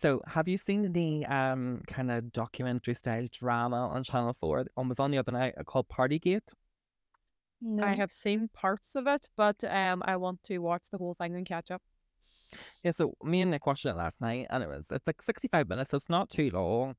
So, 0.00 0.22
have 0.28 0.46
you 0.46 0.56
seen 0.58 0.92
the 0.92 1.26
um 1.26 1.82
kind 1.88 2.10
of 2.12 2.32
documentary 2.32 2.94
style 2.94 3.26
drama 3.32 3.88
on 3.88 4.04
Channel 4.04 4.32
4 4.32 4.66
on 4.76 4.88
was 4.88 5.00
on 5.00 5.10
the 5.10 5.18
other 5.18 5.32
night 5.32 5.54
uh, 5.58 5.64
called 5.64 5.88
Partygate? 5.88 6.54
No. 7.60 7.84
I 7.84 7.94
have 7.94 8.10
seen 8.12 8.48
parts 8.48 8.94
of 8.96 9.06
it, 9.06 9.28
but 9.36 9.62
um, 9.64 10.02
I 10.04 10.16
want 10.16 10.42
to 10.44 10.58
watch 10.58 10.90
the 10.90 10.98
whole 10.98 11.14
thing 11.14 11.36
and 11.36 11.46
catch 11.46 11.70
up. 11.70 11.82
Yeah, 12.82 12.92
so 12.92 13.14
me 13.22 13.40
and 13.42 13.50
Nick 13.50 13.66
watched 13.66 13.86
it 13.86 13.94
last 13.94 14.20
night 14.20 14.46
and 14.50 14.62
it 14.62 14.68
was 14.68 14.86
it's 14.90 15.06
like 15.06 15.22
65 15.22 15.68
minutes, 15.68 15.90
so 15.90 15.96
it's 15.98 16.08
not 16.08 16.30
too 16.30 16.50
long. 16.50 16.94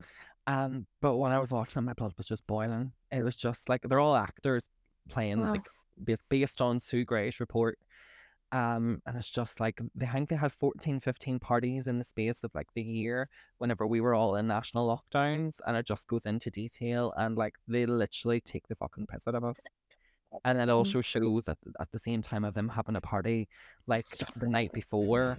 Um, 0.46 0.86
but 1.00 1.16
when 1.16 1.32
I 1.32 1.38
was 1.38 1.50
watching 1.50 1.80
it, 1.82 1.86
my 1.86 1.92
blood 1.94 2.12
was 2.16 2.28
just 2.28 2.46
boiling. 2.46 2.92
It 3.10 3.22
was 3.24 3.36
just 3.36 3.68
like 3.68 3.82
they're 3.82 4.00
all 4.00 4.16
actors 4.16 4.64
playing 5.08 5.40
Wow. 5.40 5.52
like 5.52 5.68
based 6.28 6.60
on 6.60 6.80
Sue 6.80 7.04
Gray's 7.04 7.40
report. 7.40 7.78
Um, 8.52 9.00
and 9.06 9.16
it's 9.16 9.30
just 9.30 9.60
like 9.60 9.80
they 9.94 10.06
I 10.06 10.12
think 10.12 10.28
they 10.28 10.36
had 10.36 10.52
14, 10.52 10.98
15 11.00 11.38
parties 11.38 11.86
in 11.86 11.98
the 11.98 12.04
space 12.04 12.42
of 12.42 12.50
like 12.54 12.66
the 12.74 12.82
year 12.82 13.28
whenever 13.58 13.86
we 13.86 14.00
were 14.00 14.14
all 14.14 14.36
in 14.36 14.48
national 14.48 14.88
lockdowns, 14.88 15.60
and 15.66 15.76
it 15.76 15.86
just 15.86 16.06
goes 16.08 16.26
into 16.26 16.50
detail 16.50 17.12
and 17.16 17.36
like 17.36 17.54
they 17.68 17.86
literally 17.86 18.40
take 18.40 18.66
the 18.68 18.74
fucking 18.74 19.06
piss 19.06 19.28
out 19.28 19.36
of 19.36 19.44
us. 19.44 19.60
And 20.44 20.58
it 20.58 20.68
also 20.68 21.00
shows 21.00 21.44
that 21.44 21.58
at 21.80 21.90
the 21.92 21.98
same 21.98 22.22
time 22.22 22.44
of 22.44 22.54
them 22.54 22.68
having 22.68 22.96
a 22.96 23.00
party, 23.00 23.48
like 23.86 24.06
the 24.36 24.48
night 24.48 24.72
before 24.72 25.38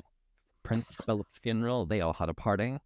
Prince 0.63 0.95
Philip's 1.05 1.37
funeral, 1.39 1.85
they 1.85 2.01
all 2.01 2.13
had 2.13 2.29
a 2.29 2.33
party 2.33 2.77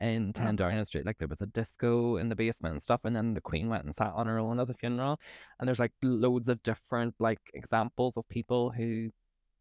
in 0.00 0.32
10 0.32 0.56
Downing 0.56 0.84
Street. 0.84 1.06
Like 1.06 1.18
there 1.18 1.28
was 1.28 1.40
a 1.40 1.46
disco 1.46 2.16
in 2.16 2.28
the 2.28 2.36
basement 2.36 2.72
and 2.72 2.82
stuff, 2.82 3.00
and 3.04 3.14
then 3.14 3.34
the 3.34 3.40
Queen 3.40 3.68
went 3.68 3.84
and 3.84 3.94
sat 3.94 4.12
on 4.14 4.26
her 4.26 4.38
own 4.38 4.58
at 4.60 4.66
the 4.66 4.74
funeral. 4.74 5.18
And 5.58 5.68
there's 5.68 5.78
like 5.78 5.92
loads 6.02 6.48
of 6.48 6.62
different 6.62 7.14
like 7.18 7.40
examples 7.54 8.16
of 8.16 8.28
people 8.28 8.70
who 8.70 9.10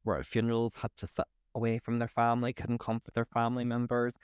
were 0.04 0.18
at 0.18 0.26
funerals, 0.26 0.76
had 0.76 0.92
to 0.98 1.08
sit 1.08 1.26
away 1.56 1.80
from 1.80 2.00
their 2.00 2.08
family, 2.08 2.54
couldn't 2.54 2.80
comfort 2.80 3.14
their 3.14 3.26
family 3.26 3.66
members. 3.66 4.18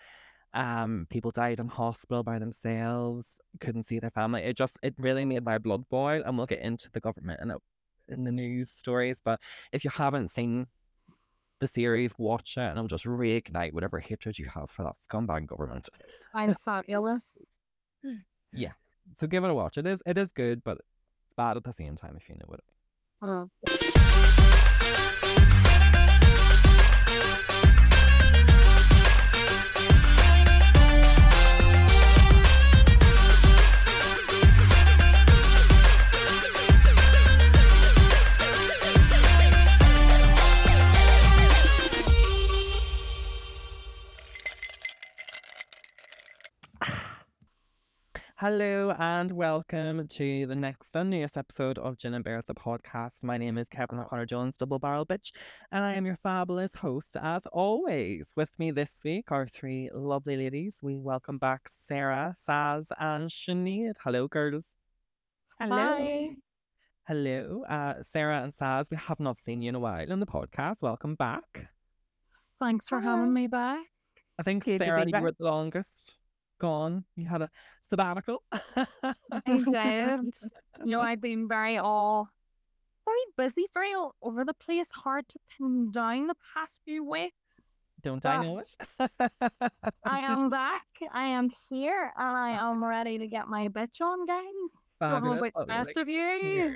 Um, 0.53 1.05
people 1.09 1.31
died 1.31 1.59
in 1.59 1.67
hospital 1.67 2.23
by 2.23 2.39
themselves, 2.39 3.41
couldn't 3.59 3.83
see 3.83 3.99
their 3.99 4.11
family. 4.11 4.41
It 4.43 4.55
just 4.55 4.79
it 4.81 4.95
really 4.97 5.25
made 5.25 5.43
my 5.43 5.57
blood 5.57 5.83
boil, 5.89 6.23
and 6.25 6.37
we'll 6.37 6.47
get 6.47 6.61
into 6.61 6.89
the 6.91 7.01
government 7.01 7.39
and 7.41 7.51
in 8.07 8.23
the 8.23 8.31
news 8.31 8.71
stories. 8.71 9.21
But 9.23 9.41
if 9.73 9.83
you 9.83 9.89
haven't 9.89 10.29
seen 10.29 10.67
the 11.59 11.67
series, 11.67 12.13
watch 12.17 12.57
it, 12.57 12.61
and 12.61 12.77
it'll 12.77 12.87
just 12.87 13.05
reignite 13.05 13.73
whatever 13.73 13.99
hatred 13.99 14.37
you 14.37 14.45
have 14.45 14.69
for 14.69 14.83
that 14.83 14.95
scumbag 14.97 15.47
government. 15.47 15.89
I'm 16.33 16.55
fabulous. 16.55 17.37
Yeah. 18.57 18.71
So 19.15 19.27
give 19.27 19.43
it 19.43 19.49
a 19.49 19.53
watch. 19.53 19.77
It 19.77 19.85
is 19.85 19.99
it 20.05 20.17
is 20.17 20.31
good, 20.31 20.63
but 20.63 20.77
it's 21.25 21.33
bad 21.35 21.57
at 21.57 21.65
the 21.65 21.73
same 21.73 21.95
time 21.95 22.15
if 22.15 22.29
you 22.29 22.35
know 22.35 22.45
what. 22.47 22.61
I 23.21 23.25
mean. 23.25 23.49
Uh, 25.49 25.54
Hello 48.37 48.93
and 48.99 49.31
welcome 49.31 50.05
to 50.09 50.45
the 50.45 50.55
next 50.57 50.93
and 50.93 51.09
newest 51.09 51.37
episode 51.37 51.77
of 51.77 51.97
Gin 51.97 52.15
and 52.15 52.23
Bare 52.25 52.43
the 52.45 52.53
podcast. 52.53 53.23
My 53.23 53.37
name 53.37 53.57
is 53.57 53.69
Kevin 53.69 53.97
O'Connor 53.97 54.25
Jones, 54.25 54.57
double 54.57 54.77
barrel 54.77 55.05
bitch, 55.05 55.31
and 55.71 55.85
I 55.85 55.93
am 55.93 56.05
your 56.05 56.17
fabulous 56.17 56.75
host 56.75 57.15
as 57.15 57.43
always. 57.53 58.33
With 58.35 58.49
me 58.59 58.71
this 58.71 58.91
week 59.05 59.31
are 59.31 59.47
three 59.47 59.89
lovely 59.93 60.35
ladies. 60.35 60.75
We 60.81 60.97
welcome 60.97 61.37
back 61.37 61.61
Sarah, 61.69 62.35
Saz, 62.45 62.87
and 62.99 63.29
Sinead. 63.29 63.93
Hello, 64.03 64.27
girls. 64.27 64.71
Hello. 65.57 65.77
Bye. 65.77 66.31
Hello, 67.07 67.63
uh, 67.69 68.01
Sarah 68.01 68.41
and 68.41 68.53
Saz. 68.53 68.91
We 68.91 68.97
have 68.97 69.21
not 69.21 69.37
seen 69.41 69.61
you 69.61 69.69
in 69.69 69.75
a 69.75 69.79
while 69.79 70.11
on 70.11 70.19
the 70.19 70.25
podcast. 70.25 70.81
Welcome 70.81 71.15
back. 71.15 71.69
Thanks 72.59 72.89
for 72.89 72.99
having 72.99 73.31
me 73.31 73.47
back. 73.47 73.85
I 74.37 74.43
think 74.43 74.65
Good 74.65 74.81
Sarah, 74.81 75.05
you 75.07 75.21
were 75.21 75.31
the 75.31 75.45
longest 75.45 76.17
gone. 76.59 77.03
You 77.15 77.25
had 77.25 77.41
a 77.41 77.49
sabbatical. 77.89 78.43
I 78.51 79.15
did. 79.45 80.33
You 80.83 80.91
know, 80.91 81.01
I've 81.01 81.21
been 81.21 81.47
very 81.47 81.77
all 81.77 82.27
very 83.05 83.17
busy, 83.37 83.67
very 83.73 83.93
all 83.93 84.15
over 84.21 84.43
the 84.43 84.53
place, 84.53 84.91
hard 84.91 85.27
to 85.29 85.39
pin 85.49 85.91
down 85.91 86.27
the 86.27 86.35
past 86.53 86.81
few 86.83 87.03
weeks. 87.03 87.35
Don't 88.01 88.25
I 88.25 88.43
know 88.43 88.59
it? 88.59 88.75
I 90.05 90.19
am 90.19 90.49
back. 90.49 90.85
I 91.11 91.27
am 91.27 91.49
here, 91.69 92.11
and 92.17 92.37
I 92.37 92.57
ah. 92.59 92.71
am 92.71 92.83
ready 92.83 93.17
to 93.17 93.27
get 93.27 93.47
my 93.47 93.67
bitch 93.69 94.01
on, 94.01 94.25
guys. 94.25 94.43
Don't 95.01 95.23
know 95.23 95.35
Fabulous. 95.35 95.39
about 95.39 95.67
the 95.67 95.73
rest 95.73 95.97
of 95.97 96.07
you. 96.09 96.75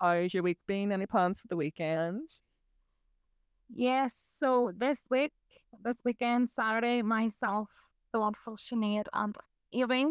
How's 0.00 0.32
your 0.32 0.42
week 0.42 0.58
been? 0.66 0.92
Any 0.92 1.06
plans 1.06 1.40
for 1.40 1.48
the 1.48 1.56
weekend? 1.56 2.28
Yes, 3.74 4.14
so 4.38 4.72
this 4.76 5.00
week, 5.10 5.32
this 5.82 5.96
weekend, 6.04 6.48
Saturday, 6.48 7.02
myself, 7.02 7.70
the 8.16 8.20
wonderful 8.20 8.56
Sinead 8.56 9.04
and 9.12 9.36
Evie, 9.72 10.06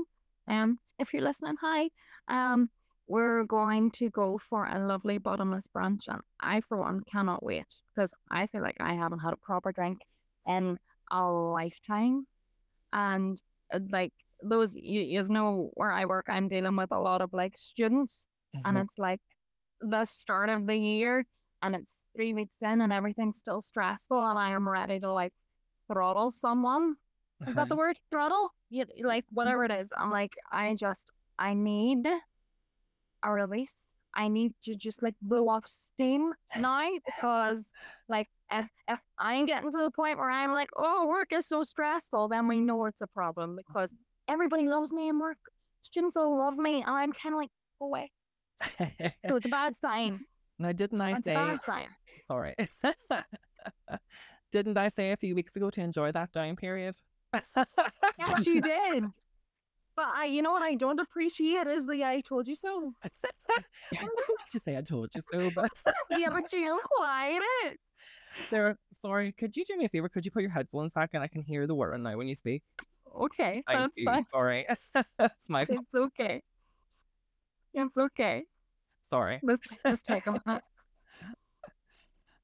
um, 0.48 0.78
if 1.00 1.12
you're 1.12 1.24
listening, 1.24 1.56
hi, 1.60 1.90
um, 2.28 2.70
we're 3.08 3.44
going 3.46 3.90
to 3.92 4.12
go 4.12 4.38
for 4.38 4.68
a 4.68 4.78
lovely 4.78 5.18
bottomless 5.18 5.68
brunch, 5.76 6.08
and 6.08 6.22
I, 6.40 6.62
for 6.62 6.78
one, 6.78 7.02
cannot 7.12 7.44
wait 7.44 7.66
because 7.96 8.14
I 8.30 8.46
feel 8.46 8.62
like 8.62 8.78
I 8.80 8.94
haven't 8.94 9.20
had 9.20 9.34
a 9.34 9.38
proper 9.38 9.72
drink 9.72 10.02
in 10.48 10.78
a 11.10 11.26
lifetime, 11.28 12.28
and 12.94 13.42
uh, 13.74 13.80
like 13.90 14.14
those, 14.44 14.76
you, 14.76 15.02
you 15.02 15.24
know, 15.30 15.72
where 15.74 15.92
I 15.92 16.06
work, 16.06 16.26
I'm 16.30 16.48
dealing 16.48 16.76
with 16.76 16.92
a 16.92 17.00
lot 17.00 17.22
of 17.22 17.34
like 17.34 17.58
students, 17.58 18.28
and 18.66 18.78
Mhm. 18.78 18.84
it's 18.84 19.00
like 19.00 19.22
the 19.82 20.06
start 20.06 20.50
of 20.50 20.68
the 20.68 20.78
year 20.78 21.26
and 21.64 21.76
it's 21.76 21.98
three 22.16 22.36
weeks 22.36 22.58
in 22.62 22.82
and 22.82 22.94
everything's 22.94 23.38
still 23.38 23.62
stressful 23.62 24.24
and 24.24 24.38
I 24.38 24.52
am 24.52 24.70
ready 24.70 25.00
to 25.00 25.12
like 25.12 25.34
throttle 25.92 26.32
someone. 26.32 26.98
Is 27.48 27.56
that 27.56 27.70
the 27.70 27.76
word? 27.78 27.98
Throttle? 28.12 28.50
Yeah, 28.70 28.86
like 29.04 29.26
whatever 29.32 29.64
it 29.66 29.72
is. 29.72 29.90
I'm 29.98 30.12
like, 30.12 30.34
I 30.52 30.76
just 30.76 31.12
I 31.38 31.54
need 31.54 32.08
a 33.24 33.32
release. 33.32 33.76
I 34.16 34.30
need 34.30 34.54
to 34.64 34.76
just 34.76 35.04
like 35.04 35.16
blow 35.22 35.50
off 35.50 35.68
steam 35.68 36.32
now 36.58 36.88
because 37.06 37.68
like 38.08 38.30
if 38.52 38.68
if 38.88 39.00
I'm 39.20 39.46
getting 39.46 39.72
to 39.72 39.78
the 39.78 39.92
point 39.92 40.18
where 40.18 40.30
I'm 40.30 40.54
like, 40.54 40.70
oh 40.78 41.08
work 41.08 41.34
is 41.34 41.48
so 41.48 41.64
stressful, 41.64 42.30
then 42.30 42.48
we 42.48 42.60
know 42.62 42.86
it's 42.86 43.02
a 43.02 43.08
problem 43.08 43.58
because 43.58 43.94
everybody 44.28 44.68
loves 44.68 44.94
me 44.94 45.10
in 45.10 45.20
work. 45.20 45.38
Students 45.82 46.16
all 46.16 46.38
love 46.38 46.58
me 46.58 46.82
and 46.82 46.90
I'm 46.96 47.12
kinda 47.12 47.38
like, 47.38 47.52
go 47.80 47.88
away. 47.88 48.12
So 49.28 49.36
it's 49.36 49.46
a 49.46 49.50
bad 49.50 49.76
sign. 49.82 50.22
now, 50.60 50.72
didn't 50.72 51.02
I 51.02 51.12
It's 51.12 51.20
a 51.22 51.24
say? 51.24 51.34
bad 51.34 51.60
sign. 51.66 51.88
Sorry. 52.32 52.56
didn't 54.52 54.78
I 54.78 54.90
say 54.90 55.12
a 55.12 55.18
few 55.18 55.36
weeks 55.36 55.56
ago 55.56 55.70
to 55.72 55.82
enjoy 55.82 56.12
that 56.14 56.32
down 56.32 56.56
period? 56.56 56.96
Yes, 58.18 58.46
you 58.48 58.62
did. 58.62 59.06
But 59.96 60.08
I, 60.14 60.26
you 60.26 60.42
know 60.42 60.52
what 60.52 60.62
I 60.62 60.76
don't 60.76 61.00
appreciate 61.00 61.68
is 61.68 61.88
the 61.88 62.04
I 62.04 62.22
told 62.22 62.48
you 62.48 62.56
so. 62.56 62.94
to 64.52 64.60
say 64.60 64.78
I 64.78 64.82
told 64.82 65.10
you 65.16 65.22
so, 65.32 65.50
but 65.56 65.70
Yeah, 66.12 66.30
but 66.32 66.52
you 66.52 66.72
implied 66.74 67.42
it. 67.64 67.80
there. 68.52 68.78
Sorry, 69.02 69.32
could 69.32 69.56
you 69.56 69.64
do 69.66 69.78
me 69.78 69.86
a 69.86 69.90
favor? 69.90 70.10
Could 70.10 70.26
you 70.26 70.32
put 70.32 70.42
your 70.42 70.52
headphones 70.52 70.94
back 70.94 71.12
and 71.14 71.24
I 71.24 71.28
can 71.28 71.44
hear 71.44 71.66
the 71.68 71.76
word 71.76 72.00
now 72.02 72.18
when 72.18 72.28
you 72.28 72.36
speak? 72.36 72.64
Okay, 73.16 73.64
that's 73.68 74.02
fine. 74.04 74.26
All 74.34 74.44
right, 74.44 74.66
it's 74.70 75.50
my 75.50 75.66
fault. 75.66 75.80
It's 75.80 75.96
okay. 75.96 76.42
It's 77.74 77.98
okay. 77.98 78.44
Sorry. 79.10 79.40
Let's 79.44 79.80
let's 79.86 80.02
take 80.02 80.28
a 80.28 80.32
minute. 80.46 80.64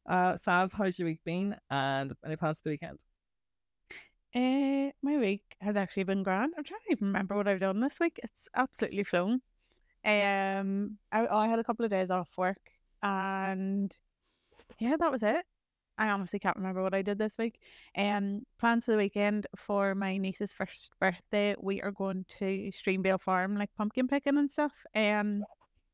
Uh, 0.07 0.37
Saz, 0.45 0.71
how's 0.73 0.97
your 0.97 1.07
week 1.07 1.19
been? 1.25 1.55
And 1.69 2.13
any 2.25 2.35
plans 2.35 2.59
for 2.59 2.63
the 2.65 2.71
weekend? 2.71 3.03
Uh, 4.33 4.91
my 5.01 5.17
week 5.17 5.43
has 5.59 5.75
actually 5.75 6.03
been 6.03 6.23
grand. 6.23 6.53
I'm 6.57 6.63
trying 6.63 6.79
to 6.87 6.91
even 6.93 7.07
remember 7.07 7.35
what 7.35 7.47
I've 7.47 7.59
done 7.59 7.81
this 7.81 7.99
week. 7.99 8.19
It's 8.23 8.47
absolutely 8.55 9.03
flown. 9.03 9.41
Um, 10.05 10.97
I, 11.11 11.27
I 11.27 11.47
had 11.47 11.59
a 11.59 11.63
couple 11.63 11.83
of 11.85 11.91
days 11.91 12.09
off 12.09 12.29
work, 12.37 12.61
and 13.03 13.95
yeah, 14.79 14.95
that 14.97 15.11
was 15.11 15.23
it. 15.23 15.45
I 15.97 16.09
honestly 16.09 16.39
can't 16.39 16.55
remember 16.57 16.81
what 16.81 16.93
I 16.93 17.01
did 17.01 17.17
this 17.17 17.37
week. 17.37 17.59
Um, 17.95 18.43
plans 18.57 18.85
for 18.85 18.91
the 18.91 18.97
weekend 18.97 19.47
for 19.57 19.93
my 19.93 20.17
niece's 20.17 20.53
first 20.53 20.91
birthday. 20.99 21.55
We 21.59 21.81
are 21.81 21.91
going 21.91 22.25
to 22.39 22.71
Streamvale 22.71 23.21
Farm, 23.21 23.55
like 23.57 23.69
pumpkin 23.77 24.07
picking 24.07 24.37
and 24.37 24.49
stuff. 24.49 24.71
Um, 24.95 25.43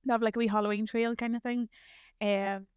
they 0.06 0.14
have 0.14 0.22
like 0.22 0.36
a 0.36 0.40
wee 0.40 0.48
Halloween 0.48 0.86
trail 0.86 1.16
kind 1.16 1.36
of 1.36 1.44
thing. 1.44 1.68
Um, 2.22 2.68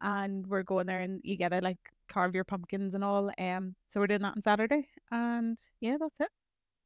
and 0.00 0.46
we're 0.46 0.62
going 0.62 0.86
there, 0.86 1.00
and 1.00 1.20
you 1.24 1.36
get 1.36 1.50
to 1.50 1.60
like 1.60 1.78
carve 2.12 2.34
your 2.34 2.44
pumpkins 2.44 2.94
and 2.94 3.02
all. 3.04 3.30
Um, 3.38 3.74
so 3.90 4.00
we're 4.00 4.06
doing 4.06 4.22
that 4.22 4.36
on 4.36 4.42
Saturday, 4.42 4.86
and 5.10 5.58
yeah, 5.80 5.96
that's 5.98 6.20
it. 6.20 6.28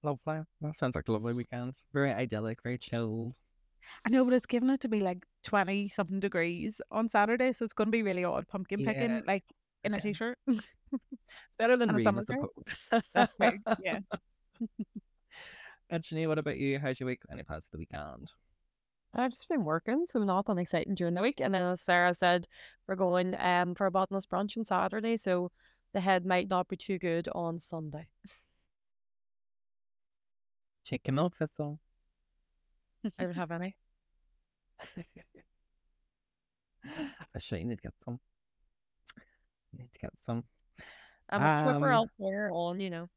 Lovely. 0.02 0.40
That 0.60 0.76
sounds 0.78 0.94
like 0.94 1.08
a 1.08 1.12
lovely 1.12 1.32
weekend. 1.34 1.74
Very 1.92 2.12
idyllic, 2.12 2.62
very 2.62 2.78
chilled. 2.78 3.36
I 4.04 4.10
know, 4.10 4.24
but 4.24 4.34
it's 4.34 4.46
given 4.46 4.70
it 4.70 4.80
to 4.80 4.88
be 4.88 5.00
like 5.00 5.24
twenty 5.44 5.88
something 5.88 6.20
degrees 6.20 6.80
on 6.90 7.08
Saturday, 7.08 7.52
so 7.52 7.64
it's 7.64 7.74
going 7.74 7.86
to 7.88 7.92
be 7.92 8.02
really 8.02 8.24
odd 8.24 8.46
pumpkin 8.48 8.80
Yeah. 8.80 8.92
picking, 8.92 9.22
like 9.26 9.44
in 9.84 9.94
a 9.94 9.98
Okay. 9.98 10.10
t-shirt. 10.12 10.38
It's 10.92 11.56
better 11.58 11.76
than 11.76 11.90
a 11.90 11.94
I 11.94 13.26
suppose. 13.26 13.58
Yeah. 13.82 13.98
and 15.90 16.02
Sinead, 16.02 16.28
what 16.28 16.38
about 16.38 16.58
you? 16.58 16.78
How's 16.78 17.00
your 17.00 17.08
week? 17.08 17.20
Any 17.30 17.42
plans 17.42 17.66
for 17.66 17.72
the 17.72 17.78
weekend? 17.78 18.32
I've 19.18 19.32
just 19.32 19.48
been 19.48 19.64
working, 19.64 20.06
so 20.08 20.22
nothing 20.22 20.58
exciting 20.58 20.94
during 20.94 21.14
the 21.14 21.22
week. 21.22 21.40
And 21.40 21.54
then, 21.54 21.62
as 21.62 21.80
Sarah 21.80 22.14
said, 22.14 22.46
we're 22.86 22.96
going 22.96 23.34
um 23.38 23.74
for 23.74 23.86
a 23.86 23.90
bottomless 23.90 24.26
brunch 24.26 24.56
on 24.56 24.64
Saturday, 24.64 25.16
so 25.16 25.50
the 25.92 26.00
head 26.00 26.26
might 26.26 26.48
not 26.48 26.68
be 26.68 26.76
too 26.76 26.98
good 26.98 27.28
on 27.34 27.58
Sunday. 27.58 28.08
Chicken 30.84 31.14
milk, 31.16 31.34
that's 31.38 31.58
all. 31.58 31.80
I 33.18 33.24
don't 33.24 33.34
have 33.34 33.50
any. 33.50 33.76
I 37.34 37.38
sure 37.38 37.58
you 37.58 37.64
need 37.64 37.78
to 37.78 37.82
get 37.82 37.94
some. 38.04 38.20
You 39.72 39.78
need 39.80 39.92
to 39.92 39.98
get 39.98 40.12
some. 40.20 40.44
I'm 41.30 41.42
a 41.42 41.76
Um, 41.76 41.84
elsewhere 41.84 42.50
on, 42.52 42.80
you 42.80 42.90
know. 42.90 43.08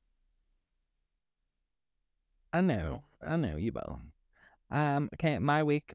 I 2.52 2.62
know, 2.62 3.04
I 3.22 3.36
know 3.36 3.58
you 3.58 3.72
will. 3.72 4.02
Um, 4.72 5.10
okay, 5.16 5.40
my 5.40 5.64
week 5.64 5.94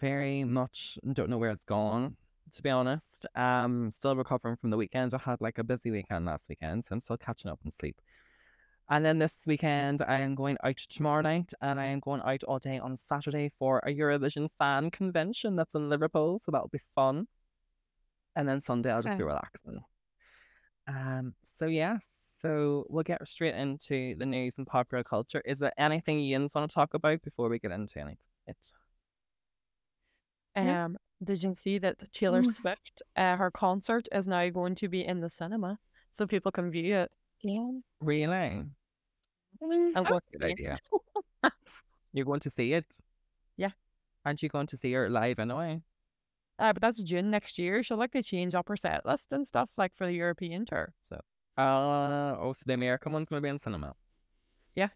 very 0.00 0.44
much 0.44 0.98
don't 1.12 1.30
know 1.30 1.38
where 1.38 1.50
it's 1.50 1.64
gone, 1.64 2.16
to 2.52 2.62
be 2.62 2.70
honest. 2.70 3.26
Um, 3.34 3.90
still 3.90 4.16
recovering 4.16 4.56
from 4.56 4.70
the 4.70 4.76
weekend. 4.76 5.14
I 5.14 5.18
had 5.18 5.40
like 5.40 5.58
a 5.58 5.64
busy 5.64 5.90
weekend 5.90 6.26
last 6.26 6.48
weekend, 6.48 6.84
so 6.84 6.94
I'm 6.94 7.00
still 7.00 7.16
catching 7.16 7.50
up 7.50 7.60
on 7.64 7.70
sleep. 7.70 8.00
And 8.88 9.04
then 9.04 9.18
this 9.18 9.38
weekend, 9.46 10.02
I 10.02 10.20
am 10.20 10.34
going 10.34 10.56
out 10.64 10.76
tomorrow 10.76 11.22
night, 11.22 11.52
and 11.60 11.80
I 11.80 11.86
am 11.86 12.00
going 12.00 12.20
out 12.22 12.44
all 12.44 12.58
day 12.58 12.78
on 12.78 12.96
Saturday 12.96 13.48
for 13.48 13.78
a 13.78 13.94
Eurovision 13.94 14.50
fan 14.58 14.90
convention 14.90 15.56
that's 15.56 15.74
in 15.74 15.88
Liverpool, 15.88 16.40
so 16.44 16.52
that'll 16.52 16.68
be 16.68 16.80
fun. 16.94 17.26
And 18.36 18.48
then 18.48 18.60
Sunday, 18.60 18.90
I'll 18.90 19.02
just 19.02 19.16
be 19.18 19.24
relaxing. 19.24 19.80
Um, 20.88 21.34
so 21.56 21.66
yeah, 21.66 21.98
so 22.42 22.86
we'll 22.88 23.04
get 23.04 23.26
straight 23.26 23.54
into 23.54 24.14
the 24.16 24.26
news 24.26 24.58
and 24.58 24.66
popular 24.66 25.04
culture. 25.04 25.40
Is 25.44 25.58
there 25.60 25.72
anything 25.78 26.20
you 26.20 26.38
want 26.54 26.70
to 26.70 26.74
talk 26.74 26.94
about 26.94 27.22
before 27.22 27.48
we 27.48 27.58
get 27.58 27.70
into 27.70 28.00
any 28.00 28.18
it? 28.46 28.72
Yeah. 30.56 30.84
Um, 30.84 30.98
did 31.22 31.42
you 31.42 31.54
see 31.54 31.78
that 31.78 32.12
Taylor 32.12 32.42
Mm. 32.42 32.52
Swift, 32.52 33.02
uh, 33.16 33.36
her 33.36 33.50
concert 33.50 34.08
is 34.12 34.26
now 34.26 34.48
going 34.50 34.74
to 34.76 34.88
be 34.88 35.04
in 35.04 35.20
the 35.20 35.30
cinema, 35.30 35.78
so 36.10 36.26
people 36.26 36.50
can 36.52 36.70
view 36.70 36.96
it 36.96 37.12
again? 37.42 37.84
Really? 38.00 38.34
I'm 38.34 38.74
That's 39.94 40.08
going 40.08 40.20
a 40.34 40.38
good 40.38 40.40
to 40.40 40.46
idea. 40.46 40.76
You're 42.12 42.26
going 42.26 42.40
to 42.40 42.50
see 42.50 42.72
it? 42.72 43.00
Yeah. 43.56 43.70
Aren't 44.24 44.42
you 44.42 44.48
going 44.48 44.66
to 44.66 44.76
see 44.76 44.92
her 44.92 45.08
live 45.08 45.38
anyway? 45.38 45.80
Uh, 46.58 46.72
but 46.72 46.82
that's 46.82 47.02
June 47.02 47.30
next 47.30 47.58
year. 47.58 47.82
She'll 47.82 47.96
like 47.96 48.12
to 48.12 48.22
change 48.22 48.54
up 48.54 48.68
her 48.68 48.76
set 48.76 49.06
list 49.06 49.32
and 49.32 49.46
stuff 49.46 49.70
like 49.76 49.94
for 49.96 50.06
the 50.06 50.12
European 50.12 50.66
tour. 50.66 50.92
So, 51.02 51.20
Uh, 51.56 52.36
oh, 52.38 52.52
so 52.52 52.62
the 52.66 52.74
American 52.74 53.12
one's 53.12 53.28
going 53.28 53.40
to 53.42 53.44
be 53.46 53.50
in 53.50 53.60
cinema. 53.60 53.94
Yeah. 54.74 54.88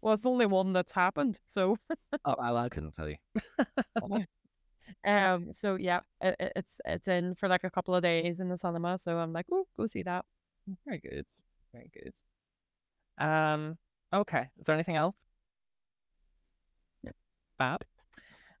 Well, 0.00 0.14
it's 0.14 0.22
the 0.22 0.30
only 0.30 0.46
one 0.46 0.72
that's 0.72 0.92
happened. 0.92 1.38
So, 1.46 1.76
Oh, 2.24 2.34
well, 2.38 2.56
I 2.56 2.68
couldn't 2.68 2.92
tell 2.92 3.08
you. 3.08 3.16
um, 5.04 5.52
so 5.52 5.76
yeah, 5.76 6.00
it, 6.20 6.36
it- 6.40 6.52
it's 6.56 6.80
it's 6.84 7.08
in 7.08 7.34
for 7.34 7.48
like 7.48 7.64
a 7.64 7.70
couple 7.70 7.94
of 7.94 8.02
days 8.02 8.40
in 8.40 8.48
the 8.48 8.58
cinema. 8.58 8.98
So 8.98 9.18
I'm 9.18 9.32
like, 9.32 9.46
oh, 9.52 9.66
go 9.76 9.86
see 9.86 10.02
that. 10.02 10.24
Very 10.86 10.98
good. 10.98 11.26
Very 11.72 11.90
good. 11.92 12.12
Um, 13.24 13.78
okay. 14.12 14.48
Is 14.58 14.66
there 14.66 14.74
anything 14.74 14.96
else? 14.96 15.16
Fab. 17.58 17.84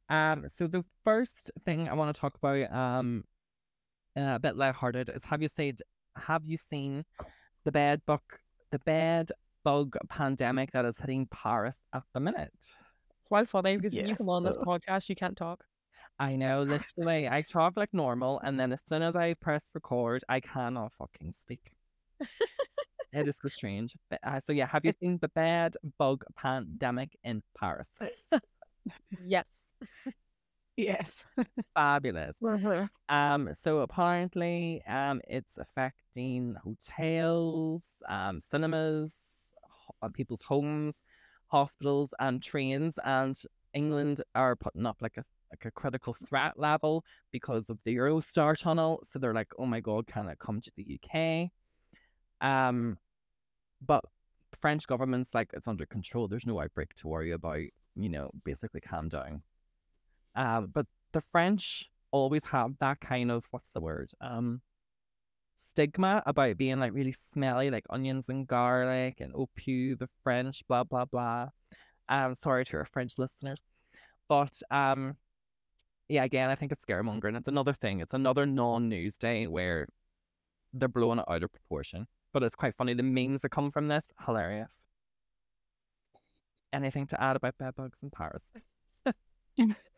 Um, 0.08 0.46
so 0.54 0.66
the 0.66 0.84
first 1.04 1.50
thing 1.64 1.88
I 1.88 1.94
want 1.94 2.14
to 2.14 2.20
talk 2.20 2.34
about, 2.36 2.70
um, 2.72 3.24
uh, 4.16 4.34
a 4.34 4.38
bit 4.38 4.56
lighthearted, 4.56 5.08
is 5.08 5.24
have 5.24 5.40
you 5.42 5.48
said 5.56 5.78
have 6.16 6.44
you 6.44 6.58
seen 6.58 7.04
the 7.64 7.72
bad 7.72 8.04
bug 8.06 8.20
the 8.70 8.78
bed 8.80 9.30
bug 9.64 9.96
pandemic 10.08 10.70
that 10.72 10.84
is 10.84 10.96
hitting 10.98 11.26
Paris 11.26 11.78
at 11.92 12.02
the 12.14 12.20
minute? 12.20 12.50
It's 13.18 13.28
quite 13.28 13.48
funny 13.48 13.76
because 13.76 13.94
when 13.94 14.08
you 14.08 14.16
come 14.16 14.28
on 14.28 14.44
this 14.44 14.56
podcast, 14.56 15.08
you 15.08 15.16
can't 15.16 15.36
talk. 15.36 15.64
I 16.18 16.36
know, 16.36 16.62
literally, 16.62 17.28
I 17.28 17.42
talk 17.42 17.76
like 17.76 17.92
normal, 17.92 18.40
and 18.40 18.58
then 18.58 18.72
as 18.72 18.82
soon 18.86 19.02
as 19.02 19.16
I 19.16 19.34
press 19.34 19.70
record, 19.74 20.22
I 20.28 20.40
cannot 20.40 20.92
fucking 20.92 21.32
speak. 21.32 21.72
it 23.12 23.28
is 23.28 23.38
so 23.42 23.48
strange. 23.48 23.94
But, 24.08 24.20
uh, 24.22 24.40
so 24.40 24.52
yeah, 24.52 24.66
have 24.66 24.84
you 24.84 24.92
seen 25.00 25.18
the 25.20 25.28
bad 25.28 25.76
bug 25.98 26.24
pandemic 26.36 27.16
in 27.24 27.42
Paris? 27.58 27.88
Yes. 29.24 29.44
Yes. 30.80 31.24
Fabulous. 31.74 32.34
Mhm. 32.42 32.90
Um, 33.08 33.50
so 33.54 33.80
apparently, 33.80 34.82
um, 34.86 35.20
it's 35.28 35.58
affecting 35.58 36.56
hotels, 36.62 38.02
um, 38.08 38.40
cinemas, 38.40 39.14
ho- 39.62 39.94
uh, 40.02 40.08
people's 40.08 40.42
homes, 40.42 41.02
hospitals, 41.48 42.14
and 42.20 42.42
trains. 42.42 42.98
And 43.04 43.36
England 43.74 44.22
are 44.34 44.56
putting 44.56 44.86
up 44.86 45.02
like 45.02 45.16
a 45.16 45.24
like 45.50 45.64
a 45.64 45.70
critical 45.72 46.14
threat 46.14 46.58
level 46.58 47.04
because 47.32 47.70
of 47.70 47.82
the 47.84 47.96
Eurostar 47.96 48.56
tunnel. 48.56 49.02
So 49.08 49.18
they're 49.18 49.34
like, 49.34 49.52
"Oh 49.58 49.66
my 49.66 49.80
God, 49.80 50.06
can 50.06 50.28
it 50.28 50.38
come 50.38 50.60
to 50.60 50.70
the 50.76 50.84
UK?" 51.00 51.50
Um, 52.40 52.98
but 53.82 54.04
French 54.52 54.86
government's 54.86 55.34
like, 55.34 55.50
"It's 55.54 55.68
under 55.68 55.86
control. 55.86 56.28
There's 56.28 56.46
no 56.46 56.60
outbreak 56.60 56.94
to 56.96 57.08
worry 57.08 57.32
about. 57.32 57.60
You 57.96 58.08
know, 58.10 58.30
basically, 58.44 58.80
calm 58.80 59.08
down." 59.08 59.42
Um, 60.34 60.70
but 60.72 60.86
the 61.12 61.20
French 61.20 61.90
always 62.12 62.44
have 62.44 62.72
that 62.80 63.00
kind 63.00 63.30
of 63.30 63.44
what's 63.50 63.70
the 63.74 63.80
word? 63.80 64.10
Um 64.20 64.60
stigma 65.54 66.22
about 66.26 66.56
being 66.56 66.78
like 66.80 66.92
really 66.92 67.14
smelly, 67.32 67.70
like 67.70 67.84
onions 67.90 68.28
and 68.28 68.46
garlic 68.46 69.20
and 69.20 69.32
oh 69.36 69.48
pew, 69.54 69.96
the 69.96 70.08
French, 70.22 70.66
blah 70.68 70.84
blah 70.84 71.04
blah. 71.04 71.48
Um 72.08 72.34
sorry 72.34 72.64
to 72.66 72.78
our 72.78 72.84
French 72.84 73.14
listeners. 73.18 73.62
But 74.28 74.60
um 74.70 75.16
yeah, 76.08 76.24
again, 76.24 76.50
I 76.50 76.56
think 76.56 76.72
it's 76.72 76.84
scaremongering. 76.84 77.36
It's 77.36 77.48
another 77.48 77.72
thing. 77.72 78.00
It's 78.00 78.14
another 78.14 78.44
non-news 78.44 79.16
day 79.16 79.46
where 79.46 79.86
they're 80.72 80.88
blowing 80.88 81.20
it 81.20 81.24
out 81.28 81.44
of 81.44 81.52
proportion. 81.52 82.06
But 82.32 82.42
it's 82.42 82.56
quite 82.56 82.74
funny. 82.76 82.94
The 82.94 83.04
memes 83.04 83.42
that 83.42 83.50
come 83.50 83.70
from 83.70 83.86
this, 83.86 84.12
hilarious. 84.26 84.86
Anything 86.72 87.06
to 87.08 87.22
add 87.22 87.36
about 87.36 87.58
bedbugs 87.58 87.98
in 88.02 88.10
Paris? 88.10 88.42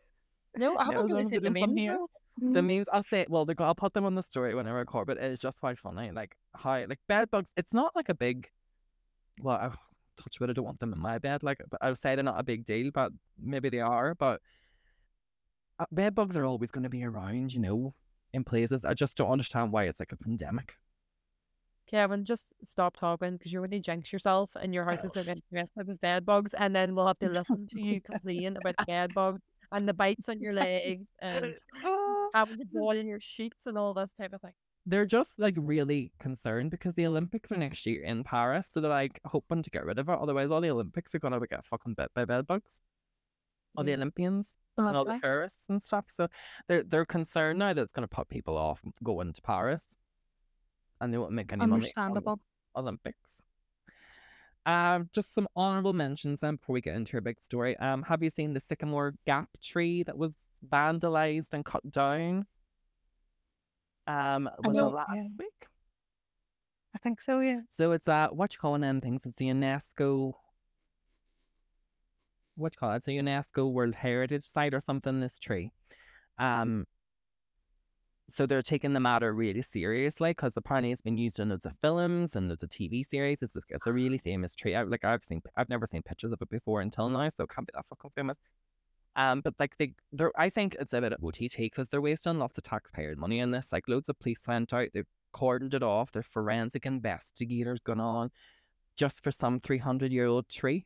No, 0.57 0.77
I 0.77 0.85
No, 0.85 0.91
haven't 0.91 1.07
really 1.07 1.25
seen 1.25 1.43
the 1.43 1.51
memes 1.51 1.79
here. 1.79 1.99
The 2.37 2.61
memes 2.61 2.87
I'll 2.91 3.03
say 3.03 3.25
well 3.29 3.45
they're, 3.45 3.55
I'll 3.59 3.75
put 3.75 3.93
them 3.93 4.05
on 4.05 4.15
the 4.15 4.23
story 4.23 4.55
when 4.55 4.67
I 4.67 4.71
record, 4.71 5.07
but 5.07 5.17
it's 5.17 5.41
just 5.41 5.59
quite 5.59 5.77
funny. 5.77 6.11
Like 6.11 6.35
how 6.55 6.83
like 6.87 6.99
bed 7.07 7.29
bugs 7.31 7.51
it's 7.55 7.73
not 7.73 7.95
like 7.95 8.09
a 8.09 8.15
big 8.15 8.47
well 9.39 9.55
I 9.55 9.71
touch 10.21 10.39
wood 10.39 10.49
I 10.49 10.53
don't 10.53 10.65
want 10.65 10.79
them 10.79 10.93
in 10.93 10.99
my 10.99 11.19
bed, 11.19 11.43
like 11.43 11.61
but 11.69 11.81
I 11.81 11.89
would 11.89 11.97
say 11.97 12.15
they're 12.15 12.23
not 12.23 12.39
a 12.39 12.43
big 12.43 12.65
deal, 12.65 12.91
but 12.93 13.11
maybe 13.39 13.69
they 13.69 13.81
are, 13.81 14.15
but 14.15 14.41
uh, 15.79 15.85
bed 15.91 16.15
bugs 16.15 16.35
are 16.37 16.45
always 16.45 16.71
gonna 16.71 16.89
be 16.89 17.03
around, 17.03 17.53
you 17.53 17.59
know, 17.59 17.93
in 18.33 18.43
places. 18.43 18.83
I 18.83 18.95
just 18.95 19.15
don't 19.15 19.31
understand 19.31 19.71
why 19.71 19.83
it's 19.83 19.99
like 19.99 20.11
a 20.11 20.17
pandemic. 20.17 20.75
Kevin, 21.85 22.25
just 22.25 22.55
stop 22.63 22.97
talking 22.97 23.33
because 23.33 23.51
you're 23.51 23.61
going 23.61 23.69
to 23.71 23.79
jinx 23.79 24.11
yourself 24.11 24.49
and 24.59 24.73
your 24.73 24.85
house 24.85 25.03
is 25.03 25.11
going 25.11 25.25
to 25.27 25.33
get 25.33 25.43
infested 25.51 25.87
with 25.87 26.01
bed 26.01 26.25
bugs, 26.25 26.55
and 26.55 26.75
then 26.75 26.95
we'll 26.95 27.05
have 27.05 27.19
to 27.19 27.29
listen 27.29 27.67
to 27.67 27.79
you 27.79 28.01
complain 28.01 28.57
about 28.57 28.77
the 28.77 28.85
bed 28.87 29.13
bugs 29.13 29.41
and 29.73 29.87
the 29.87 29.93
bites 29.93 30.29
on 30.29 30.39
your 30.39 30.53
legs 30.67 31.09
and 31.21 31.53
oh. 31.83 32.29
having 32.33 32.57
to 32.57 32.65
go 32.65 32.91
in 32.91 33.07
your 33.07 33.19
sheets 33.19 33.65
and 33.65 33.77
all 33.77 33.93
this 33.93 34.09
type 34.19 34.33
of 34.33 34.41
thing. 34.41 34.53
They're 34.85 35.05
just 35.05 35.31
like 35.37 35.55
really 35.57 36.11
concerned 36.19 36.71
because 36.71 36.93
the 36.93 37.07
Olympics 37.07 37.51
are 37.51 37.57
next 37.57 37.85
year 37.85 38.03
in 38.03 38.23
Paris, 38.23 38.67
so 38.71 38.81
they're 38.81 38.91
like 38.91 39.19
hoping 39.25 39.61
to 39.61 39.69
get 39.69 39.85
rid 39.85 39.97
of 39.97 40.09
it. 40.09 40.19
Otherwise, 40.19 40.49
all 40.49 40.61
the 40.61 40.71
Olympics 40.71 41.15
are 41.15 41.19
gonna 41.19 41.39
get 41.47 41.65
fucking 41.65 41.93
bit 41.93 42.11
by 42.13 42.25
bed 42.25 42.47
bugs. 42.47 42.81
All 43.75 43.83
the. 43.83 43.93
Olympians. 43.93 44.57
Oh, 44.77 44.87
and 44.87 44.97
all 44.97 45.05
the 45.05 45.19
tourists 45.19 45.65
and 45.69 45.81
stuff. 45.81 46.05
So 46.07 46.27
they're 46.67 46.83
they're 46.83 47.05
concerned 47.05 47.59
now 47.59 47.73
that 47.73 47.81
it's 47.81 47.91
going 47.91 48.07
to 48.07 48.15
put 48.15 48.27
people 48.27 48.57
off 48.57 48.81
going 49.03 49.31
to 49.31 49.41
Paris, 49.41 49.95
and 50.99 51.13
they 51.13 51.17
won't 51.17 51.31
make 51.31 51.51
any 51.53 51.59
money. 51.59 51.73
Understandable. 51.73 52.39
Olympics. 52.75 53.41
Um, 54.65 55.09
just 55.13 55.33
some 55.35 55.47
honorable 55.55 55.93
mentions 55.93 56.39
then 56.39 56.55
before 56.55 56.73
we 56.73 56.81
get 56.81 56.95
into 56.95 57.11
your 57.13 57.21
big 57.21 57.41
story. 57.41 57.77
Um, 57.77 58.01
have 58.03 58.23
you 58.23 58.29
seen 58.29 58.53
the 58.53 58.61
sycamore 58.61 59.13
gap 59.25 59.49
tree 59.61 60.03
that 60.03 60.17
was 60.17 60.33
vandalized 60.67 61.53
and 61.53 61.65
cut 61.65 61.89
down? 61.91 62.45
Um, 64.07 64.49
was 64.63 64.77
it 64.77 64.81
last 64.81 65.09
yeah. 65.15 65.27
week? 65.37 65.67
I 66.95 66.99
think 66.99 67.19
so, 67.19 67.39
yeah. 67.39 67.61
So 67.69 67.91
it's 67.91 68.07
uh, 68.07 68.29
what 68.29 68.53
you 68.53 68.59
calling 68.59 68.81
them 68.81 69.01
things? 69.01 69.25
It's 69.25 69.37
the 69.37 69.47
UNESCO. 69.47 70.33
What 72.55 72.73
you 72.75 72.79
call 72.79 72.93
it? 72.93 72.97
It's 72.97 73.07
a 73.07 73.11
UNESCO 73.11 73.71
World 73.71 73.95
Heritage 73.95 74.45
Site 74.45 74.73
or 74.73 74.79
something. 74.79 75.19
This 75.19 75.39
tree, 75.39 75.71
um. 76.37 76.85
So 78.29 78.45
they're 78.45 78.61
taking 78.61 78.93
the 78.93 78.99
matter 78.99 79.33
really 79.33 79.61
seriously 79.61 80.31
because 80.31 80.53
the 80.53 80.61
it's 80.65 81.01
been 81.01 81.17
used 81.17 81.39
in 81.39 81.49
loads 81.49 81.65
of 81.65 81.75
films 81.81 82.35
and 82.35 82.47
loads 82.47 82.63
of 82.63 82.69
TV 82.69 83.05
series. 83.05 83.41
It's 83.41 83.55
it's 83.55 83.87
a 83.87 83.93
really 83.93 84.17
ah. 84.19 84.23
famous 84.23 84.55
tree. 84.55 84.75
I, 84.75 84.83
like 84.83 85.03
I've 85.03 85.23
seen, 85.23 85.41
I've 85.57 85.69
never 85.69 85.85
seen 85.85 86.01
pictures 86.03 86.31
of 86.31 86.41
it 86.41 86.49
before 86.49 86.81
until 86.81 87.09
mm. 87.09 87.13
now, 87.13 87.29
so 87.29 87.43
it 87.43 87.49
can't 87.49 87.67
be 87.67 87.73
that 87.75 87.85
fucking 87.85 88.11
famous. 88.11 88.37
Um, 89.15 89.41
but 89.41 89.55
like 89.59 89.77
they, 89.77 89.93
they're, 90.11 90.31
I 90.35 90.49
think 90.49 90.75
it's 90.79 90.93
a 90.93 91.01
bit 91.01 91.13
of 91.13 91.23
OTT 91.23 91.57
because 91.57 91.89
they're 91.89 92.01
wasting 92.01 92.39
lots 92.39 92.57
of 92.57 92.63
taxpayer 92.63 93.15
money 93.15 93.41
on 93.41 93.51
this. 93.51 93.71
Like 93.71 93.87
loads 93.87 94.09
of 94.09 94.19
police 94.19 94.39
went 94.47 94.73
out. 94.73 94.87
They 94.93 95.03
cordoned 95.35 95.73
it 95.73 95.83
off. 95.83 96.11
There's 96.11 96.25
forensic 96.25 96.85
investigators 96.85 97.79
going 97.79 97.99
on 97.99 98.31
just 98.97 99.23
for 99.23 99.31
some 99.31 99.59
300 99.59 100.11
year 100.11 100.25
old 100.25 100.49
tree. 100.49 100.85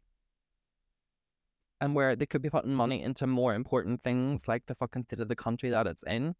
And 1.79 1.93
where 1.93 2.15
they 2.15 2.25
could 2.25 2.41
be 2.41 2.49
putting 2.49 2.71
mm. 2.71 2.75
money 2.75 3.03
into 3.03 3.27
more 3.27 3.53
important 3.53 4.01
things 4.01 4.47
like 4.47 4.65
the 4.65 4.75
fucking 4.75 5.03
state 5.03 5.19
of 5.19 5.29
the 5.29 5.35
country 5.35 5.69
that 5.69 5.87
it's 5.87 6.03
in. 6.03 6.35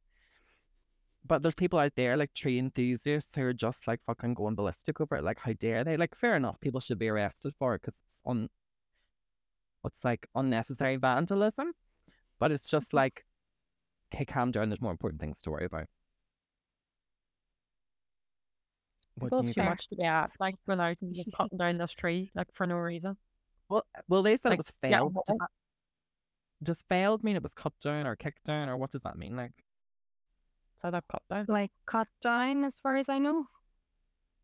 But 1.28 1.44
there's 1.44 1.56
people 1.56 1.80
out 1.80 1.94
there 1.96 2.16
like 2.16 2.34
tree 2.34 2.58
enthusiasts 2.58 3.36
who 3.36 3.44
are 3.44 3.54
just 3.54 3.88
like 3.88 4.02
fucking 4.04 4.36
going 4.36 4.56
ballistic 4.56 5.02
over 5.02 5.16
it. 5.16 5.24
Like, 5.24 5.40
how 5.40 5.54
dare 5.54 5.84
they? 5.84 5.98
Like, 5.98 6.16
fair 6.16 6.36
enough, 6.36 6.60
people 6.62 6.80
should 6.80 7.00
be 7.00 7.10
arrested 7.10 7.54
for 7.60 7.76
it 7.76 7.82
because 7.82 7.96
it's 8.06 8.22
on. 8.26 8.50
It's 9.86 10.04
like 10.04 10.28
unnecessary 10.36 10.98
vandalism, 10.98 11.74
but 12.40 12.52
it's 12.52 12.70
just 12.70 12.94
like, 12.94 13.26
okay, 14.14 14.26
calm 14.26 14.52
down. 14.52 14.70
There's 14.70 14.82
more 14.82 14.92
important 14.92 15.22
things 15.22 15.40
to 15.42 15.52
worry 15.52 15.66
about. 15.66 15.88
What 19.16 19.30
people 19.30 19.44
have 19.44 19.56
too 19.56 19.64
much 19.64 19.88
to 19.88 19.96
be 19.96 20.04
at, 20.04 20.32
like 20.40 20.56
going 20.68 20.80
out 20.80 20.98
and 21.02 21.16
just 21.16 21.34
cutting 21.34 21.58
down 21.58 21.78
this 21.78 21.92
tree, 21.92 22.32
like 22.36 22.48
for 22.54 22.68
no 22.68 22.76
reason. 22.76 23.18
Well, 23.68 23.84
well, 24.08 24.24
they 24.24 24.38
said 24.38 24.50
Like, 24.50 24.60
it 24.60 24.66
was 24.66 24.72
yeah, 24.84 24.90
failed. 24.90 25.18
Does, 25.26 25.38
does 26.64 26.84
failed 26.88 27.24
mean 27.24 27.36
it 27.36 27.44
was 27.44 27.54
cut 27.54 27.74
down 27.80 28.06
or 28.06 28.16
kicked 28.16 28.44
down, 28.44 28.70
or 28.70 28.78
what 28.78 28.92
does 28.92 29.02
that 29.02 29.18
mean? 29.18 29.36
Like, 29.36 29.52
So 30.82 30.92
they've 30.92 31.08
cut 31.08 31.24
down. 31.30 31.46
Like 31.48 31.72
cut 31.86 32.08
down, 32.22 32.64
as 32.64 32.80
far 32.80 32.98
as 32.98 33.10
I 33.10 33.18
know. 33.20 33.48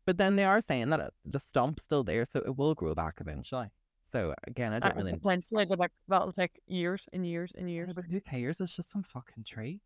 but 0.06 0.18
then 0.18 0.36
they 0.36 0.44
are 0.44 0.60
saying 0.60 0.90
that 0.90 1.00
it, 1.00 1.14
the 1.24 1.38
stump's 1.38 1.84
still 1.84 2.04
there, 2.04 2.24
so 2.24 2.40
it 2.40 2.56
will 2.56 2.74
grow 2.74 2.94
back 2.94 3.14
eventually. 3.20 3.68
So 4.12 4.34
again, 4.46 4.72
I 4.72 4.78
don't 4.80 4.92
Uh, 4.92 4.98
really. 4.98 5.12
Potentially, 5.14 5.64
but 5.64 5.78
like 5.78 5.92
that'll 6.08 6.32
take 6.32 6.60
years 6.66 7.06
and 7.12 7.26
years 7.26 7.52
and 7.56 7.68
Yeah, 7.68 7.74
years. 7.76 7.92
but 7.94 8.04
who 8.04 8.20
cares? 8.20 8.60
It's 8.60 8.76
just 8.76 8.90
some 8.90 9.02
fucking 9.02 9.44
tree. 9.44 9.80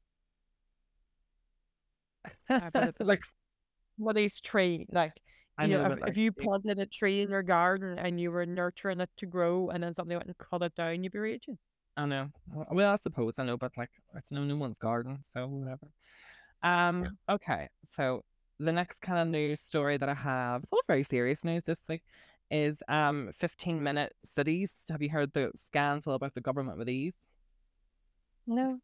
Yeah, 2.51 2.71
but 2.73 2.89
it- 2.89 2.97
like, 3.01 3.23
What 3.97 4.17
is 4.19 4.41
tree 4.41 4.87
like? 4.91 5.21
I 5.57 5.67
you 5.67 5.71
know, 5.77 5.83
know, 5.85 5.93
if, 5.95 6.01
like, 6.01 6.11
if 6.11 6.17
you 6.17 6.31
planted 6.33 6.79
a 6.79 6.87
tree 6.87 7.21
in 7.23 7.31
your 7.31 7.43
garden 7.43 7.99
and 7.99 8.21
you 8.21 8.31
were 8.31 8.47
nurturing 8.47 9.01
it 9.01 9.11
to 9.17 9.27
grow, 9.27 9.71
and 9.71 9.83
then 9.83 9.93
somebody 9.95 10.17
went 10.17 10.29
and 10.29 10.39
cut 10.39 10.63
it 10.63 10.75
down, 10.77 11.03
you'd 11.03 11.13
be 11.13 11.19
raging. 11.19 11.59
I 11.97 12.07
know. 12.07 12.31
Well, 12.53 12.67
well, 12.71 12.93
I 12.93 12.97
suppose 12.97 13.39
I 13.39 13.45
know, 13.45 13.57
but 13.57 13.77
like, 13.77 13.91
it's 14.15 14.31
no 14.31 14.45
no 14.45 14.57
one's 14.57 14.79
garden, 14.79 15.19
so 15.35 15.47
whatever. 15.49 15.89
Um. 16.63 17.19
Okay. 17.29 17.69
So 17.91 18.23
the 18.59 18.73
next 18.73 19.01
kind 19.01 19.19
of 19.21 19.29
news 19.29 19.61
story 19.61 19.97
that 19.97 20.09
I 20.09 20.15
have, 20.15 20.65
it's 20.65 20.73
all 20.73 20.81
very 20.87 21.05
serious 21.05 21.45
news 21.45 21.65
this 21.65 21.81
week, 21.89 22.03
is 22.51 22.79
um 22.89 23.31
15 23.35 23.83
minute 23.83 24.13
cities. 24.25 24.71
Have 24.91 25.03
you 25.03 25.11
heard 25.11 25.33
the 25.33 25.53
scandal 25.57 26.15
about 26.15 26.35
the 26.35 26.41
government 26.41 26.79
with 26.79 26.87
these? 26.87 27.15
No. 28.47 28.79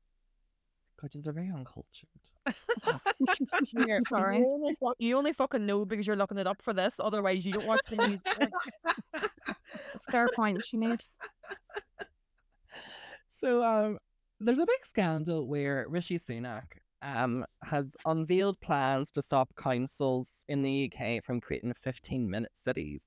Coaches 1.00 1.26
are 1.26 1.33
very 1.33 1.50
uncultured. 1.50 2.09
Sorry. 4.09 4.38
You 4.38 4.47
only, 4.47 4.76
fu- 4.78 4.95
you 4.99 5.16
only 5.16 5.33
fucking 5.33 5.64
know 5.64 5.85
because 5.85 6.07
you're 6.07 6.16
looking 6.16 6.38
it 6.38 6.47
up 6.47 6.62
for 6.62 6.73
this. 6.73 7.00
Otherwise, 7.02 7.45
you 7.45 7.52
don't 7.52 7.66
watch 7.66 7.81
the 7.88 8.07
news. 8.07 8.23
Fair 10.11 10.28
point, 10.35 10.62
you 10.73 10.81
need. 10.81 11.04
So 13.40 13.62
um, 13.62 13.99
there's 14.40 14.59
a 14.59 14.64
big 14.64 14.87
scandal 14.87 15.47
where 15.47 15.85
Rishi 15.87 16.19
Sunak 16.19 16.78
um 17.05 17.45
has 17.63 17.87
unveiled 18.07 18.59
plans 18.61 19.11
to 19.13 19.23
stop 19.23 19.55
councils 19.57 20.29
in 20.49 20.63
the 20.63 20.91
UK 20.91 21.23
from 21.23 21.41
creating 21.41 21.73
15 21.75 22.29
minute 22.29 22.53
cities 22.55 23.01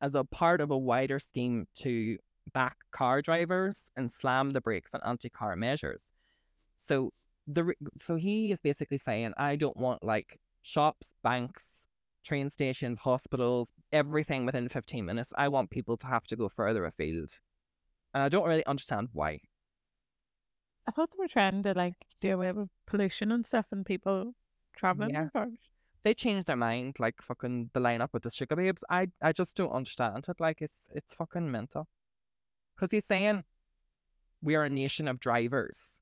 as 0.00 0.14
a 0.14 0.24
part 0.24 0.60
of 0.60 0.70
a 0.70 0.78
wider 0.78 1.18
scheme 1.18 1.66
to 1.74 2.16
back 2.52 2.76
car 2.92 3.22
drivers 3.22 3.90
and 3.96 4.12
slam 4.12 4.50
the 4.50 4.60
brakes 4.60 4.94
on 4.94 5.00
anti-car 5.04 5.56
measures. 5.56 6.02
So 6.76 7.10
the 7.46 7.74
so 8.00 8.16
he 8.16 8.52
is 8.52 8.60
basically 8.60 8.98
saying 8.98 9.32
I 9.36 9.56
don't 9.56 9.76
want 9.76 10.04
like 10.04 10.38
shops, 10.62 11.08
banks, 11.22 11.64
train 12.24 12.50
stations, 12.50 12.98
hospitals, 12.98 13.72
everything 13.92 14.46
within 14.46 14.68
15 14.68 15.04
minutes. 15.04 15.32
I 15.36 15.48
want 15.48 15.70
people 15.70 15.96
to 15.98 16.06
have 16.06 16.26
to 16.28 16.36
go 16.36 16.48
further 16.48 16.84
afield. 16.84 17.30
And 18.14 18.22
I 18.22 18.28
don't 18.28 18.48
really 18.48 18.66
understand 18.66 19.08
why. 19.12 19.40
I 20.86 20.92
thought 20.92 21.10
they 21.10 21.18
were 21.18 21.28
trying 21.28 21.62
to 21.64 21.72
like 21.74 21.94
do 22.20 22.32
away 22.34 22.52
with 22.52 22.68
pollution 22.86 23.32
and 23.32 23.46
stuff 23.46 23.66
and 23.72 23.84
people 23.84 24.34
traveling 24.76 25.10
Yeah. 25.10 25.28
they 26.04 26.14
changed 26.14 26.46
their 26.46 26.56
mind, 26.56 26.96
like 27.00 27.20
fucking 27.20 27.70
the 27.72 27.80
lineup 27.80 28.10
with 28.12 28.22
the 28.22 28.28
Sugababes. 28.30 28.82
I 28.88 29.08
I 29.20 29.32
just 29.32 29.56
don't 29.56 29.72
understand 29.72 30.26
it. 30.28 30.40
Like 30.40 30.62
it's 30.62 30.88
it's 30.94 31.14
fucking 31.14 31.50
mental. 31.50 31.88
Because 32.76 32.92
he's 32.92 33.06
saying 33.06 33.44
we 34.42 34.54
are 34.54 34.64
a 34.64 34.70
nation 34.70 35.08
of 35.08 35.18
drivers. 35.18 36.00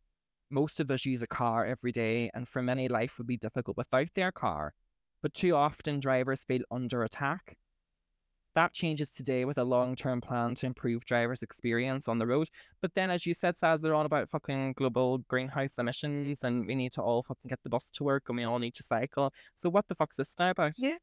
Most 0.51 0.79
of 0.81 0.91
us 0.91 1.07
use 1.07 1.23
a 1.23 1.27
car 1.27 1.65
every 1.65 1.91
day, 1.93 2.31
and 2.35 2.47
for 2.47 2.63
many, 2.63 2.87
life 2.89 3.17
would 3.19 3.27
be 3.27 3.37
difficult 3.39 3.77
without 3.77 4.09
their 4.15 4.31
car. 4.33 4.75
But 5.23 5.33
too 5.35 5.55
often, 5.55 6.01
drivers 6.01 6.45
feel 6.45 6.63
under 6.71 7.03
attack. 7.03 7.57
That 8.55 8.73
changes 8.73 9.11
today 9.11 9.45
with 9.45 9.59
a 9.59 9.65
long 9.65 9.97
term 9.97 10.21
plan 10.21 10.55
to 10.57 10.67
improve 10.67 11.05
drivers' 11.05 11.43
experience 11.43 12.07
on 12.07 12.19
the 12.19 12.27
road. 12.27 12.49
But 12.81 12.95
then, 12.95 13.11
as 13.11 13.27
you 13.27 13.35
said, 13.35 13.57
Saz, 13.57 13.81
they're 13.81 13.95
on 13.95 14.07
about 14.07 14.31
fucking 14.31 14.75
global 14.75 15.19
greenhouse 15.19 15.73
emissions, 15.77 16.39
and 16.45 16.67
we 16.67 16.77
need 16.77 16.93
to 16.93 17.03
all 17.03 17.25
fucking 17.25 17.49
get 17.49 17.59
the 17.65 17.71
bus 17.71 17.91
to 17.91 18.05
work, 18.05 18.25
and 18.29 18.39
we 18.39 18.45
all 18.45 18.61
need 18.61 18.75
to 18.75 18.85
cycle. 18.85 19.33
So 19.57 19.69
what 19.71 19.89
the 19.89 19.97
fuck's 19.97 20.17
this 20.17 20.35
now 20.39 20.51
about? 20.51 20.75
Yeah. 20.79 20.99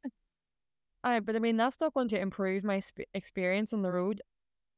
Aye, 1.04 1.20
but 1.20 1.36
I 1.36 1.40
mean 1.40 1.58
that's 1.58 1.82
not 1.82 1.94
going 1.94 2.10
to 2.10 2.20
improve 2.20 2.64
my 2.64 2.80
sp- 2.80 3.10
experience 3.14 3.74
on 3.74 3.82
the 3.82 3.92
road. 3.92 4.22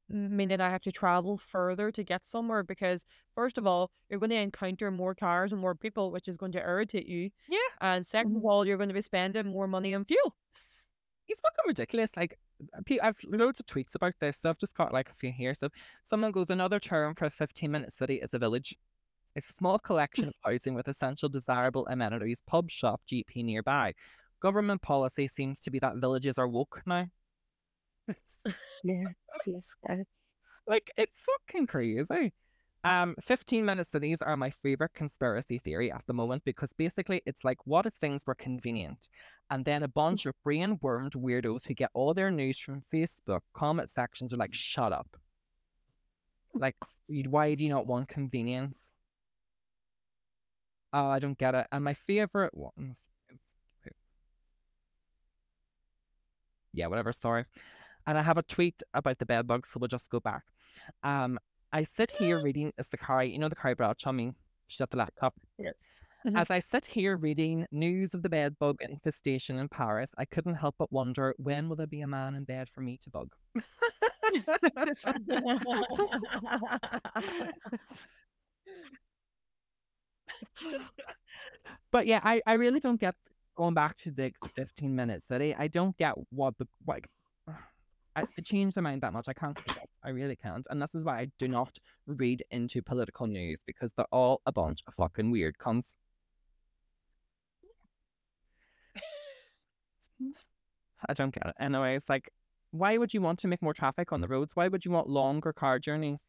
Meaning 0.09 0.61
I 0.61 0.69
have 0.69 0.81
to 0.81 0.91
travel 0.91 1.37
further 1.37 1.91
to 1.91 2.03
get 2.03 2.25
somewhere 2.25 2.61
because 2.61 3.05
first 3.35 3.57
of 3.57 3.65
all, 3.65 3.89
you're 4.09 4.19
going 4.19 4.31
to 4.31 4.35
encounter 4.35 4.91
more 4.91 5.15
cars 5.15 5.51
and 5.51 5.61
more 5.61 5.75
people, 5.75 6.11
which 6.11 6.27
is 6.27 6.37
going 6.37 6.51
to 6.53 6.59
irritate 6.59 7.07
you. 7.07 7.29
Yeah. 7.49 7.57
And 7.81 8.03
2nd 8.03 8.21
of 8.21 8.27
mm-hmm. 8.27 8.45
all, 8.45 8.67
you're 8.67 8.77
going 8.77 8.89
to 8.89 8.95
be 8.95 9.01
spending 9.01 9.47
more 9.47 9.67
money 9.67 9.95
on 9.95 10.05
fuel. 10.05 10.35
It's 11.27 11.39
fucking 11.39 11.67
ridiculous. 11.67 12.09
Like, 12.17 12.37
I've 13.01 13.17
loads 13.27 13.59
of 13.59 13.65
tweets 13.65 13.95
about 13.95 14.13
this, 14.19 14.39
so 14.41 14.49
I've 14.49 14.57
just 14.57 14.75
got 14.75 14.93
like 14.93 15.09
a 15.09 15.13
few 15.15 15.31
here. 15.31 15.53
So, 15.53 15.69
someone 16.03 16.31
goes, 16.31 16.49
another 16.49 16.79
term 16.79 17.15
for 17.15 17.25
a 17.25 17.29
15 17.29 17.71
minute 17.71 17.91
city 17.93 18.15
is 18.15 18.33
a 18.33 18.39
village. 18.39 18.75
It's 19.35 19.49
a 19.49 19.53
small 19.53 19.79
collection 19.79 20.27
of 20.27 20.33
housing 20.45 20.73
with 20.75 20.87
essential 20.87 21.29
desirable 21.29 21.87
amenities, 21.87 22.41
pub, 22.47 22.69
shop, 22.69 23.01
GP 23.07 23.43
nearby. 23.43 23.93
Government 24.41 24.81
policy 24.81 25.27
seems 25.27 25.61
to 25.61 25.71
be 25.71 25.79
that 25.79 25.97
villages 25.97 26.37
are 26.37 26.47
woke 26.47 26.81
now. 26.85 27.07
Yeah. 28.83 29.05
Like, 30.67 30.91
it's 30.97 31.21
fucking 31.21 31.67
crazy. 31.67 32.33
Um, 32.85 33.15
15 33.21 33.63
minute 33.63 33.89
cities 33.89 34.21
are 34.21 34.35
my 34.35 34.49
favorite 34.49 34.93
conspiracy 34.93 35.57
theory 35.57 35.89
at 35.89 36.03
the 36.05 36.13
moment 36.13 36.43
because 36.43 36.73
basically 36.73 37.21
it's 37.25 37.45
like, 37.45 37.65
what 37.65 37.85
if 37.85 37.93
things 37.93 38.27
were 38.27 38.35
convenient? 38.35 39.07
And 39.49 39.63
then 39.63 39.83
a 39.83 39.87
bunch 39.87 40.25
of 40.25 40.35
brain 40.43 40.79
wormed 40.81 41.13
weirdos 41.13 41.65
who 41.65 41.73
get 41.73 41.91
all 41.93 42.13
their 42.13 42.29
news 42.29 42.59
from 42.59 42.81
Facebook 42.81 43.39
comment 43.53 43.89
sections 43.89 44.33
are 44.33 44.37
like, 44.37 44.53
shut 44.53 44.91
up. 44.91 45.15
Like, 46.53 46.75
why 47.07 47.55
do 47.55 47.63
you 47.63 47.69
not 47.69 47.87
want 47.87 48.09
convenience? 48.09 48.77
Oh, 50.91 51.07
I 51.07 51.19
don't 51.19 51.37
get 51.37 51.55
it. 51.55 51.67
And 51.71 51.83
my 51.83 51.93
favorite 51.93 52.55
ones. 52.55 53.01
Yeah, 56.73 56.87
whatever, 56.87 57.13
sorry. 57.13 57.45
And 58.05 58.17
I 58.17 58.23
have 58.23 58.37
a 58.37 58.43
tweet 58.43 58.83
about 58.93 59.19
the 59.19 59.25
bed 59.25 59.47
bugs, 59.47 59.69
so 59.71 59.79
we'll 59.79 59.87
just 59.87 60.09
go 60.09 60.19
back. 60.19 60.43
Um, 61.03 61.39
I 61.73 61.83
sit 61.83 62.11
here 62.11 62.39
reading 62.43 62.71
as 62.77 62.87
the 62.87 62.97
Carrie, 62.97 63.31
you 63.31 63.39
know 63.39 63.49
the 63.49 63.55
Carrie 63.55 63.75
Bradshaw 63.75 64.13
meme? 64.13 64.35
She's 64.67 64.79
at 64.79 64.91
the 64.91 64.97
laptop. 64.97 65.33
Yes. 65.57 65.75
Mhm. 66.25 66.39
As 66.39 66.49
I 66.49 66.59
sit 66.59 66.85
here 66.85 67.17
reading 67.17 67.67
news 67.71 68.13
of 68.13 68.23
the 68.23 68.29
bed 68.29 68.57
bug 68.57 68.77
infestation 68.81 69.59
in 69.59 69.67
Paris, 69.67 70.09
I 70.17 70.23
couldn't 70.23 70.55
help 70.55 70.75
but 70.77 70.89
wonder 70.89 71.35
when 71.37 71.67
will 71.67 71.75
there 71.75 71.85
be 71.85 71.99
a 71.99 72.07
man 72.07 72.35
in 72.35 72.45
bed 72.45 72.69
for 72.69 72.79
me 72.79 72.97
to 73.01 73.09
bug? 73.09 73.35
but 81.91 82.07
yeah, 82.07 82.21
I, 82.23 82.41
I 82.47 82.53
really 82.53 82.79
don't 82.79 83.01
get 83.01 83.15
going 83.55 83.73
back 83.73 83.95
to 83.97 84.11
the 84.11 84.31
15 84.53 84.95
minute 84.95 85.23
city. 85.27 85.53
I 85.53 85.67
don't 85.67 85.97
get 85.97 86.13
what 86.29 86.57
the 86.57 86.69
like. 86.87 87.09
I, 88.15 88.25
it 88.37 88.45
changed 88.45 88.75
my 88.75 88.81
mind 88.81 89.01
that 89.01 89.13
much. 89.13 89.27
I 89.27 89.33
can't. 89.33 89.57
I 90.03 90.09
really 90.09 90.35
can't. 90.35 90.65
And 90.69 90.81
this 90.81 90.93
is 90.93 91.03
why 91.03 91.19
I 91.19 91.27
do 91.39 91.47
not 91.47 91.77
read 92.05 92.43
into 92.51 92.81
political 92.81 93.27
news 93.27 93.59
because 93.65 93.91
they're 93.95 94.05
all 94.11 94.41
a 94.45 94.51
bunch 94.51 94.81
of 94.87 94.93
fucking 94.93 95.31
weird 95.31 95.57
cunts. 95.57 95.93
I 101.09 101.13
don't 101.13 101.33
get 101.33 101.47
it. 101.47 101.55
Anyways, 101.59 102.03
like, 102.07 102.29
why 102.71 102.97
would 102.97 103.13
you 103.13 103.21
want 103.21 103.39
to 103.39 103.47
make 103.47 103.61
more 103.61 103.73
traffic 103.73 104.11
on 104.11 104.21
the 104.21 104.27
roads? 104.27 104.55
Why 104.55 104.67
would 104.67 104.85
you 104.85 104.91
want 104.91 105.09
longer 105.09 105.51
car 105.53 105.79
journeys? 105.79 106.25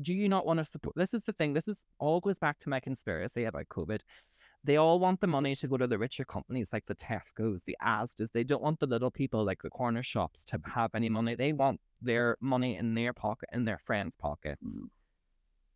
Do 0.00 0.14
you 0.14 0.28
not 0.28 0.46
want 0.46 0.58
to 0.58 0.64
support? 0.64 0.94
This 0.96 1.12
is 1.12 1.22
the 1.24 1.32
thing. 1.32 1.52
This 1.52 1.68
is 1.68 1.84
all 1.98 2.20
goes 2.20 2.38
back 2.38 2.58
to 2.60 2.68
my 2.68 2.80
conspiracy 2.80 3.44
about 3.44 3.68
COVID. 3.68 4.00
They 4.62 4.76
all 4.76 4.98
want 4.98 5.20
the 5.20 5.26
money 5.26 5.54
to 5.54 5.68
go 5.68 5.78
to 5.78 5.86
the 5.86 5.98
richer 5.98 6.24
companies 6.24 6.70
like 6.72 6.84
the 6.86 6.94
Tesco's, 6.94 7.62
the 7.66 7.76
Asdas. 7.82 8.28
They 8.32 8.44
don't 8.44 8.62
want 8.62 8.78
the 8.78 8.86
little 8.86 9.10
people 9.10 9.42
like 9.42 9.62
the 9.62 9.70
corner 9.70 10.02
shops 10.02 10.44
to 10.46 10.60
have 10.66 10.94
any 10.94 11.08
money. 11.08 11.34
They 11.34 11.52
want 11.54 11.80
their 12.02 12.36
money 12.40 12.76
in 12.76 12.94
their 12.94 13.14
pocket, 13.14 13.48
in 13.52 13.64
their 13.64 13.78
friends' 13.78 14.16
pockets. 14.16 14.62
Mm. 14.62 14.88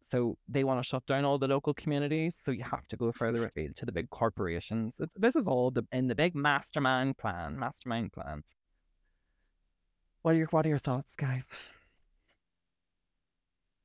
So 0.03 0.37
they 0.47 0.65
want 0.65 0.81
to 0.81 0.85
shut 0.85 1.07
down 1.07 1.25
all 1.25 1.39
the 1.39 1.49
local 1.49 1.73
communities. 1.73 2.37
So 2.45 2.51
you 2.51 2.63
have 2.63 2.87
to 2.89 2.97
go 2.97 3.11
further 3.11 3.47
afield 3.47 3.75
to 3.77 3.87
the 3.87 3.93
big 3.93 4.11
corporations. 4.11 4.97
It's, 5.01 5.15
this 5.17 5.35
is 5.35 5.47
all 5.47 5.71
the, 5.71 5.87
in 5.93 6.09
the 6.09 6.15
big 6.15 6.35
mastermind 6.37 7.17
plan. 7.17 7.57
Mastermind 7.57 8.13
plan. 8.13 8.43
What 10.21 10.35
are 10.35 10.39
your 10.39 10.49
What 10.49 10.67
are 10.67 10.69
your 10.69 10.79
thoughts, 10.79 11.17
guys? 11.17 11.47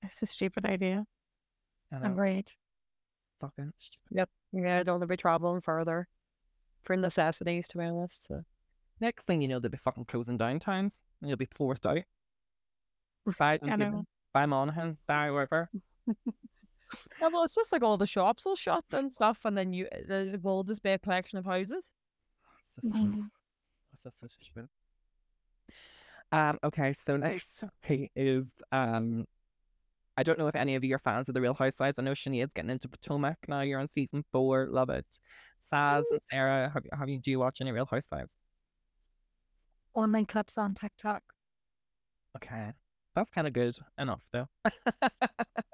It's 0.03 0.21
a 0.21 0.25
stupid 0.25 0.65
idea. 0.65 1.05
I'm 1.91 2.13
Agreed. 2.13 2.51
fucking 3.41 3.73
stupid. 3.77 4.07
Yep. 4.11 4.29
Yeah, 4.51 4.79
I 4.79 4.83
don't 4.83 4.93
want 4.95 5.03
to 5.03 5.07
be 5.07 5.17
traveling 5.17 5.61
further 5.61 6.07
for 6.83 6.95
necessities, 6.95 7.67
to 7.69 7.77
be 7.77 7.83
honest. 7.83 8.27
So. 8.27 8.43
Next 8.99 9.25
thing 9.25 9.41
you 9.41 9.47
know, 9.47 9.59
they'll 9.59 9.71
be 9.71 9.77
fucking 9.77 10.05
closing 10.05 10.37
down 10.37 10.59
towns, 10.59 11.01
and 11.21 11.29
you'll 11.29 11.37
be 11.37 11.47
forced 11.51 11.85
out. 11.85 12.03
Bye, 13.37 13.59
know. 13.61 14.05
bye 14.33 14.45
Monaghan, 14.45 14.97
bye 15.07 15.31
wherever. 15.31 15.69
Yeah, 17.21 17.27
well, 17.31 17.43
it's 17.43 17.53
just 17.53 17.71
like 17.71 17.83
all 17.83 17.97
the 17.97 18.07
shops 18.07 18.45
will 18.45 18.55
shut 18.55 18.83
and 18.93 19.11
stuff, 19.11 19.39
and 19.45 19.55
then 19.55 19.73
you 19.73 19.87
it 19.91 20.41
will 20.43 20.63
just 20.63 20.81
be 20.81 20.89
a 20.89 20.97
collection 20.97 21.37
of 21.37 21.45
houses. 21.45 21.87
It's 22.65 22.75
just 22.75 22.91
so- 22.91 22.99
just. 24.03 24.69
Um, 26.31 26.59
okay, 26.63 26.93
so 27.05 27.17
next 27.17 27.57
story 27.57 28.11
is 28.15 28.51
um 28.71 29.25
I 30.19 30.23
don't 30.23 30.37
know 30.37 30.47
if 30.47 30.55
any 30.57 30.75
of 30.75 30.83
you 30.83 30.93
are 30.95 30.99
fans 30.99 31.29
of 31.29 31.33
the 31.33 31.39
Real 31.39 31.53
Housewives. 31.53 31.97
I 31.97 32.01
know 32.01 32.11
Sinead's 32.11 32.51
getting 32.53 32.69
into 32.69 32.89
Potomac 32.89 33.37
now. 33.47 33.61
You're 33.61 33.79
on 33.79 33.87
season 33.87 34.25
four. 34.33 34.67
Love 34.69 34.89
it. 34.89 35.05
Saz 35.71 36.03
and 36.11 36.19
Sarah, 36.29 36.69
have 36.73 36.83
you, 36.83 36.91
have 36.99 37.07
you 37.07 37.19
do 37.19 37.31
you 37.31 37.39
watch 37.39 37.61
any 37.61 37.71
Real 37.71 37.85
Housewives? 37.85 38.35
Online 39.93 40.25
clips 40.25 40.57
on 40.57 40.73
TikTok. 40.73 41.23
Okay, 42.35 42.73
that's 43.15 43.31
kind 43.31 43.47
of 43.47 43.53
good 43.53 43.77
enough 43.97 44.23
though. 44.33 44.47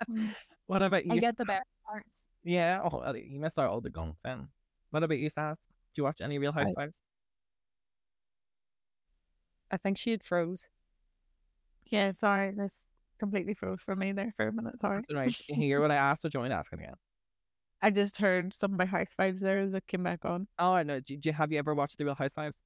Mm. 0.07 0.35
what 0.67 0.83
about 0.83 1.05
you? 1.07 1.13
I 1.13 1.15
you? 1.15 1.21
get 1.21 1.37
the 1.37 1.45
best 1.45 1.65
parts. 1.83 2.21
Yeah, 2.43 2.81
oh, 2.83 3.15
you 3.15 3.39
missed 3.39 3.57
out 3.57 3.71
all 3.71 3.81
the 3.81 3.89
gunk 3.89 4.17
then. 4.23 4.49
What 4.91 5.01
about 5.01 5.17
you, 5.17 5.31
Saz? 5.31 5.55
Do 5.55 6.01
you 6.01 6.03
watch 6.03 6.21
any 6.21 6.37
Real 6.37 6.53
I- 6.55 6.65
Housewives? 6.65 7.01
I 9.71 9.77
think 9.77 9.97
she 9.97 10.11
had 10.11 10.23
froze. 10.23 10.69
Yeah, 11.87 12.11
sorry, 12.11 12.51
this 12.51 12.85
completely 13.19 13.53
froze 13.53 13.81
for 13.81 13.95
me 13.95 14.11
there 14.11 14.33
for 14.37 14.47
a 14.47 14.53
minute. 14.53 14.79
Sorry. 14.81 15.01
Right, 15.11 15.27
did 15.33 15.49
you 15.49 15.55
hear 15.55 15.81
what 15.81 15.91
I 15.91 15.95
asked, 15.95 16.25
or 16.25 16.29
do 16.29 16.37
you 16.37 16.39
want 16.41 16.49
me 16.51 16.55
to 16.55 16.59
ask 16.59 16.73
it 16.73 16.79
again? 16.79 16.93
I 17.81 17.89
just 17.91 18.17
heard 18.17 18.53
some 18.59 18.73
of 18.73 18.79
my 18.79 18.85
housewives 18.85 19.41
there 19.41 19.67
that 19.67 19.87
came 19.87 20.03
back 20.03 20.25
on. 20.25 20.47
Oh, 20.57 20.73
I 20.73 20.83
know. 20.83 20.99
Do, 20.99 21.17
do, 21.17 21.31
have 21.31 21.51
you 21.51 21.59
ever 21.59 21.75
watched 21.75 21.97
the 21.97 22.05
Real 22.05 22.15
Housewives? 22.15 22.57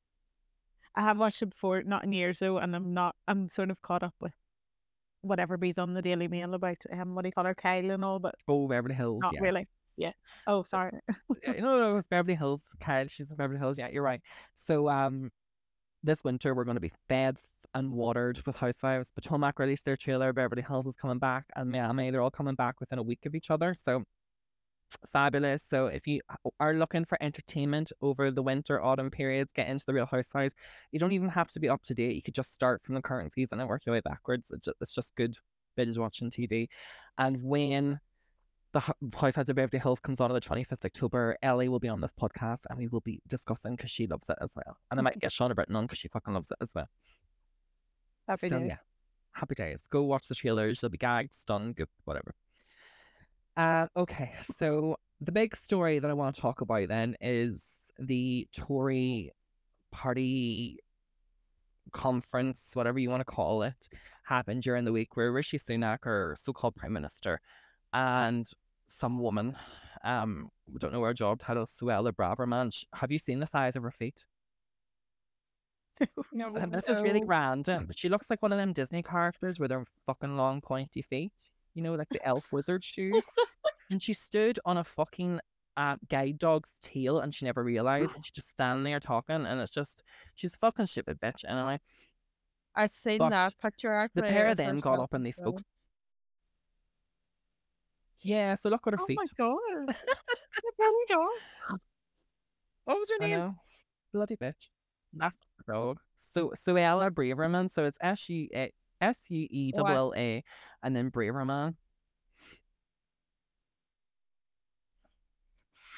I 0.96 1.02
have 1.02 1.18
watched 1.18 1.42
it 1.42 1.50
before, 1.50 1.84
not 1.84 2.04
in 2.04 2.14
years 2.14 2.40
though, 2.40 2.58
and 2.58 2.76
I'm 2.76 2.94
not. 2.94 3.16
I'm 3.28 3.50
sort 3.50 3.70
of 3.70 3.82
caught 3.82 4.04
up 4.04 4.14
with 4.20 4.34
whatever 5.22 5.58
be's 5.58 5.78
on 5.78 5.94
the 5.94 6.02
Daily 6.02 6.28
Mail 6.28 6.54
about 6.54 6.78
um, 6.92 7.16
what 7.16 7.24
do 7.24 7.28
you 7.28 7.32
call 7.34 7.46
her, 7.46 7.56
Kyle 7.56 7.92
and 7.92 8.06
all, 8.06 8.20
but 8.20 8.36
Oh, 8.48 8.68
Beverly 8.68 8.96
Hills. 8.96 9.20
not 9.22 9.34
yeah. 9.34 9.42
really. 9.42 9.68
Yeah. 9.98 10.14
Oh, 10.48 10.64
sorry. 10.64 11.00
Yeah, 11.44 11.54
no, 11.60 11.80
no, 11.80 11.92
it 11.92 11.94
was 11.94 12.08
Beverly 12.08 12.36
Hills. 12.36 12.64
Kyle, 12.80 13.08
she's 13.08 13.30
in 13.30 13.36
Beverly 13.36 13.60
Hills. 13.60 13.78
Yeah, 13.78 13.90
you're 13.92 14.04
right. 14.04 14.22
So, 14.68 14.88
um, 14.88 15.32
this 16.04 16.24
winter 16.24 16.56
we're 16.56 16.64
going 16.64 16.76
to 16.76 16.82
be 16.82 16.94
fed 17.10 17.38
and 17.74 17.92
watered 17.92 18.40
with 18.46 18.58
Housewives. 18.58 19.12
Potomac 19.14 19.60
released 19.60 19.86
their 19.86 19.98
trailer. 19.98 20.34
Beverly 20.34 20.62
Hills 20.62 20.88
is 20.88 20.96
coming 20.96 21.20
back, 21.20 21.46
and 21.56 21.72
Miami. 21.72 22.12
They're 22.12 22.22
all 22.22 22.32
coming 22.32 22.56
back 22.56 22.80
within 22.80 23.00
a 23.00 23.04
week 23.04 23.26
of 23.26 23.36
each 23.36 23.52
other. 23.52 23.76
So 23.76 24.04
fabulous. 25.12 25.62
So 25.70 25.88
if 25.88 26.08
you 26.08 26.22
are 26.60 26.74
looking 26.74 27.06
for 27.06 27.22
entertainment 27.22 27.92
over 28.02 28.32
the 28.32 28.44
winter 28.44 28.82
autumn 28.82 29.12
periods, 29.12 29.52
get 29.54 29.68
into 29.68 29.86
the 29.86 29.94
Real 29.94 30.06
Housewives. 30.06 30.54
You 30.92 31.00
don't 31.00 31.12
even 31.12 31.30
have 31.30 31.48
to 31.52 31.60
be 31.60 31.70
up 31.70 31.84
to 31.84 31.94
date. 31.94 32.16
You 32.16 32.22
could 32.22 32.34
just 32.34 32.54
start 32.54 32.82
from 32.82 32.96
the 32.96 33.02
current 33.02 33.34
season 33.34 33.60
and 33.60 33.70
work 33.70 33.86
your 33.86 33.94
way 33.94 34.02
backwards. 34.02 34.52
It's 34.52 34.66
just, 34.66 34.78
it's 34.82 34.94
just 34.94 35.16
good 35.16 35.36
binge 35.76 35.98
watching 35.98 36.30
TV. 36.30 36.68
And 37.18 37.44
when 37.44 38.00
the 38.72 38.80
Housewives 39.16 39.50
of 39.50 39.56
Beverly 39.56 39.80
Hills 39.80 40.00
comes 40.00 40.20
on 40.20 40.30
on 40.30 40.36
the 40.36 40.42
25th 40.42 40.86
October, 40.86 41.38
Ellie 41.42 41.70
will 41.70 41.80
be 41.80 41.90
on 41.90 42.02
this 42.02 42.14
podcast 42.20 42.60
and 42.70 42.78
we 42.78 42.88
will 42.88 43.02
be 43.02 43.22
discussing 43.28 43.76
because 43.76 43.90
she 43.90 44.08
loves 44.08 44.30
it 44.30 44.38
as 44.42 44.54
well. 44.56 44.78
And 44.92 45.00
I 45.00 45.04
might 45.04 45.20
get 45.20 45.32
Shauna 45.32 45.56
Britton 45.56 45.76
on 45.76 45.86
because 45.86 45.98
she 45.98 46.08
fucking 46.08 46.34
loves 46.34 46.52
it 46.52 46.58
as 46.62 46.70
well. 46.76 46.88
Happy 48.30 48.48
So, 48.48 48.60
days. 48.60 48.68
yeah, 48.70 48.78
happy 49.34 49.56
days. 49.56 49.82
Go 49.90 50.04
watch 50.04 50.28
the 50.28 50.36
trailers. 50.36 50.84
You'll 50.84 50.92
be 50.92 51.00
gagged, 51.00 51.34
stunned, 51.34 51.76
good, 51.76 51.88
whatever. 52.06 52.36
Uh, 53.58 53.88
okay, 53.98 54.34
so 54.40 54.96
the 55.20 55.32
big 55.32 55.56
story 55.56 55.98
that 55.98 56.10
I 56.10 56.14
want 56.14 56.36
to 56.36 56.42
talk 56.42 56.62
about 56.62 56.88
then 56.88 57.16
is 57.20 57.66
the 57.98 58.48
Tory 58.54 59.32
party 59.92 60.78
conference, 61.92 62.70
whatever 62.76 63.00
you 63.00 63.10
want 63.10 63.22
to 63.22 63.26
call 63.26 63.64
it, 63.64 63.90
happened 64.24 64.62
during 64.62 64.86
the 64.86 64.92
week 64.92 65.18
where 65.18 65.32
Rishi 65.32 65.58
Sunak, 65.58 66.06
our 66.06 66.36
so-called 66.42 66.76
prime 66.76 66.94
minister, 66.94 67.42
and 67.94 68.48
some 68.86 69.20
woman, 69.20 69.56
um, 70.04 70.50
we 70.72 70.78
don't 70.78 70.94
know 70.94 71.02
her 71.02 71.14
job 71.16 71.42
title, 71.42 71.66
Suella 71.66 72.12
Braverman. 72.12 72.72
Have 72.94 73.12
you 73.12 73.18
seen 73.18 73.40
the 73.40 73.48
size 73.48 73.76
of 73.76 73.82
her 73.82 73.92
feet? 73.92 74.24
No, 76.32 76.54
And 76.56 76.72
this 76.72 76.88
is 76.88 77.02
really 77.02 77.24
random, 77.26 77.86
but 77.86 77.98
she 77.98 78.10
looks 78.10 78.30
like 78.30 78.42
one 78.42 78.52
of 78.52 78.58
them 78.58 78.74
Disney 78.74 79.04
characters 79.04 79.60
with 79.60 79.72
her 79.72 79.86
fucking 80.06 80.38
long 80.38 80.62
pointy 80.62 81.02
feet. 81.02 81.34
You 81.74 81.84
know, 81.84 81.96
like 81.96 82.10
the 82.10 82.26
elf 82.26 82.52
wizard 82.52 82.84
shoes. 82.84 83.24
and 83.92 84.02
she 84.02 84.14
stood 84.14 84.60
on 84.66 84.78
a 84.78 84.84
fucking 84.84 85.40
uh, 85.78 85.98
guide 86.10 86.38
dog's 86.38 86.70
tail 86.82 87.20
and 87.20 87.34
she 87.34 87.46
never 87.46 87.64
realised. 87.64 88.14
And 88.16 88.26
she 88.26 88.32
just 88.34 88.50
standing 88.50 88.84
there 88.84 89.00
talking. 89.00 89.46
And 89.46 89.60
it's 89.60 89.72
just, 89.72 90.04
she's 90.36 90.56
a 90.56 90.58
fucking 90.58 90.86
stupid 90.86 91.20
bitch. 91.20 91.44
Anyway, 91.48 91.80
I've 92.76 92.92
seen 92.92 93.18
But 93.18 93.30
that 93.30 93.54
picture 93.62 93.94
Actually, 93.94 94.22
the 94.22 94.28
pair 94.28 94.48
of 94.48 94.58
them 94.58 94.80
got 94.80 95.00
up 95.00 95.14
and 95.14 95.26
they 95.26 95.32
spoke. 95.32 95.60
Yeah, 98.22 98.56
so 98.56 98.70
look 98.70 98.86
at 98.88 98.94
her 98.94 99.00
oh 99.02 99.06
feet. 99.06 99.18
Oh 99.40 99.60
my 99.78 99.86
god. 99.86 99.96
The 100.78 101.06
dog. 101.10 101.80
What 102.86 102.98
was 103.00 103.10
her 103.10 103.24
I 103.24 103.28
name? 103.28 103.38
know. 103.38 103.56
Bloody 104.14 104.36
bitch. 104.36 104.70
That's 105.14 105.38
Oh, 105.70 105.74
the 105.74 105.74
dog. 105.74 106.00
So 106.34 106.52
Suella 106.52 107.10
Braverman. 107.10 107.72
So 107.72 107.86
it's 107.86 107.98
S 108.02 108.30
U 108.30 108.48
A 108.54 108.72
S 109.02 109.20
U 109.30 109.48
E 109.50 109.72
What? 109.76 109.92
L 109.92 109.96
L 109.96 110.14
A 110.16 110.44
and 110.84 110.96
then 110.96 111.12
Braverman. 111.12 111.76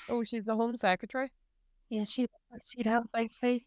Oh, 0.09 0.23
she's 0.23 0.45
the 0.45 0.55
Home 0.55 0.75
Secretary. 0.77 1.31
Yeah, 1.89 2.03
she 2.03 2.27
she'd 2.69 2.85
have 2.85 3.03
big 3.13 3.31
feet. 3.31 3.65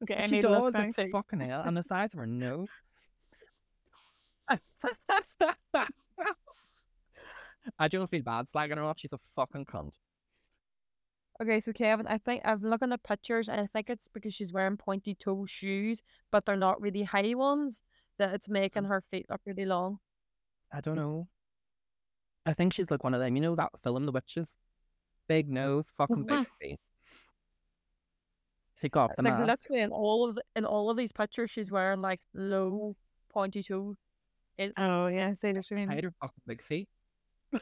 Okay, 0.00 0.14
I 0.14 0.26
she 0.28 0.38
does 0.38 0.62
look 0.62 0.74
now. 0.74 0.90
fucking 1.10 1.40
hell, 1.40 1.62
and 1.64 1.76
the 1.76 1.82
size 1.82 2.12
of 2.14 2.20
her 2.20 2.26
nose. 2.26 2.68
I 7.78 7.88
don't 7.88 8.08
feel 8.08 8.22
bad 8.22 8.46
slagging 8.46 8.76
her 8.76 8.84
off. 8.84 8.98
She's 8.98 9.12
a 9.12 9.18
fucking 9.18 9.66
cunt. 9.66 9.98
Okay, 11.40 11.60
so 11.60 11.72
Kevin, 11.72 12.06
I 12.08 12.18
think 12.18 12.42
I'm 12.44 12.62
looking 12.62 12.92
at 12.92 13.00
the 13.00 13.08
pictures 13.08 13.48
and 13.48 13.60
I 13.60 13.66
think 13.66 13.88
it's 13.88 14.08
because 14.08 14.34
she's 14.34 14.52
wearing 14.52 14.76
pointy 14.76 15.14
toe 15.14 15.46
shoes, 15.46 16.02
but 16.32 16.44
they're 16.44 16.56
not 16.56 16.80
really 16.80 17.04
high 17.04 17.34
ones, 17.34 17.84
that 18.18 18.34
it's 18.34 18.48
making 18.48 18.86
oh. 18.86 18.88
her 18.88 19.04
feet 19.10 19.26
look 19.30 19.40
really 19.46 19.64
long. 19.64 19.98
I 20.72 20.80
don't 20.80 20.96
know. 20.96 21.28
I 22.44 22.54
think 22.54 22.72
she's 22.72 22.90
like 22.90 23.04
one 23.04 23.14
of 23.14 23.20
them. 23.20 23.36
You 23.36 23.42
know 23.42 23.54
that 23.54 23.70
film, 23.82 24.04
The 24.04 24.12
Witches? 24.12 24.48
Big 25.28 25.48
mm. 25.48 25.52
nose, 25.52 25.86
fucking 25.96 26.24
big 26.24 26.38
mm-hmm. 26.38 26.42
feet. 26.60 26.80
Take 28.80 28.96
off 28.96 29.14
the 29.16 29.22
like 29.22 29.34
mask. 29.34 29.48
literally 29.48 29.82
in 29.82 29.90
all 29.90 30.28
of 30.28 30.36
the, 30.36 30.42
in 30.56 30.64
all 30.64 30.90
of 30.90 30.96
these 30.96 31.12
pictures, 31.12 31.50
she's 31.50 31.70
wearing 31.70 32.00
like 32.00 32.20
low 32.32 32.96
pointy 33.28 33.62
toe. 33.62 33.94
It's 34.56 34.74
Oh 34.78 35.08
yeah, 35.08 35.34
say 35.34 35.52
what 35.52 35.68
you 35.70 35.76
mean. 35.76 35.88
Hide 35.88 36.04
her 36.04 36.14
fucking 36.20 36.42
big 36.46 36.62
feet. 36.62 36.88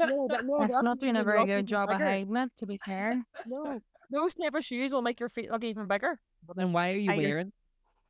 no, 0.00 0.28
that, 0.28 0.44
no, 0.44 0.58
That's 0.60 0.72
that's 0.72 0.82
not 0.82 0.98
doing 1.00 1.16
a 1.16 1.24
very 1.24 1.44
good 1.44 1.50
even 1.52 1.66
job 1.66 1.90
of 1.90 2.00
hiding 2.00 2.36
it, 2.36 2.50
to 2.58 2.66
be 2.66 2.78
fair. 2.84 3.22
No, 3.46 3.80
those 4.10 4.34
type 4.34 4.54
of 4.54 4.64
shoes 4.64 4.92
will 4.92 5.02
make 5.02 5.20
your 5.20 5.28
feet 5.28 5.50
look 5.50 5.64
even 5.64 5.86
bigger. 5.86 6.18
But 6.46 6.56
then 6.56 6.72
why 6.72 6.92
are 6.92 6.96
you 6.96 7.10
Are 7.10 7.14
you- 7.14 7.28
wearing? 7.28 7.52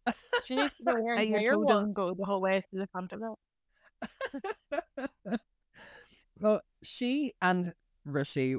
She 0.44 0.56
needs 0.56 0.76
to 0.78 0.84
be 0.84 0.92
Are 0.96 1.02
wearing 1.02 1.30
your 1.40 1.54
toe 1.54 1.64
doesn't 1.66 1.94
go 1.94 2.14
the 2.14 2.24
whole 2.24 2.40
way 2.40 2.60
to 2.70 2.78
the 2.78 2.86
front 2.88 3.12
of 3.12 3.22
it? 3.22 5.10
well, 6.40 6.60
she 6.82 7.34
and 7.42 7.72
Rishi 8.04 8.56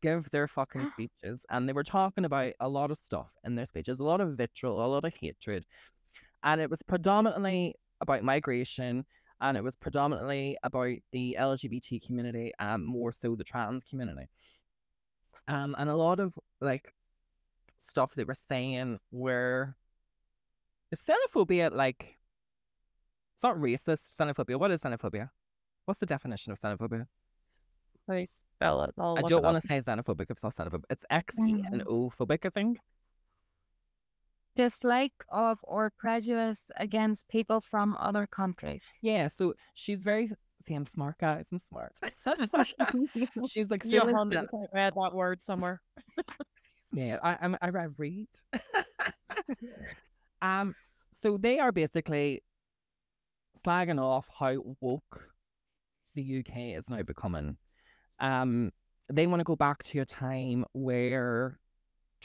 give 0.00 0.30
their 0.30 0.48
fucking 0.48 0.90
speeches, 0.92 1.44
and 1.50 1.68
they 1.68 1.72
were 1.72 1.82
talking 1.84 2.24
about 2.24 2.52
a 2.60 2.68
lot 2.68 2.90
of 2.90 2.98
stuff 2.98 3.30
in 3.44 3.54
their 3.56 3.66
speeches, 3.66 3.98
a 3.98 4.04
lot 4.04 4.20
of 4.20 4.36
vitriol, 4.36 4.84
a 4.84 4.86
lot 4.86 5.04
of 5.04 5.12
hatred, 5.20 5.64
and 6.42 6.60
it 6.60 6.70
was 6.70 6.82
predominantly 6.82 7.74
about 8.00 8.22
migration, 8.22 9.04
and 9.40 9.56
it 9.56 9.64
was 9.64 9.76
predominantly 9.76 10.56
about 10.62 10.96
the 11.12 11.36
LGBT 11.38 12.04
community, 12.04 12.52
and 12.58 12.84
more 12.84 13.12
so 13.12 13.34
the 13.34 13.44
trans 13.44 13.84
community, 13.84 14.28
um, 15.48 15.74
and 15.78 15.90
a 15.90 15.96
lot 15.96 16.20
of 16.20 16.32
like 16.60 16.92
stuff 17.78 18.14
they 18.14 18.24
were 18.24 18.34
saying 18.48 18.98
were 19.10 19.76
xenophobia 20.94 21.70
like 21.72 22.16
it's 23.34 23.42
not 23.42 23.56
racist 23.56 24.16
xenophobia. 24.16 24.58
What 24.58 24.70
is 24.70 24.80
xenophobia? 24.80 25.28
What's 25.84 26.00
the 26.00 26.06
definition 26.06 26.52
of 26.52 26.60
xenophobia? 26.60 27.06
Please 28.06 28.44
spell 28.54 28.82
it. 28.84 28.94
I'll 28.98 29.18
I 29.18 29.22
don't 29.22 29.44
want 29.44 29.60
to 29.60 29.68
say 29.68 29.80
xenophobic 29.80 30.22
if 30.22 30.30
it's 30.30 30.42
not 30.42 30.54
xenophobic. 30.54 30.84
It's 30.88 31.04
X 31.10 31.34
E 31.46 31.62
N 31.72 31.82
O 31.86 32.08
phobic, 32.08 32.46
I 32.46 32.50
think. 32.50 32.78
Dislike 34.56 35.12
of 35.30 35.58
or 35.62 35.92
prejudice 35.98 36.70
against 36.76 37.28
people 37.28 37.60
from 37.60 37.96
other 38.00 38.26
countries. 38.26 38.84
Yeah, 39.02 39.28
so 39.28 39.54
she's 39.74 40.02
very 40.02 40.28
see, 40.62 40.74
I'm 40.74 40.86
smart, 40.86 41.18
guys. 41.18 41.46
I'm 41.52 41.58
smart. 41.60 41.98
she's 43.48 43.70
like 43.70 43.84
100% 43.84 44.46
read 44.72 44.94
that 44.96 45.14
word 45.14 45.44
somewhere. 45.44 45.80
Yeah, 46.92 47.18
I 47.22 47.36
I'm, 47.40 47.56
I 47.60 47.66
I 47.66 47.88
read. 47.98 48.28
um, 50.40 50.74
so 51.20 51.36
they 51.36 51.58
are 51.58 51.72
basically 51.72 52.42
slagging 53.66 54.00
off 54.00 54.28
how 54.38 54.62
woke 54.80 55.30
the 56.14 56.22
UK 56.22 56.78
is 56.78 56.88
now 56.88 57.02
becoming. 57.02 57.56
Um, 58.20 58.72
they 59.12 59.26
want 59.26 59.40
to 59.40 59.44
go 59.44 59.56
back 59.56 59.82
to 59.84 59.98
a 59.98 60.04
time 60.04 60.64
where 60.72 61.58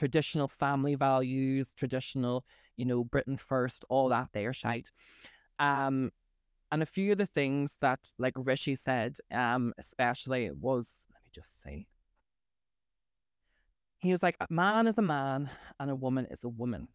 traditional 0.01 0.47
family 0.47 0.95
values, 0.95 1.67
traditional, 1.77 2.43
you 2.75 2.85
know, 2.85 3.03
Britain 3.03 3.37
first, 3.37 3.85
all 3.87 4.09
that 4.09 4.29
there 4.33 4.51
shite. 4.51 4.89
Um, 5.59 6.09
and 6.71 6.81
a 6.81 6.87
few 6.87 7.11
of 7.11 7.19
the 7.19 7.27
things 7.27 7.75
that, 7.81 7.99
like 8.17 8.33
Rishi 8.35 8.75
said, 8.75 9.17
um, 9.31 9.73
especially 9.77 10.49
was, 10.49 10.91
let 11.13 11.23
me 11.23 11.29
just 11.31 11.61
say, 11.61 11.85
he 13.99 14.11
was 14.11 14.23
like, 14.23 14.37
a 14.39 14.47
man 14.49 14.87
is 14.87 14.97
a 14.97 15.03
man 15.03 15.51
and 15.79 15.91
a 15.91 15.95
woman 15.95 16.25
is 16.31 16.43
a 16.43 16.49
woman. 16.49 16.87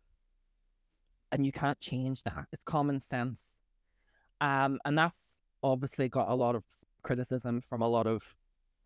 And 1.30 1.46
you 1.46 1.52
can't 1.52 1.78
change 1.78 2.24
that. 2.24 2.46
It's 2.50 2.64
common 2.64 2.98
sense. 2.98 3.40
Um, 4.40 4.80
and 4.84 4.98
that's 4.98 5.42
obviously 5.62 6.08
got 6.08 6.28
a 6.28 6.34
lot 6.34 6.56
of 6.56 6.64
criticism 7.04 7.60
from 7.60 7.82
a 7.82 7.88
lot 7.88 8.08
of 8.08 8.36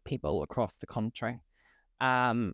people 0.05 0.43
across 0.43 0.77
the 0.77 0.87
country. 0.87 1.41
Um, 2.03 2.53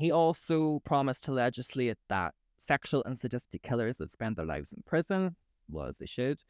he 0.00 0.10
also 0.10 0.80
promised 0.80 1.24
to 1.24 1.32
legislate 1.32 1.98
that 2.08 2.34
sexual 2.56 3.02
and 3.04 3.18
sadistic 3.18 3.62
killers 3.62 3.98
would 3.98 4.12
spend 4.12 4.36
their 4.36 4.46
lives 4.46 4.72
in 4.72 4.82
prison, 4.86 5.36
well, 5.68 5.86
as 5.86 5.98
they 5.98 6.06
should. 6.06 6.40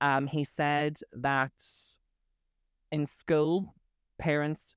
Um, 0.00 0.26
he 0.26 0.44
said 0.44 0.98
that 1.12 1.52
in 2.90 3.06
school, 3.06 3.74
parents 4.18 4.74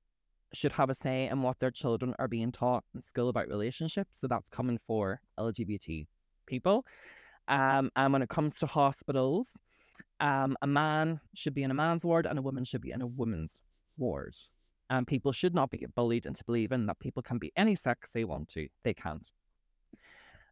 should 0.54 0.72
have 0.72 0.90
a 0.90 0.94
say 0.94 1.28
in 1.28 1.42
what 1.42 1.58
their 1.58 1.70
children 1.70 2.14
are 2.18 2.28
being 2.28 2.52
taught 2.52 2.84
in 2.94 3.02
school 3.02 3.28
about 3.28 3.48
relationships. 3.48 4.18
So 4.20 4.26
that's 4.26 4.48
coming 4.48 4.78
for 4.78 5.20
LGBT 5.38 6.06
people. 6.46 6.86
Um, 7.48 7.90
and 7.96 8.12
when 8.12 8.22
it 8.22 8.28
comes 8.28 8.54
to 8.54 8.66
hospitals, 8.66 9.52
um, 10.20 10.56
a 10.62 10.66
man 10.66 11.20
should 11.34 11.54
be 11.54 11.62
in 11.62 11.70
a 11.70 11.74
man's 11.74 12.04
ward 12.04 12.26
and 12.26 12.38
a 12.38 12.42
woman 12.42 12.64
should 12.64 12.80
be 12.80 12.90
in 12.90 13.02
a 13.02 13.06
woman's 13.06 13.60
ward. 13.96 14.34
And 14.90 15.06
people 15.06 15.32
should 15.32 15.54
not 15.54 15.70
be 15.70 15.86
bullied 15.94 16.26
into 16.26 16.44
believing 16.44 16.86
that 16.86 16.98
people 16.98 17.22
can 17.22 17.38
be 17.38 17.52
any 17.56 17.74
sex 17.74 18.10
they 18.10 18.24
want 18.24 18.48
to. 18.48 18.68
They 18.84 18.94
can't. 18.94 19.30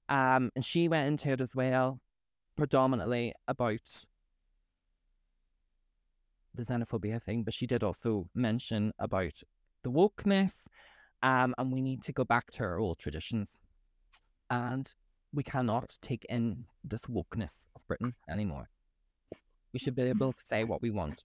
Um, 0.09 0.51
and 0.55 0.65
she 0.65 0.89
went 0.89 1.09
into 1.09 1.31
it 1.31 1.41
as 1.41 1.55
well, 1.55 2.01
predominantly 2.57 3.33
about 3.49 4.05
the 6.55 6.63
xenophobia 6.63 7.23
thing, 7.23 7.43
but 7.43 7.55
she 7.55 7.67
did 7.67 7.83
also 7.83 8.29
mention 8.35 8.93
about 8.99 9.41
the 9.83 9.91
wokeness, 9.91 10.67
um, 11.23 11.55
and 11.59 11.73
we 11.73 11.81
need 11.81 12.03
to 12.03 12.13
go 12.13 12.25
back 12.25 12.51
to 12.53 12.65
our 12.65 12.79
old 12.79 12.99
traditions. 12.99 13.59
And 14.51 14.93
we 15.33 15.43
cannot 15.43 15.97
take 16.01 16.25
in 16.29 16.65
this 16.85 17.07
wokeness 17.07 17.69
of 17.75 17.87
Britain 17.87 18.15
anymore. 18.29 18.69
We 19.73 19.79
should 19.79 19.95
be 19.95 20.03
able 20.03 20.33
to 20.33 20.41
say 20.41 20.65
what 20.65 20.83
we 20.83 20.91
want. 20.91 21.25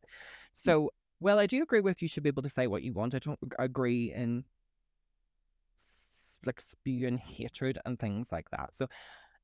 So, 0.54 0.92
well, 1.22 1.40
I 1.40 1.46
do 1.46 1.62
agree 1.64 1.82
with 1.82 2.02
you 2.02 2.08
should 2.08 2.24
be 2.24 2.30
able 2.30 2.44
to 2.44 2.50
say 2.50 2.68
what 2.68 2.84
you 2.84 2.94
want. 2.94 3.16
I 3.16 3.20
don't 3.20 3.40
agree 3.60 4.12
in 4.14 4.44
like 6.46 6.60
spewing 6.60 7.18
hatred 7.18 7.78
and 7.86 8.00
things 8.00 8.32
like 8.32 8.50
that. 8.50 8.74
So, 8.76 8.88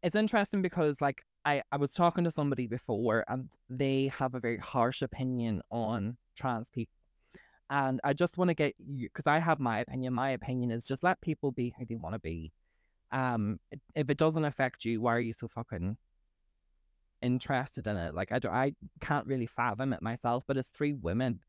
it's 0.03 0.15
interesting 0.15 0.61
because 0.61 1.01
like 1.01 1.23
I, 1.45 1.61
I 1.71 1.77
was 1.77 1.91
talking 1.91 2.23
to 2.25 2.31
somebody 2.31 2.67
before 2.67 3.23
and 3.27 3.49
they 3.69 4.11
have 4.17 4.35
a 4.35 4.39
very 4.39 4.57
harsh 4.57 5.01
opinion 5.01 5.61
on 5.71 6.17
trans 6.35 6.69
people. 6.69 6.93
And 7.69 7.99
I 8.03 8.13
just 8.13 8.37
want 8.37 8.49
to 8.49 8.53
get 8.53 8.75
you 8.77 9.09
because 9.09 9.27
I 9.27 9.39
have 9.39 9.59
my 9.59 9.79
opinion. 9.79 10.13
My 10.13 10.31
opinion 10.31 10.71
is 10.71 10.85
just 10.85 11.03
let 11.03 11.21
people 11.21 11.51
be 11.51 11.73
who 11.77 11.85
they 11.85 11.95
want 11.95 12.13
to 12.13 12.19
be. 12.19 12.53
Um, 13.11 13.59
if 13.95 14.09
it 14.09 14.17
doesn't 14.17 14.45
affect 14.45 14.85
you, 14.85 15.01
why 15.01 15.15
are 15.15 15.21
you 15.21 15.33
so 15.33 15.47
fucking 15.47 15.97
interested 17.21 17.87
in 17.87 17.97
it? 17.97 18.13
Like 18.13 18.31
I 18.31 18.39
do, 18.39 18.49
I 18.49 18.73
can't 19.01 19.27
really 19.27 19.47
fathom 19.47 19.93
it 19.93 20.01
myself. 20.01 20.43
But 20.47 20.57
as 20.57 20.67
three 20.67 20.93
women, 20.93 21.39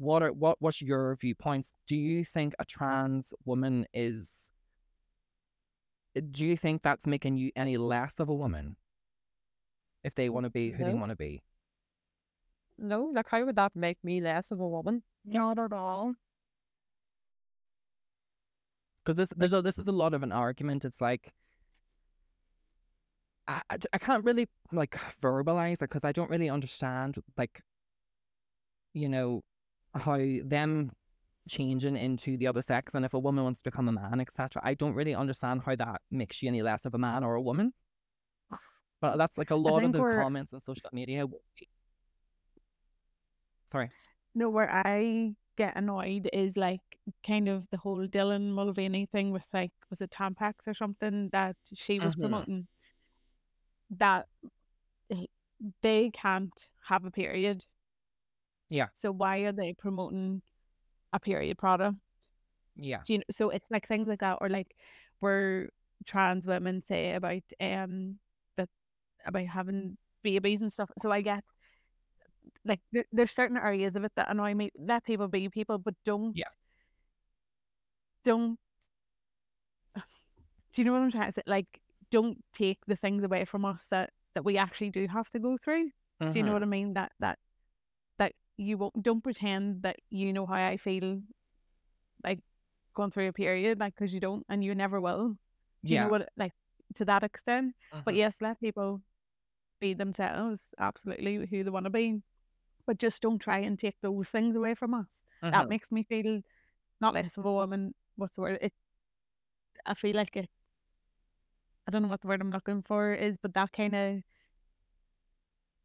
what 0.00 0.22
are 0.22 0.32
what 0.32 0.56
what's 0.60 0.80
your 0.80 1.14
viewpoints? 1.16 1.74
Do 1.86 1.94
you 1.94 2.24
think 2.24 2.54
a 2.58 2.64
trans 2.64 3.34
woman 3.44 3.86
is? 3.92 4.50
Eh, 6.16 6.22
do 6.30 6.46
you 6.46 6.56
think 6.56 6.82
that's 6.82 7.06
making 7.06 7.36
you 7.36 7.50
any 7.54 7.76
less 7.76 8.18
of 8.18 8.28
a 8.30 8.34
woman? 8.34 8.76
If 10.02 10.14
they 10.14 10.30
want 10.30 10.44
to 10.44 10.50
be 10.50 10.70
who 10.70 10.84
they 10.84 10.94
No. 10.94 10.96
want 10.96 11.10
to 11.10 11.16
be, 11.16 11.42
No, 12.78 13.04
like 13.14 13.28
how 13.28 13.44
would 13.44 13.56
that 13.56 13.76
make 13.76 14.02
me 14.02 14.20
less 14.20 14.50
of 14.50 14.58
a 14.60 14.68
woman? 14.68 15.02
Not 15.24 15.58
at 15.58 15.72
all. 15.72 16.16
because 19.04 19.16
this 19.16 19.28
there's 19.36 19.52
a, 19.52 19.62
this 19.62 19.78
is 19.78 19.88
a 19.88 19.92
lot 19.92 20.14
of 20.14 20.22
an 20.22 20.32
argument. 20.32 20.84
It's 20.84 21.00
like 21.00 21.32
I, 23.48 23.62
I, 23.70 23.76
I 23.92 23.98
can't 23.98 24.24
really 24.24 24.48
like 24.72 24.92
verbalize 25.20 25.74
it 25.74 25.80
because 25.80 26.04
I 26.04 26.12
don't 26.12 26.30
really 26.30 26.50
understand 26.50 27.16
like 27.36 27.62
you 28.92 29.08
know 29.08 29.42
how 29.94 30.18
them 30.44 30.90
changing 31.48 31.96
into 31.96 32.36
the 32.36 32.46
other 32.46 32.62
sex 32.62 32.94
and 32.94 33.04
if 33.04 33.14
a 33.14 33.18
woman 33.18 33.42
wants 33.44 33.60
to 33.62 33.70
become 33.70 33.88
a 33.88 33.92
man 33.92 34.20
etc 34.20 34.60
i 34.64 34.74
don't 34.74 34.94
really 34.94 35.14
understand 35.14 35.62
how 35.64 35.74
that 35.74 36.00
makes 36.10 36.42
you 36.42 36.48
any 36.48 36.62
less 36.62 36.84
of 36.84 36.94
a 36.94 36.98
man 36.98 37.24
or 37.24 37.34
a 37.34 37.40
woman 37.42 37.72
but 39.00 39.16
that's 39.16 39.36
like 39.38 39.50
a 39.50 39.56
lot 39.56 39.82
of 39.82 39.92
the 39.92 40.00
we're- 40.00 40.22
comments 40.22 40.52
on 40.52 40.60
social 40.60 40.90
media 40.92 41.26
sorry 43.70 43.90
No, 44.34 44.48
where 44.48 44.70
I 44.70 45.34
get 45.56 45.76
annoyed 45.76 46.28
is 46.32 46.56
like 46.56 46.80
kind 47.26 47.48
of 47.48 47.68
the 47.70 47.76
whole 47.78 48.06
Dylan 48.06 48.52
Mulvaney 48.52 49.06
thing 49.06 49.32
with 49.32 49.46
like 49.52 49.72
was 49.90 50.00
it 50.00 50.10
Tampax 50.10 50.68
or 50.68 50.74
something 50.74 51.30
that 51.30 51.56
she 51.74 51.98
was 51.98 52.14
Mhm. 52.14 52.20
promoting 52.20 52.68
that 53.98 54.28
they 55.82 56.10
can't 56.10 56.68
have 56.88 57.04
a 57.04 57.10
period. 57.10 57.64
Yeah. 58.70 58.86
So 58.92 59.12
why 59.12 59.38
are 59.40 59.52
they 59.52 59.72
promoting 59.74 60.42
a 61.12 61.20
period 61.20 61.58
product? 61.58 61.96
yeah 62.76 63.00
Do 63.04 63.12
you 63.14 63.18
know, 63.18 63.24
so 63.30 63.50
it's 63.50 63.70
like 63.70 63.86
things 63.86 64.08
like 64.08 64.20
that, 64.20 64.38
or 64.40 64.48
like 64.48 64.74
where 65.20 65.68
trans 66.06 66.46
women 66.46 66.82
say 66.82 67.12
about 67.14 67.42
um 67.60 68.18
that 68.56 68.68
about 69.26 69.46
having 69.46 69.98
babies 70.22 70.60
and 70.62 70.72
stuff. 70.72 70.90
So 70.98 71.10
I 71.10 71.20
get 71.20 71.44
like 72.64 72.80
there, 72.92 73.04
there's 73.12 73.32
certain 73.32 73.56
areas 73.56 73.96
of 73.96 74.04
it 74.04 74.12
that 74.16 74.30
annoy 74.30 74.54
me. 74.54 74.70
Let 74.78 75.04
people 75.04 75.28
be 75.28 75.48
people, 75.48 75.78
but 75.78 75.94
don't 76.04 76.36
Yeah. 76.36 76.48
don't. 78.24 78.58
Do 80.72 80.82
you 80.82 80.84
know 80.84 80.92
what 80.92 81.02
I'm 81.02 81.10
trying 81.10 81.32
to 81.32 81.34
say? 81.34 81.42
Like, 81.46 81.80
don't 82.10 82.38
take 82.52 82.78
the 82.86 82.96
things 82.96 83.24
away 83.24 83.44
from 83.44 83.64
us 83.64 83.86
that 83.90 84.10
that 84.34 84.44
we 84.44 84.56
actually 84.56 84.90
do 84.90 85.06
have 85.08 85.28
to 85.30 85.38
go 85.40 85.56
through. 85.56 85.90
Do 86.32 86.38
you 86.38 86.42
know 86.44 86.50
Mhm. 86.50 86.54
what 86.54 86.62
I 86.62 86.66
mean? 86.66 86.94
That 86.94 87.12
that 87.20 87.38
you 88.60 88.76
won't 88.76 89.02
don't 89.02 89.22
pretend 89.24 89.82
that 89.82 89.96
you 90.10 90.32
know 90.32 90.44
how 90.46 90.54
I 90.60 90.76
feel 90.76 91.22
like 92.22 92.40
going 92.94 93.10
through 93.10 93.28
a 93.28 93.32
period, 93.32 93.80
like 93.80 93.94
because 93.94 94.12
you 94.12 94.20
don't 94.20 94.44
and 94.48 94.62
you 94.62 94.74
never 94.74 95.00
will. 95.00 95.38
Do 95.84 95.94
you 95.94 96.00
know 96.00 96.08
what 96.10 96.28
like 96.36 96.52
to 96.96 97.04
that 97.06 97.22
extent? 97.22 97.74
But 98.04 98.14
Mhm. 98.14 98.18
yes, 98.18 98.36
let 98.42 98.60
people 98.60 99.00
be 99.80 99.94
themselves, 99.94 100.74
absolutely 100.78 101.46
who 101.46 101.64
they 101.64 101.70
want 101.70 101.86
to 101.86 101.90
be. 101.90 102.22
But 102.86 102.98
just 102.98 103.22
don't 103.22 103.38
try 103.38 103.58
and 103.60 103.78
take 103.78 103.96
those 104.02 104.28
things 104.28 104.54
away 104.56 104.74
from 104.74 104.92
us. 104.94 105.20
Mhm. 105.42 105.52
That 105.52 105.68
makes 105.68 105.90
me 105.90 106.02
feel 106.02 106.42
not 107.00 107.14
less 107.14 107.38
of 107.38 107.46
a 107.46 107.52
woman. 107.52 107.94
What's 108.16 108.34
the 108.36 108.42
word? 108.42 108.58
It 108.60 108.74
I 109.86 109.94
feel 109.94 110.16
like 110.16 110.36
it 110.36 110.50
I 111.88 111.90
don't 111.90 112.02
know 112.02 112.08
what 112.08 112.20
the 112.20 112.28
word 112.28 112.40
I'm 112.42 112.50
looking 112.50 112.82
for 112.82 113.14
is, 113.14 113.36
but 113.42 113.54
that 113.54 113.72
kind 113.72 113.94
of 113.96 114.22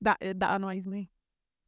that 0.02 0.18
that 0.22 0.56
annoys 0.56 0.86
me. 0.86 1.10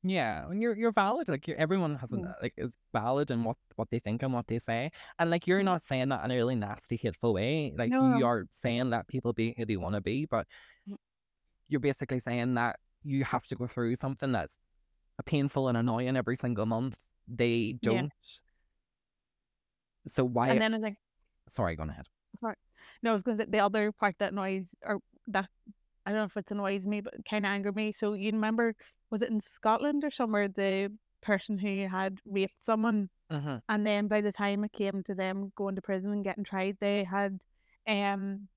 Yeah, 0.04 0.46
and 0.50 0.62
you're 0.62 0.76
you're 0.76 0.92
valid. 0.92 1.28
Like 1.28 1.48
you're, 1.48 1.58
everyone 1.58 1.96
has 1.96 2.12
an, 2.12 2.24
Mm. 2.24 2.34
like 2.42 2.54
is 2.58 2.78
valid 2.94 3.32
in 3.32 3.44
what 3.44 3.58
what 3.76 3.90
they 3.90 4.00
think 4.00 4.24
and 4.24 4.32
what 4.34 4.48
they 4.48 4.60
say, 4.60 4.92
and 5.20 5.30
like 5.30 5.48
you're 5.48 5.64
not 5.64 5.82
saying 5.82 6.10
that 6.10 6.24
in 6.24 6.32
a 6.32 6.36
really 6.36 6.56
nasty, 6.56 6.96
hateful 6.98 7.34
way. 7.34 7.74
Like 7.76 7.90
No, 7.92 8.16
you 8.18 8.26
are 8.26 8.46
saying 8.52 8.92
that 8.92 9.08
people 9.08 9.34
be 9.34 9.54
who 9.58 9.66
they 9.66 9.76
want 9.78 9.96
to 9.96 10.02
be, 10.02 10.26
but 10.26 10.48
Mm. 10.88 10.98
you're 11.68 11.82
basically 11.82 12.20
saying 12.20 12.54
that 12.56 12.80
you 13.04 13.24
have 13.24 13.46
to 13.48 13.56
go 13.56 13.68
through 13.68 13.96
something 13.98 14.32
that's 14.32 14.58
painful 15.26 15.68
and 15.68 15.78
annoying 15.78 16.16
every 16.16 16.36
single 16.38 16.66
month. 16.66 16.98
They 17.28 17.74
don't. 17.82 18.14
So 20.06 20.24
why? 20.24 20.50
And 20.50 20.62
then 20.62 20.74
I 20.76 20.80
think 20.80 20.98
sorry, 21.50 21.76
go 21.76 21.84
ahead. 21.84 22.08
sorry. 22.40 22.56
No, 23.02 23.10
I 23.10 23.14
was 23.14 23.24
going 23.24 23.38
to 23.38 23.44
say 23.44 23.50
the 23.50 23.60
other 23.60 23.92
part 23.92 24.16
that 24.20 24.32
annoys 24.32 24.74
or 24.86 25.00
that 25.28 25.50
I 26.06 26.12
don't 26.12 26.20
know 26.20 26.26
if 26.26 26.38
it 26.38 26.52
annoys 26.52 26.88
me, 26.88 27.02
but 27.02 27.14
kind 27.30 27.46
of 27.46 27.50
angered 27.50 27.76
me. 27.76 27.92
So 27.92 28.14
you 28.14 28.32
remember, 28.32 28.74
was 29.12 29.22
it 29.22 29.30
in 29.30 29.42
Scotland 29.42 30.04
or 30.04 30.12
somewhere, 30.12 30.48
the 30.48 30.92
person 31.22 31.58
who 31.60 31.88
had 31.88 32.20
raped 32.26 32.64
someone, 32.66 33.10
hmm 33.32 33.58
and 33.70 33.86
then 33.86 34.08
by 34.08 34.22
the 34.22 34.32
time 34.32 34.64
it 34.64 34.72
came 34.74 35.04
to 35.04 35.16
them 35.16 35.52
going 35.56 35.76
to 35.76 35.82
prison 35.82 36.12
and 36.12 36.24
getting 36.24 36.44
tried, 36.46 36.78
they 36.80 37.04
had 37.04 37.40
um 37.88 38.48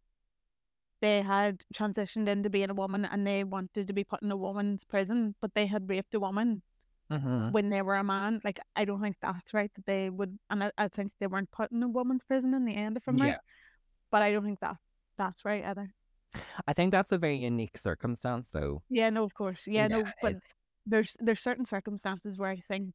they 1.01 1.23
had 1.23 1.65
transitioned 1.75 2.29
into 2.29 2.51
being 2.51 2.71
a 2.71 2.75
woman 2.75 3.05
and 3.05 3.27
they 3.27 3.43
wanted 3.45 3.87
to 3.87 3.93
be 3.95 4.05
put 4.05 4.23
in 4.23 4.31
a 4.31 4.37
woman's 4.37 4.85
prison, 4.85 5.35
but 5.41 5.55
they 5.55 5.67
had 5.67 5.89
raped 5.89 6.15
a 6.15 6.21
woman 6.21 6.63
Mhm. 7.11 7.53
when 7.53 7.71
they 7.71 7.83
were 7.83 7.97
a 7.97 8.05
man. 8.05 8.41
Like 8.45 8.61
I 8.77 8.85
don't 8.85 9.01
think 9.01 9.17
that's 9.21 9.55
right 9.55 9.73
that 9.75 9.87
they 9.87 10.11
would, 10.11 10.39
and 10.51 10.65
I, 10.65 10.73
I 10.79 10.89
think 10.89 11.13
they 11.19 11.27
weren't 11.27 11.51
put 11.51 11.73
in 11.73 11.83
a 11.83 11.89
woman's 11.89 12.25
prison 12.25 12.55
in 12.55 12.65
the 12.67 12.75
end, 12.77 12.97
if 12.97 13.09
I'm 13.09 13.17
right. 13.19 13.29
Yeah. 13.31 13.39
But 14.11 14.23
I 14.23 14.33
don't 14.33 14.45
think 14.45 14.61
that 14.61 14.77
that's 15.17 15.45
right 15.45 15.65
either. 15.65 15.95
I 16.67 16.73
think 16.73 16.93
that's 16.93 17.13
a 17.13 17.19
very 17.19 17.37
unique 17.37 17.77
circumstance, 17.77 18.51
though. 18.51 18.83
Yeah, 18.89 19.11
no, 19.11 19.25
of 19.25 19.35
course. 19.35 19.67
Yeah, 19.67 19.89
no, 19.89 19.99
Yeah, 19.99 20.13
but 20.23 20.37
there's 20.87 21.17
there's 21.21 21.41
certain 21.41 21.65
circumstances 21.65 22.39
where 22.39 22.51
I 22.51 22.63
think 22.69 22.95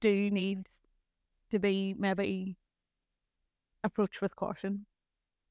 do 0.00 0.30
need 0.30 0.66
to 1.50 1.58
be 1.58 1.94
maybe 1.98 2.56
approached 3.84 4.20
with 4.20 4.36
caution. 4.36 4.86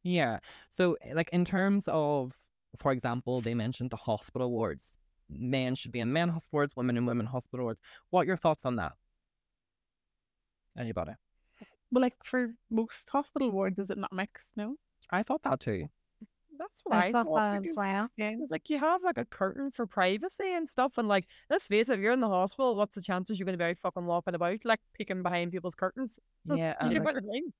Yeah. 0.03 0.39
So, 0.69 0.97
eh, 1.01 1.13
like, 1.13 1.29
in 1.31 1.45
terms 1.45 1.85
of, 1.87 2.33
for 2.77 2.91
example, 2.91 3.41
they 3.41 3.53
mentioned 3.53 3.91
the 3.91 3.97
hospital 3.97 4.51
wards. 4.51 4.97
Men 5.29 5.75
should 5.75 5.91
be 5.91 5.99
in 5.99 6.11
men 6.11 6.29
hospital 6.29 6.57
wards, 6.57 6.75
women 6.75 6.97
in 6.97 7.05
women 7.05 7.25
hospital 7.25 7.65
wards. 7.65 7.79
What 8.09 8.21
are 8.21 8.27
your 8.27 8.37
thoughts 8.37 8.65
on 8.65 8.77
that? 8.77 8.93
Anybody? 10.77 11.13
Well, 11.91 12.01
like 12.01 12.15
for 12.23 12.53
most 12.69 13.09
hospital 13.09 13.51
wards, 13.51 13.79
is 13.79 13.89
it 13.89 13.97
not 13.97 14.13
mixed? 14.13 14.51
No. 14.55 14.75
I 15.09 15.23
thought 15.23 15.43
that 15.43 15.59
too. 15.59 15.87
That's 16.61 16.81
what 16.83 16.95
I, 16.95 17.07
I 17.07 17.11
thought 17.11 17.25
thought. 17.25 17.35
that 17.37 17.55
as 17.55 17.61
because 17.61 17.75
well. 17.75 18.09
Yeah. 18.17 18.33
It's 18.39 18.51
like 18.51 18.69
you 18.69 18.77
have 18.77 19.01
like 19.03 19.17
a 19.17 19.25
curtain 19.25 19.71
for 19.71 19.87
privacy 19.87 20.53
and 20.53 20.69
stuff, 20.69 20.99
and 20.99 21.07
like 21.07 21.27
let's 21.49 21.65
face 21.65 21.89
it, 21.89 21.95
if 21.95 21.99
you're 21.99 22.13
in 22.13 22.19
the 22.19 22.27
hospital, 22.27 22.75
what's 22.75 22.93
the 22.93 23.01
chances 23.01 23.39
you're 23.39 23.47
going 23.47 23.57
to 23.57 23.63
be 23.63 23.69
out 23.69 23.79
fucking 23.79 24.05
walking 24.05 24.35
about, 24.35 24.59
like 24.63 24.79
peeking 24.93 25.23
behind 25.23 25.51
people's 25.51 25.75
curtains? 25.75 26.19
Yeah. 26.45 26.75
Do 26.79 26.89
you 26.89 26.99
know 26.99 27.05
like, 27.05 27.15
what 27.15 27.23
I 27.23 27.27
mean? 27.27 27.53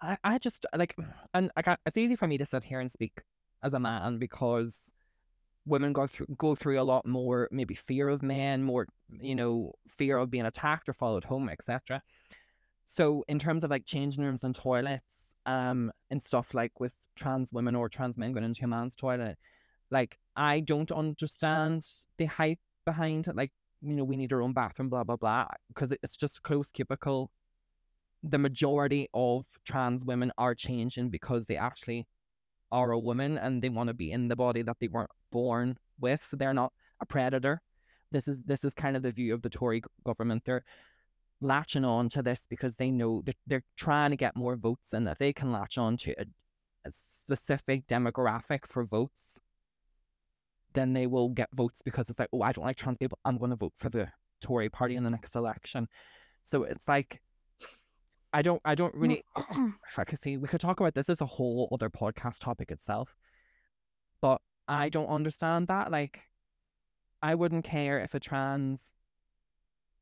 I, 0.00 0.16
I 0.22 0.38
just 0.38 0.64
like, 0.76 0.96
and 1.34 1.50
I 1.56 1.62
got, 1.62 1.80
it's 1.86 1.96
easy 1.96 2.14
for 2.14 2.28
me 2.28 2.38
to 2.38 2.46
sit 2.46 2.62
here 2.62 2.80
and 2.80 2.90
speak 2.90 3.22
as 3.62 3.74
a 3.74 3.80
man 3.80 4.18
because 4.18 4.92
women 5.64 5.92
go 5.92 6.06
through 6.06 6.26
go 6.38 6.54
through 6.54 6.80
a 6.80 6.84
lot 6.84 7.04
more 7.04 7.48
maybe 7.50 7.74
fear 7.74 8.08
of 8.08 8.22
men, 8.22 8.62
more 8.62 8.86
you 9.20 9.34
know 9.34 9.72
fear 9.88 10.18
of 10.18 10.30
being 10.30 10.46
attacked 10.46 10.88
or 10.88 10.92
followed 10.92 11.24
home, 11.24 11.48
etc. 11.48 12.00
So 12.84 13.24
in 13.26 13.40
terms 13.40 13.64
of 13.64 13.70
like 13.70 13.86
changing 13.86 14.22
rooms 14.22 14.44
and 14.44 14.54
toilets, 14.54 15.25
um, 15.46 15.90
and 16.10 16.20
stuff 16.20 16.54
like 16.54 16.78
with 16.80 16.94
trans 17.16 17.52
women 17.52 17.74
or 17.74 17.88
trans 17.88 18.18
men 18.18 18.32
going 18.32 18.44
into 18.44 18.64
a 18.64 18.68
man's 18.68 18.96
toilet, 18.96 19.38
like 19.90 20.18
I 20.36 20.60
don't 20.60 20.92
understand 20.92 21.86
the 22.18 22.26
hype 22.26 22.58
behind 22.84 23.26
it. 23.28 23.36
Like 23.36 23.52
you 23.80 23.94
know 23.94 24.04
we 24.04 24.16
need 24.16 24.32
our 24.32 24.42
own 24.42 24.52
bathroom, 24.52 24.90
blah 24.90 25.04
blah 25.04 25.16
blah, 25.16 25.46
because 25.68 25.92
it's 26.02 26.16
just 26.16 26.38
a 26.38 26.40
close 26.42 26.70
cubicle 26.70 27.30
the 28.22 28.38
majority 28.38 29.08
of 29.14 29.46
trans 29.64 30.04
women 30.04 30.32
are 30.38 30.54
changing 30.54 31.10
because 31.10 31.46
they 31.46 31.56
actually 31.56 32.06
are 32.72 32.90
a 32.90 32.98
woman 32.98 33.38
and 33.38 33.62
they 33.62 33.68
want 33.68 33.88
to 33.88 33.94
be 33.94 34.10
in 34.10 34.28
the 34.28 34.36
body 34.36 34.62
that 34.62 34.76
they 34.80 34.88
weren't 34.88 35.10
born 35.30 35.76
with. 36.00 36.26
So 36.28 36.36
They're 36.36 36.54
not 36.54 36.72
a 37.00 37.06
predator. 37.06 37.62
This 38.10 38.28
is 38.28 38.42
this 38.42 38.64
is 38.64 38.74
kind 38.74 38.96
of 38.96 39.02
the 39.02 39.12
view 39.12 39.34
of 39.34 39.42
the 39.42 39.50
Tory 39.50 39.82
government. 40.04 40.42
They're 40.44 40.64
latching 41.40 41.84
on 41.84 42.08
to 42.10 42.22
this 42.22 42.42
because 42.48 42.76
they 42.76 42.90
know 42.90 43.22
that 43.22 43.36
they're 43.46 43.64
trying 43.76 44.10
to 44.10 44.16
get 44.16 44.36
more 44.36 44.56
votes 44.56 44.92
and 44.92 45.08
if 45.08 45.18
they 45.18 45.32
can 45.32 45.52
latch 45.52 45.76
on 45.78 45.96
to 45.98 46.12
a, 46.20 46.24
a 46.86 46.90
specific 46.90 47.86
demographic 47.86 48.66
for 48.66 48.84
votes, 48.84 49.40
then 50.74 50.92
they 50.92 51.06
will 51.06 51.28
get 51.28 51.48
votes 51.54 51.82
because 51.82 52.08
it's 52.08 52.18
like, 52.18 52.28
oh, 52.32 52.42
I 52.42 52.52
don't 52.52 52.64
like 52.64 52.76
trans 52.76 52.98
people. 52.98 53.18
I'm 53.24 53.38
going 53.38 53.50
to 53.50 53.56
vote 53.56 53.72
for 53.78 53.88
the 53.88 54.08
Tory 54.40 54.68
party 54.68 54.96
in 54.96 55.04
the 55.04 55.10
next 55.10 55.34
election. 55.34 55.88
So 56.42 56.62
it's 56.64 56.86
like 56.86 57.20
I 58.32 58.42
don't 58.42 58.60
I 58.64 58.74
don't 58.74 58.94
really 58.94 59.24
I 59.96 60.04
could 60.04 60.20
see 60.20 60.36
we 60.36 60.48
could 60.48 60.60
talk 60.60 60.78
about 60.80 60.94
this 60.94 61.08
as 61.08 61.20
a 61.20 61.26
whole 61.26 61.68
other 61.72 61.90
podcast 61.90 62.40
topic 62.40 62.70
itself. 62.70 63.16
But 64.20 64.40
I 64.68 64.88
don't 64.88 65.08
understand 65.08 65.68
that. 65.68 65.90
Like 65.90 66.20
I 67.22 67.34
wouldn't 67.34 67.64
care 67.64 67.98
if 67.98 68.14
a 68.14 68.20
trans 68.20 68.92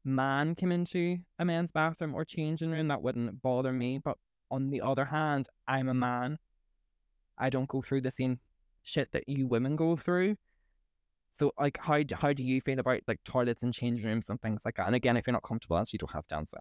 man 0.04 0.54
came 0.54 0.72
into 0.72 1.18
a 1.38 1.44
men's 1.44 1.70
bathroom 1.70 2.14
or 2.14 2.24
changing 2.24 2.70
room, 2.70 2.88
that 2.88 3.02
wouldn't 3.02 3.42
bother 3.42 3.72
me. 3.72 3.98
But 3.98 4.18
on 4.50 4.68
the 4.68 4.80
other 4.80 5.06
hand, 5.06 5.46
I'm 5.66 5.88
a 5.88 5.94
man. 5.94 6.38
I 7.38 7.50
don't 7.50 7.68
go 7.68 7.82
through 7.82 8.02
the 8.02 8.10
same 8.10 8.38
shit 8.82 9.12
that 9.12 9.28
you 9.28 9.46
women 9.46 9.76
go 9.76 9.96
through. 9.96 10.36
So 11.36 11.52
like 11.58 11.78
how 11.78 12.02
d- 12.02 12.14
how 12.14 12.32
do 12.32 12.44
you 12.44 12.60
feel 12.60 12.78
about 12.78 13.00
like 13.08 13.18
toilets 13.24 13.64
and 13.64 13.74
changing 13.74 14.06
rooms 14.06 14.30
and 14.30 14.40
things 14.40 14.64
like 14.64 14.76
that? 14.76 14.86
And 14.86 14.94
again, 14.94 15.16
if 15.16 15.26
you're 15.26 15.32
not 15.32 15.42
comfortable, 15.42 15.76
answer 15.76 15.94
you 15.94 15.98
don't 15.98 16.12
have 16.12 16.28
to 16.28 16.36
answer. 16.36 16.58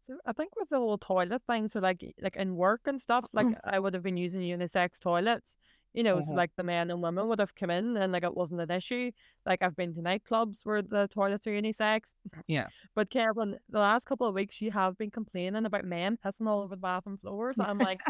So 0.00 0.16
I 0.24 0.32
think 0.32 0.54
with 0.56 0.68
the 0.68 0.78
whole 0.78 0.98
toilet 0.98 1.42
thing, 1.46 1.66
so 1.66 1.80
like 1.80 2.04
like 2.20 2.36
in 2.36 2.54
work 2.54 2.82
and 2.86 3.00
stuff, 3.00 3.26
like 3.32 3.48
I 3.64 3.80
would 3.80 3.94
have 3.94 4.04
been 4.04 4.16
using 4.16 4.42
unisex 4.42 5.00
toilets. 5.00 5.56
You 5.92 6.04
know, 6.04 6.20
so 6.20 6.32
Mhm. 6.32 6.36
like 6.36 6.54
the 6.56 6.62
men 6.62 6.90
and 6.90 7.02
women 7.02 7.26
would 7.26 7.40
have 7.40 7.54
come 7.54 7.70
in 7.70 7.96
and 7.96 8.12
like 8.12 8.22
it 8.22 8.34
wasn't 8.34 8.60
an 8.60 8.70
issue. 8.70 9.10
Like 9.44 9.62
I've 9.62 9.74
been 9.74 9.92
to 9.94 10.00
nightclubs 10.00 10.64
where 10.64 10.82
the 10.82 11.08
toilets 11.08 11.46
are 11.46 11.50
unisex. 11.50 12.14
Yeah. 12.46 12.68
But 12.94 13.10
Kevin, 13.10 13.58
the 13.68 13.78
last 13.78 14.06
couple 14.06 14.26
of 14.26 14.34
weeks 14.34 14.60
you 14.60 14.70
have 14.70 14.96
been 14.98 15.10
complaining 15.10 15.66
about 15.66 15.84
men 15.84 16.16
pissing 16.24 16.48
all 16.48 16.62
over 16.62 16.76
the 16.76 16.80
bathroom 16.80 17.18
floor. 17.18 17.52
So 17.52 17.64
I'm 17.64 17.78
like, 17.78 18.00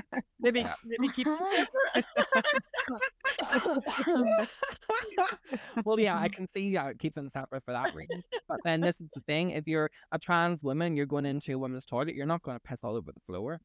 maybe 0.40 0.64
maybe 0.84 1.08
keep 1.08 1.26
well, 5.84 6.00
yeah, 6.00 6.18
I 6.18 6.28
can 6.28 6.48
see 6.48 6.74
how 6.74 6.88
it 6.88 6.98
keeps 6.98 7.14
them 7.14 7.28
separate 7.28 7.64
for 7.64 7.72
that 7.72 7.94
reason. 7.94 8.22
But 8.48 8.60
then 8.64 8.80
this 8.80 9.00
is 9.00 9.08
the 9.14 9.20
thing: 9.22 9.50
if 9.50 9.66
you're 9.66 9.90
a 10.12 10.18
trans 10.18 10.64
woman, 10.64 10.96
you're 10.96 11.06
going 11.06 11.26
into 11.26 11.54
a 11.54 11.58
women's 11.58 11.86
toilet, 11.86 12.14
you're 12.14 12.26
not 12.26 12.42
going 12.42 12.56
to 12.56 12.60
piss 12.60 12.80
all 12.82 12.96
over 12.96 13.12
the 13.12 13.20
floor. 13.26 13.60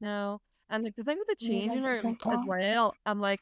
No. 0.00 0.40
And 0.70 0.84
like 0.84 0.94
the 0.96 1.04
thing 1.04 1.18
with 1.18 1.28
the 1.28 1.36
changing 1.44 1.82
that's 1.82 2.04
rooms 2.04 2.18
as 2.30 2.42
well, 2.46 2.94
I'm 3.04 3.20
like, 3.20 3.40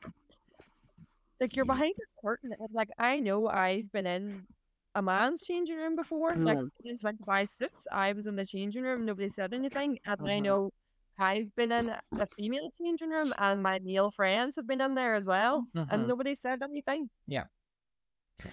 like 1.41 1.55
you're 1.55 1.67
behind 1.67 1.95
a 1.99 2.27
curtain. 2.27 2.53
And 2.59 2.69
like 2.73 2.89
I 2.99 3.21
know 3.21 3.47
I've 3.49 3.93
been 3.93 4.07
in 4.07 4.47
a 4.95 5.03
man's 5.03 5.43
changing 5.43 5.77
room 5.77 5.95
before. 5.95 6.35
Like 6.35 6.57
Mm. 6.59 6.71
I 6.85 6.91
just 6.91 7.05
went 7.05 7.19
to 7.19 7.25
buy 7.25 7.45
suits. 7.45 7.87
I 7.93 8.13
was 8.13 8.27
in 8.27 8.37
the 8.37 8.47
changing 8.47 8.83
room. 8.83 9.05
Nobody 9.05 9.29
said 9.29 9.53
anything. 9.53 9.99
And 10.07 10.21
I 10.29 10.41
Mhm. 10.41 10.43
know 10.43 10.71
I've 11.19 11.55
been 11.55 11.71
in 11.73 11.91
a 11.91 12.27
female 12.37 12.71
changing 12.81 13.11
room, 13.11 13.35
and 13.39 13.63
my 13.63 13.79
male 13.81 14.11
friends 14.11 14.57
have 14.57 14.67
been 14.67 14.81
in 14.81 14.95
there 14.95 15.15
as 15.15 15.27
well, 15.27 15.67
and 15.75 16.07
nobody 16.07 16.35
said 16.35 16.63
anything. 16.63 17.11
Yeah. 17.27 17.47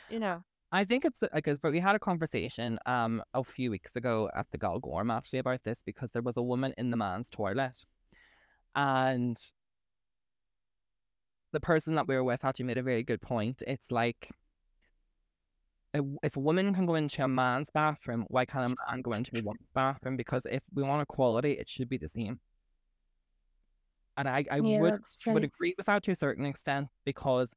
You 0.09 0.19
know. 0.19 0.43
I 0.71 0.83
think 0.83 1.05
it's 1.05 1.23
because 1.33 1.59
we 1.63 1.79
had 1.79 1.95
a 1.95 1.99
conversation 1.99 2.79
um 2.85 3.23
a 3.33 3.43
few 3.43 3.69
weeks 3.71 3.95
ago 3.95 4.29
at 4.35 4.49
the 4.51 4.57
Galgorm 4.57 5.15
actually 5.15 5.39
about 5.39 5.63
this 5.63 5.83
because 5.83 6.09
there 6.09 6.23
was 6.23 6.37
a 6.37 6.41
woman 6.41 6.73
in 6.77 6.89
the 6.89 6.97
man's 6.97 7.29
toilet, 7.29 7.85
and 8.75 9.37
the 11.51 11.59
person 11.59 11.95
that 11.95 12.07
we 12.07 12.15
were 12.15 12.23
with 12.23 12.43
actually 12.43 12.65
made 12.65 12.77
a 12.77 12.83
very 12.83 13.03
good 13.03 13.21
point. 13.21 13.63
It's 13.65 13.91
like 13.91 14.29
if 16.23 16.35
a 16.35 16.39
woman 16.39 16.73
can 16.73 16.85
go 16.85 16.95
into 16.95 17.23
a 17.23 17.27
man's 17.27 17.69
bathroom, 17.69 18.25
why 18.27 18.45
can't 18.45 18.73
a 18.73 18.91
man 18.91 19.01
go 19.01 19.13
into 19.13 19.37
a 19.37 19.41
woman's 19.41 19.69
bathroom? 19.73 20.17
Because 20.17 20.45
if 20.45 20.63
we 20.73 20.83
want 20.83 21.01
equality, 21.01 21.51
it 21.51 21.69
should 21.69 21.87
be 21.89 21.97
the 21.97 22.09
same. 22.09 22.39
And 24.17 24.27
I, 24.27 24.45
I 24.49 24.61
yeah, 24.61 24.79
would 24.79 24.99
would 25.27 25.43
agree 25.43 25.73
with 25.77 25.85
that 25.87 26.03
to 26.03 26.11
a 26.11 26.15
certain 26.15 26.45
extent 26.45 26.87
because 27.05 27.53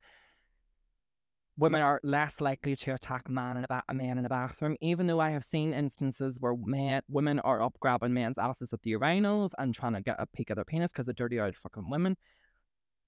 women 1.59 1.83
are 1.83 2.01
less 2.05 2.41
likely 2.41 2.77
to 2.77 2.95
attack 2.95 3.29
man 3.29 3.57
in 3.57 3.65
a, 3.65 3.69
ba- 3.69 3.83
a 3.89 3.95
man 3.95 4.17
in 4.17 4.25
a 4.25 4.29
bathroom, 4.29 4.77
even 4.81 5.07
though 5.09 5.21
I 5.21 5.31
have 5.31 5.43
seen 5.45 5.75
instances 5.75 6.39
where 6.41 6.55
men, 6.57 7.03
women 7.09 7.41
are 7.41 7.61
up 7.61 7.77
grabbing 7.81 8.15
men's 8.15 8.39
asses 8.39 8.73
at 8.73 8.81
the 8.83 8.93
urinals 8.93 9.51
and 9.59 9.75
trying 9.75 9.95
to 9.95 10.01
get 10.01 10.17
a 10.21 10.27
peek 10.27 10.51
at 10.51 10.57
their 10.57 10.65
penis 10.65 10.93
because 10.93 11.07
they're 11.07 11.15
dirty 11.15 11.41
old 11.41 11.57
fucking 11.57 11.91
women. 11.91 12.17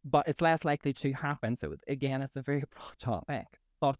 But 0.04 0.26
it's 0.28 0.40
less 0.40 0.64
likely 0.64 0.92
to 0.94 1.12
happen. 1.12 1.56
So 1.56 1.74
again, 1.86 2.22
it's 2.22 2.36
a 2.36 2.42
very 2.42 2.62
broad 2.74 2.98
topic. 2.98 3.46
But 3.80 3.98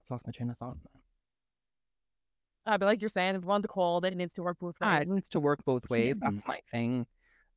I've 0.00 0.10
lost 0.10 0.26
my 0.26 0.32
train 0.32 0.50
of 0.50 0.56
thought. 0.56 0.76
Uh, 2.66 2.78
but 2.78 2.86
like 2.86 3.00
you're 3.02 3.08
saying, 3.08 3.34
if 3.36 3.42
we 3.42 3.46
want 3.48 3.62
to 3.62 3.68
call 3.68 3.98
it, 4.04 4.12
it 4.12 4.16
needs 4.16 4.34
to 4.34 4.42
work 4.42 4.58
both 4.60 4.76
Ah, 4.80 4.98
ways. 4.98 5.08
it 5.08 5.12
needs 5.12 5.28
to 5.30 5.40
work 5.40 5.64
both 5.64 5.88
ways. 5.90 6.16
That's 6.20 6.46
my 6.46 6.58
thing. 6.70 7.06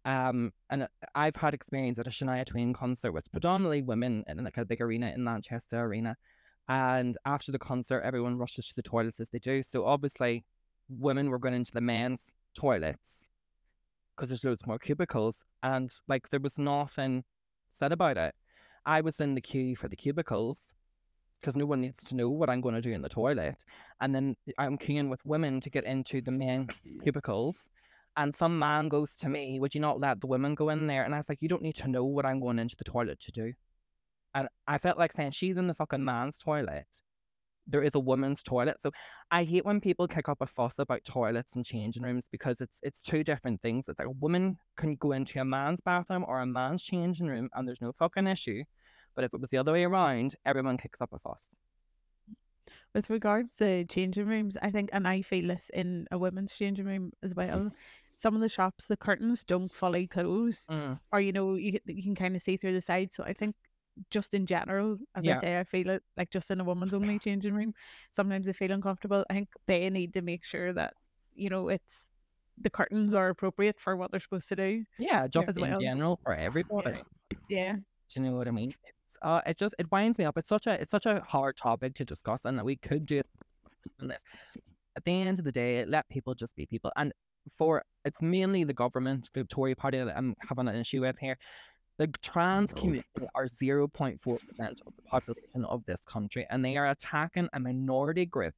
Um, 0.05 0.51
and 0.69 0.83
uh, 0.83 0.87
I've 1.15 1.35
had 1.35 1.53
experience 1.53 1.97
at 1.99 2.07
a 2.07 2.09
Shania 2.09 2.45
Twain 2.45 2.73
concert 2.73 3.11
with 3.11 3.31
predominantly 3.31 3.81
women 3.81 4.23
in 4.27 4.43
like 4.43 4.57
a 4.57 4.65
big 4.65 4.81
arena 4.81 5.11
in 5.15 5.23
Manchester 5.23 5.81
Arena. 5.81 6.17
And 6.67 7.17
after 7.25 7.51
the 7.51 7.59
concert, 7.59 8.01
everyone 8.01 8.37
rushes 8.37 8.67
to 8.67 8.75
the 8.75 8.83
toilets 8.83 9.19
as 9.19 9.29
they 9.29 9.39
do. 9.39 9.63
So 9.63 9.85
obviously, 9.85 10.45
women 10.89 11.29
were 11.29 11.39
going 11.39 11.55
into 11.55 11.71
the 11.71 11.81
men's 11.81 12.21
toilets 12.53 13.27
because 14.15 14.29
there's 14.29 14.43
loads 14.43 14.65
more 14.67 14.77
cubicles, 14.77 15.43
and 15.63 15.91
like 16.07 16.29
there 16.29 16.39
was 16.39 16.57
nothing 16.57 17.23
said 17.71 17.91
about 17.91 18.17
it. 18.17 18.35
I 18.85 19.01
was 19.01 19.19
in 19.19 19.33
the 19.33 19.41
queue 19.41 19.75
for 19.75 19.87
the 19.87 19.95
cubicles 19.95 20.73
because 21.41 21.55
no 21.55 21.65
one 21.65 21.81
needs 21.81 22.03
to 22.03 22.15
know 22.15 22.29
what 22.29 22.49
I'm 22.49 22.61
going 22.61 22.75
to 22.75 22.81
do 22.81 22.91
in 22.91 23.01
the 23.01 23.09
toilet. 23.09 23.63
And 23.99 24.13
then 24.15 24.35
I'm 24.57 24.77
queuing 24.77 25.09
with 25.09 25.25
women 25.25 25.59
to 25.61 25.69
get 25.69 25.83
into 25.83 26.21
the 26.21 26.31
men's 26.31 26.69
cubicles. 27.03 27.69
And 28.15 28.35
some 28.35 28.59
man 28.59 28.89
goes 28.89 29.13
to 29.15 29.29
me, 29.29 29.59
Would 29.59 29.75
you 29.75 29.81
not 29.81 29.99
let 29.99 30.21
the 30.21 30.27
women 30.27 30.55
go 30.55 30.69
in 30.69 30.87
there? 30.87 31.03
And 31.03 31.13
I 31.13 31.17
was 31.17 31.29
like, 31.29 31.41
You 31.41 31.49
don't 31.49 31.61
need 31.63 31.75
to 31.77 31.87
know 31.87 32.05
what 32.05 32.25
I'm 32.25 32.39
going 32.39 32.59
into 32.59 32.75
the 32.77 32.83
toilet 32.83 33.19
to 33.21 33.31
do. 33.31 33.53
And 34.35 34.47
I 34.67 34.77
felt 34.79 34.97
like 34.99 35.13
saying, 35.13 35.31
She's 35.31 35.57
in 35.57 35.67
the 35.67 35.75
fucking 35.75 36.03
man's 36.03 36.37
toilet. 36.39 36.87
there 37.67 37.83
is 37.83 37.95
a 37.95 37.99
woman's 37.99 38.43
toilet. 38.43 38.77
So 38.81 38.91
I 39.31 39.43
hate 39.43 39.65
when 39.65 39.79
people 39.81 40.07
kick 40.07 40.27
up 40.29 40.41
a 40.41 40.47
fuss 40.47 40.79
about 40.79 41.03
toilets 41.05 41.55
and 41.55 41.65
changing 41.65 42.03
rooms 42.03 42.27
because 42.31 42.61
it's 42.61 42.79
it's 42.83 43.03
two 43.03 43.23
different 43.23 43.61
things. 43.61 43.87
It's 43.89 43.99
like 43.99 44.07
a 44.07 44.11
woman 44.11 44.57
can 44.77 44.95
go 44.95 45.11
into 45.13 45.39
a 45.39 45.45
man's 45.45 45.81
bathroom 45.81 46.25
or 46.27 46.39
a 46.39 46.45
man's 46.45 46.83
changing 46.83 47.27
room 47.27 47.49
and 47.53 47.67
there's 47.67 47.81
no 47.81 47.91
fucking 47.93 48.27
issue. 48.27 48.63
But 49.15 49.23
if 49.25 49.33
it 49.33 49.41
was 49.41 49.49
the 49.51 49.57
other 49.57 49.73
way 49.73 49.83
around, 49.85 50.35
everyone 50.45 50.77
kicks 50.77 51.01
up 51.01 51.13
a 51.13 51.19
fuss. 51.19 51.49
With 52.93 53.09
regards 53.09 53.55
to 53.57 53.85
changing 53.85 54.27
rooms, 54.27 54.57
I 54.61 54.69
think, 54.71 54.89
and 54.93 55.07
I 55.07 55.21
feel 55.21 55.47
this 55.47 55.69
in 55.73 56.07
a 56.11 56.17
women's 56.17 56.55
changing 56.55 56.85
room 56.85 57.11
as 57.23 57.33
well. 57.35 57.71
Some 58.15 58.35
of 58.35 58.41
the 58.41 58.49
shops, 58.49 58.85
the 58.85 58.97
curtains 58.97 59.43
don't 59.43 59.71
fully 59.71 60.07
close, 60.07 60.65
Mm. 60.69 60.99
or 61.11 61.19
you 61.19 61.31
know, 61.31 61.55
you 61.55 61.73
can- 61.79 61.95
you 61.97 62.03
can 62.03 62.15
kind 62.15 62.35
of 62.35 62.41
see 62.41 62.57
through 62.57 62.73
the 62.73 62.81
side. 62.81 63.11
So 63.13 63.23
I 63.23 63.33
think, 63.33 63.55
just 64.09 64.33
in 64.33 64.45
general, 64.47 64.97
as 65.15 65.23
Yeah. 65.25 65.37
I 65.37 65.41
say, 65.41 65.59
I 65.59 65.63
feel 65.63 65.89
it 65.89 66.03
like 66.17 66.31
just 66.31 66.49
in 66.51 66.59
a 66.59 66.63
woman's 66.63 66.93
only 66.93 67.19
changing 67.27 67.53
room. 67.53 67.73
Sometimes 68.11 68.47
I 68.47 68.53
feel 68.53 68.71
uncomfortable. 68.71 69.23
I 69.29 69.33
think 69.33 69.49
they 69.67 69.89
need 69.89 70.13
to 70.13 70.21
make 70.21 70.43
sure 70.45 70.73
that 70.73 70.93
you 71.35 71.49
know 71.49 71.69
it's 71.69 72.09
the 72.57 72.69
curtains 72.69 73.13
are 73.15 73.29
appropriate 73.29 73.79
for 73.79 73.95
what 73.95 74.11
they're 74.11 74.19
supposed 74.19 74.47
to 74.49 74.55
do. 74.55 74.85
Yeah, 74.99 75.27
just 75.27 75.49
as 75.49 75.57
in 75.57 75.63
well. 75.63 75.79
general 75.79 76.19
for 76.23 76.33
everybody. 76.35 77.01
Yeah, 77.49 77.77
Do 78.09 78.19
you 78.19 78.21
know 78.25 78.35
what 78.37 78.47
I 78.47 78.51
mean? 78.51 78.73
It's 78.83 79.17
uh, 79.23 79.41
it 79.45 79.57
just 79.57 79.73
it 79.79 79.91
winds 79.91 80.17
me 80.19 80.25
up. 80.25 80.37
It's 80.37 80.49
such 80.49 80.67
a 80.67 80.79
it's 80.81 80.91
such 80.91 81.05
a 81.07 81.21
hard 81.21 81.57
topic 81.57 81.95
to 81.95 82.05
discuss, 82.05 82.45
and 82.45 82.57
that 82.59 82.65
we 82.65 82.75
could 82.75 83.05
do 83.07 83.21
this. 83.99 84.21
At 84.95 85.03
the 85.05 85.11
end 85.21 85.39
of 85.39 85.45
the 85.45 85.51
day, 85.51 85.83
let 85.85 86.07
people 86.09 86.35
just 86.35 86.55
be 86.55 86.65
people, 86.67 86.91
and 86.95 87.11
for 87.49 87.83
it's 88.05 88.21
mainly 88.21 88.63
the 88.63 88.73
government, 88.73 89.29
the 89.33 89.43
Tory 89.43 89.75
party 89.75 89.97
that 89.97 90.17
I'm 90.17 90.35
having 90.47 90.67
an 90.67 90.75
issue 90.75 91.01
with 91.01 91.19
here. 91.19 91.37
The 91.97 92.07
trans 92.21 92.73
community 92.73 93.05
are 93.35 93.45
0.4% 93.45 94.17
of 94.27 94.95
the 94.95 95.01
population 95.03 95.65
of 95.65 95.85
this 95.85 96.01
country, 96.01 96.45
and 96.49 96.65
they 96.65 96.75
are 96.75 96.87
attacking 96.87 97.49
a 97.53 97.59
minority 97.59 98.25
group 98.25 98.55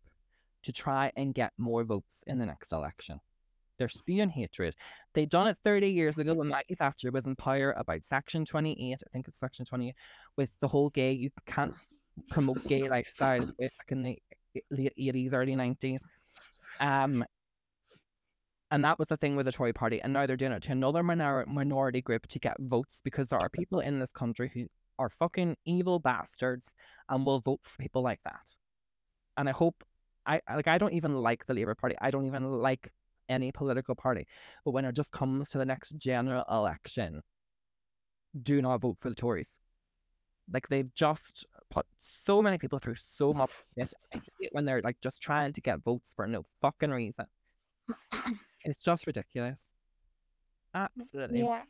to 0.63 0.71
try 0.71 1.11
and 1.15 1.33
get 1.33 1.51
more 1.57 1.83
votes 1.83 2.23
in 2.27 2.39
the 2.39 2.45
next 2.45 2.71
election. 2.71 3.19
They're 3.77 3.89
spewing 3.89 4.29
hatred. 4.29 4.73
They 5.13 5.25
done 5.25 5.47
it 5.47 5.57
30 5.63 5.89
years 5.89 6.17
ago 6.17 6.33
when 6.33 6.47
Maggie 6.47 6.75
Thatcher 6.75 7.11
was 7.11 7.25
in 7.25 7.35
power 7.35 7.71
about 7.77 8.03
Section 8.03 8.45
28, 8.45 8.93
I 9.05 9.09
think 9.11 9.27
it's 9.27 9.39
Section 9.39 9.65
28, 9.65 9.93
with 10.37 10.57
the 10.59 10.67
whole 10.67 10.89
gay, 10.89 11.11
you 11.11 11.29
can't 11.45 11.73
promote 12.29 12.65
gay 12.67 12.87
lifestyle 12.87 13.45
back 13.59 13.89
in 13.89 14.03
the 14.03 14.17
late 14.71 14.93
80s, 14.97 15.33
early 15.33 15.55
90s. 15.55 16.01
Um, 16.79 17.25
and 18.71 18.83
that 18.83 18.97
was 18.97 19.07
the 19.07 19.17
thing 19.17 19.35
with 19.35 19.45
the 19.45 19.51
Tory 19.51 19.73
party. 19.73 20.01
And 20.01 20.13
now 20.13 20.25
they're 20.25 20.37
doing 20.37 20.51
it 20.51 20.63
to 20.63 20.71
another 20.71 21.03
minor- 21.03 21.45
minority 21.47 22.01
group 22.01 22.27
to 22.27 22.39
get 22.39 22.57
votes 22.59 23.01
because 23.03 23.27
there 23.27 23.39
are 23.39 23.49
people 23.49 23.79
in 23.79 23.99
this 23.99 24.11
country 24.11 24.51
who 24.53 24.67
are 24.97 25.09
fucking 25.09 25.55
evil 25.65 25.99
bastards 25.99 26.73
and 27.09 27.25
will 27.25 27.39
vote 27.39 27.59
for 27.63 27.77
people 27.77 28.01
like 28.01 28.21
that. 28.23 28.55
And 29.37 29.47
I 29.49 29.51
hope, 29.51 29.83
I 30.25 30.41
like, 30.49 30.67
I 30.67 30.77
don't 30.77 30.93
even 30.93 31.13
like 31.13 31.45
the 31.45 31.53
Labour 31.53 31.75
Party. 31.75 31.95
I 32.01 32.09
don't 32.09 32.25
even 32.25 32.43
like 32.43 32.91
any 33.29 33.51
political 33.51 33.95
party. 33.95 34.25
But 34.63 34.71
when 34.71 34.85
it 34.85 34.95
just 34.95 35.11
comes 35.11 35.49
to 35.49 35.57
the 35.57 35.65
next 35.65 35.91
general 35.97 36.43
election, 36.49 37.21
do 38.41 38.61
not 38.61 38.81
vote 38.81 38.97
for 38.97 39.09
the 39.09 39.15
Tories. 39.15 39.59
Like 40.51 40.67
they've 40.69 40.93
just 40.95 41.45
put 41.69 41.85
so 41.99 42.41
many 42.41 42.57
people 42.57 42.79
through 42.79 42.95
so 42.95 43.33
much 43.33 43.51
shit 43.77 43.93
I 44.13 44.21
hate 44.39 44.49
when 44.53 44.65
they're 44.65 44.81
like 44.81 44.97
just 45.01 45.21
trying 45.21 45.53
to 45.53 45.61
get 45.61 45.83
votes 45.83 46.13
for 46.15 46.25
no 46.27 46.45
fucking 46.61 46.91
reason. 46.91 47.25
It's 48.65 48.81
just 48.81 49.07
ridiculous. 49.07 49.61
Absolutely. 50.73 51.39
Yeah. 51.39 51.61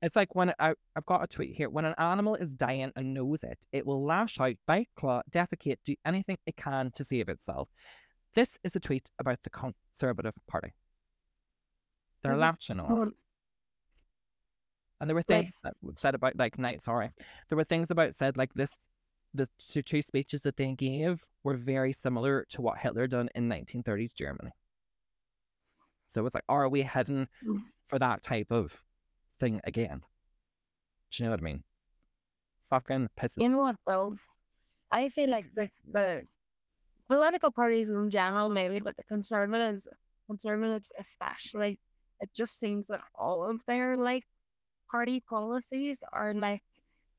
It's 0.00 0.14
like 0.14 0.36
when 0.36 0.54
I, 0.60 0.74
I've 0.94 1.06
got 1.06 1.24
a 1.24 1.26
tweet 1.26 1.56
here. 1.56 1.68
When 1.68 1.84
an 1.84 1.94
animal 1.98 2.36
is 2.36 2.54
dying 2.54 2.92
and 2.94 3.14
knows 3.14 3.42
it, 3.42 3.58
it 3.72 3.84
will 3.84 4.04
lash 4.04 4.38
out, 4.38 4.54
bite, 4.66 4.88
claw, 4.94 5.22
defecate, 5.30 5.78
do 5.84 5.96
anything 6.04 6.36
it 6.46 6.56
can 6.56 6.92
to 6.92 7.02
save 7.02 7.28
itself. 7.28 7.68
This 8.34 8.56
is 8.62 8.76
a 8.76 8.80
tweet 8.80 9.10
about 9.18 9.42
the 9.42 9.50
Conservative 9.50 10.34
Party. 10.46 10.72
They're 12.22 12.34
Mhm. 12.34 12.38
latching 12.38 12.78
on. 12.78 13.14
And 15.00 15.10
there 15.10 15.14
were 15.16 15.22
things 15.22 15.52
that 15.64 15.74
were 15.82 15.94
said 15.96 16.14
about 16.14 16.36
like 16.36 16.58
night. 16.58 16.82
Sorry, 16.82 17.10
there 17.48 17.56
were 17.56 17.64
things 17.64 17.90
about 17.90 18.14
said 18.14 18.36
like 18.36 18.52
this. 18.54 18.70
The 19.34 19.48
two 19.84 20.02
speeches 20.02 20.40
that 20.40 20.56
they 20.56 20.72
gave 20.74 21.24
were 21.42 21.54
very 21.56 21.92
similar 21.92 22.44
to 22.50 22.62
what 22.62 22.78
Hitler 22.78 23.06
done 23.06 23.28
in 23.34 23.48
1930s 23.48 24.12
Germany. 24.14 24.50
So 26.08 26.24
it's 26.24 26.34
like, 26.34 26.44
are 26.48 26.68
we 26.68 26.82
heading 26.82 27.28
Mm. 27.44 27.62
for 27.86 27.98
that 27.98 28.22
type 28.22 28.50
of 28.50 28.82
thing 29.38 29.60
again? 29.64 30.02
Do 31.10 31.22
you 31.22 31.26
know 31.26 31.30
what 31.32 31.40
I 31.40 31.42
mean? 31.44 31.64
Fucking 32.70 33.08
pisses. 33.18 33.42
You 33.42 33.48
know 33.50 33.58
what 33.58 33.76
though? 33.86 34.16
I 34.90 35.08
feel 35.10 35.30
like 35.30 35.46
the 35.54 35.70
the 35.90 36.22
political 37.08 37.50
parties 37.50 37.88
in 37.88 38.10
general, 38.10 38.48
maybe, 38.48 38.80
but 38.80 38.96
the 38.96 39.04
conservatives, 39.04 39.88
conservatives 40.26 40.92
especially, 40.98 41.78
it 42.20 42.30
just 42.34 42.58
seems 42.58 42.88
that 42.88 43.00
all 43.14 43.44
of 43.48 43.60
their 43.66 43.96
like 43.96 44.24
party 44.90 45.20
policies 45.20 46.02
are 46.12 46.34
like 46.34 46.62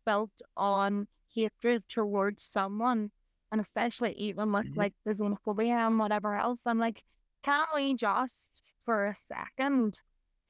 built 0.05 0.31
on 0.57 1.07
hatred 1.33 1.83
towards 1.89 2.43
someone, 2.43 3.11
and 3.51 3.61
especially 3.61 4.13
even 4.13 4.51
with 4.51 4.67
Mhm. 4.73 4.77
like 4.77 4.93
the 5.05 5.11
xenophobia 5.13 5.87
and 5.87 5.97
whatever 5.99 6.35
else. 6.35 6.65
I'm 6.67 6.79
like, 6.79 7.03
can't 7.43 7.69
we 7.75 7.93
just 7.93 8.61
for 8.85 9.05
a 9.05 9.15
second 9.15 10.01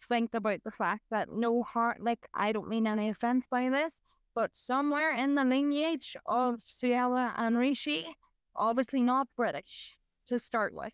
think 0.07 0.33
about 0.33 0.63
the 0.63 0.71
fact 0.71 1.03
that 1.11 1.29
no 1.31 1.63
heart, 1.63 2.01
like 2.01 2.27
I 2.33 2.51
don't 2.51 2.69
mean 2.69 2.87
any 2.87 3.09
offense 3.09 3.47
by 3.47 3.69
this, 3.69 4.01
but 4.35 4.55
somewhere 4.55 5.13
in 5.15 5.35
the 5.35 5.43
lineage 5.43 6.15
of 6.25 6.61
Suella 6.67 7.33
and 7.37 7.57
Rishi, 7.57 8.07
obviously 8.55 9.01
not 9.01 9.27
British 9.35 9.97
to 10.27 10.39
start 10.39 10.73
with. 10.73 10.93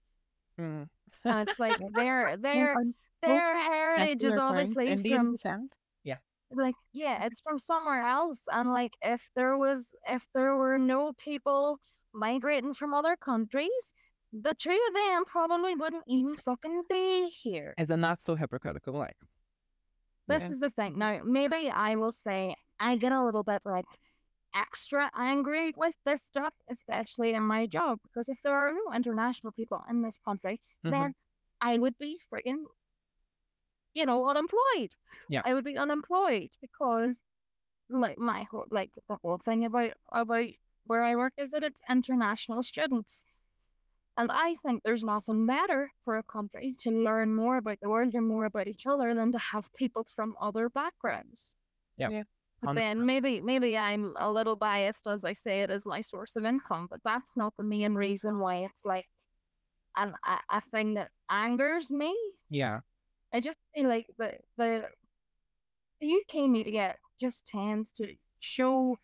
Mm. 0.59 0.87
And 1.23 1.49
it's 1.49 1.59
like 1.59 1.77
their 1.93 2.37
their 2.37 2.75
their 3.21 3.57
heritage 3.57 4.23
is 4.23 4.33
secular 4.33 4.37
crowned 4.37 4.57
obviously 4.59 4.87
Indian 4.87 5.17
from 5.17 5.31
descent. 5.33 5.73
like 6.51 6.75
yeah, 6.93 7.25
it's 7.25 7.41
from 7.41 7.59
somewhere 7.59 8.03
else. 8.03 8.41
And 8.51 8.71
like 8.71 8.93
if 9.01 9.29
there 9.35 9.57
was 9.57 9.93
if 10.09 10.25
there 10.33 10.55
were 10.55 10.77
no 10.77 11.13
people 11.13 11.79
migrating 12.13 12.73
from 12.73 12.93
other 12.93 13.15
countries, 13.15 13.93
the 14.41 14.53
two 14.53 14.77
of 14.87 14.93
them 14.93 15.25
probably 15.25 15.75
wouldn't 15.75 16.03
even 16.07 16.35
fucking 16.35 16.83
be 16.89 17.29
here. 17.29 17.73
Isn't 17.77 18.19
so 18.19 18.35
hypocritical? 18.35 18.93
Like, 18.93 19.17
This 20.27 20.43
Yeah. 20.43 20.49
is 20.49 20.59
the 20.59 20.71
thing. 20.71 20.97
Now, 20.97 21.21
maybe 21.23 21.69
I 21.69 21.95
will 21.95 22.11
say 22.11 22.55
I 22.79 22.97
get 22.97 23.11
a 23.11 23.23
little 23.23 23.43
bit 23.43 23.61
like 23.63 23.85
extra 24.53 25.11
angry 25.13 25.71
with 25.77 25.95
this 26.03 26.23
stuff, 26.23 26.53
especially 26.67 27.33
in 27.33 27.43
my 27.43 27.67
job, 27.67 27.99
because 28.01 28.27
if 28.27 28.39
there 28.43 28.55
are 28.55 28.73
no 28.73 28.91
international 28.93 29.53
people 29.53 29.83
in 29.87 30.01
this 30.01 30.17
country, 30.17 30.59
Mhm. 30.83 30.91
then 30.91 31.15
I 31.61 31.77
would 31.77 31.97
be 31.99 32.19
freaking, 32.31 32.65
you 33.93 34.05
know, 34.05 34.27
unemployed. 34.27 34.95
Yeah. 35.29 35.43
I 35.45 35.53
would 35.53 35.63
be 35.63 35.77
unemployed 35.77 36.49
because, 36.59 37.21
like, 37.89 38.17
my 38.17 38.43
whole 38.43 38.65
like 38.71 38.91
the 39.07 39.17
whole 39.17 39.37
thing 39.37 39.63
about 39.65 39.93
about 40.11 40.47
where 40.85 41.03
I 41.03 41.15
work 41.15 41.33
is 41.37 41.51
that 41.51 41.63
it's 41.63 41.81
international 41.87 42.63
students. 42.63 43.25
And 44.17 44.31
I 44.31 44.55
think 44.65 44.83
there's 44.83 45.03
nothing 45.03 45.45
better 45.45 45.91
for 46.05 46.17
a 46.17 46.23
country 46.23 46.73
to 46.79 46.91
learn 46.91 47.35
more 47.35 47.57
about 47.57 47.79
the 47.81 47.89
world 47.89 48.13
and 48.13 48.27
more 48.27 48.45
about 48.45 48.67
each 48.67 48.87
other 48.87 49.13
than 49.13 49.31
to 49.33 49.37
have 49.37 49.73
people 49.73 50.05
from 50.15 50.35
other 50.39 50.69
backgrounds. 50.69 51.53
Yeah. 51.97 52.09
Yeah. 52.09 52.23
But 52.61 52.75
then 52.75 53.05
maybe 53.05 53.41
maybe 53.41 53.77
I'm 53.77 54.13
a 54.17 54.31
little 54.31 54.55
biased 54.55 55.07
as 55.07 55.23
I 55.23 55.33
say 55.33 55.61
it 55.61 55.69
as 55.69 55.85
my 55.85 56.01
source 56.01 56.35
of 56.35 56.45
income, 56.45 56.87
but 56.89 57.01
that's 57.03 57.35
not 57.35 57.53
the 57.57 57.63
main 57.63 57.93
reason 57.93 58.39
why 58.39 58.55
it's 58.63 58.85
like 58.85 59.05
an 59.95 60.13
a, 60.25 60.37
a 60.49 60.61
thing 60.71 60.95
that 60.95 61.11
angers 61.29 61.91
me. 61.91 62.15
yeah, 62.49 62.79
I 63.33 63.39
just 63.39 63.59
feel 63.73 63.87
like 63.87 64.07
the 64.17 64.37
the 64.57 64.89
the 66.01 66.07
UK 66.07 66.49
media 66.49 66.95
just 67.19 67.45
tends 67.45 67.91
to 67.93 68.15
show 68.39 68.97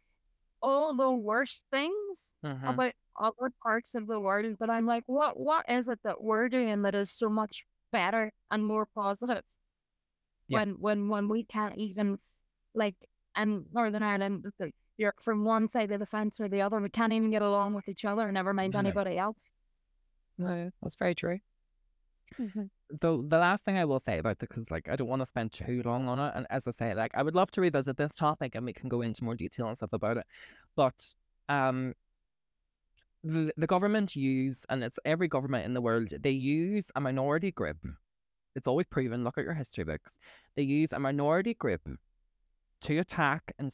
all 0.61 0.95
the 0.95 1.11
worst 1.11 1.63
things 1.71 2.33
mhm. 2.43 2.67
about 2.67 2.93
other 3.19 3.51
parts 3.61 3.95
of 3.95 4.07
the 4.07 4.19
world, 4.19 4.55
but 4.59 4.69
I'm 4.69 4.85
like, 4.85 5.03
what 5.07 5.39
what 5.39 5.65
is 5.69 5.87
it 5.87 5.99
that 6.03 6.21
we're 6.21 6.49
doing 6.49 6.81
that 6.83 6.95
is 6.95 7.11
so 7.11 7.29
much 7.29 7.65
better 7.91 8.31
and 8.49 8.65
more 8.65 8.85
positive? 8.85 9.43
Yeah. 10.47 10.59
When 10.59 10.69
when 10.79 11.09
when 11.09 11.29
we 11.29 11.43
can't 11.43 11.77
even 11.77 12.19
like 12.73 12.95
in 13.37 13.65
Northern 13.73 14.03
Ireland, 14.03 14.45
you're 14.97 15.15
from 15.21 15.45
one 15.45 15.67
side 15.67 15.91
of 15.91 15.99
the 15.99 16.05
fence 16.05 16.39
or 16.39 16.47
the 16.47 16.61
other, 16.61 16.79
we 16.79 16.89
can't 16.89 17.13
even 17.13 17.31
get 17.31 17.41
along 17.41 17.73
with 17.73 17.87
each 17.87 18.05
other, 18.05 18.31
never 18.31 18.53
mind 18.53 18.75
anybody 18.75 19.17
else. 19.17 19.51
No, 20.37 20.71
that's 20.81 20.95
very 20.95 21.15
true. 21.15 21.39
though 23.01 23.21
the 23.21 23.37
last 23.37 23.63
thing 23.65 23.77
I 23.77 23.85
will 23.85 23.99
say 23.99 24.19
about 24.19 24.31
it, 24.31 24.39
because 24.39 24.69
like 24.71 24.87
I 24.89 24.95
don't 24.95 25.07
want 25.07 25.21
to 25.21 25.25
spend 25.25 25.51
too 25.51 25.81
long 25.83 26.07
on 26.07 26.19
it, 26.19 26.31
and 26.35 26.45
as 26.49 26.67
I 26.67 26.71
say, 26.71 26.93
like 26.93 27.11
I 27.13 27.23
would 27.23 27.35
love 27.35 27.51
to 27.51 27.61
revisit 27.61 27.97
this 27.97 28.11
topic 28.13 28.55
and 28.55 28.65
we 28.65 28.73
can 28.73 28.89
go 28.89 29.01
into 29.01 29.23
more 29.23 29.35
detail 29.35 29.67
and 29.67 29.77
stuff 29.77 29.93
about 29.93 30.17
it, 30.17 30.25
but 30.75 31.13
um, 31.49 31.93
the 33.23 33.53
the 33.57 33.67
government 33.67 34.15
use 34.15 34.65
and 34.69 34.83
it's 34.83 34.99
every 35.05 35.27
government 35.27 35.65
in 35.65 35.73
the 35.73 35.81
world 35.81 36.09
they 36.21 36.31
use 36.31 36.91
a 36.95 37.01
minority 37.01 37.51
group. 37.51 37.77
Mm. 37.85 37.95
It's 38.55 38.67
always 38.67 38.87
proven. 38.87 39.23
Look 39.23 39.37
at 39.37 39.45
your 39.45 39.53
history 39.53 39.83
books. 39.83 40.17
They 40.55 40.63
use 40.63 40.91
a 40.91 40.99
minority 40.99 41.53
group 41.53 41.81
mm. 41.87 41.97
to 42.81 42.97
attack 42.99 43.53
and 43.59 43.71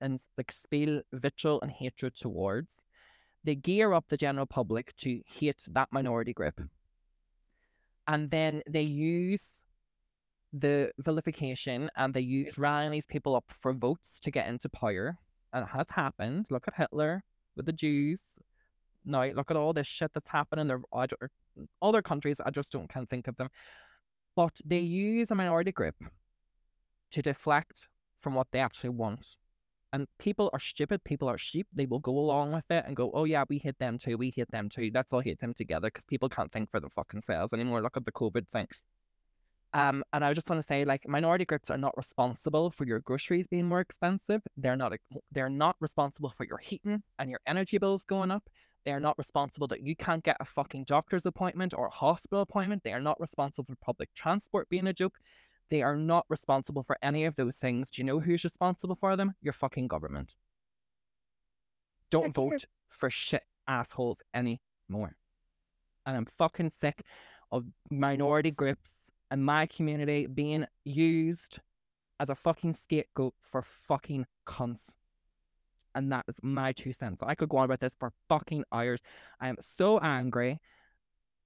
and 0.00 0.20
like 0.36 0.52
spill 0.52 1.02
vitriol 1.12 1.60
and 1.62 1.70
hatred 1.70 2.14
towards. 2.16 2.84
they 3.44 3.54
gear 3.54 3.94
up 3.94 4.06
the 4.08 4.16
general 4.16 4.46
public 4.46 4.94
to 4.96 5.22
hate 5.26 5.64
that 5.72 5.88
minority 5.92 6.32
group. 6.32 6.56
Mm. 6.56 6.68
And 8.06 8.30
then 8.30 8.62
they 8.68 8.82
use 8.82 9.64
the 10.52 10.92
vilification 10.98 11.90
and 11.96 12.14
they 12.14 12.20
use 12.20 12.58
rallying 12.58 12.90
these 12.92 13.06
people 13.06 13.36
up 13.36 13.44
for 13.48 13.72
votes 13.72 14.18
to 14.22 14.30
get 14.30 14.48
into 14.48 14.68
power. 14.68 15.18
And 15.52 15.64
it 15.64 15.70
has 15.70 15.86
happened. 15.90 16.46
Look 16.50 16.66
at 16.68 16.74
Hitler 16.74 17.22
with 17.56 17.66
the 17.66 17.72
Jews. 17.72 18.38
Now 19.08 19.24
look 19.24 19.50
at 19.50 19.56
all 19.56 19.72
this 19.72 19.86
shit 19.86 20.12
that's 20.12 20.28
happening. 20.30 20.66
There 20.66 20.80
are 20.92 21.06
other 21.82 22.02
countries. 22.02 22.40
I 22.40 22.50
just 22.50 22.70
don't 22.70 22.88
can't 22.88 23.08
think 23.10 23.26
of 23.26 23.36
them. 23.36 23.48
But 24.36 24.60
they 24.64 24.78
use 24.78 25.30
a 25.30 25.34
minority 25.34 25.72
group 25.72 25.96
to 27.10 27.22
deflect 27.22 27.88
from 28.18 28.34
what 28.34 28.46
they 28.52 28.60
actually 28.60 28.90
want. 28.90 29.36
And 29.92 30.06
people 30.18 30.50
are 30.52 30.60
stupid. 30.60 31.02
People 31.02 31.28
are 31.28 31.38
sheep. 31.38 31.66
They 31.72 31.86
will 31.86 31.98
go 31.98 32.12
along 32.12 32.52
with 32.52 32.70
it 32.70 32.84
and 32.86 32.94
go, 32.94 33.10
oh, 33.14 33.24
yeah, 33.24 33.44
we 33.48 33.58
hit 33.58 33.78
them 33.78 33.96
too. 33.96 34.18
We 34.18 34.30
hit 34.30 34.50
them 34.50 34.68
too. 34.68 34.90
Let's 34.92 35.12
all 35.12 35.20
hit 35.20 35.40
them 35.40 35.54
together 35.54 35.88
because 35.88 36.04
people 36.04 36.28
can't 36.28 36.52
think 36.52 36.70
for 36.70 36.78
the 36.78 36.90
fucking 36.90 37.22
selves 37.22 37.54
anymore. 37.54 37.80
Look 37.80 37.96
at 37.96 38.04
the 38.04 38.12
COVID 38.12 38.46
thing. 38.48 38.66
Um, 39.72 40.04
and 40.12 40.24
I 40.24 40.34
just 40.34 40.48
want 40.48 40.60
to 40.60 40.66
say, 40.66 40.84
like, 40.84 41.08
minority 41.08 41.44
groups 41.44 41.70
are 41.70 41.78
not 41.78 41.96
responsible 41.96 42.70
for 42.70 42.86
your 42.86 43.00
groceries 43.00 43.46
being 43.46 43.66
more 43.66 43.80
expensive. 43.80 44.42
They're 44.56 44.76
not. 44.76 44.92
They're 45.32 45.48
not 45.48 45.76
responsible 45.80 46.30
for 46.30 46.44
your 46.44 46.58
heating 46.58 47.02
and 47.18 47.30
your 47.30 47.40
energy 47.46 47.78
bills 47.78 48.04
going 48.04 48.30
up. 48.30 48.48
They 48.88 48.94
are 48.94 49.00
not 49.00 49.18
responsible 49.18 49.66
that 49.66 49.82
you 49.82 49.94
can't 49.94 50.24
get 50.24 50.38
a 50.40 50.46
fucking 50.46 50.84
doctor's 50.84 51.26
appointment 51.26 51.74
or 51.76 51.88
a 51.88 51.90
hospital 51.90 52.40
appointment. 52.40 52.84
They 52.84 52.94
are 52.94 53.02
not 53.02 53.20
responsible 53.20 53.66
for 53.66 53.76
public 53.82 54.08
transport 54.14 54.66
being 54.70 54.86
a 54.86 54.94
joke. 54.94 55.18
They 55.68 55.82
are 55.82 55.94
not 55.94 56.24
responsible 56.30 56.82
for 56.82 56.96
any 57.02 57.26
of 57.26 57.34
those 57.34 57.56
things. 57.56 57.90
Do 57.90 58.00
you 58.00 58.06
know 58.06 58.18
who's 58.18 58.44
responsible 58.44 58.94
for 58.94 59.14
them? 59.14 59.34
Your 59.42 59.52
fucking 59.52 59.88
government. 59.88 60.36
Don't 62.10 62.32
vote 62.32 62.64
for 62.88 63.10
shit 63.10 63.42
assholes 63.66 64.22
anymore. 64.32 65.16
And 66.06 66.16
I'm 66.16 66.24
fucking 66.24 66.70
sick 66.80 67.02
of 67.52 67.66
minority 67.90 68.52
groups 68.52 69.10
and 69.30 69.44
my 69.44 69.66
community 69.66 70.26
being 70.26 70.64
used 70.86 71.58
as 72.20 72.30
a 72.30 72.34
fucking 72.34 72.72
scapegoat 72.72 73.34
for 73.38 73.60
fucking 73.60 74.24
cunts. 74.46 74.94
And 75.98 76.12
that 76.12 76.26
is 76.28 76.38
my 76.44 76.70
two 76.70 76.92
cents. 76.92 77.20
I 77.24 77.34
could 77.34 77.48
go 77.48 77.56
on 77.56 77.64
about 77.64 77.80
this 77.80 77.96
for 77.98 78.12
fucking 78.28 78.62
hours. 78.70 79.00
I 79.40 79.48
am 79.48 79.56
so 79.76 79.98
angry. 79.98 80.60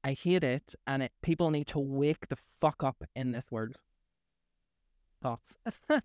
I 0.04 0.12
hate 0.12 0.44
it. 0.44 0.74
And 0.86 1.04
it, 1.04 1.12
people 1.22 1.50
need 1.50 1.68
to 1.68 1.78
wake 1.78 2.28
the 2.28 2.36
fuck 2.36 2.84
up 2.84 3.02
in 3.16 3.32
this 3.32 3.50
world. 3.50 3.78
Thoughts? 5.22 5.56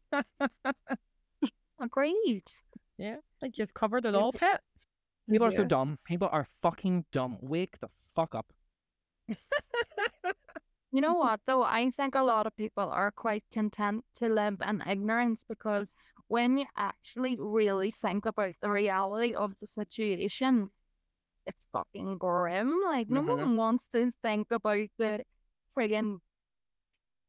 Agreed. 1.82 2.50
Yeah, 2.98 3.18
like 3.42 3.58
you've 3.58 3.74
covered 3.74 4.06
it 4.06 4.16
all, 4.16 4.32
Pet. 4.32 4.62
People 5.30 5.48
are 5.48 5.52
so 5.52 5.66
dumb. 5.66 6.00
People 6.06 6.30
are 6.32 6.46
fucking 6.46 7.04
dumb. 7.12 7.38
Wake 7.42 7.80
the 7.80 7.90
fuck 7.90 8.34
up. 8.34 8.54
You 10.94 11.02
know 11.02 11.16
what, 11.16 11.42
though? 11.46 11.64
I 11.64 11.92
think 11.92 12.16
a 12.16 12.24
lot 12.24 12.48
of 12.48 12.56
people 12.56 12.90
are 12.90 13.12
quite 13.12 13.44
content 13.52 14.06
to 14.16 14.30
live 14.30 14.62
in 14.66 14.82
ignorance 14.88 15.44
because 15.48 15.92
when 16.28 16.58
you 16.58 16.66
actually 16.76 17.38
really 17.40 17.92
think 17.92 18.26
about 18.26 18.56
the 18.62 18.70
reality 18.70 19.34
of 19.34 19.54
the 19.60 19.68
situation, 19.68 20.72
it's 21.46 21.64
fucking 21.72 22.18
grim. 22.18 22.82
Like, 22.86 23.10
no 23.10 23.22
Mhm. 23.22 23.38
one 23.38 23.56
wants 23.58 23.88
to 23.90 24.12
think 24.22 24.52
about 24.52 24.90
the 24.98 25.24
friggin' 25.76 26.20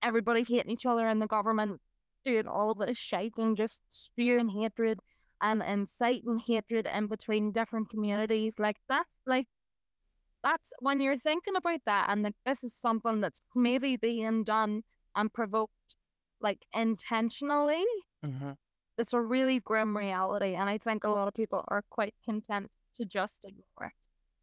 everybody 0.03 0.43
hating 0.43 0.71
each 0.71 0.87
other 0.87 1.07
and 1.07 1.21
the 1.21 1.27
government 1.27 1.81
doing 2.25 2.47
all 2.47 2.75
this 2.75 2.99
shit 2.99 3.37
and 3.39 3.57
just 3.57 3.83
spewing 3.89 4.49
hatred 4.49 5.01
and 5.41 5.63
inciting 5.63 6.39
hatred 6.39 6.87
in 6.87 7.07
between 7.07 7.53
different 7.53 7.89
communities. 7.91 8.59
Like, 8.59 8.79
that's 8.89 9.09
like, 9.27 9.47
that's 10.43 10.73
when 10.81 11.01
you're 11.01 11.17
thinking 11.17 11.57
about 11.57 11.81
that 11.87 12.09
and 12.09 12.25
that 12.25 12.35
this 12.45 12.65
is 12.65 12.75
something 12.75 13.21
that's 13.21 13.41
maybe 13.55 13.97
being 13.97 14.45
done 14.45 14.83
and 15.15 15.33
provoked 15.33 15.97
like 16.41 16.65
intentionally 16.73 17.85
Mm-hmm. 18.25 18.53
It's 18.99 19.13
a 19.13 19.21
really 19.21 19.61
grim 19.61 19.97
reality 19.97 20.55
and 20.55 20.69
i 20.69 20.77
think 20.79 21.05
a 21.05 21.09
lot 21.09 21.29
of 21.29 21.35
people 21.35 21.65
are 21.69 21.83
quite 21.91 22.15
content 22.25 22.69
to 22.97 23.05
just 23.05 23.45
ignore 23.45 23.87
it 23.87 23.93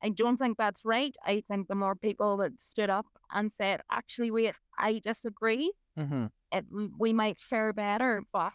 i 0.03 0.09
don't 0.09 0.37
think 0.37 0.57
that's 0.57 0.85
right 0.85 1.15
i 1.25 1.41
think 1.47 1.67
the 1.67 1.75
more 1.75 1.95
people 1.95 2.37
that 2.37 2.59
stood 2.59 2.89
up 2.89 3.05
and 3.33 3.51
said 3.51 3.81
actually 3.91 4.31
wait 4.31 4.53
i 4.77 4.99
disagree 4.99 5.71
Mm-hmm. 5.97 6.25
it, 6.51 6.65
we 6.99 7.13
might 7.13 7.39
fare 7.39 7.71
better 7.71 8.21
but 8.33 8.51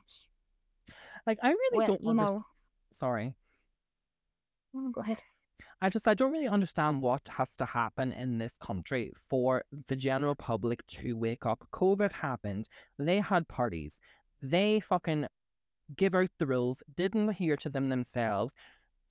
Like 1.26 1.38
I 1.42 1.50
really 1.50 1.78
well, 1.78 1.86
don't 1.86 2.02
you 2.02 2.10
understand. 2.10 2.40
know 2.40 2.46
Sorry. 2.92 3.34
Oh, 4.74 4.88
go 4.90 5.00
ahead 5.00 5.22
I 5.80 5.88
just 5.88 6.06
I 6.08 6.14
don't 6.14 6.32
really 6.32 6.48
understand 6.48 7.02
what 7.02 7.28
has 7.28 7.48
to 7.58 7.64
happen 7.64 8.12
in 8.12 8.38
this 8.38 8.52
country 8.60 9.12
for 9.28 9.64
the 9.88 9.96
general 9.96 10.34
public 10.34 10.84
to 10.86 11.14
wake 11.16 11.46
up. 11.46 11.66
COVID 11.72 12.12
happened. 12.12 12.68
They 12.98 13.18
had 13.20 13.48
parties. 13.48 13.98
They 14.42 14.80
fucking 14.80 15.26
give 15.96 16.14
out 16.14 16.30
the 16.38 16.46
rules, 16.46 16.82
didn't 16.96 17.28
adhere 17.28 17.56
to 17.58 17.70
them 17.70 17.88
themselves. 17.88 18.52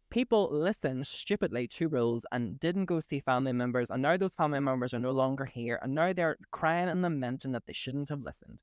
People 0.10 0.50
listened 0.52 1.06
stupidly 1.06 1.68
to 1.68 1.88
rules 1.88 2.26
and 2.32 2.60
didn't 2.60 2.86
go 2.86 3.00
see 3.00 3.20
family 3.20 3.54
members, 3.54 3.90
and 3.92 4.02
now 4.02 4.18
those 4.18 4.34
family 4.34 4.60
members 4.60 4.94
are 4.94 5.00
no 5.00 5.12
longer 5.12 5.46
here, 5.46 5.80
and 5.82 5.94
now 5.94 6.14
they're 6.14 6.38
crying 6.52 6.90
and 6.90 7.02
lamenting 7.02 7.52
that 7.52 7.66
they 7.68 7.74
shouldn't 7.74 8.10
have 8.10 8.22
listened. 8.22 8.62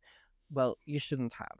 Well, 0.51 0.79
you 0.85 0.99
shouldn't 0.99 1.35
have. 1.35 1.59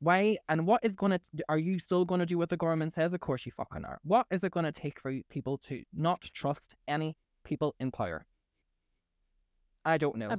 Why 0.00 0.36
and 0.48 0.66
what 0.66 0.84
is 0.84 0.94
gonna 0.96 1.18
are 1.48 1.58
you 1.58 1.78
still 1.78 2.04
gonna 2.04 2.26
do 2.26 2.36
what 2.36 2.50
the 2.50 2.56
government 2.56 2.94
says? 2.94 3.14
Of 3.14 3.20
course 3.20 3.46
you 3.46 3.52
fucking 3.52 3.84
are. 3.84 4.00
What 4.04 4.26
is 4.30 4.44
it 4.44 4.52
gonna 4.52 4.72
take 4.72 5.00
for 5.00 5.12
people 5.30 5.56
to 5.58 5.82
not 5.94 6.20
trust 6.20 6.74
any 6.86 7.16
people 7.44 7.74
in 7.80 7.90
power? 7.90 8.26
I 9.84 9.98
don't 9.98 10.16
know. 10.16 10.30
Uh, 10.30 10.36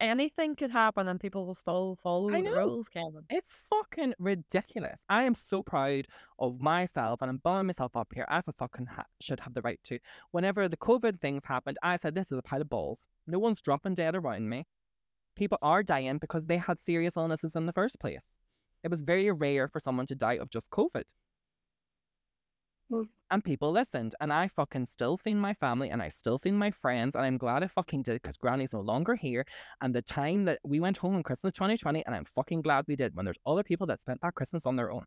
anything 0.00 0.56
could 0.56 0.70
happen 0.70 1.08
and 1.08 1.20
people 1.20 1.46
will 1.46 1.54
still 1.54 1.98
follow 2.02 2.30
the 2.30 2.42
rules, 2.42 2.88
Kevin. 2.88 3.24
It's 3.30 3.54
fucking 3.70 4.14
ridiculous. 4.18 5.00
I 5.08 5.24
am 5.24 5.34
so 5.34 5.62
proud 5.62 6.06
of 6.38 6.60
myself 6.60 7.22
and 7.22 7.30
I'm 7.30 7.38
bumming 7.38 7.66
myself 7.66 7.96
up 7.96 8.12
here 8.14 8.26
as 8.28 8.48
I 8.48 8.52
fucking 8.52 8.86
ha- 8.86 9.04
should 9.20 9.40
have 9.40 9.54
the 9.54 9.62
right 9.62 9.80
to. 9.84 9.98
Whenever 10.30 10.68
the 10.68 10.76
COVID 10.76 11.20
things 11.20 11.44
happened, 11.44 11.78
I 11.82 11.98
said, 11.98 12.14
this 12.14 12.32
is 12.32 12.38
a 12.38 12.42
pile 12.42 12.62
of 12.62 12.68
balls. 12.68 13.06
No 13.26 13.38
one's 13.38 13.62
dropping 13.62 13.94
dead 13.94 14.14
around 14.14 14.48
me. 14.48 14.66
People 15.34 15.58
are 15.62 15.82
dying 15.82 16.18
because 16.18 16.46
they 16.46 16.56
had 16.56 16.80
serious 16.80 17.16
illnesses 17.16 17.54
in 17.56 17.66
the 17.66 17.72
first 17.72 18.00
place. 18.00 18.24
It 18.82 18.90
was 18.90 19.00
very 19.00 19.30
rare 19.30 19.68
for 19.68 19.80
someone 19.80 20.06
to 20.06 20.14
die 20.14 20.34
of 20.38 20.50
just 20.50 20.70
COVID. 20.70 21.04
And 23.30 23.42
people 23.42 23.72
listened, 23.72 24.14
and 24.20 24.32
I 24.32 24.46
fucking 24.46 24.86
still 24.86 25.18
seen 25.18 25.38
my 25.38 25.54
family, 25.54 25.90
and 25.90 26.00
I 26.00 26.08
still 26.08 26.38
seen 26.38 26.56
my 26.56 26.70
friends, 26.70 27.16
and 27.16 27.24
I'm 27.24 27.38
glad 27.38 27.64
I 27.64 27.66
fucking 27.66 28.02
did 28.02 28.22
because 28.22 28.36
Granny's 28.36 28.72
no 28.72 28.80
longer 28.80 29.16
here. 29.16 29.44
And 29.80 29.92
the 29.94 30.02
time 30.02 30.44
that 30.44 30.60
we 30.64 30.78
went 30.78 30.98
home 30.98 31.16
on 31.16 31.24
Christmas 31.24 31.52
2020, 31.54 32.06
and 32.06 32.14
I'm 32.14 32.24
fucking 32.24 32.62
glad 32.62 32.84
we 32.86 32.94
did 32.94 33.16
when 33.16 33.24
there's 33.24 33.38
other 33.44 33.64
people 33.64 33.86
that 33.88 34.00
spent 34.00 34.20
that 34.20 34.34
Christmas 34.36 34.64
on 34.66 34.76
their 34.76 34.92
own. 34.92 35.04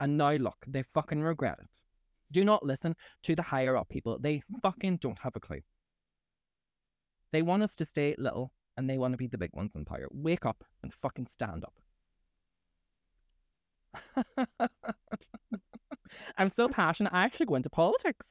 And 0.00 0.16
now 0.16 0.32
look, 0.32 0.56
they 0.66 0.82
fucking 0.82 1.22
regret 1.22 1.58
it. 1.62 1.84
Do 2.32 2.44
not 2.44 2.64
listen 2.64 2.94
to 3.22 3.36
the 3.36 3.42
higher 3.42 3.76
up 3.76 3.88
people. 3.88 4.18
They 4.18 4.42
fucking 4.62 4.96
don't 4.98 5.18
have 5.20 5.36
a 5.36 5.40
clue. 5.40 5.60
They 7.32 7.42
want 7.42 7.62
us 7.62 7.74
to 7.76 7.84
stay 7.84 8.14
little 8.18 8.52
and 8.76 8.88
they 8.88 8.98
want 8.98 9.12
to 9.12 9.18
be 9.18 9.26
the 9.26 9.38
big 9.38 9.54
ones 9.54 9.74
in 9.76 9.84
power. 9.84 10.08
Wake 10.10 10.44
up 10.46 10.64
and 10.82 10.92
fucking 10.92 11.26
stand 11.26 11.64
up. 11.64 11.74
I'm 16.36 16.48
so 16.48 16.68
passionate. 16.68 17.12
I 17.12 17.24
actually 17.24 17.46
go 17.46 17.54
into 17.56 17.70
politics. 17.70 18.26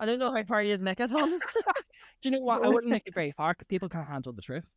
I 0.00 0.06
don't 0.06 0.18
know 0.20 0.32
how 0.32 0.42
far 0.44 0.62
you'd 0.62 0.80
make 0.80 1.00
it 1.00 1.12
on. 1.12 1.28
Do 2.22 2.28
you 2.28 2.30
know 2.30 2.40
what? 2.40 2.64
I 2.64 2.68
wouldn't 2.68 2.90
make 2.90 3.06
it 3.06 3.14
very 3.14 3.32
far 3.32 3.52
because 3.52 3.66
people 3.66 3.88
can't 3.88 4.06
handle 4.06 4.32
the 4.32 4.42
truth. 4.42 4.72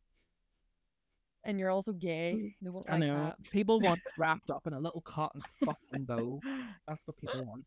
and 1.44 1.58
you're 1.60 1.70
also 1.70 1.92
gay. 1.92 2.34
Mm. 2.36 2.54
They 2.62 2.70
won't 2.70 2.86
I 2.88 2.92
like 2.92 3.00
know. 3.00 3.16
that. 3.24 3.36
People 3.50 3.80
want 3.80 4.00
wrapped 4.18 4.50
up 4.50 4.66
in 4.66 4.72
a 4.72 4.80
little 4.80 5.00
cotton 5.00 5.40
fucking 5.64 6.04
bow. 6.06 6.40
That's 6.88 7.06
what 7.06 7.16
people 7.18 7.44
want. 7.44 7.64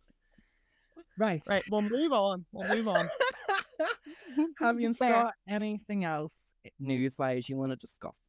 Right. 1.18 1.42
Right, 1.48 1.64
we'll 1.72 1.82
move 1.82 2.12
on. 2.12 2.46
We'll 2.52 2.76
move 2.76 2.88
on. 2.90 3.08
Have 4.60 4.80
you 4.82 4.94
Fair. 4.94 5.12
got 5.12 5.34
anything 5.48 6.04
else 6.04 6.34
eh, 6.66 6.70
news 6.80 7.16
wise 7.18 7.48
you 7.48 7.56
want 7.58 7.72
to 7.72 7.78
discuss? 7.78 8.20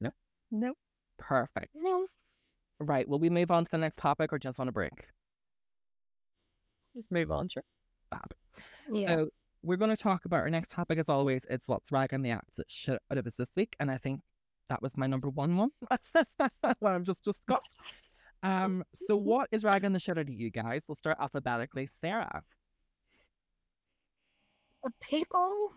No. 0.00 0.10
No. 0.50 0.72
Perfect. 1.18 1.68
no 1.74 2.06
Right. 2.80 3.08
Will 3.08 3.18
we 3.18 3.30
move 3.30 3.50
on 3.50 3.64
to 3.64 3.70
the 3.70 3.78
next 3.78 3.98
topic 3.98 4.32
or 4.32 4.38
just 4.38 4.58
on 4.58 4.68
a 4.68 4.72
break? 4.72 5.06
Just 6.94 7.10
move 7.10 7.30
on, 7.30 7.48
sure. 7.48 7.64
Fab. 8.10 8.32
yeah 8.90 9.08
So 9.08 9.28
we're 9.62 9.76
going 9.76 9.90
to 9.90 10.02
talk 10.02 10.24
about 10.24 10.40
our 10.40 10.50
next 10.50 10.70
topic 10.70 10.98
as 10.98 11.08
always. 11.08 11.44
It's 11.48 11.68
what's 11.68 11.90
ragging 11.90 12.22
the 12.22 12.30
absolute 12.30 12.70
shit 12.70 13.00
out 13.10 13.18
of 13.18 13.26
us 13.26 13.34
this 13.34 13.48
week, 13.56 13.74
and 13.80 13.90
I 13.90 13.96
think 13.96 14.20
that 14.68 14.82
was 14.82 14.96
my 14.96 15.06
number 15.06 15.28
one 15.28 15.56
one. 15.56 15.70
what 16.78 16.92
I've 16.92 17.02
just 17.02 17.24
discussed. 17.24 17.76
Um. 18.42 18.84
So 19.08 19.16
what 19.16 19.48
is 19.50 19.64
ragging 19.64 19.92
the 19.92 20.00
shit 20.00 20.18
out 20.18 20.28
of 20.28 20.34
you 20.34 20.50
guys? 20.50 20.84
We'll 20.88 20.96
start 20.96 21.16
alphabetically. 21.20 21.88
Sarah. 22.00 22.42
People 25.00 25.72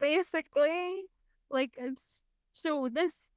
basically 0.00 1.04
like 1.50 1.74
it's 1.76 2.20
so 2.52 2.88
this 2.90 3.30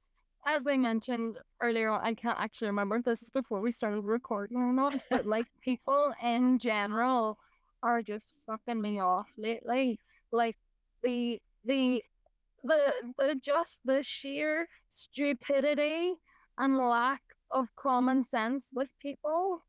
as 0.46 0.66
I 0.66 0.76
mentioned 0.76 1.38
earlier, 1.60 1.92
I 1.92 2.14
can't 2.14 2.38
actually 2.38 2.68
remember 2.68 2.96
if 2.96 3.04
this 3.04 3.22
is 3.22 3.30
before 3.30 3.60
we 3.60 3.72
started 3.72 4.00
recording 4.02 4.58
or 4.58 4.72
not, 4.72 4.94
but 5.10 5.26
like 5.26 5.46
people 5.60 6.14
in 6.22 6.58
general 6.58 7.38
are 7.82 8.02
just 8.02 8.32
fucking 8.46 8.80
me 8.80 9.00
off 9.00 9.28
lately. 9.36 9.98
Like 10.32 10.56
the 11.02 11.40
the 11.64 12.02
the 12.64 12.92
the 13.18 13.34
just 13.42 13.80
the 13.84 14.02
sheer 14.02 14.68
stupidity 14.88 16.14
and 16.56 16.78
lack 16.78 17.22
of 17.50 17.66
common 17.76 18.22
sense 18.24 18.68
with 18.72 18.88
people. 19.00 19.64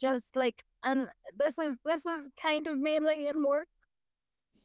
Just 0.00 0.36
like 0.36 0.64
and 0.82 1.08
this 1.38 1.58
is 1.58 1.76
this 1.84 2.04
is 2.04 2.30
kind 2.40 2.66
of 2.66 2.78
mainly 2.78 3.28
in 3.28 3.44
work. 3.44 3.68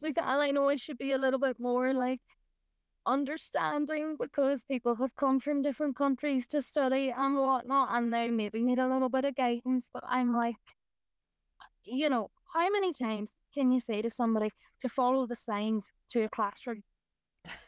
Like 0.02 0.18
I 0.22 0.52
know 0.52 0.70
it 0.70 0.80
should 0.80 0.98
be 0.98 1.12
a 1.12 1.18
little 1.18 1.40
bit 1.40 1.60
more 1.60 1.94
like 1.94 2.22
understanding 3.10 4.16
because 4.20 4.64
people 4.64 4.95
have 4.95 5.16
come 5.16 5.39
from 5.39 5.62
different 5.62 5.95
countries 5.95 6.47
to 6.47 6.62
study 6.62 7.14
and 7.16 7.38
whatnot 7.38 7.89
and 7.91 8.14
they 8.14 8.30
maybe 8.30 8.62
need 8.62 8.80
a 8.80 8.88
little 8.88 9.10
bit 9.10 9.26
of 9.26 9.36
guidance. 9.36 9.89
But 9.93 10.03
I'm 10.07 10.34
like 10.36 10.55
you 11.86 12.10
know, 12.10 12.30
how 12.53 12.70
many 12.70 12.93
times 12.93 13.36
can 13.53 13.72
you 13.72 13.80
say 13.80 14.01
to 14.01 14.12
somebody 14.12 14.51
to 14.82 14.89
follow 14.89 15.26
the 15.26 15.36
signs 15.36 15.91
to 16.12 16.24
a 16.24 16.30
classroom? 16.30 16.84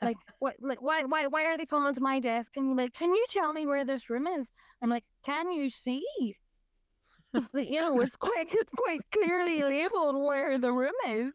like 0.01 0.17
what 0.39 0.55
like 0.59 0.81
why 0.81 1.03
why 1.03 1.27
why 1.27 1.45
are 1.45 1.57
they 1.57 1.65
coming 1.65 1.93
to 1.93 2.01
my 2.01 2.19
desk 2.19 2.57
and 2.57 2.67
you're 2.67 2.75
like 2.75 2.93
can 2.93 3.13
you 3.13 3.25
tell 3.29 3.53
me 3.53 3.65
where 3.65 3.85
this 3.85 4.09
room 4.09 4.27
is 4.27 4.51
i'm 4.81 4.89
like 4.89 5.03
can 5.23 5.51
you 5.51 5.69
see 5.69 6.03
you 7.53 7.79
know 7.79 7.99
it's 8.01 8.15
quite 8.15 8.53
it's 8.53 8.71
quite 8.73 9.01
clearly 9.11 9.61
labeled 9.63 10.15
where 10.15 10.57
the 10.57 10.71
room 10.71 10.93
is 11.07 11.31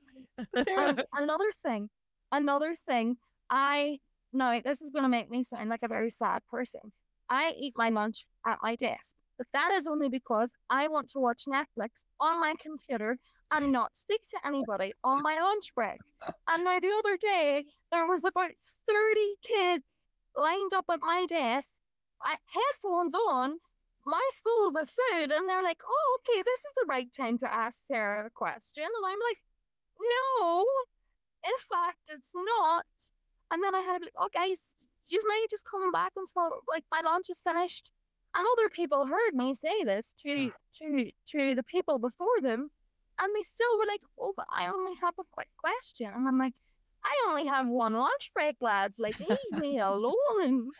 and 0.68 1.02
another 1.14 1.50
thing 1.64 1.88
another 2.32 2.76
thing 2.88 3.16
i 3.50 3.98
no 4.32 4.60
this 4.64 4.82
is 4.82 4.90
going 4.90 5.02
to 5.02 5.08
make 5.08 5.30
me 5.30 5.42
sound 5.44 5.68
like 5.68 5.82
a 5.82 5.88
very 5.88 6.10
sad 6.10 6.40
person 6.50 6.92
i 7.28 7.54
eat 7.58 7.74
my 7.76 7.88
lunch 7.88 8.26
at 8.46 8.58
my 8.62 8.76
desk 8.76 9.14
but 9.38 9.46
that 9.52 9.72
is 9.72 9.86
only 9.86 10.08
because 10.08 10.50
i 10.70 10.88
want 10.88 11.08
to 11.08 11.18
watch 11.18 11.44
netflix 11.48 12.04
on 12.20 12.40
my 12.40 12.54
computer 12.60 13.18
and 13.52 13.72
not 13.72 13.96
speak 13.96 14.20
to 14.30 14.46
anybody 14.46 14.92
on 15.04 15.22
my 15.22 15.40
lunch 15.40 15.74
break. 15.74 16.00
And 16.48 16.64
now 16.64 16.80
the 16.80 16.92
other 16.98 17.16
day, 17.16 17.64
there 17.92 18.06
was 18.06 18.24
about 18.24 18.50
30 18.88 19.20
kids 19.42 19.84
lined 20.36 20.72
up 20.74 20.86
at 20.90 21.00
my 21.02 21.26
desk, 21.28 21.70
I, 22.22 22.36
headphones 22.46 23.14
on, 23.14 23.58
mouthfuls 24.06 24.74
of 24.80 24.88
food, 24.88 25.32
and 25.32 25.48
they're 25.48 25.62
like, 25.62 25.80
oh, 25.88 26.18
okay, 26.20 26.42
this 26.42 26.60
is 26.60 26.72
the 26.76 26.86
right 26.88 27.12
time 27.12 27.38
to 27.38 27.52
ask 27.52 27.82
Sarah 27.86 28.26
a 28.26 28.30
question. 28.30 28.84
And 28.84 29.06
I'm 29.06 29.18
like, 29.28 29.38
no, 30.00 30.64
in 31.44 31.58
fact, 31.70 32.10
it's 32.10 32.32
not. 32.34 32.86
And 33.50 33.62
then 33.62 33.74
I 33.74 33.80
had 33.80 33.94
to 33.94 34.00
be 34.00 34.06
like, 34.06 34.14
oh, 34.18 34.28
guys, 34.32 34.70
you 35.08 35.20
may 35.28 35.46
just 35.50 35.64
come 35.70 35.90
back 35.92 36.12
until 36.16 36.62
like 36.68 36.84
my 36.90 37.00
lunch 37.00 37.30
is 37.30 37.40
finished. 37.40 37.90
And 38.34 38.46
other 38.58 38.68
people 38.68 39.06
heard 39.06 39.34
me 39.34 39.54
say 39.54 39.84
this 39.84 40.14
to 40.22 40.44
hmm. 40.44 40.48
to 40.78 41.10
to 41.28 41.54
the 41.54 41.62
people 41.62 41.98
before 41.98 42.40
them, 42.42 42.70
and 43.20 43.32
they 43.34 43.42
still 43.42 43.78
were 43.78 43.86
like, 43.86 44.02
oh, 44.20 44.34
but 44.36 44.46
I 44.50 44.68
only 44.68 44.92
have 45.00 45.14
a 45.18 45.24
quick 45.30 45.48
question. 45.56 46.10
And 46.14 46.28
I'm 46.28 46.38
like, 46.38 46.54
I 47.04 47.28
only 47.28 47.46
have 47.46 47.66
one 47.66 47.94
lunch 47.94 48.30
break, 48.34 48.56
lads. 48.60 48.98
Like, 48.98 49.18
leave 49.20 49.60
me 49.60 49.78
alone. 49.80 50.70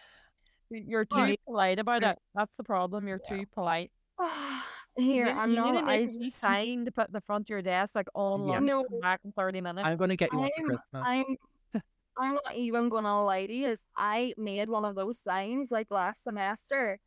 You're 0.70 1.04
too 1.04 1.36
polite 1.46 1.78
about 1.78 2.02
it. 2.02 2.18
That's 2.34 2.54
the 2.56 2.64
problem. 2.64 3.06
You're 3.06 3.20
Yeah. 3.30 3.38
too 3.38 3.46
polite. 3.54 3.90
Here, 4.98 5.26
you, 5.26 5.32
I'm 5.32 5.50
you 5.52 5.62
need 5.62 5.72
not. 5.72 5.80
to 5.84 5.90
I 5.90 5.98
make 5.98 6.08
a 6.08 6.18
just, 6.18 6.38
sign 6.38 6.86
to 6.86 6.90
put 6.90 7.08
in 7.08 7.12
the 7.12 7.20
front 7.20 7.46
of 7.46 7.50
your 7.50 7.62
desk, 7.62 7.94
like 7.94 8.08
on 8.14 8.46
Yeah. 8.46 8.54
lunch, 8.54 8.64
No. 8.64 8.84
come 8.84 9.00
back 9.00 9.20
in 9.24 9.32
30 9.32 9.60
minutes. 9.60 9.86
I'm 9.86 9.96
going 9.98 10.10
to 10.10 10.16
get 10.16 10.32
you 10.32 10.38
one 10.38 10.50
for 10.56 10.64
Christmas. 10.64 11.02
I'm, 11.06 11.36
I'm 12.18 12.34
not 12.34 12.54
even 12.54 12.88
gonna 12.88 13.24
lie 13.24 13.46
to 13.46 13.52
you. 13.52 13.68
Is 13.68 13.84
I 13.96 14.32
made 14.36 14.68
one 14.68 14.84
of 14.84 14.94
those 14.94 15.20
signs 15.20 15.70
like 15.70 15.88
last 15.90 16.24
semester. 16.24 16.98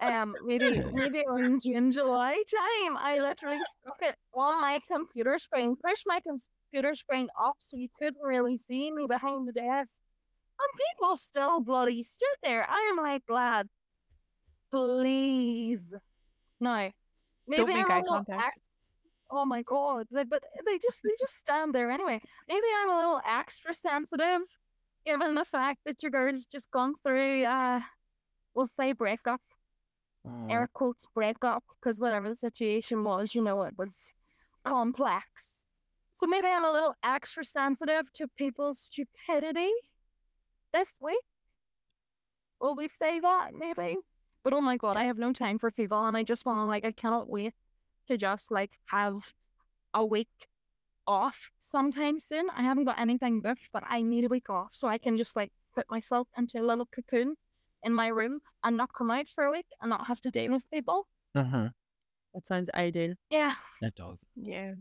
Um, 0.00 0.34
maybe 0.44 0.80
maybe 0.92 1.24
in 1.26 1.60
June, 1.60 1.92
July 1.92 2.34
time. 2.34 2.96
I 2.96 3.18
literally 3.18 3.60
stuck 3.64 3.98
it 4.02 4.16
on 4.34 4.60
my 4.60 4.80
computer 4.90 5.38
screen, 5.38 5.76
pushed 5.84 6.04
my 6.06 6.20
computer 6.20 6.94
screen 6.94 7.28
up 7.40 7.56
so 7.58 7.76
you 7.76 7.88
couldn't 7.98 8.22
really 8.22 8.58
see 8.58 8.90
me 8.90 9.06
behind 9.06 9.48
the 9.48 9.52
desk, 9.52 9.94
and 10.60 10.68
people 10.90 11.16
still 11.16 11.60
bloody 11.60 12.02
stood 12.02 12.26
there. 12.42 12.66
I 12.68 12.90
am 12.90 13.02
like, 13.02 13.22
lad, 13.28 13.68
please, 14.72 15.94
no. 16.60 16.90
Maybe 17.46 17.64
make 17.72 17.90
I'm 17.90 17.90
eye 17.90 18.02
contact. 18.06 18.60
Oh 19.30 19.44
my 19.44 19.62
god! 19.62 20.06
They, 20.10 20.24
but 20.24 20.42
they 20.64 20.78
just 20.78 21.02
they 21.02 21.10
just 21.18 21.36
stand 21.36 21.74
there 21.74 21.90
anyway. 21.90 22.20
Maybe 22.48 22.66
I'm 22.80 22.90
a 22.90 22.96
little 22.96 23.20
extra 23.26 23.74
sensitive, 23.74 24.40
given 25.04 25.34
the 25.34 25.44
fact 25.44 25.80
that 25.84 26.02
your 26.02 26.10
girl's 26.10 26.46
just 26.46 26.70
gone 26.70 26.94
through, 27.04 27.44
uh, 27.44 27.80
we'll 28.54 28.66
say 28.66 28.92
breakup, 28.92 29.40
Mm. 30.26 30.50
air 30.50 30.68
quotes 30.72 31.06
breakup, 31.14 31.62
because 31.80 32.00
whatever 32.00 32.28
the 32.28 32.36
situation 32.36 33.04
was, 33.04 33.34
you 33.34 33.42
know, 33.42 33.62
it 33.62 33.74
was 33.78 34.12
complex. 34.64 35.66
So 36.14 36.26
maybe 36.26 36.48
I'm 36.48 36.64
a 36.64 36.72
little 36.72 36.94
extra 37.04 37.44
sensitive 37.44 38.12
to 38.14 38.26
people's 38.36 38.80
stupidity 38.80 39.70
this 40.72 40.94
week. 41.00 41.22
Will 42.60 42.74
we 42.74 42.88
say 42.88 43.20
that 43.20 43.54
maybe? 43.54 43.98
But 44.42 44.52
oh 44.52 44.60
my 44.60 44.76
god, 44.76 44.96
I 44.96 45.04
have 45.04 45.18
no 45.18 45.32
time 45.32 45.58
for 45.58 45.70
people, 45.70 46.04
and 46.06 46.16
I 46.16 46.24
just 46.24 46.44
want 46.44 46.58
to 46.58 46.64
like, 46.64 46.84
I 46.84 46.92
cannot 46.92 47.28
wait 47.28 47.54
to 48.08 48.16
just 48.16 48.50
like 48.50 48.78
have 48.86 49.32
a 49.94 50.04
week 50.04 50.48
off 51.06 51.50
sometime 51.58 52.18
soon. 52.18 52.48
I 52.54 52.62
haven't 52.62 52.84
got 52.84 52.98
anything 52.98 53.40
booked, 53.40 53.68
but 53.72 53.84
I 53.88 54.02
need 54.02 54.24
a 54.24 54.28
week 54.28 54.50
off 54.50 54.70
so 54.72 54.88
I 54.88 54.98
can 54.98 55.16
just 55.16 55.36
like 55.36 55.52
put 55.74 55.90
myself 55.90 56.28
into 56.36 56.58
a 56.60 56.62
little 56.66 56.86
cocoon 56.86 57.36
in 57.82 57.94
my 57.94 58.08
room 58.08 58.40
and 58.64 58.76
not 58.76 58.92
come 58.92 59.10
out 59.10 59.28
for 59.28 59.44
a 59.44 59.50
week 59.50 59.66
and 59.80 59.90
not 59.90 60.06
have 60.06 60.20
to 60.22 60.30
deal 60.30 60.52
with 60.52 60.68
people. 60.70 61.06
Mhm. 61.36 61.72
That 62.34 62.46
sounds 62.46 62.70
ideal. 62.74 63.14
Yeah. 63.30 63.54
It 63.80 63.94
does. 63.94 64.24
Yeah. 64.36 64.74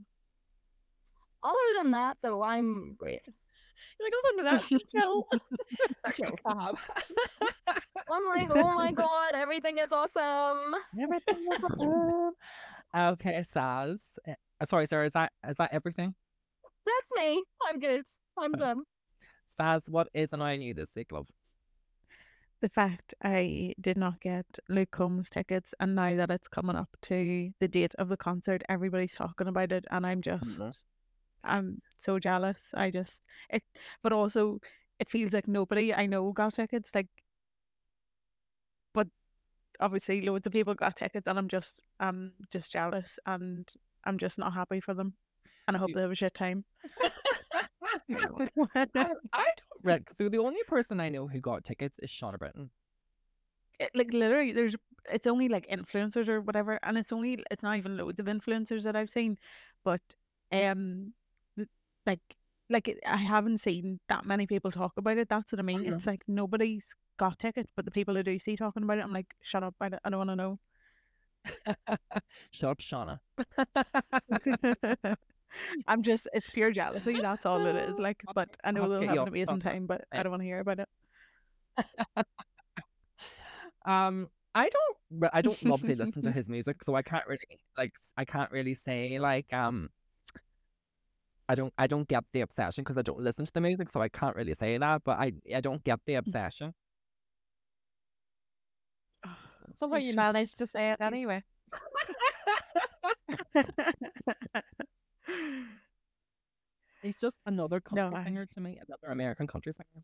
Other 1.43 1.73
than 1.77 1.91
that, 1.91 2.17
though, 2.21 2.41
I'm 2.43 2.95
great. 2.97 3.21
You're 3.99 4.07
like, 4.07 4.13
other 4.19 4.35
than 4.35 4.45
that, 4.45 4.89
chill. 4.89 5.27
Chill, 6.13 6.35
Fab. 6.43 6.77
I'm 8.11 8.25
like, 8.25 8.49
oh 8.51 8.73
my 8.75 8.91
god, 8.91 9.33
everything 9.33 9.77
is 9.77 9.91
awesome. 9.91 10.73
Everything 10.99 11.37
is 11.51 11.63
awesome. 11.63 12.31
Okay, 12.97 13.43
Saz. 13.43 14.01
Uh, 14.27 14.65
sorry, 14.65 14.87
sir. 14.87 15.03
Is 15.03 15.11
that 15.11 15.31
is 15.47 15.55
that 15.57 15.73
everything? 15.73 16.15
That's 16.85 17.11
me. 17.23 17.43
I'm 17.67 17.79
good. 17.79 18.05
I'm 18.39 18.55
Okay. 18.55 18.63
done. 18.63 18.83
Saz, 19.59 19.87
what 19.89 20.07
is 20.13 20.29
annoying 20.33 20.61
you 20.61 20.73
this 20.73 20.89
week, 20.95 21.11
love? 21.11 21.27
The 22.59 22.69
fact 22.69 23.13
I 23.23 23.73
did 23.79 23.97
not 23.97 24.19
get 24.19 24.45
Luke 24.67 24.89
Combs 24.89 25.29
tickets, 25.29 25.75
and 25.79 25.93
now 25.93 26.15
that 26.15 26.31
it's 26.31 26.47
coming 26.47 26.75
up 26.75 26.89
to 27.03 27.51
the 27.59 27.67
date 27.67 27.93
of 27.99 28.09
the 28.09 28.17
concert, 28.17 28.63
everybody's 28.67 29.13
talking 29.13 29.47
about 29.47 29.71
it, 29.71 29.85
and 29.91 30.05
I'm 30.07 30.21
just, 30.23 30.59
Mhm. 30.59 30.75
I'm 31.43 31.81
so 31.97 32.17
jealous. 32.17 32.73
I 32.73 32.89
just 32.89 33.21
it, 33.51 33.63
but 34.01 34.11
also 34.11 34.59
it 34.99 35.11
feels 35.11 35.33
like 35.33 35.47
nobody 35.47 35.93
I 35.93 36.07
know 36.07 36.31
got 36.31 36.55
tickets. 36.55 36.89
Like, 36.95 37.07
but 37.11 37.26
obviously 39.79 40.21
loads 40.21 40.47
of 40.47 40.53
people 40.53 40.73
got 40.73 40.95
tickets, 40.95 41.27
and 41.27 41.37
I'm 41.37 41.47
just, 41.47 41.81
I'm 41.99 42.33
just 42.51 42.71
jealous, 42.71 43.19
and 43.25 43.67
I'm 44.05 44.17
just 44.17 44.37
not 44.37 44.53
happy 44.53 44.79
for 44.79 44.93
them, 44.93 45.13
and 45.67 45.75
I 45.75 45.79
hope 45.79 45.91
they 45.93 46.01
have 46.01 46.11
a 46.11 46.15
shit 46.15 46.33
time. 46.33 46.65
I, 48.15 48.35
I 48.75 48.85
don't 48.93 49.17
read. 49.83 50.03
So 50.17 50.29
the 50.29 50.37
only 50.39 50.63
person 50.67 50.99
I 50.99 51.09
know 51.09 51.27
who 51.27 51.39
got 51.39 51.63
tickets 51.63 51.99
is 51.99 52.09
Shauna 52.09 52.39
Britton. 52.39 52.69
it, 53.79 53.91
like 53.95 54.13
literally 54.13 54.51
there's 54.51 54.75
it's 55.11 55.27
only 55.27 55.47
like 55.47 55.67
influencers 55.69 56.27
or 56.27 56.41
whatever 56.41 56.79
and 56.83 56.97
it's 56.97 57.11
only 57.11 57.43
it's 57.51 57.63
not 57.63 57.77
even 57.77 57.97
loads 57.97 58.19
of 58.19 58.25
influencers 58.25 58.83
that 58.83 58.95
I've 58.95 59.09
seen 59.09 59.37
but 59.83 60.01
um 60.51 61.13
like 62.05 62.19
like 62.69 62.99
I 63.07 63.17
haven't 63.17 63.59
seen 63.59 63.99
that 64.09 64.25
many 64.25 64.47
people 64.47 64.71
talk 64.71 64.93
about 64.97 65.17
it 65.17 65.29
that's 65.29 65.51
what 65.51 65.59
I 65.59 65.63
mean 65.63 65.83
know. 65.83 65.95
it's 65.95 66.05
like 66.05 66.23
nobody's 66.27 66.93
got 67.17 67.39
tickets 67.39 67.71
but 67.75 67.85
the 67.85 67.91
people 67.91 68.15
who 68.15 68.23
do 68.23 68.39
see 68.39 68.55
talking 68.55 68.83
about 68.83 68.97
it 68.97 69.03
I'm 69.03 69.13
like 69.13 69.33
shut 69.41 69.63
up 69.63 69.75
I 69.81 69.89
don't, 69.89 70.01
I 70.05 70.09
don't 70.09 70.19
want 70.19 70.29
to 70.31 70.35
know 70.35 70.59
Shut 72.51 72.69
up, 72.71 72.79
Shauna. 72.79 73.19
I'm 75.87 76.03
just 76.03 76.27
it's 76.33 76.49
pure 76.49 76.71
jealousy 76.71 77.21
that's 77.21 77.45
all 77.45 77.65
it 77.65 77.75
is 77.75 77.97
like 77.97 78.21
but 78.35 78.49
I 78.63 78.71
know 78.71 78.89
they'll 78.89 79.01
have 79.01 79.17
an 79.19 79.27
amazing 79.29 79.59
time 79.61 79.85
but 79.85 80.05
I 80.11 80.23
don't 80.23 80.31
want 80.31 80.41
to 80.41 80.45
hear 80.45 80.59
about 80.59 80.79
it 80.79 80.89
Um, 83.87 84.29
I 84.53 84.69
don't, 84.69 85.29
I 85.33 85.41
don't 85.41 85.57
obviously 85.71 85.95
listen 85.95 86.21
to 86.23 86.31
his 86.31 86.49
music, 86.49 86.83
so 86.83 86.93
I 86.93 87.01
can't 87.01 87.25
really 87.25 87.59
like, 87.77 87.93
I 88.17 88.25
can't 88.25 88.51
really 88.51 88.73
say 88.73 89.17
like 89.17 89.51
um. 89.53 89.89
I 91.49 91.55
don't. 91.55 91.73
I 91.77 91.87
don't 91.87 92.05
get 92.05 92.25
the 92.33 92.41
obsession 92.41 92.83
because 92.83 92.97
I 92.97 93.03
don't 93.03 93.21
listen 93.21 93.45
to 93.45 93.53
the 93.53 93.61
music, 93.61 93.87
so 93.87 94.01
I 94.01 94.09
can't 94.09 94.35
really 94.35 94.53
say 94.53 94.77
that. 94.77 95.03
But 95.05 95.17
I. 95.17 95.31
I 95.55 95.61
don't 95.61 95.81
get 95.85 96.01
the 96.05 96.15
obsession. 96.15 96.73
Somehow 99.75 99.97
It's 99.97 100.05
you 100.07 100.13
just- 100.13 100.17
managed 100.33 100.57
to 100.59 100.67
say 100.67 100.91
it 100.91 101.01
anyway. 101.01 101.43
He's 107.01 107.15
just 107.15 107.35
another 107.45 107.79
country 107.79 108.17
I- 108.19 108.23
singer 108.23 108.45
to 108.45 108.61
me, 108.61 108.79
another 108.87 109.11
American 109.11 109.47
country 109.47 109.73
singer. 109.73 110.03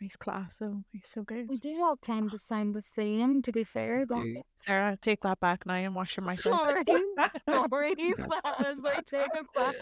He's 0.00 0.14
class 0.14 0.54
though. 0.60 0.84
He's 0.92 1.08
so 1.08 1.24
good. 1.24 1.48
We 1.48 1.56
do 1.58 1.82
all 1.82 1.96
tend 1.96 2.30
to 2.30 2.38
sound 2.38 2.72
the 2.76 2.82
same, 2.82 3.42
to 3.42 3.50
be 3.50 3.64
fair. 3.64 4.06
Don't 4.06 4.22
Do- 4.22 4.34
we? 4.36 4.42
Sarah, 4.56 4.96
take 5.02 5.22
that 5.22 5.40
back 5.40 5.66
now. 5.66 5.74
I'm 5.74 5.92
washing 5.94 6.22
my 6.22 6.34
face. 6.36 6.44
Sorry, 6.44 6.84
sorry, 7.48 7.94
Saz, 7.98 8.86
I 8.86 9.00
take 9.04 9.28
it 9.34 9.46
back. 9.54 9.74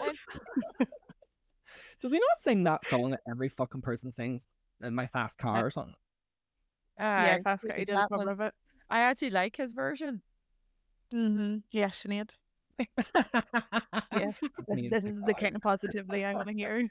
Does 2.01 2.11
he 2.11 2.17
not 2.17 2.41
sing 2.43 2.63
that 2.63 2.83
song 2.87 3.11
that 3.11 3.19
every 3.29 3.49
fucking 3.49 3.81
person 3.81 4.11
sings 4.11 4.47
in 4.81 4.95
my 4.95 5.05
fast 5.05 5.37
car 5.37 5.63
or 5.63 5.69
something? 5.69 5.93
Yeah, 6.99 7.37
Aye, 7.37 7.41
fast 7.43 7.61
Chris 7.61 7.77
did 7.77 7.89
a 7.91 8.07
cover 8.07 8.17
Chapman. 8.17 8.27
of 8.29 8.41
it. 8.41 8.53
I 8.89 8.99
actually 9.01 9.31
like 9.31 9.55
his 9.55 9.73
version. 9.73 10.21
Mm-hmm. 11.13 11.57
Yeah, 11.71 11.89
Sinead. 11.89 12.31
Yeah, 14.13 14.31
this, 14.67 14.89
this 14.89 15.03
is 15.03 15.21
the 15.25 15.33
kind 15.33 15.55
of 15.55 15.61
positivity 15.61 16.25
I 16.25 16.33
want 16.33 16.47
to 16.47 16.53
hear. 16.53 16.87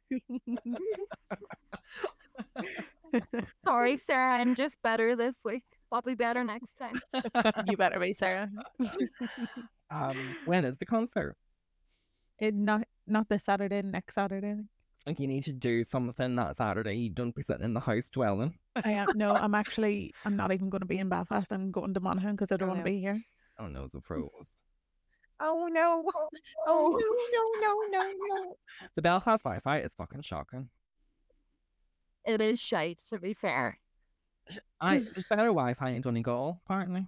Sorry, 3.65 3.97
Sarah, 3.97 4.39
I'm 4.39 4.55
just 4.55 4.81
better 4.83 5.17
this 5.17 5.41
week. 5.45 5.65
I'll 5.91 6.03
be 6.03 6.15
better 6.15 6.45
next 6.45 6.75
time. 6.75 6.95
you 7.67 7.77
better 7.77 7.99
be, 7.99 8.13
Sarah. 8.13 8.51
um, 9.91 10.37
when 10.45 10.65
is 10.65 10.77
the 10.77 10.87
concert? 10.87 11.37
It 12.39 12.55
not 12.55 12.87
not 13.07 13.29
this 13.29 13.45
Saturday, 13.45 13.83
next 13.83 14.15
Saturday. 14.15 14.57
Like 15.07 15.21
you 15.21 15.29
need 15.29 15.45
to 15.45 15.53
do 15.53 15.85
something 15.85 16.35
that 16.35 16.57
Saturday. 16.57 16.95
You 16.95 17.11
don't 17.11 17.35
be 17.35 17.43
sitting 17.43 17.65
in 17.65 17.75
the 17.75 17.81
house 17.81 18.11
dwelling. 18.11 18.59
I 18.85 18.91
am 18.93 19.09
no, 19.15 19.31
I'm 19.31 19.55
actually 19.63 20.13
I'm 20.25 20.37
not 20.37 20.53
even 20.53 20.69
going 20.69 20.81
to 20.81 20.87
be 20.87 20.99
in 20.99 21.09
Belfast. 21.09 21.53
I'm 21.53 21.71
going 21.71 21.95
to 21.95 22.01
Monaghan 22.01 22.33
because 22.33 22.51
I 22.51 22.57
don't 22.57 22.69
Oh, 22.69 22.73
want 22.73 22.85
to 22.85 22.91
no. 22.91 22.95
be 22.97 23.01
here. 23.01 23.17
Oh 23.59 23.69
no, 23.69 23.87
the 23.87 24.01
froze. 24.01 24.51
Oh 25.39 25.69
no! 25.71 26.03
Oh, 26.67 26.99
oh 26.99 27.59
no! 27.61 27.61
No! 27.61 28.03
No! 28.03 28.13
No! 28.45 28.57
The 28.97 29.03
Belfast 29.03 29.45
Wi-Fi 29.45 29.79
is 29.81 29.95
fucking 29.95 30.23
shocking. 30.23 30.71
It 32.25 32.41
is 32.41 32.59
shite, 32.61 32.99
to 33.11 33.19
be 33.19 33.35
fair. 33.35 33.79
I 34.81 34.99
there's 34.99 35.25
better 35.27 35.45
Wi-Fi 35.49 35.91
in 35.91 36.01
Donegal 36.03 36.61
apparently. 36.65 37.07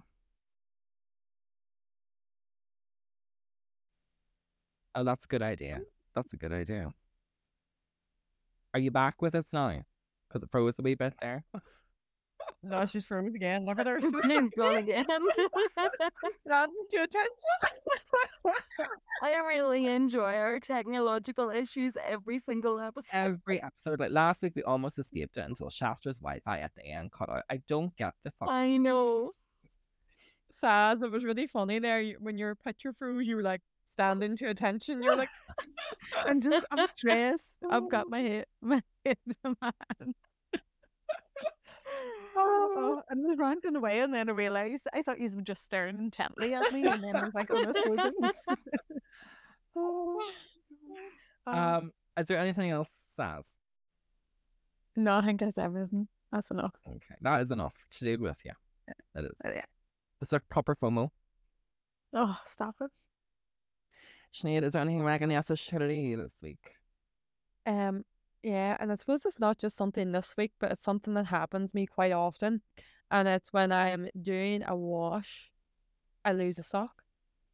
Oh, 4.95 5.03
that's 5.03 5.25
a 5.25 5.27
good 5.27 5.41
idea. 5.41 5.81
That's 6.15 6.33
a 6.33 6.37
good 6.37 6.53
idea. 6.53 6.93
Are 8.73 8.79
you 8.79 8.91
back 8.91 9.21
with 9.21 9.35
us 9.35 9.45
now? 9.53 9.81
Because 10.27 10.43
it 10.43 10.51
froze 10.51 10.73
a 10.77 10.81
wee 10.81 10.95
bit 10.95 11.13
there. 11.21 11.43
No, 12.63 12.85
she's 12.85 13.05
froze 13.05 13.33
again. 13.35 13.65
Look 13.65 13.79
at 13.79 13.87
her. 13.87 13.99
Name's 14.25 14.51
gone 14.57 14.77
again. 14.77 15.05
Not 16.45 16.69
to 16.91 16.97
attention. 16.97 17.29
I 19.21 19.35
really 19.47 19.87
enjoy 19.87 20.33
our 20.35 20.59
technological 20.59 21.49
issues 21.49 21.93
every 22.07 22.39
single 22.39 22.79
episode. 22.79 23.15
Every 23.17 23.61
episode, 23.61 23.99
like 23.99 24.11
last 24.11 24.41
week, 24.41 24.53
we 24.55 24.63
almost 24.63 24.97
escaped 24.99 25.37
it 25.37 25.41
until 25.45 25.67
Shastra's 25.69 26.17
Wi-Fi 26.17 26.59
at 26.59 26.73
the 26.75 26.85
end 26.85 27.11
cut 27.11 27.29
out. 27.29 27.43
I 27.49 27.61
don't 27.67 27.95
get 27.97 28.13
the 28.23 28.31
fuck. 28.39 28.49
I 28.49 28.77
know. 28.77 29.31
Saz, 30.61 31.01
it 31.03 31.11
was 31.11 31.23
really 31.23 31.47
funny 31.47 31.79
there. 31.79 32.01
you- 32.01 32.17
When 32.19 32.37
your 32.37 32.55
picture 32.55 32.93
froze, 32.93 33.27
you 33.27 33.35
were 33.35 33.41
like 33.43 33.61
standing 33.89 34.35
to 34.37 34.45
attention. 34.45 35.01
You're 35.03 35.15
like, 35.15 35.29
I'm 36.25 36.41
just 36.41 36.65
I'm 36.71 36.87
dressed. 36.97 37.47
I've 37.69 37.89
got 37.89 38.09
my 38.09 38.19
head 38.19 38.45
my 38.61 38.81
head 39.05 39.17
in 39.27 39.55
my 39.61 39.71
hand. 39.99 40.15
Oh, 42.35 43.01
and 43.09 43.25
I 43.25 43.29
was 43.29 43.37
ranting 43.37 43.75
away, 43.75 43.99
and 43.99 44.13
then 44.13 44.29
I 44.29 44.33
realised 44.33 44.87
I 44.93 45.01
thought 45.01 45.19
you 45.19 45.29
were 45.35 45.41
just 45.41 45.65
staring 45.65 45.97
intently 45.97 46.53
at 46.53 46.71
me, 46.71 46.87
and 46.87 47.03
then 47.03 47.15
I 47.15 47.23
was 47.23 47.33
like, 47.33 47.47
"Oh 47.51 47.73
frozen." 47.83 48.13
Um, 51.47 51.55
Um, 51.55 51.91
is 52.17 52.27
there 52.27 52.37
anything 52.37 52.69
else, 52.69 53.03
Saz? 53.17 53.43
no, 54.95 55.15
I 55.15 55.21
think 55.25 55.39
that's 55.39 55.57
everything. 55.57 56.07
That's 56.31 56.51
enough. 56.51 56.75
Okay, 56.87 57.15
that 57.21 57.45
is 57.45 57.51
enough 57.51 57.75
to 57.91 58.05
do 58.05 58.21
with 58.21 58.39
you. 58.45 58.51
That 59.15 59.25
is. 59.25 59.31
Oh, 59.43 59.49
yeah. 59.49 59.65
It's 60.21 60.31
like 60.31 60.47
proper 60.49 60.75
FOMO. 60.75 61.09
Oh, 62.13 62.37
stop 62.45 62.75
it. 62.81 62.91
Sinead, 64.33 64.63
is 64.63 64.73
there 64.73 64.81
anything 64.81 65.03
Megan 65.03 65.29
has 65.31 65.47
to 65.47 65.55
share 65.55 65.79
this 65.79 66.33
week? 66.41 66.75
um, 67.65 68.03
yeah, 68.41 68.77
and 68.79 68.91
I 68.91 68.95
suppose 68.95 69.25
it's 69.25 69.39
not 69.39 69.57
just 69.57 69.75
something 69.75 70.11
this 70.11 70.33
week, 70.37 70.51
but 70.59 70.71
it's 70.71 70.81
something 70.83 71.13
that 71.15 71.25
happens 71.25 71.73
me 71.73 71.85
quite 71.85 72.11
often, 72.13 72.61
and 73.11 73.27
it's 73.27 73.51
when 73.51 73.71
I'm 73.71 74.07
doing 74.21 74.63
a 74.65 74.75
wash, 74.75 75.51
I 76.23 76.31
lose 76.31 76.57
a 76.57 76.63
sock. 76.63 77.03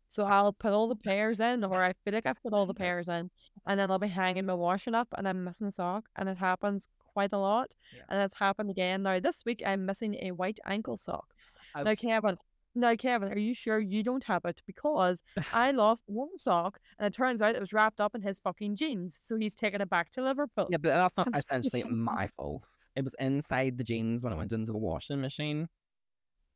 So 0.07 0.23
I'll 0.25 0.53
put 0.53 0.71
all 0.73 0.87
the 0.87 0.95
pairs 0.95 1.39
in, 1.39 1.63
or 1.63 1.83
I 1.83 1.93
feel 2.03 2.13
like 2.13 2.27
I've 2.27 2.41
put 2.41 2.53
all 2.53 2.65
the 2.67 2.73
pairs 2.85 3.07
in, 3.07 3.31
and 3.65 3.79
then 3.79 3.89
I'll 3.89 3.97
be 3.99 4.07
hanging 4.07 4.45
my 4.45 4.53
washing 4.53 4.93
up, 4.95 5.07
and 5.17 5.27
I'm 5.27 5.43
missing 5.43 5.67
a 5.67 5.71
sock, 5.71 6.05
and 6.15 6.29
it 6.29 6.37
happens 6.37 6.87
quite 7.13 7.33
a 7.33 7.37
lot, 7.39 7.73
Yeah. 7.95 8.03
and 8.09 8.21
it's 8.21 8.35
happened 8.35 8.69
again. 8.69 9.01
Now 9.03 9.19
this 9.19 9.43
week 9.43 9.63
I'm 9.65 9.85
missing 9.87 10.15
a 10.21 10.31
white 10.31 10.59
ankle 10.65 10.97
sock. 10.97 11.33
I've- 11.73 11.83
Now 11.85 11.95
Kevin, 11.95 12.37
now 12.75 12.95
Kevin, 12.95 13.31
are 13.31 13.37
you 13.37 13.53
sure 13.53 13.79
you 13.79 14.03
don't 14.03 14.23
have 14.25 14.45
it? 14.45 14.61
Because 14.67 15.23
I 15.53 15.71
lost 15.71 16.03
one 16.07 16.37
sock, 16.37 16.79
and 16.99 17.07
it 17.07 17.13
turns 17.13 17.41
out 17.41 17.55
it 17.55 17.61
was 17.61 17.73
wrapped 17.73 18.01
up 18.01 18.15
in 18.15 18.21
his 18.21 18.39
fucking 18.39 18.75
jeans, 18.75 19.17
so 19.19 19.37
he's 19.37 19.55
taking 19.55 19.81
it 19.81 19.89
back 19.89 20.11
to 20.11 20.23
Liverpool. 20.23 20.67
Yeah, 20.69 20.77
but 20.77 20.89
that's 20.89 21.17
not 21.17 21.29
essentially 21.35 21.83
my 21.83 22.27
fault. 22.27 22.67
It 22.95 23.03
was 23.03 23.15
inside 23.19 23.77
the 23.77 23.83
jeans 23.83 24.23
when 24.23 24.33
it 24.33 24.37
went 24.37 24.53
into 24.53 24.71
the 24.71 24.77
washing 24.77 25.21
machine. 25.21 25.67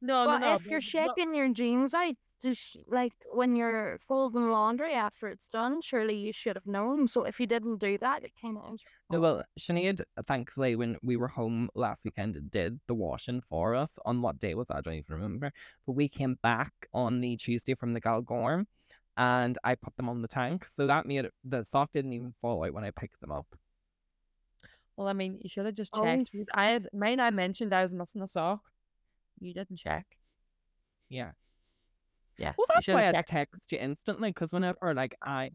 No, 0.02 0.26
but 0.26 0.38
no, 0.40 0.50
no. 0.50 0.56
if 0.56 0.66
you're 0.66 0.80
but- 0.80 0.84
shaking 0.84 1.36
your 1.36 1.50
jeans 1.50 1.94
out, 1.94 2.16
just 2.42 2.78
like 2.88 3.14
when 3.32 3.56
you're 3.56 4.00
folding 4.08 4.50
laundry 4.50 4.94
after 4.94 5.28
it's 5.28 5.48
done, 5.48 5.82
surely 5.82 6.16
you 6.16 6.34
should 6.34 6.56
have 6.56 6.66
known. 6.68 7.08
So 7.08 7.24
if 7.24 7.40
you 7.40 7.48
didn't 7.48 7.78
do 7.78 7.98
that, 8.00 8.24
it 8.24 8.32
kind 8.42 8.58
of 8.58 8.64
your 8.70 8.78
No, 9.12 9.20
well, 9.20 9.40
oh. 9.40 9.44
Sinead, 9.60 10.02
uh, 10.18 10.24
thankfully, 10.24 10.76
when 10.76 10.98
we 11.02 11.18
were 11.18 11.28
home 11.28 11.70
last 11.76 12.06
weekend, 12.06 12.50
did 12.52 12.80
the 12.88 12.94
washing 12.94 13.42
for 13.42 13.76
us. 13.76 13.92
On 14.06 14.22
what 14.22 14.40
day 14.40 14.54
was 14.56 14.68
that? 14.68 14.78
I 14.78 14.82
don't 14.82 14.94
even 14.96 15.16
remember. 15.16 15.52
But 15.86 15.94
we 15.94 16.08
came 16.08 16.36
back 16.42 16.74
on 16.94 17.20
the 17.20 17.36
Tuesday 17.38 17.76
from 17.76 17.94
the 17.94 18.02
Galgorm 18.02 18.66
and 19.18 19.58
I 19.64 19.76
put 19.76 19.96
them 19.98 20.10
on 20.10 20.22
the 20.22 20.28
tank. 20.28 20.66
So 20.76 20.88
that 20.88 21.06
made 21.06 21.26
it, 21.26 21.34
the 21.44 21.64
sock 21.64 21.92
didn't 21.92 22.14
even 22.14 22.34
fall 22.42 22.64
out 22.64 22.74
when 22.74 22.84
I 22.84 22.92
picked 22.92 23.20
them 23.22 23.32
up. 23.32 23.48
Well, 24.96 25.08
I 25.08 25.14
mean, 25.14 25.40
you 25.42 25.50
should 25.50 25.66
have 25.66 25.76
just 25.76 25.94
Oh, 25.94 26.04
checked. 26.04 26.30
f- 26.34 26.48
I 26.54 26.66
had 26.68 26.90
mine. 26.94 27.20
I 27.20 27.32
mentioned 27.32 27.74
I 27.74 27.84
was 27.84 27.94
missing 27.94 28.22
a 28.22 28.28
sock. 28.28 28.62
You 29.40 29.54
didn't 29.54 29.78
check. 29.78 30.06
Yeah. 31.10 31.32
Yeah, 32.40 32.54
Well, 32.58 32.68
that's 32.74 32.88
why 32.88 33.02
have 33.02 33.16
I 33.16 33.18
checked. 33.18 33.30
text 33.30 33.72
you 33.72 33.80
instantly 33.80 34.30
because 34.30 34.52
whenever, 34.52 34.94
like, 34.94 35.16
I, 35.22 35.52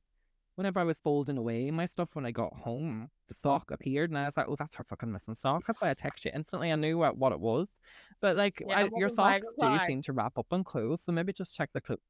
whenever 0.56 0.80
I 0.80 0.84
was 0.84 1.00
folding 1.00 1.38
away 1.38 1.70
my 1.70 1.86
stuff 1.86 2.14
when 2.14 2.26
I 2.26 2.30
got 2.30 2.52
home, 2.54 3.08
the 3.28 3.34
sock 3.34 3.70
appeared 3.70 4.10
and 4.10 4.18
I 4.18 4.26
was 4.26 4.36
like, 4.36 4.46
oh, 4.48 4.56
that's 4.56 4.74
her 4.76 4.84
fucking 4.84 5.10
missing 5.10 5.34
sock. 5.34 5.64
That's 5.66 5.80
why 5.80 5.90
I 5.90 5.94
text 5.94 6.24
you 6.24 6.30
instantly. 6.34 6.70
I 6.70 6.76
knew 6.76 6.98
what, 6.98 7.16
what 7.16 7.32
it 7.32 7.40
was. 7.40 7.68
But, 8.20 8.36
like, 8.36 8.62
Yeah, 8.66 8.80
I, 8.80 8.90
your 8.96 9.08
socks 9.08 9.46
do 9.58 9.78
seem 9.86 10.02
to 10.02 10.12
wrap 10.12 10.38
up 10.38 10.46
on 10.50 10.62
clothes. 10.62 11.00
So 11.04 11.12
maybe 11.12 11.32
just 11.32 11.56
check 11.56 11.70
the 11.72 11.80
clothes. 11.80 12.00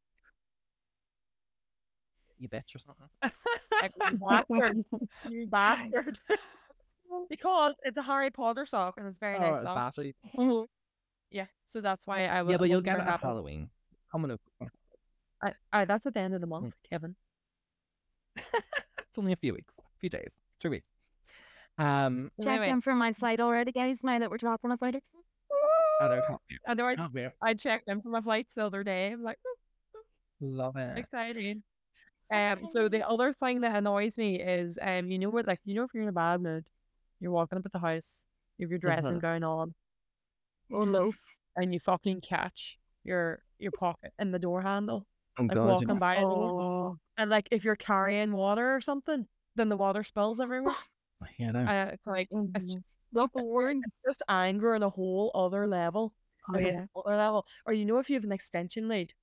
You 2.38 2.48
bitch 2.48 2.74
or 2.74 2.80
something. 2.80 3.06
Like, 3.80 3.92
bastard. 4.20 4.84
You 5.30 5.46
bastard. 5.46 6.18
because 7.30 7.74
it's 7.84 7.96
a 7.96 8.02
Harry 8.02 8.30
Potter 8.30 8.66
sock 8.66 8.94
and 8.98 9.06
it's 9.06 9.18
very 9.18 9.36
oh, 9.36 9.40
nice 9.40 9.54
it's 9.54 9.62
sock. 9.62 9.94
Mhm. 10.36 10.66
Yeah, 11.30 11.46
so 11.64 11.80
that's 11.80 12.06
why 12.06 12.26
I. 12.26 12.42
was. 12.42 12.52
Yeah, 12.52 12.58
but 12.58 12.68
you'll 12.68 12.80
get 12.80 12.98
it 12.98 13.06
at. 13.06 13.20
Halloween. 13.20 13.70
Coming 14.14 14.30
up. 14.30 14.40
I, 15.42 15.52
I, 15.72 15.84
that's 15.86 16.06
at 16.06 16.14
the 16.14 16.20
end 16.20 16.34
of 16.34 16.40
the 16.40 16.46
Mm. 16.46 16.50
month, 16.50 16.76
Kevin. 16.88 17.16
It's 19.08 19.18
only 19.18 19.32
a 19.32 19.36
few 19.36 19.54
weeks, 19.54 19.74
a 19.78 19.98
few 19.98 20.08
days, 20.08 20.30
two 20.60 20.70
weeks. 20.70 20.88
Um, 21.78 22.30
But 22.36 22.44
Checked 22.44 22.58
anyway, 22.58 22.70
in 22.70 22.80
for 22.80 22.94
my 22.94 23.12
flight 23.12 23.40
already, 23.40 23.72
guys. 23.72 24.04
Now 24.04 24.20
that 24.20 24.30
we're 24.30 24.38
talking 24.38 24.70
about 24.70 24.94
it. 24.94 25.02
I 26.00 26.06
don't 26.08 26.24
can't 26.26 26.40
wait. 26.48 26.60
I 26.68 26.74
know 26.74 26.86
I, 26.86 26.94
Can't 26.94 27.12
wait. 27.12 27.30
I 27.42 27.54
checked 27.54 27.88
in 27.88 28.02
for 28.02 28.08
my 28.10 28.20
flights 28.20 28.54
the 28.54 28.64
other 28.66 28.84
day. 28.84 29.10
I 29.10 29.14
was 29.16 29.24
like, 29.24 29.38
"Oh, 29.44 30.00
Love 30.40 30.76
it. 30.76 30.96
exciting. 30.98 31.64
Um, 32.32 32.64
so 32.72 32.88
the 32.88 33.06
other 33.06 33.32
thing 33.34 33.60
that 33.62 33.76
annoys 33.76 34.16
me 34.16 34.40
is, 34.40 34.78
um, 34.80 35.10
you 35.10 35.18
know 35.18 35.28
what, 35.28 35.46
like, 35.46 35.60
you 35.66 35.74
know, 35.74 35.82
if 35.82 35.90
you're 35.92 36.04
in 36.04 36.08
a 36.08 36.12
bad 36.12 36.40
mood, 36.40 36.64
you're 37.20 37.30
walking 37.30 37.58
up 37.58 37.66
at 37.66 37.72
the 37.72 37.78
house, 37.78 38.24
you 38.56 38.64
have 38.64 38.70
your 38.70 38.78
dressing 38.78 39.18
Mhm. 39.18 39.20
gown 39.20 39.44
on, 39.44 39.74
Oh 40.72 40.84
no. 40.84 41.12
and 41.54 41.74
you 41.74 41.78
fucking 41.78 42.22
catch 42.22 42.78
your 43.04 43.42
your 43.64 43.72
pocket 43.72 44.12
in 44.20 44.30
the 44.30 44.38
door 44.38 44.62
handle, 44.62 45.06
Oh 45.38 45.42
like 45.42 45.54
God, 45.54 45.66
walking 45.68 45.98
by 45.98 46.14
the 46.16 46.20
door. 46.20 46.62
Oh. 46.62 46.98
And 47.16 47.30
like, 47.30 47.48
if 47.50 47.64
you're 47.64 47.74
carrying 47.76 48.32
water 48.32 48.74
or 48.76 48.80
something, 48.80 49.26
then 49.56 49.68
the 49.68 49.76
water 49.76 50.04
spills 50.04 50.38
everywhere. 50.40 50.74
Yeah, 51.38 51.52
no. 51.52 51.60
Uh, 51.60 51.90
it's 51.94 52.06
like 52.06 52.28
it's 52.54 52.66
Mhm. 52.66 52.72
just, 52.74 52.98
The 53.12 53.28
word. 53.42 53.78
it's 53.78 53.96
just 54.04 54.22
anger 54.28 54.74
on 54.74 54.82
a 54.82 54.90
whole 54.90 55.30
other 55.34 55.66
level. 55.66 56.12
Oh, 56.48 56.52
like 56.52 56.66
yeah. 56.66 56.84
other 56.94 57.16
level. 57.16 57.46
Or 57.64 57.72
you 57.72 57.86
know, 57.86 57.98
if 57.98 58.10
you 58.10 58.14
have 58.16 58.24
an 58.24 58.32
extension 58.32 58.88
lead 58.88 59.14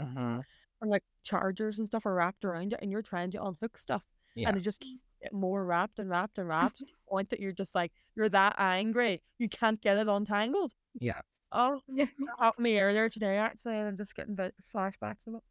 Mhm. 0.00 0.42
or 0.80 0.88
like 0.88 1.02
chargers 1.22 1.78
and 1.78 1.86
stuff 1.86 2.06
are 2.06 2.14
wrapped 2.14 2.44
around 2.46 2.72
it, 2.72 2.78
and 2.80 2.90
you're 2.90 3.02
trying 3.02 3.30
to 3.32 3.42
unhook 3.44 3.76
stuff. 3.76 4.04
Yeah. 4.36 4.48
and 4.48 4.56
it 4.56 4.60
just 4.60 4.80
keeps 4.80 5.02
more 5.32 5.64
wrapped 5.66 5.98
and 5.98 6.08
wrapped 6.08 6.38
and 6.38 6.48
wrapped 6.48 6.78
to 6.78 6.84
the 6.86 6.92
point 7.08 7.28
that 7.30 7.40
you're 7.40 7.52
just 7.52 7.74
like 7.74 7.92
you're 8.14 8.28
that 8.30 8.54
angry 8.56 9.20
you 9.38 9.48
can't 9.48 9.80
get 9.82 9.98
it 9.98 10.08
untangled. 10.08 10.72
Yeah. 10.94 11.20
Oh, 11.52 11.80
Yeah. 11.88 12.04
that 12.18 12.38
happened 12.38 12.56
to 12.58 12.62
me 12.62 12.80
earlier 12.80 13.08
today 13.08 13.36
actually, 13.38 13.76
and 13.76 13.88
I'm 13.88 13.96
just 13.96 14.14
getting 14.14 14.34
bit 14.34 14.54
flashbacks 14.74 15.26
of 15.26 15.34
it. 15.34 15.42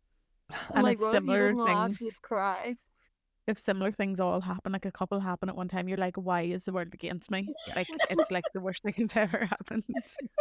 And 0.73 0.83
like, 0.83 0.93
it's 0.97 1.01
god, 1.03 1.09
if 1.09 1.13
you 1.13 1.17
similar 1.31 1.51
didn't 1.53 1.65
things. 1.65 2.01
you'd 2.01 2.21
cry. 2.21 2.77
if 3.47 3.59
similar 3.59 3.91
things 3.91 4.19
all 4.19 4.41
happen, 4.41 4.71
like 4.71 4.85
a 4.85 4.91
couple 4.91 5.19
happen 5.19 5.49
at 5.49 5.55
one 5.55 5.67
time, 5.67 5.87
you're 5.89 5.97
like, 5.97 6.15
why 6.17 6.41
is 6.43 6.63
the 6.65 6.71
world 6.71 6.93
against 6.93 7.29
me? 7.31 7.53
Like 7.75 7.87
it's 8.09 8.31
like 8.31 8.45
the 8.53 8.59
worst 8.61 8.83
thing 8.83 8.93
that's 8.97 9.15
ever 9.17 9.45
happened. 9.45 9.83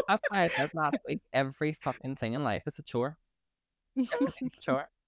That's 0.08 0.22
why 0.28 0.42
I 0.44 0.48
said 0.48 0.70
last 0.74 0.98
week. 1.06 1.20
Every 1.32 1.72
fucking 1.72 2.16
thing 2.16 2.34
in 2.34 2.44
life 2.44 2.62
is 2.66 2.78
a 2.78 2.82
chore. 2.82 3.16
Everything's 3.96 4.52
a 4.58 4.60
chore. 4.60 4.88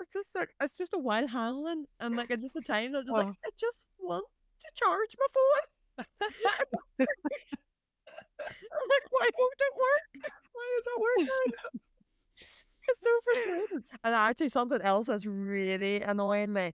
It's 0.00 0.12
just 0.12 0.32
like 0.36 0.50
it's 0.60 0.78
just 0.78 0.94
a 0.94 0.98
wild 0.98 1.30
handling, 1.30 1.86
and 1.98 2.14
like 2.14 2.30
at 2.30 2.40
just 2.40 2.54
the 2.54 2.60
time, 2.60 2.94
I'm 2.94 3.02
just 3.04 3.08
Oh. 3.10 3.14
like 3.14 3.34
I 3.44 3.50
just 3.58 3.84
want 3.98 4.24
to 4.60 4.66
charge 4.76 5.16
my 5.18 5.26
phone. 6.06 7.06
I'm 8.40 8.88
like, 8.88 9.06
why 9.10 9.28
won't 9.38 9.54
it 9.60 9.74
work? 9.76 10.32
Why 10.52 10.78
is 10.78 10.86
it 10.86 11.00
working? 11.00 11.80
It's 12.90 13.00
so 13.02 13.10
frustrating. 13.22 13.84
And 14.02 14.14
actually, 14.14 14.48
something 14.48 14.80
else 14.80 15.08
that's 15.08 15.26
really 15.26 16.00
annoying 16.00 16.54
me 16.54 16.72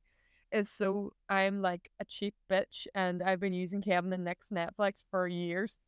is 0.53 0.71
so 0.71 1.13
I'm 1.29 1.61
like 1.61 1.91
a 1.99 2.05
cheap 2.05 2.35
bitch, 2.49 2.87
and 2.95 3.23
I've 3.23 3.41
been 3.41 3.53
using 3.53 3.83
Kevin 3.83 4.13
and 4.13 4.25
Nick's 4.25 4.51
Netflix 4.51 5.03
for 5.11 5.27
years. 5.27 5.81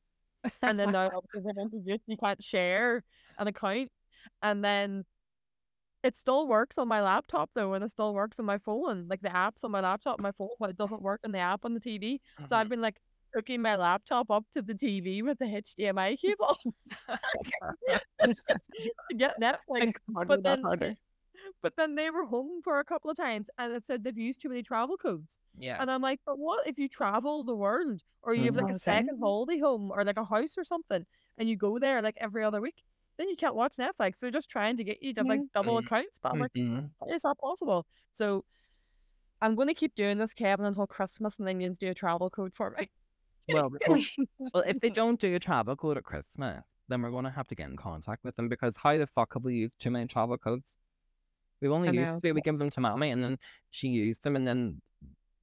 And 0.62 0.78
then 0.78 0.92
now, 0.92 1.10
they've 1.34 1.44
introduced, 1.60 2.02
you 2.06 2.16
can't 2.16 2.42
share 2.42 3.02
an 3.38 3.48
account, 3.48 3.90
and 4.42 4.64
then 4.64 5.04
it 6.06 6.16
still 6.16 6.46
works 6.46 6.78
on 6.78 6.86
my 6.86 7.02
laptop 7.02 7.50
though, 7.54 7.74
and 7.74 7.82
it 7.82 7.90
still 7.90 8.14
works 8.14 8.38
on 8.38 8.46
my 8.46 8.58
phone. 8.58 9.06
Like 9.08 9.22
the 9.22 9.28
apps 9.28 9.64
on 9.64 9.72
my 9.72 9.80
laptop, 9.80 10.20
my 10.20 10.30
phone, 10.32 10.50
but 10.60 10.70
it 10.70 10.76
doesn't 10.76 11.02
work 11.02 11.20
in 11.24 11.32
the 11.32 11.38
app 11.38 11.64
on 11.64 11.74
the 11.74 11.80
TV. 11.80 12.20
So 12.38 12.44
mm-hmm. 12.44 12.54
I've 12.54 12.68
been 12.68 12.80
like 12.80 13.00
hooking 13.36 13.60
my 13.60 13.76
laptop 13.76 14.30
up 14.30 14.46
to 14.54 14.62
the 14.62 14.74
TV 14.74 15.22
with 15.22 15.38
the 15.38 15.44
HDMI 15.44 16.18
cable 16.20 16.56
to 18.24 19.14
get 19.16 19.38
Netflix. 19.40 19.92
Harder, 20.14 20.28
But 20.28 20.42
then, 20.42 20.62
harder. 20.62 20.94
but 21.62 21.76
then 21.76 21.94
they 21.94 22.10
were 22.10 22.24
home 22.24 22.62
for 22.64 22.80
a 22.80 22.84
couple 22.84 23.10
of 23.10 23.16
times, 23.16 23.50
and 23.58 23.72
it 23.74 23.86
said 23.86 24.02
they've 24.02 24.16
used 24.16 24.40
too 24.40 24.48
many 24.48 24.62
travel 24.62 24.96
codes. 24.96 25.38
yeah. 25.58 25.76
And 25.78 25.90
I'm 25.90 26.00
like, 26.00 26.20
but 26.24 26.38
what 26.38 26.66
if 26.66 26.78
you 26.78 26.88
travel 26.88 27.44
the 27.44 27.54
world, 27.54 28.00
or 28.22 28.32
you 28.34 28.44
have 28.46 28.56
like 28.56 28.70
a 28.70 28.78
second 28.78 29.18
holiday 29.22 29.58
home, 29.58 29.90
or 29.92 30.02
like 30.02 30.18
a 30.18 30.24
house 30.24 30.56
or 30.56 30.64
something, 30.64 31.04
and 31.36 31.48
you 31.48 31.56
go 31.56 31.78
there 31.78 32.00
like 32.00 32.16
every 32.18 32.42
other 32.42 32.60
week? 32.62 32.82
Then 33.18 33.28
you 33.28 33.36
can't 33.36 33.54
watch 33.54 33.76
Netflix. 33.78 34.18
They're 34.18 34.30
just 34.30 34.48
trying 34.50 34.76
to 34.78 34.84
get 34.84 35.02
you 35.02 35.12
to 35.14 35.20
have 35.20 35.26
like 35.28 35.40
double 35.52 35.76
Mm. 35.76 35.86
accounts. 35.86 36.18
But 36.22 36.32
I'm 36.32 36.38
like, 36.40 36.52
Mhm. 36.54 36.90
how 37.00 37.06
is 37.08 37.22
that 37.22 37.38
possible? 37.38 37.86
So 38.12 38.44
I'm 39.42 39.54
going 39.54 39.68
to 39.68 39.74
keep 39.74 39.94
doing 39.94 40.16
this, 40.18 40.32
Kevin, 40.32 40.64
until 40.66 40.86
Christmas, 40.86 41.38
and 41.38 41.46
then 41.46 41.60
you 41.60 41.72
do 41.74 41.90
a 41.90 41.94
travel 41.94 42.30
code 42.30 42.54
for 42.54 42.70
me. 42.70 42.90
Well, 43.48 43.70
well, 44.54 44.64
if 44.66 44.80
they 44.80 44.90
don't 44.90 45.20
do 45.20 45.34
a 45.34 45.38
travel 45.38 45.76
code 45.76 45.96
at 45.96 46.04
Christmas, 46.04 46.64
then 46.88 47.02
we're 47.02 47.10
going 47.10 47.24
to 47.24 47.30
have 47.30 47.48
to 47.48 47.54
get 47.54 47.68
in 47.68 47.76
contact 47.76 48.24
with 48.24 48.36
them 48.36 48.48
because 48.48 48.74
how 48.76 48.96
the 48.96 49.06
fuck 49.06 49.34
have 49.34 49.44
we 49.44 49.54
used 49.54 49.78
too 49.78 49.90
many 49.90 50.06
travel 50.06 50.38
codes? 50.38 50.78
We've 51.60 51.72
only 51.72 51.88
I 51.88 51.92
used 51.92 52.12
know. 52.12 52.20
two. 52.22 52.34
We 52.34 52.42
give 52.42 52.58
them 52.58 52.70
to 52.70 52.80
mommy, 52.80 53.10
and 53.10 53.24
then 53.24 53.38
she 53.70 53.88
used 53.88 54.22
them, 54.22 54.36
and 54.36 54.46
then 54.46 54.82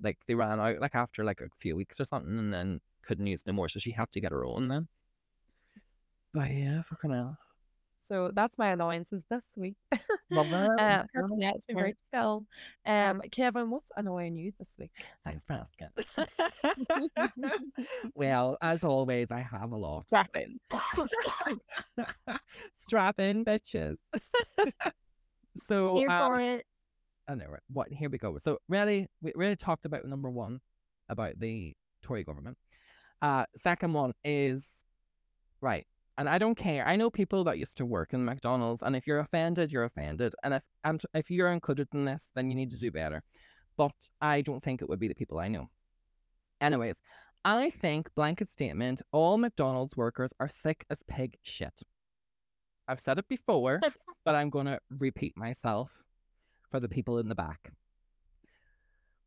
like 0.02 0.20
they 0.28 0.36
ran 0.36 0.60
out 0.60 0.80
like 0.80 0.96
after 0.96 1.24
like 1.24 1.42
a 1.42 1.48
few 1.60 1.76
weeks 1.76 2.00
or 2.00 2.06
something, 2.06 2.38
and 2.38 2.54
then 2.54 2.82
couldn't 3.02 3.28
use 3.28 3.46
no 3.48 3.54
more, 3.54 3.68
so 3.70 3.80
she 3.80 3.92
had 3.92 4.12
to 4.12 4.22
get 4.22 4.32
her 4.32 4.46
own 4.46 4.68
then. 4.68 4.88
But 6.34 6.52
yeah, 6.52 6.82
fucking 6.82 7.12
hell. 7.12 7.38
So 8.04 8.32
that's 8.34 8.58
my 8.58 8.72
annoyances 8.72 9.24
this 9.30 9.44
week. 9.56 9.76
Uh, 10.36 11.04
well, 11.14 11.30
yeah, 11.38 11.52
it's 11.54 11.66
been 11.66 11.76
very 11.76 11.96
chill. 12.12 12.44
Um, 12.88 13.22
Kevin, 13.32 13.70
what's 13.70 13.92
annoying 13.96 14.36
you 14.36 14.52
this 14.58 14.74
week? 14.80 14.90
Thanks 15.24 15.46
for 15.46 15.54
asking. 15.54 15.90
well, 18.16 18.58
as 18.64 18.84
always, 18.84 19.28
I 19.30 19.42
have 19.42 19.72
a 19.74 19.76
lot. 19.76 20.08
Strap 20.08 20.36
in. 20.36 20.60
Strap 22.80 23.20
in, 23.20 23.46
bitches. 23.46 23.98
so, 25.56 25.98
Here 25.98 26.10
um, 26.10 26.28
for 26.28 26.40
it. 26.40 26.66
I 27.28 27.36
know, 27.36 27.46
right? 27.48 27.62
What? 27.72 27.90
Here 27.94 28.10
we 28.10 28.18
go. 28.18 28.40
So, 28.44 28.58
really, 28.68 29.08
we 29.22 29.34
really 29.36 29.56
talked 29.56 29.86
about 29.86 30.04
number 30.06 30.32
one 30.32 30.62
about 31.10 31.40
the 31.40 31.76
Tory 32.02 32.24
government. 32.24 32.58
Uh, 33.22 33.46
second 33.62 33.94
one 33.94 34.14
is 34.24 34.66
right, 35.62 35.86
and 36.18 36.30
I 36.30 36.38
don't 36.38 36.56
care. 36.56 36.88
I 36.88 36.96
know 36.96 37.10
people 37.10 37.44
that 37.46 37.58
used 37.58 37.78
to 37.78 37.86
work 37.86 38.14
in 38.14 38.24
McDonald's, 38.24 38.84
and 38.84 38.96
if 38.96 39.08
you're 39.08 39.20
offended, 39.20 39.72
you're 39.72 39.84
offended. 39.84 40.36
And 40.44 40.54
if 40.54 40.64
I'm 40.84 41.00
if 41.14 41.32
you're 41.32 41.50
included 41.50 41.88
in 41.94 42.06
this, 42.06 42.32
then 42.36 42.50
you 42.50 42.56
need 42.56 42.72
to 42.72 42.80
do 42.80 42.92
better. 42.92 43.24
But 43.78 43.94
I 44.22 44.42
don't 44.42 44.64
think 44.64 44.82
it 44.82 44.90
would 44.90 45.00
be 45.00 45.08
the 45.08 45.16
people 45.16 45.40
I 45.40 45.48
know. 45.48 45.70
Anyways, 46.62 46.96
I 47.44 47.70
think 47.72 48.14
blanket 48.16 48.50
statement: 48.50 49.02
all 49.12 49.38
McDonald's 49.38 49.98
workers 49.98 50.32
are 50.40 50.48
thick 50.48 50.86
as 50.90 51.04
pig 51.08 51.38
shit. 51.42 51.82
I've 52.88 53.00
said 53.00 53.18
it 53.18 53.28
before, 53.28 53.82
but 54.26 54.36
I'm 54.36 54.50
going 54.50 54.66
to 54.66 54.80
repeat 55.00 55.36
myself 55.38 56.04
for 56.70 56.80
the 56.80 56.90
people 56.90 57.18
in 57.20 57.30
the 57.30 57.36
back. 57.36 57.72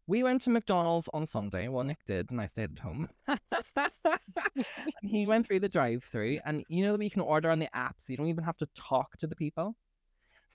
We 0.09 0.23
went 0.23 0.43
to 0.43 0.51
McDonald's 0.51 1.09
on 1.13 1.27
Sunday. 1.27 1.67
Well, 1.67 1.83
Nick 1.83 2.05
did, 2.07 2.31
and 2.31 2.41
I 2.41 2.47
stayed 2.47 2.71
at 2.73 2.79
home. 2.79 3.09
he 5.03 5.27
went 5.27 5.47
through 5.47 5.61
the 5.61 5.69
drive-through, 5.69 6.39
and 6.45 6.65
you 6.69 6.85
know 6.85 6.93
that 6.93 7.01
we 7.01 7.11
can 7.11 7.23
order 7.23 7.51
on 7.51 7.59
the 7.59 7.75
app, 7.75 7.97
so 7.99 8.13
you 8.13 8.17
don't 8.17 8.29
even 8.29 8.45
have 8.45 8.57
to 8.59 8.69
talk 8.77 9.17
to 9.17 9.27
the 9.27 9.35
people. 9.35 9.75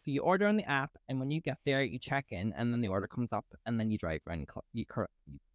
So 0.04 0.12
you 0.12 0.22
order 0.22 0.47
on 0.47 0.56
the 0.56 0.70
app, 0.70 0.91
and 1.10 1.20
when 1.20 1.32
you 1.32 1.41
get 1.41 1.58
there, 1.66 1.84
you 1.84 1.99
check 1.99 2.28
in, 2.32 2.54
and 2.56 2.74
then 2.74 2.80
the 2.80 2.88
order 2.88 3.08
comes 3.08 3.34
up, 3.34 3.45
and 3.66 3.78
then 3.78 3.91
you 3.91 3.97
drive 3.97 4.22
around 4.26 4.39
you, 4.39 4.45
you 4.74 4.86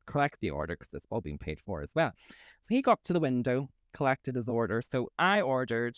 collect 0.06 0.40
the 0.40 0.50
order 0.50 0.76
because 0.76 0.92
it's 0.92 1.06
all 1.10 1.22
being 1.22 1.38
paid 1.38 1.58
for 1.60 1.80
as 1.80 1.90
well. 1.94 2.12
So 2.60 2.74
he 2.74 2.82
got 2.82 3.02
to 3.04 3.14
the 3.14 3.20
window, 3.20 3.70
collected 3.94 4.36
his 4.36 4.48
order. 4.48 4.82
So 4.82 5.08
I 5.18 5.40
ordered, 5.40 5.96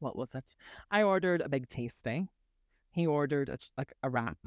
what 0.00 0.16
was 0.16 0.34
it? 0.34 0.54
I 0.90 1.04
ordered 1.04 1.40
a 1.40 1.48
big 1.48 1.68
tasty. 1.68 2.26
He 2.90 3.06
ordered 3.06 3.48
a, 3.48 3.58
like 3.78 3.92
a 4.02 4.10
wrap. 4.10 4.38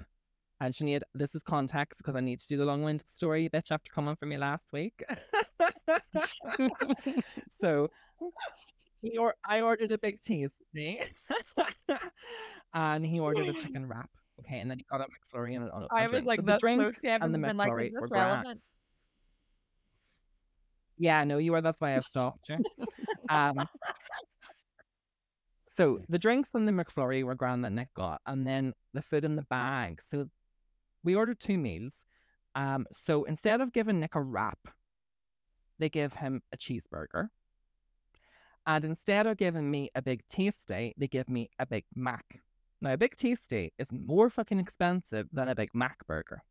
And 0.62 0.74
Sinead, 0.74 1.02
this 1.14 1.36
is 1.36 1.44
context 1.44 1.98
because 1.98 2.16
I 2.16 2.22
need 2.22 2.40
to 2.40 2.48
do 2.48 2.58
the 2.58 2.66
long-winded 2.66 3.08
story, 3.10 3.50
bitch, 3.50 3.72
after 3.72 3.92
coming 3.92 4.16
for 4.16 4.26
me 4.26 4.38
last 4.38 4.72
week. 4.72 5.04
so 7.60 7.90
he 9.02 9.18
or 9.18 9.36
I 9.48 9.62
ordered 9.62 9.92
a 9.92 9.98
big 9.98 10.22
tasty, 10.22 11.00
and 12.74 13.06
he 13.06 13.20
ordered 13.20 13.48
a 13.48 13.54
chicken 13.54 13.88
wrap. 13.88 14.10
Okay, 14.40 14.60
and 14.60 14.70
then 14.70 14.78
he 14.78 14.86
got 14.90 15.02
a 15.02 15.06
McFlurry 15.06 15.56
and 15.56 15.66
a, 15.66 15.76
a 15.76 15.88
I 15.92 16.04
was 16.04 16.12
drink. 16.12 16.28
like, 16.28 16.40
so 16.40 16.42
the 16.42 16.48
that's 16.48 16.62
so 16.62 16.76
drinks 16.76 17.00
Kevin, 17.00 17.36
and 17.36 17.44
the 17.44 17.54
like, 17.54 17.70
McFlurry 17.70 17.92
this 17.92 18.02
were 18.02 18.08
grand. 18.08 18.60
Yeah, 20.98 21.20
I 21.20 21.26
know 21.26 21.38
you 21.38 21.54
are. 21.56 21.62
That's 21.62 21.82
why 21.82 21.96
I've 21.96 22.06
stopped 22.06 22.50
you. 22.50 22.58
Um, 23.30 23.68
so 25.76 26.00
the 26.08 26.20
drinks 26.20 26.50
and 26.54 26.68
the 26.68 26.72
McFlurry 26.72 27.24
were 27.24 27.36
grand 27.36 27.66
that 27.66 27.72
Nick 27.72 27.94
got, 27.94 28.22
and 28.26 28.48
then 28.48 28.74
the 28.94 29.02
food 29.02 29.26
in 29.26 29.36
the 29.36 29.44
bag. 29.44 30.02
So 30.02 30.30
we 31.06 31.16
ordered 31.16 31.40
two 31.40 31.58
meals. 31.58 31.94
Um, 32.56 32.86
so 33.06 33.24
instead 33.24 33.62
of 33.62 33.72
giving 33.72 34.00
Nick 34.00 34.16
a 34.16 34.22
wrap, 34.22 34.60
they 35.80 35.90
give 35.90 36.14
him 36.14 36.42
a 36.52 36.58
cheeseburger. 36.58 37.30
And 38.66 38.84
instead 38.84 39.28
of 39.28 39.38
giving 39.38 39.70
me 39.70 39.92
a 39.94 40.02
big 40.02 40.26
tasty, 40.28 40.94
they 40.98 41.08
give 41.08 41.30
me 41.30 41.50
a 41.60 41.68
Big 41.68 41.86
Mac. 41.96 42.42
Now, 42.82 42.94
a 42.94 42.98
big 42.98 43.16
tasty 43.16 43.72
is 43.78 43.92
more 43.92 44.30
fucking 44.30 44.60
expensive 44.60 45.28
than 45.32 45.48
a 45.48 45.56
Big 45.56 45.70
Mac 45.74 46.06
burger. 46.08 46.42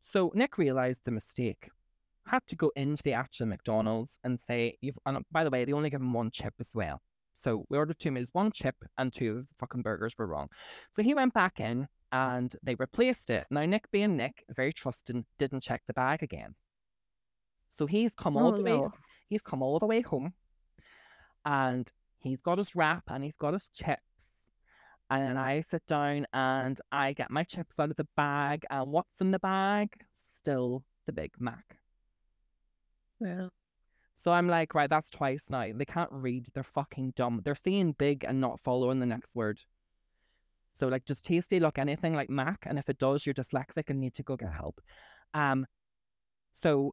So 0.00 0.30
Nick 0.34 0.58
realized 0.58 1.00
the 1.04 1.10
mistake 1.10 1.70
had 2.26 2.46
to 2.48 2.56
go 2.56 2.70
into 2.76 3.02
the 3.02 3.14
actual 3.14 3.46
McDonald's 3.46 4.18
and 4.22 4.38
say, 4.38 4.76
"You've." 4.80 4.98
And 5.06 5.24
by 5.30 5.44
the 5.44 5.50
way, 5.50 5.64
they 5.64 5.72
only 5.72 5.90
give 5.90 6.00
him 6.00 6.12
one 6.12 6.30
chip 6.30 6.54
as 6.60 6.70
well. 6.74 7.00
So 7.34 7.64
we 7.70 7.78
ordered 7.78 7.98
two 7.98 8.10
meals, 8.10 8.28
one 8.32 8.52
chip, 8.52 8.76
and 8.98 9.12
two 9.12 9.38
of 9.38 9.48
the 9.48 9.54
fucking 9.54 9.82
burgers 9.82 10.14
were 10.18 10.26
wrong. 10.26 10.48
So 10.90 11.02
he 11.02 11.14
went 11.14 11.34
back 11.34 11.60
in 11.60 11.88
and 12.12 12.54
they 12.62 12.74
replaced 12.76 13.30
it. 13.30 13.46
Now 13.50 13.64
Nick, 13.64 13.90
being 13.90 14.16
Nick, 14.16 14.44
very 14.50 14.72
trusting, 14.72 15.24
didn't 15.38 15.62
check 15.62 15.82
the 15.86 15.94
bag 15.94 16.22
again. 16.22 16.54
So 17.68 17.86
he's 17.86 18.12
come 18.14 18.36
all 18.36 18.54
Oh, 18.54 18.56
the 18.56 18.62
way. 18.62 18.88
He's 19.28 19.42
come 19.42 19.62
all 19.62 19.78
the 19.78 19.86
way 19.86 20.00
home, 20.00 20.34
and 21.44 21.90
he's 22.18 22.40
got 22.40 22.58
his 22.58 22.76
wrap 22.76 23.04
and 23.08 23.24
he's 23.24 23.36
got 23.36 23.54
his 23.54 23.68
chips. 23.68 24.02
And 25.10 25.22
then 25.22 25.36
I 25.36 25.60
sit 25.60 25.86
down 25.86 26.26
and 26.32 26.80
I 26.90 27.12
get 27.12 27.30
my 27.30 27.44
chips 27.44 27.74
out 27.78 27.90
of 27.90 27.96
the 27.96 28.08
bag, 28.16 28.64
and 28.70 28.90
what's 28.90 29.20
in 29.20 29.30
the 29.30 29.38
bag? 29.38 29.90
Still 30.36 30.84
the 31.06 31.12
Big 31.12 31.32
Mac. 31.38 31.78
Yeah. 33.20 33.48
So 34.14 34.32
I'm 34.32 34.48
like, 34.48 34.74
right, 34.74 34.90
that's 34.90 35.10
twice 35.10 35.44
now. 35.50 35.66
They 35.74 35.84
can't 35.84 36.10
read. 36.10 36.48
They're 36.54 36.62
fucking 36.64 37.12
dumb. 37.16 37.42
They're 37.44 37.54
seeing 37.54 37.92
big 37.92 38.24
and 38.24 38.40
not 38.40 38.58
following 38.58 38.98
the 38.98 39.06
next 39.06 39.34
word. 39.34 39.60
So 40.76 40.88
like, 40.88 41.06
does 41.06 41.22
tasty 41.22 41.58
look 41.58 41.78
anything 41.78 42.12
like 42.12 42.28
Mac? 42.28 42.66
And 42.66 42.78
if 42.78 42.90
it 42.90 42.98
does, 42.98 43.24
you're 43.24 43.34
dyslexic 43.34 43.88
and 43.88 43.98
need 43.98 44.12
to 44.14 44.22
go 44.22 44.36
get 44.36 44.52
help. 44.52 44.80
Um, 45.32 45.66
so 46.62 46.92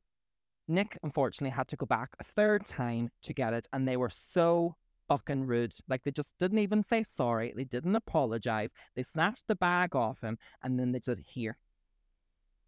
Nick 0.69 0.97
unfortunately 1.03 1.53
had 1.53 1.67
to 1.67 1.75
go 1.75 1.85
back 1.85 2.09
a 2.19 2.23
third 2.23 2.65
time 2.65 3.09
to 3.23 3.33
get 3.33 3.53
it, 3.53 3.67
and 3.73 3.85
they 3.85 3.97
were 3.97 4.09
so 4.09 4.75
fucking 5.09 5.45
rude. 5.45 5.73
Like 5.89 6.03
they 6.03 6.11
just 6.11 6.31
didn't 6.39 6.59
even 6.59 6.83
say 6.83 7.03
sorry. 7.03 7.53
They 7.55 7.65
didn't 7.65 7.95
apologize. 7.95 8.69
They 8.95 9.03
snatched 9.03 9.47
the 9.47 9.55
bag 9.55 9.95
off 9.95 10.21
him, 10.21 10.37
and 10.61 10.79
then 10.79 10.93
they 10.93 11.01
said, 11.01 11.19
"Here." 11.19 11.57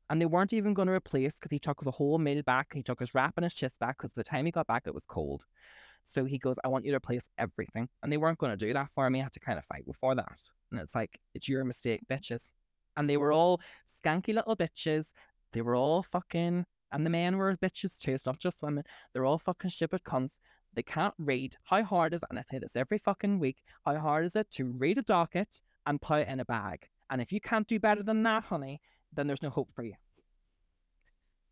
And 0.09 0.21
they 0.21 0.25
weren't 0.25 0.53
even 0.53 0.73
going 0.73 0.87
to 0.87 0.93
replace 0.93 1.33
because 1.33 1.51
he 1.51 1.59
took 1.59 1.81
the 1.81 1.91
whole 1.91 2.19
meal 2.19 2.43
back. 2.43 2.73
He 2.73 2.83
took 2.83 2.99
his 2.99 3.15
wrap 3.15 3.33
and 3.37 3.45
his 3.45 3.53
chips 3.53 3.77
back 3.79 3.97
because 3.97 4.13
the 4.13 4.23
time 4.23 4.45
he 4.45 4.51
got 4.51 4.67
back, 4.67 4.83
it 4.85 4.93
was 4.93 5.05
cold. 5.07 5.45
So 6.05 6.23
he 6.23 6.37
goes, 6.37 6.55
I 6.63 6.69
want 6.69 6.85
you 6.85 6.91
to 6.91 6.97
replace 6.97 7.27
everything. 7.37 7.89
And 8.01 8.11
they 8.11 8.17
weren't 8.17 8.37
going 8.37 8.51
to 8.51 8.65
do 8.65 8.71
that 8.73 8.89
for 8.91 9.09
me. 9.09 9.19
I 9.19 9.23
had 9.23 9.33
to 9.33 9.39
kind 9.39 9.57
of 9.57 9.65
fight 9.65 9.85
before 9.85 10.15
that. 10.15 10.41
And 10.71 10.79
it's 10.79 10.95
like, 10.95 11.19
it's 11.33 11.49
your 11.49 11.65
mistake, 11.65 12.01
bitches. 12.09 12.51
And 12.95 13.09
they 13.09 13.17
were 13.17 13.33
all 13.33 13.59
skanky 14.01 14.33
little 14.33 14.55
bitches. 14.55 15.07
They 15.51 15.61
were 15.61 15.75
all 15.75 16.03
fucking, 16.03 16.65
and 16.91 17.05
the 17.05 17.09
men 17.09 17.37
were 17.37 17.55
bitches 17.55 17.97
too. 17.97 18.13
It's 18.13 18.25
not 18.25 18.39
just 18.39 18.61
women. 18.61 18.83
They're 19.13 19.25
all 19.25 19.37
fucking 19.37 19.69
stupid 19.69 20.03
cunts. 20.03 20.37
They 20.73 20.83
can't 20.83 21.13
read. 21.17 21.55
How 21.63 21.83
hard 21.83 22.13
is 22.13 22.21
it? 22.21 22.27
And 22.29 22.39
I 22.39 22.43
say 22.51 22.59
this 22.59 22.75
every 22.75 22.97
fucking 22.97 23.39
week. 23.39 23.63
How 23.85 23.97
hard 23.97 24.25
is 24.25 24.35
it 24.35 24.51
to 24.51 24.65
read 24.65 24.97
a 24.97 25.01
docket 25.01 25.61
and 25.85 26.01
put 26.01 26.21
it 26.21 26.27
in 26.27 26.39
a 26.39 26.45
bag? 26.45 26.87
And 27.09 27.21
if 27.21 27.31
you 27.31 27.39
can't 27.39 27.67
do 27.67 27.79
better 27.79 28.03
than 28.03 28.23
that, 28.23 28.43
honey, 28.43 28.81
then 29.13 29.27
there's 29.27 29.43
no 29.43 29.49
hope 29.49 29.69
for 29.73 29.83
you. 29.83 29.93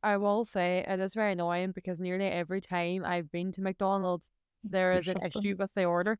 I 0.01 0.17
will 0.17 0.43
say 0.43 0.83
it 0.85 0.99
is 0.99 1.13
very 1.13 1.31
annoying 1.31 1.71
because 1.71 2.01
nearly 2.01 2.25
every 2.25 2.59
time 2.59 3.05
I've 3.05 3.31
been 3.31 3.53
to 3.53 3.61
McDonald's, 3.61 4.31
there 4.63 4.91
is 4.93 5.07
an 5.07 5.21
issue 5.23 5.55
with 5.57 5.73
the 5.73 5.85
order. 5.85 6.17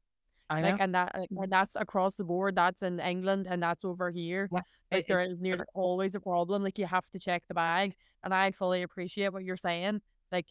I 0.50 0.62
know. 0.62 0.70
Like, 0.72 0.82
and 0.82 0.96
that 0.96 1.18
like, 1.18 1.30
and 1.32 1.52
that's 1.52 1.76
across 1.76 2.16
the 2.16 2.24
board. 2.24 2.56
That's 2.56 2.84
in 2.84 3.00
England 3.00 3.48
and 3.50 3.64
that's 3.64 3.86
over 3.86 4.12
here. 4.12 4.50
Yeah, 4.52 4.60
Like 4.92 5.00
it- 5.02 5.08
there 5.08 5.22
is 5.22 5.40
nearly 5.42 5.64
always 5.74 6.16
a 6.16 6.20
problem. 6.20 6.64
Like 6.64 6.78
you 6.78 6.86
have 6.86 7.10
to 7.12 7.20
check 7.20 7.44
the 7.48 7.54
bag, 7.54 7.96
and 8.24 8.34
I 8.34 8.52
fully 8.52 8.82
appreciate 8.82 9.32
what 9.34 9.44
you're 9.44 9.58
saying. 9.58 10.02
Like, 10.32 10.48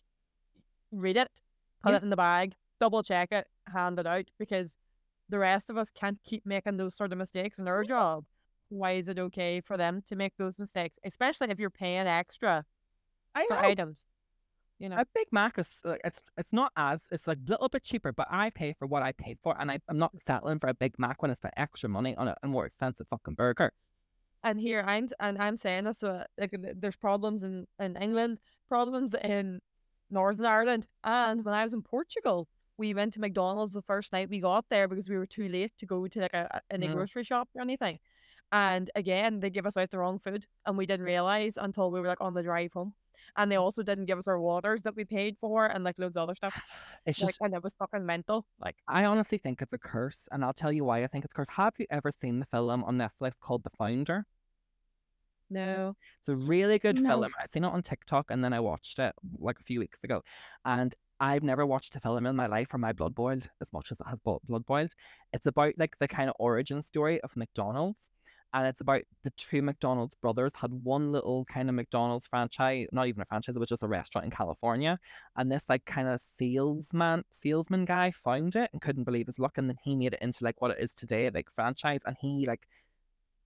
read 0.90 1.16
it, 1.16 1.28
put 1.82 1.92
Yes. 1.92 2.00
it 2.02 2.04
in 2.04 2.10
the 2.10 2.16
bag, 2.16 2.54
double 2.80 3.02
check 3.02 3.32
it, 3.32 3.46
hand 3.72 3.98
it 3.98 4.06
out, 4.06 4.26
because 4.38 4.78
the 5.28 5.38
rest 5.38 5.70
of 5.70 5.76
us 5.76 5.90
can't 5.90 6.18
keep 6.24 6.44
making 6.46 6.76
those 6.78 6.94
sort 6.96 7.12
of 7.12 7.18
mistakes 7.18 7.58
in 7.58 7.68
our 7.68 7.84
job. 7.84 8.24
So 8.68 8.76
why 8.76 8.92
is 8.92 9.08
it 9.08 9.18
okay 9.18 9.60
for 9.60 9.76
them 9.76 10.02
to 10.06 10.16
make 10.16 10.36
those 10.36 10.58
mistakes, 10.58 10.98
especially 11.04 11.50
if 11.50 11.58
you're 11.58 11.70
paying 11.70 12.06
extra 12.06 12.64
I 13.34 13.46
for 13.46 13.54
know. 13.54 13.60
items? 13.60 14.06
You 14.82 14.88
know, 14.88 14.96
A 14.96 15.06
Big 15.14 15.28
Mac 15.30 15.58
is 15.58 15.68
like 15.84 16.00
it's 16.04 16.20
it's 16.36 16.52
not 16.52 16.72
as 16.76 17.04
it's 17.12 17.28
like 17.28 17.38
a 17.46 17.50
little 17.50 17.68
bit 17.68 17.84
cheaper, 17.84 18.12
but 18.12 18.26
I 18.28 18.50
pay 18.50 18.72
for 18.72 18.86
what 18.86 19.02
I 19.04 19.12
paid 19.12 19.38
for, 19.40 19.54
and 19.60 19.70
I, 19.70 19.78
I'm 19.88 19.96
not 19.98 20.10
settling 20.26 20.58
for 20.58 20.68
a 20.68 20.74
Big 20.74 20.98
Mac 20.98 21.22
when 21.22 21.30
I 21.30 21.34
spent 21.34 21.54
extra 21.56 21.88
money 21.88 22.16
on 22.16 22.26
a, 22.28 22.34
a 22.42 22.48
more 22.48 22.66
expensive 22.66 23.06
fucking 23.08 23.34
burger. 23.34 23.72
and 24.42 24.58
here 24.60 24.82
I'm 24.86 25.08
and 25.20 25.38
I'm 25.38 25.56
saying 25.56 25.84
this. 25.84 26.00
So 26.00 26.24
like, 26.36 26.52
there's 26.82 26.96
problems 26.96 27.42
in 27.44 27.66
in 27.78 27.96
England, 27.96 28.40
problems 28.68 29.14
in 29.14 29.60
Northern 30.10 30.46
Ireland, 30.46 30.88
and 31.04 31.44
when 31.44 31.54
I 31.54 31.62
was 31.64 31.72
in 31.72 31.82
Portugal, 31.82 32.48
we 32.76 32.92
went 32.92 33.14
to 33.14 33.20
McDonald's 33.20 33.72
the 33.74 33.82
first 33.82 34.12
night 34.12 34.30
we 34.30 34.40
got 34.40 34.64
there 34.68 34.88
because 34.88 35.08
we 35.08 35.16
were 35.16 35.26
too 35.26 35.48
late 35.48 35.72
to 35.78 35.86
go 35.86 36.08
to 36.08 36.20
like 36.20 36.34
a, 36.34 36.48
a 36.50 36.60
any 36.74 36.88
Mm. 36.88 36.94
grocery 36.94 37.24
shop 37.24 37.48
or 37.54 37.62
anything. 37.62 38.00
And 38.50 38.90
again, 38.96 39.40
they 39.40 39.50
give 39.50 39.66
us 39.66 39.76
out 39.76 39.90
the 39.90 39.98
wrong 39.98 40.18
food, 40.18 40.46
and 40.66 40.76
we 40.76 40.86
didn't 40.86 41.06
realize 41.06 41.56
until 41.56 41.90
we 41.92 42.00
were 42.00 42.08
like 42.08 42.20
on 42.20 42.34
the 42.34 42.42
drive 42.42 42.72
home. 42.72 42.94
And 43.36 43.50
they 43.50 43.56
also 43.56 43.82
didn't 43.82 44.06
give 44.06 44.18
us 44.18 44.28
our 44.28 44.40
waters 44.40 44.82
that 44.82 44.96
we 44.96 45.04
paid 45.04 45.38
for, 45.38 45.66
and 45.66 45.84
like 45.84 45.98
loads 45.98 46.16
of 46.16 46.22
other 46.24 46.34
stuff. 46.34 46.54
It's 47.06 47.20
Like, 47.20 47.28
just 47.28 47.40
and 47.40 47.54
it 47.54 47.62
was 47.62 47.74
fucking 47.74 48.06
mental. 48.06 48.46
Like, 48.60 48.76
I 48.86 49.04
honestly 49.04 49.38
think 49.38 49.60
it's 49.60 49.72
a 49.72 49.78
curse, 49.78 50.28
and 50.30 50.44
I'll 50.44 50.52
tell 50.52 50.72
you 50.72 50.84
why 50.84 51.02
I 51.02 51.06
think 51.08 51.24
it's 51.24 51.32
a 51.34 51.36
curse. 51.36 51.48
Have 51.50 51.74
you 51.78 51.86
ever 51.90 52.10
seen 52.10 52.38
the 52.38 52.46
film 52.46 52.84
on 52.84 52.96
Netflix 52.96 53.32
called 53.40 53.64
The 53.64 53.70
Founder? 53.70 54.26
no, 55.50 55.94
It's 56.18 56.28
a 56.28 56.36
really 56.36 56.78
good 56.78 56.98
No. 56.98 57.20
film. 57.20 57.32
I 57.38 57.46
seen 57.46 57.64
it 57.64 57.68
on 57.68 57.82
TikTok 57.82 58.30
and 58.30 58.42
then 58.42 58.52
I 58.52 58.60
watched 58.60 58.98
it 58.98 59.14
like 59.38 59.58
a 59.60 59.62
few 59.62 59.80
weeks 59.80 60.02
ago. 60.04 60.22
And 60.64 60.94
I've 61.20 61.42
never 61.42 61.66
watched 61.66 61.94
a 61.94 62.00
film 62.00 62.26
in 62.26 62.36
my 62.36 62.46
life 62.46 62.72
where 62.72 62.80
my 62.80 62.92
blood 62.92 63.14
boiled 63.14 63.48
as 63.60 63.72
much 63.72 63.92
as 63.92 64.00
it 64.00 64.06
has 64.08 64.20
blood 64.20 64.66
boiled. 64.66 64.92
It's 65.32 65.46
about 65.46 65.74
like 65.78 65.98
the 65.98 66.08
kind 66.08 66.28
of 66.28 66.36
origin 66.38 66.82
story 66.82 67.20
of 67.20 67.36
McDonald's. 67.36 68.10
And 68.54 68.66
it's 68.66 68.80
about 68.80 69.02
the 69.22 69.30
two 69.30 69.62
McDonald's 69.62 70.14
brothers 70.14 70.52
had 70.54 70.72
one 70.72 71.10
little 71.10 71.44
kind 71.46 71.68
of 71.68 71.74
McDonald's 71.74 72.26
franchise, 72.26 72.86
not 72.92 73.06
even 73.06 73.22
a 73.22 73.24
franchise, 73.24 73.56
it 73.56 73.60
was 73.60 73.68
just 73.68 73.82
a 73.82 73.88
restaurant 73.88 74.26
in 74.26 74.30
California. 74.30 74.98
And 75.36 75.50
this 75.50 75.62
like 75.68 75.84
kind 75.84 76.08
of 76.08 76.20
salesman 76.38 77.24
salesman 77.30 77.84
guy 77.84 78.10
found 78.10 78.56
it 78.56 78.70
and 78.72 78.82
couldn't 78.82 79.04
believe 79.04 79.26
his 79.26 79.38
luck. 79.38 79.58
And 79.58 79.68
then 79.68 79.78
he 79.82 79.96
made 79.96 80.14
it 80.14 80.22
into 80.22 80.44
like 80.44 80.60
what 80.60 80.72
it 80.72 80.80
is 80.80 80.94
today, 80.94 81.30
like 81.30 81.50
franchise. 81.50 82.00
And 82.04 82.16
he 82.20 82.46
like 82.46 82.66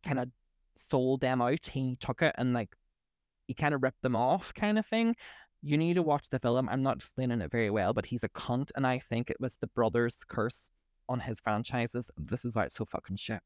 kind 0.04 0.18
of 0.18 0.30
sold 0.76 1.20
them 1.20 1.40
out. 1.40 1.66
He 1.66 1.96
took 1.96 2.22
it 2.22 2.34
and 2.38 2.52
like 2.52 2.76
he 3.46 3.54
kind 3.54 3.74
of 3.74 3.82
ripped 3.82 4.02
them 4.02 4.16
off, 4.16 4.52
kind 4.54 4.78
of 4.78 4.86
thing. 4.86 5.16
You 5.62 5.78
need 5.78 5.94
to 5.94 6.02
watch 6.02 6.28
the 6.30 6.38
film. 6.38 6.68
I'm 6.68 6.82
not 6.82 6.96
explaining 6.96 7.40
it 7.40 7.50
very 7.50 7.70
well, 7.70 7.92
but 7.92 8.06
he's 8.06 8.22
a 8.22 8.28
cunt, 8.28 8.70
and 8.76 8.86
I 8.86 8.98
think 8.98 9.30
it 9.30 9.40
was 9.40 9.56
the 9.56 9.66
brothers' 9.68 10.22
curse 10.28 10.70
on 11.08 11.20
his 11.20 11.40
franchises. 11.40 12.10
This 12.16 12.44
is 12.44 12.54
why 12.54 12.64
it's 12.64 12.76
so 12.76 12.84
fucking 12.84 13.16
shit. 13.16 13.40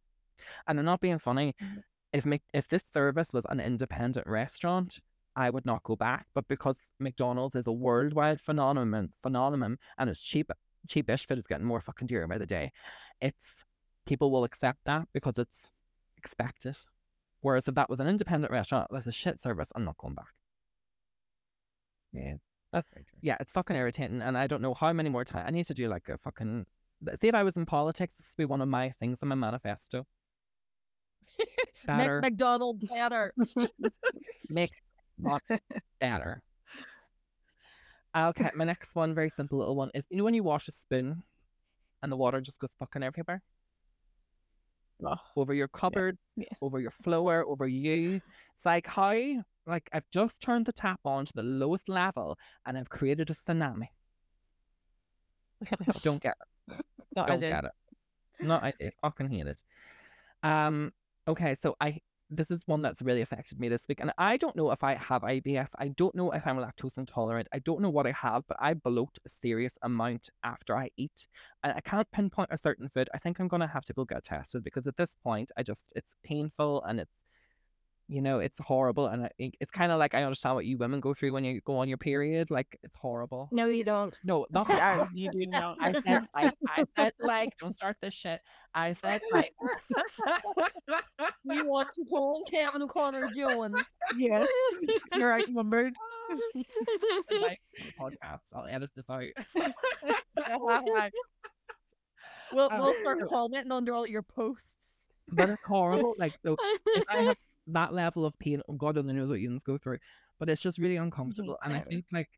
And 0.66 0.78
I'm 0.78 0.84
not 0.84 1.00
being 1.00 1.18
funny. 1.18 1.54
Mhm. 1.60 1.82
If 2.12 2.26
Mc- 2.26 2.42
if 2.52 2.68
this 2.68 2.84
service 2.92 3.32
was 3.32 3.44
an 3.46 3.60
independent 3.60 4.26
restaurant, 4.26 5.00
I 5.36 5.50
would 5.50 5.64
not 5.64 5.82
go 5.84 5.96
back. 5.96 6.26
But 6.34 6.48
because 6.48 6.76
McDonald's 6.98 7.54
is 7.54 7.66
a 7.66 7.72
worldwide 7.72 8.40
phenomenon, 8.40 9.12
phenomenon, 9.22 9.78
and 9.96 10.10
it's 10.10 10.20
cheap, 10.20 10.50
cheapish, 10.88 11.26
but 11.28 11.38
it's 11.38 11.46
getting 11.46 11.66
more 11.66 11.80
fucking 11.80 12.08
dear 12.08 12.26
by 12.26 12.38
the 12.38 12.46
day. 12.46 12.72
It's 13.20 13.64
people 14.06 14.30
will 14.30 14.44
accept 14.44 14.80
that 14.86 15.08
because 15.12 15.38
it's 15.38 15.70
expected. 16.16 16.76
Whereas 17.42 17.68
if 17.68 17.74
that 17.76 17.88
was 17.88 18.00
an 18.00 18.08
independent 18.08 18.52
restaurant, 18.52 18.88
that's 18.90 19.06
a 19.06 19.12
shit 19.12 19.40
service, 19.40 19.72
I'm 19.74 19.84
not 19.84 19.96
going 19.98 20.14
back. 20.14 20.34
Yeah, 22.12 22.34
that's 22.72 22.88
very 22.92 23.04
true. 23.04 23.18
Yeah, 23.22 23.36
it's 23.40 23.52
fucking 23.52 23.76
irritating, 23.76 24.20
and 24.20 24.36
I 24.36 24.46
don't 24.46 24.62
know 24.62 24.74
how 24.74 24.92
many 24.92 25.08
more 25.08 25.24
times. 25.24 25.44
I 25.46 25.50
need 25.50 25.66
to 25.66 25.74
do 25.74 25.88
like 25.88 26.08
a 26.08 26.18
fucking. 26.18 26.66
See 27.20 27.28
if 27.28 27.34
I 27.34 27.42
was 27.42 27.56
in 27.56 27.64
politics, 27.66 28.14
this 28.14 28.34
would 28.36 28.42
be 28.42 28.46
one 28.46 28.60
of 28.60 28.68
my 28.68 28.90
things 28.90 29.18
in 29.22 29.28
my 29.28 29.34
manifesto. 29.34 30.06
Make 31.86 31.86
Better, 31.86 32.20
McDonald's 32.20 32.84
better. 32.84 33.32
make 34.50 34.70
not 35.18 35.42
better. 35.98 36.42
Okay, 38.16 38.50
my 38.54 38.64
next 38.64 38.94
one, 38.94 39.14
very 39.14 39.30
simple 39.30 39.58
little 39.58 39.76
one, 39.76 39.90
is 39.94 40.04
you 40.10 40.18
know 40.18 40.24
when 40.24 40.34
you 40.34 40.42
wash 40.42 40.68
a 40.68 40.72
spoon, 40.72 41.22
and 42.02 42.12
the 42.12 42.16
water 42.16 42.40
just 42.40 42.58
goes 42.58 42.74
fucking 42.78 43.02
everywhere 43.02 43.42
Oh, 45.04 45.16
over 45.36 45.54
your 45.54 45.68
cupboard, 45.68 46.18
yeah. 46.36 46.46
over 46.60 46.78
your 46.78 46.90
floor, 46.90 47.44
over 47.46 47.66
you. 47.66 48.20
It's 48.56 48.66
like 48.66 48.86
how, 48.86 49.14
like 49.66 49.88
I've 49.92 50.08
just 50.12 50.40
turned 50.42 50.66
the 50.66 50.72
tap 50.72 51.00
on 51.04 51.24
to 51.26 51.32
the 51.34 51.42
lowest 51.42 51.88
level, 51.88 52.38
and 52.66 52.76
I've 52.76 52.90
created 52.90 53.30
a 53.30 53.34
tsunami. 53.34 53.88
Don't 56.02 56.22
get 56.22 56.36
it. 56.68 56.84
No, 57.16 57.22
I 57.22 57.26
don't 57.26 57.40
did. 57.40 57.50
get 57.50 57.64
it. 57.64 57.72
No, 58.40 58.54
I 58.54 58.72
did. 58.78 58.92
Fucking 59.02 59.30
hate 59.30 59.46
it. 59.46 59.62
Um. 60.42 60.92
Okay, 61.30 61.54
so 61.62 61.76
I 61.80 61.98
this 62.28 62.50
is 62.50 62.60
one 62.66 62.82
that's 62.82 63.02
really 63.02 63.20
affected 63.20 63.60
me 63.60 63.68
this 63.68 63.84
week, 63.88 64.00
and 64.00 64.12
I 64.18 64.36
don't 64.36 64.56
know 64.56 64.72
if 64.72 64.82
I 64.82 64.94
have 64.94 65.22
IBS. 65.22 65.68
I 65.78 65.88
don't 65.88 66.14
know 66.16 66.32
if 66.32 66.44
I'm 66.44 66.56
lactose 66.56 66.98
intolerant. 66.98 67.48
I 67.52 67.60
don't 67.60 67.80
know 67.80 67.90
what 67.90 68.06
I 68.08 68.10
have, 68.12 68.42
but 68.48 68.56
I 68.60 68.74
bloat 68.74 69.16
a 69.24 69.28
serious 69.28 69.78
amount 69.82 70.28
after 70.42 70.76
I 70.76 70.90
eat, 70.96 71.28
and 71.62 71.72
I 71.72 71.80
can't 71.82 72.10
pinpoint 72.10 72.48
a 72.50 72.58
certain 72.58 72.88
food. 72.88 73.08
I 73.14 73.18
think 73.18 73.38
I'm 73.38 73.46
gonna 73.46 73.68
have 73.68 73.84
to 73.84 73.92
go 73.92 74.04
get 74.04 74.24
tested 74.24 74.64
because 74.64 74.88
at 74.88 74.96
this 74.96 75.16
point, 75.22 75.52
I 75.56 75.62
just 75.62 75.92
it's 75.94 76.16
painful 76.24 76.82
and 76.82 76.98
it's 76.98 77.14
you 78.10 78.20
know 78.20 78.40
it's 78.40 78.58
horrible, 78.58 79.06
and 79.06 79.26
I, 79.26 79.30
it's 79.38 79.70
kind 79.70 79.92
of 79.92 79.98
like 79.98 80.14
I 80.14 80.24
understand 80.24 80.56
what 80.56 80.66
you 80.66 80.76
women 80.76 80.98
go 80.98 81.14
through 81.14 81.32
when 81.32 81.44
you 81.44 81.60
go 81.64 81.76
on 81.76 81.88
your 81.88 81.96
period. 81.96 82.50
Like 82.50 82.76
it's 82.82 82.96
horrible. 82.96 83.48
No, 83.52 83.66
you 83.66 83.84
don't. 83.84 84.18
No, 84.24 84.46
not 84.50 84.68
Yeah, 84.68 85.06
you 85.14 85.30
do 85.30 85.46
not. 85.46 85.76
I 85.80 85.92
said 85.92 86.26
like 86.34 86.54
I 86.66 86.84
said 86.96 87.12
like 87.20 87.56
don't 87.58 87.76
start 87.76 87.96
this 88.02 88.12
shit. 88.12 88.40
I 88.74 88.92
said 88.92 89.20
like 89.32 89.52
You 91.44 91.66
want 91.66 91.88
to 91.94 92.04
call 92.04 92.44
Kevin 92.50 92.82
O'Connor 92.82 93.28
Jones? 93.28 93.80
yes, 94.16 94.46
you're 95.14 95.40
outnumbered. 95.40 95.94
like 97.40 97.60
podcast. 97.98 98.54
I'll 98.54 98.66
edit 98.66 98.90
this 98.96 99.04
out. 99.08 99.24
we'll 102.52 102.70
we'll 102.70 102.94
start 102.94 103.20
commenting 103.28 103.72
under 103.72 103.94
all 103.94 104.06
your 104.06 104.22
posts. 104.22 104.76
but 105.28 105.48
it's 105.50 105.62
horrible. 105.62 106.14
Like 106.18 106.32
so 106.44 106.56
if 106.86 107.04
I 107.08 107.16
have 107.18 107.36
that 107.72 107.92
level 107.92 108.24
of 108.26 108.38
pain, 108.38 108.62
oh 108.68 108.74
God 108.74 108.98
only 108.98 109.14
knows 109.14 109.28
what 109.28 109.40
humans 109.40 109.62
go 109.62 109.78
through. 109.78 109.98
But 110.38 110.48
it's 110.48 110.62
just 110.62 110.78
really 110.78 110.96
uncomfortable. 110.96 111.58
And 111.62 111.74
I 111.74 111.80
think 111.80 112.06
like 112.12 112.28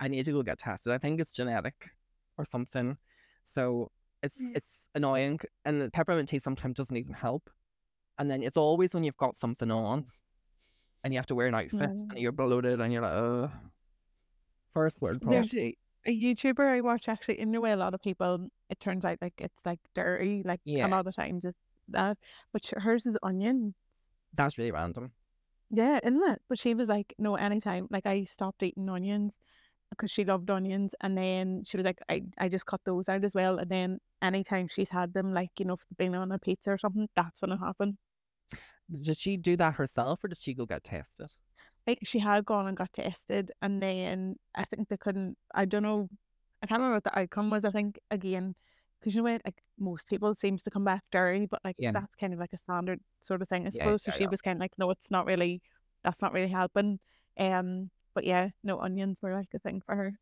I 0.00 0.08
need 0.08 0.24
to 0.24 0.32
go 0.32 0.42
get 0.42 0.58
tested. 0.58 0.92
I 0.92 0.98
think 0.98 1.20
it's 1.20 1.32
genetic 1.32 1.90
or 2.38 2.44
something. 2.44 2.96
So 3.44 3.90
it's 4.22 4.38
Mm. 4.40 4.56
it's 4.56 4.88
annoying. 4.94 5.40
And 5.64 5.82
the 5.82 5.90
peppermint 5.90 6.28
tea 6.28 6.38
sometimes 6.38 6.76
doesn't 6.76 6.96
even 6.96 7.14
help. 7.14 7.50
And 8.18 8.30
then 8.30 8.42
it's 8.42 8.56
always 8.56 8.94
when 8.94 9.04
you've 9.04 9.16
got 9.16 9.36
something 9.36 9.70
on 9.70 10.06
and 11.02 11.12
you 11.12 11.18
have 11.18 11.26
to 11.26 11.34
wear 11.34 11.46
an 11.48 11.54
outfit 11.54 11.90
and 11.90 12.18
you're 12.18 12.32
bloated 12.32 12.80
and 12.80 12.92
you're 12.92 13.02
like, 13.02 13.12
uh 13.12 13.48
first 14.72 15.00
word 15.00 15.20
problem. 15.20 15.42
There's 15.42 15.54
a, 15.54 15.76
a 16.06 16.20
YouTuber 16.20 16.66
I 16.66 16.80
watch 16.80 17.08
actually 17.08 17.38
in 17.40 17.52
the 17.52 17.60
way 17.60 17.72
a 17.72 17.76
lot 17.76 17.94
of 17.94 18.02
people 18.02 18.48
it 18.70 18.80
turns 18.80 19.04
out 19.04 19.18
like 19.20 19.34
it's 19.38 19.60
like 19.64 19.80
dirty, 19.94 20.42
like 20.44 20.60
Yeah. 20.64 20.86
a 20.86 20.88
lot 20.88 21.06
of 21.06 21.14
times 21.14 21.44
it's 21.44 21.58
that. 21.88 22.18
But 22.52 22.66
hers 22.76 23.06
is 23.06 23.16
onion. 23.22 23.74
That's 24.34 24.58
really 24.58 24.70
random. 24.70 25.12
Yeah, 25.70 26.00
isn't 26.02 26.22
it? 26.22 26.42
But 26.48 26.58
she 26.58 26.74
was 26.74 26.88
like, 26.88 27.14
no, 27.18 27.36
anytime. 27.36 27.88
Like 27.90 28.06
I 28.06 28.24
stopped 28.24 28.62
eating 28.62 28.88
onions 28.88 29.38
because 29.90 30.10
she 30.10 30.24
loved 30.24 30.50
onions, 30.50 30.94
and 31.00 31.16
then 31.16 31.64
she 31.64 31.76
was 31.76 31.84
like, 31.84 31.98
I, 32.08 32.22
I 32.38 32.48
just 32.48 32.66
cut 32.66 32.80
those 32.84 33.08
out 33.08 33.24
as 33.24 33.34
well. 33.34 33.58
And 33.58 33.70
then 33.70 33.98
anytime 34.22 34.68
she's 34.68 34.90
had 34.90 35.12
them, 35.12 35.32
like 35.34 35.50
you 35.58 35.64
know, 35.64 35.74
if 35.74 35.84
been 35.96 36.14
on 36.14 36.32
a 36.32 36.38
pizza 36.38 36.70
or 36.70 36.78
something, 36.78 37.08
that's 37.14 37.40
when 37.42 37.52
it 37.52 37.58
happened. 37.58 37.96
Did 38.90 39.16
she 39.16 39.36
do 39.36 39.56
that 39.56 39.74
herself 39.74 40.22
or 40.24 40.28
did 40.28 40.40
she 40.40 40.54
go 40.54 40.66
get 40.66 40.84
tested? 40.84 41.30
Like 41.86 42.00
she 42.04 42.18
had 42.18 42.44
gone 42.44 42.68
and 42.68 42.76
got 42.76 42.92
tested, 42.92 43.50
and 43.60 43.82
then 43.82 44.36
I 44.54 44.64
think 44.64 44.88
they 44.88 44.96
couldn't. 44.96 45.36
I 45.54 45.64
don't 45.64 45.82
know. 45.82 46.08
I 46.62 46.66
can't 46.66 46.78
remember 46.78 46.96
what 46.96 47.04
the 47.04 47.18
outcome 47.18 47.50
was. 47.50 47.64
I 47.64 47.70
think 47.70 47.98
again, 48.10 48.54
because 49.02 49.14
you 49.16 49.22
know 49.22 49.32
what, 49.32 49.42
like 49.44 49.60
most 49.78 50.06
people 50.06 50.32
seems 50.36 50.62
to 50.62 50.70
come 50.70 50.84
back 50.84 51.02
dirty, 51.10 51.46
but 51.46 51.60
like 51.64 51.74
Yeah. 51.78 51.90
that's 51.90 52.14
kind 52.14 52.32
of 52.32 52.38
like 52.38 52.52
a 52.52 52.58
standard 52.58 53.00
sort 53.22 53.42
of 53.42 53.48
thing, 53.48 53.66
I 53.66 53.70
suppose. 53.70 54.04
yeah, 54.06 54.12
so 54.12 54.16
she 54.18 54.26
was 54.28 54.40
kind 54.40 54.56
of 54.56 54.60
like, 54.60 54.72
no, 54.78 54.90
it's 54.90 55.10
not 55.10 55.26
really 55.26 55.60
that's 56.04 56.22
not 56.22 56.32
really 56.32 56.48
helping. 56.48 56.98
Um, 57.38 57.90
but 58.14 58.24
yeah, 58.24 58.50
no 58.62 58.78
onions 58.80 59.18
were 59.22 59.34
like 59.34 59.48
a 59.54 59.58
thing 59.58 59.82
for 59.84 59.96
her. 59.96 60.14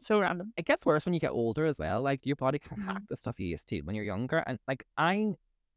So 0.00 0.20
random. 0.20 0.52
It 0.56 0.64
gets 0.64 0.86
worse 0.86 1.04
when 1.06 1.12
you 1.14 1.20
get 1.20 1.30
older 1.32 1.64
as 1.64 1.78
well. 1.78 2.00
Like 2.02 2.24
your 2.24 2.36
body 2.36 2.58
can't 2.58 2.80
Mhm. 2.80 2.84
hack 2.86 3.02
the 3.08 3.16
stuff 3.16 3.38
you 3.40 3.46
used 3.48 3.66
to 3.68 3.80
when 3.82 3.94
you're 3.96 4.04
younger. 4.04 4.38
And 4.46 4.58
like 4.68 4.84
I 4.96 5.34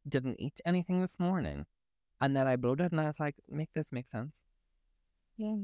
didn't 0.08 0.40
eat 0.40 0.60
anything 0.66 1.02
this 1.02 1.20
morning, 1.20 1.66
and 2.20 2.36
then 2.36 2.48
I 2.48 2.56
bloated, 2.56 2.92
and 2.92 3.02
I 3.02 3.06
was 3.08 3.20
like, 3.20 3.36
"Make 3.50 3.74
this 3.74 3.92
make 3.92 4.08
sense." 4.08 4.42
Yeah. 5.38 5.58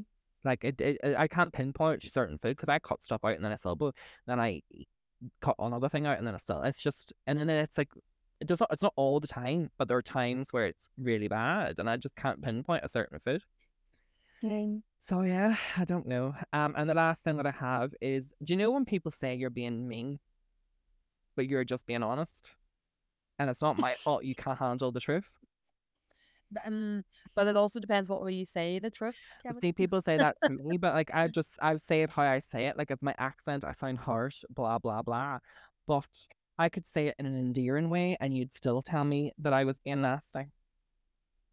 Like 0.44 0.64
it, 0.64 0.80
it, 0.82 1.16
I 1.18 1.28
can't 1.28 1.54
pinpoint 1.54 2.04
certain 2.14 2.38
food 2.38 2.56
because 2.58 2.70
I 2.70 2.80
cut 2.80 3.02
stuff 3.02 3.24
out 3.24 3.36
and 3.36 3.44
then 3.44 3.52
I 3.52 3.56
still 3.56 3.76
bloat. 3.76 3.96
Then 4.26 4.40
I 4.40 4.62
eat- 4.72 4.88
cut 5.42 5.56
another 5.60 5.90
thing 5.90 6.06
out 6.06 6.18
and 6.18 6.28
then 6.28 6.36
it's 6.36 6.44
still. 6.44 6.62
It's 6.64 6.82
just 6.82 7.14
and 7.26 7.40
then 7.40 7.50
it's 7.50 7.78
like 7.78 7.90
it 8.40 8.48
does 8.48 8.60
not. 8.60 8.70
It's 8.72 8.84
not 8.84 8.94
all 8.96 9.20
the 9.20 9.28
time, 9.28 9.72
but 9.78 9.88
there 9.88 9.98
are 9.98 10.02
times 10.02 10.54
where 10.54 10.66
it's 10.66 10.90
really 10.98 11.28
bad, 11.28 11.80
and 11.80 11.90
I 11.90 11.98
just 11.98 12.16
can't 12.16 12.42
pinpoint 12.42 12.84
a 12.84 12.90
certain 12.90 13.20
food. 13.20 13.44
So 15.00 15.22
yeah, 15.22 15.56
I 15.78 15.86
don't 15.86 16.08
know. 16.08 16.36
Um, 16.54 16.76
and 16.78 16.90
the 16.90 16.94
last 16.94 17.24
thing 17.24 17.38
that 17.38 17.48
I 17.48 17.52
have 17.52 17.94
is, 18.02 18.34
do 18.44 18.54
you 18.54 18.58
know 18.58 18.72
when 18.72 18.86
people 18.86 19.12
say 19.12 19.36
you're 19.36 19.50
being 19.50 19.88
mean, 19.88 20.20
but 21.36 21.48
you're 21.48 21.64
just 21.64 21.86
being 21.88 22.04
honest, 22.04 22.56
and 23.40 23.50
it's 23.50 23.62
not 23.62 23.80
my 23.80 23.94
fault 24.04 24.24
you 24.24 24.36
can't 24.36 24.60
handle 24.60 24.92
the 24.92 25.00
truth? 25.00 25.30
Um, 26.66 27.04
but 27.36 27.48
it 27.48 27.58
also 27.58 27.80
depends 27.80 28.10
what 28.10 28.24
way 28.24 28.34
you 28.34 28.46
say 28.46 28.80
the 28.80 28.90
truth. 28.90 29.18
Kevin. 29.44 29.62
See, 29.62 29.74
people 29.74 30.02
say 30.02 30.18
that 30.18 30.38
to 30.44 30.50
me, 30.50 30.78
but 30.78 30.94
like 30.94 31.12
I 31.14 31.28
just 31.28 31.50
I 31.62 31.76
say 31.78 32.04
it 32.04 32.10
how 32.10 32.24
I 32.24 32.40
say 32.40 32.68
it. 32.68 32.78
Like 32.78 32.92
it's 32.92 33.04
my 33.04 33.14
accent. 33.18 33.66
I 33.66 33.74
sound 33.74 34.00
harsh, 34.00 34.44
blah 34.50 34.80
blah 34.80 35.02
blah. 35.02 35.40
But 35.88 36.08
I 36.58 36.70
could 36.70 36.86
say 36.86 37.08
it 37.08 37.16
in 37.20 37.26
an 37.26 37.38
endearing 37.38 37.90
way, 37.90 38.18
and 38.20 38.36
you'd 38.36 38.54
still 38.54 38.82
tell 38.82 39.04
me 39.04 39.32
that 39.40 39.54
I 39.54 39.64
was 39.64 39.80
being 39.80 40.02
nasty. 40.02 40.52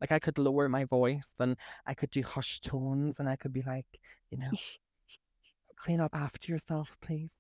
Like 0.01 0.13
I 0.13 0.19
could 0.19 0.39
lower 0.39 0.69
my 0.69 0.85
voice, 0.85 1.29
and 1.39 1.57
I 1.87 1.95
could 1.95 2.11
do 2.11 2.23
hush 2.23 2.61
tones, 2.61 3.21
and 3.21 3.29
I 3.29 3.37
could 3.37 3.53
be 3.53 3.63
like, 3.63 3.87
you 4.31 4.39
know, 4.39 4.51
clean 5.77 6.01
up 6.01 6.15
after 6.15 6.53
yourself, 6.53 6.97
please. 7.01 7.33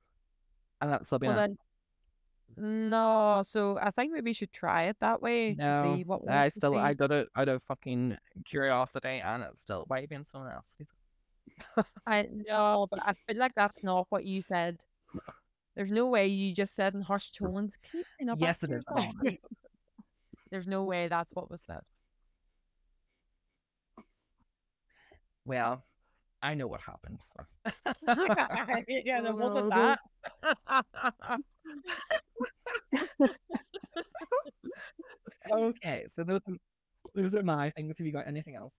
And 0.80 0.92
that's 0.92 1.06
still 1.06 1.18
be 1.18 1.28
Well, 1.28 1.36
then, 1.36 1.58
no. 2.56 3.42
So 3.46 3.78
I 3.80 3.90
think 3.90 4.12
maybe 4.12 4.30
you 4.30 4.34
should 4.34 4.52
try 4.52 4.84
it 4.84 4.96
that 5.00 5.20
way 5.22 5.54
No, 5.54 5.82
to 5.82 5.96
see 5.98 6.04
what. 6.04 6.28
I 6.28 6.44
works 6.44 6.56
still 6.56 6.76
I 6.76 6.94
got 6.94 7.10
it 7.12 7.28
out 7.36 7.48
of 7.48 7.62
fucking 7.62 8.16
curiosity, 8.44 9.20
and 9.20 9.42
it's 9.44 9.62
still 9.62 9.84
why 9.88 9.98
are 9.98 10.00
you 10.02 10.08
being 10.08 10.24
so 10.24 10.42
nasty? 10.42 10.86
I 12.06 12.22
know, 12.48 12.86
but 12.90 13.00
I 13.02 13.14
feel 13.26 13.38
like 13.38 13.54
that's 13.54 13.82
not 13.82 14.06
what 14.10 14.24
you 14.24 14.42
said. 14.42 14.78
There's 15.76 15.90
no 15.90 16.06
way 16.06 16.26
you 16.28 16.54
just 16.54 16.74
said 16.74 16.94
in 16.94 17.02
hushed 17.02 17.34
tones. 17.34 17.76
"Can 17.90 18.04
you 18.28 18.32
up 18.32 18.38
Yes, 18.40 18.62
after 18.62 18.66
it 18.66 18.78
is. 18.78 18.84
yourself?" 18.86 19.14
There's 20.50 20.66
no 20.66 20.84
way 20.84 21.08
that's 21.08 21.32
what 21.32 21.50
was 21.50 21.62
said. 21.66 21.80
Well, 25.44 25.84
I 26.44 26.52
know 26.52 26.66
what 26.66 26.82
happened. 26.82 27.22
So. 27.22 27.42
yeah, 28.86 29.20
no, 29.20 29.34
wasn't 29.34 29.70
that. 29.70 29.98
okay, 35.50 36.04
so 36.14 36.22
those 36.22 36.40
are, 36.46 36.56
those 37.14 37.34
are 37.34 37.42
my 37.42 37.70
things. 37.70 37.96
Have 37.96 38.06
you 38.06 38.12
got 38.12 38.28
anything 38.28 38.56
else? 38.56 38.74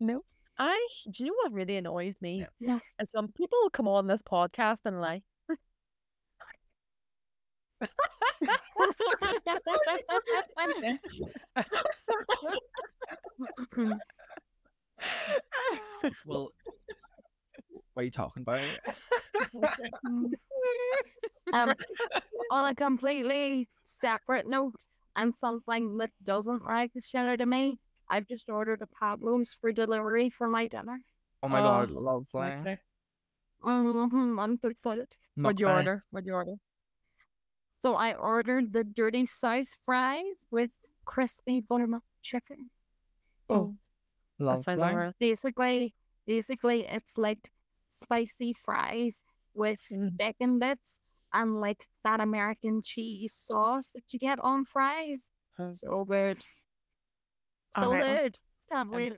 No. 0.00 0.24
I 0.58 0.88
do 1.08 1.22
you 1.22 1.30
know 1.30 1.36
what 1.44 1.52
really 1.52 1.76
annoys 1.76 2.16
me? 2.20 2.44
Yeah. 2.58 2.80
Is 3.00 3.10
when 3.12 3.28
people 3.28 3.70
come 3.72 3.86
on 3.86 4.08
this 4.08 4.22
podcast 4.22 4.80
and 4.84 5.00
lie. 5.00 5.22
well, 16.26 16.50
what 17.94 18.02
are 18.02 18.04
you 18.04 18.10
talking 18.10 18.42
about? 18.42 18.60
um, 21.52 21.74
on 22.50 22.70
a 22.70 22.74
completely 22.74 23.68
separate 23.84 24.48
note, 24.48 24.74
and 25.16 25.36
something 25.36 25.98
that 25.98 26.10
doesn't 26.22 26.64
like 26.64 26.92
the 26.94 27.00
shit 27.00 27.20
out 27.20 27.40
of 27.40 27.48
me, 27.48 27.78
I've 28.08 28.26
just 28.28 28.48
ordered 28.48 28.82
a 28.82 28.86
Pablo's 28.86 29.56
for 29.60 29.72
delivery 29.72 30.30
for 30.30 30.48
my 30.48 30.66
dinner. 30.66 31.00
oh 31.42 31.48
my 31.48 31.60
Oh, 31.60 31.62
god, 31.62 31.90
lovely. 31.90 32.26
Like 32.34 32.80
Mm-hmm, 33.64 34.38
I'm 34.38 34.58
so 34.58 34.68
excited. 34.68 35.08
What'd 35.36 35.60
you 35.60 35.66
Mukbang. 35.66 35.76
order? 35.76 36.04
What'd 36.10 36.26
you 36.26 36.34
order? 36.34 36.54
So 37.82 37.94
I 37.94 38.14
ordered 38.14 38.72
the 38.72 38.84
Dirty 38.84 39.26
South 39.26 39.68
fries 39.84 40.46
with 40.50 40.70
crispy 41.04 41.60
buttermilk 41.60 42.04
chicken. 42.22 42.70
Oh. 43.48 43.74
That 44.40 44.62
sounds 44.62 44.80
Lovely. 44.80 45.12
Basically, 45.18 45.94
basically, 46.26 46.86
it's 46.86 47.18
like 47.18 47.50
spicy 47.90 48.52
fries 48.52 49.24
with 49.54 49.80
Mm. 49.90 50.16
bacon 50.16 50.58
bits 50.58 51.00
and 51.32 51.60
like 51.60 51.86
that 52.04 52.20
American 52.20 52.82
cheese 52.82 53.34
sauce 53.34 53.92
that 53.92 54.12
you 54.12 54.18
get 54.18 54.38
on 54.40 54.64
fries. 54.64 55.32
Huh. 55.56 55.74
So 55.76 56.04
good. 56.04 56.42
So 57.76 57.86
Alright, 57.86 58.04
well, 58.04 58.16
good. 58.16 58.38
Can't 58.70 58.90
wait. 58.90 59.12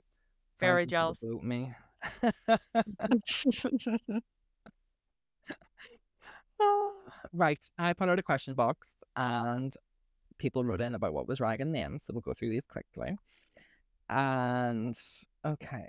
Very 0.59 0.85
jealous. 0.85 1.23
about 1.23 1.43
me. 1.43 1.73
right, 7.33 7.69
I 7.77 7.93
put 7.93 8.09
out 8.09 8.19
a 8.19 8.23
question 8.23 8.53
box 8.53 8.87
and 9.15 9.73
people 10.37 10.63
wrote 10.63 10.81
in 10.81 10.95
about 10.95 11.13
what 11.13 11.27
was 11.27 11.39
ragging 11.39 11.71
them, 11.71 11.99
so 12.03 12.13
we'll 12.13 12.21
go 12.21 12.33
through 12.33 12.49
these 12.49 12.65
quickly. 12.65 13.17
And 14.09 14.95
okay. 15.45 15.87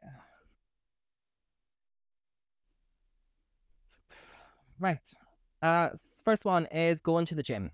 Right. 4.79 5.09
Uh 5.63 5.91
first 6.25 6.45
one 6.45 6.67
is 6.67 7.01
going 7.01 7.27
to 7.27 7.35
the 7.35 7.43
gym. 7.43 7.71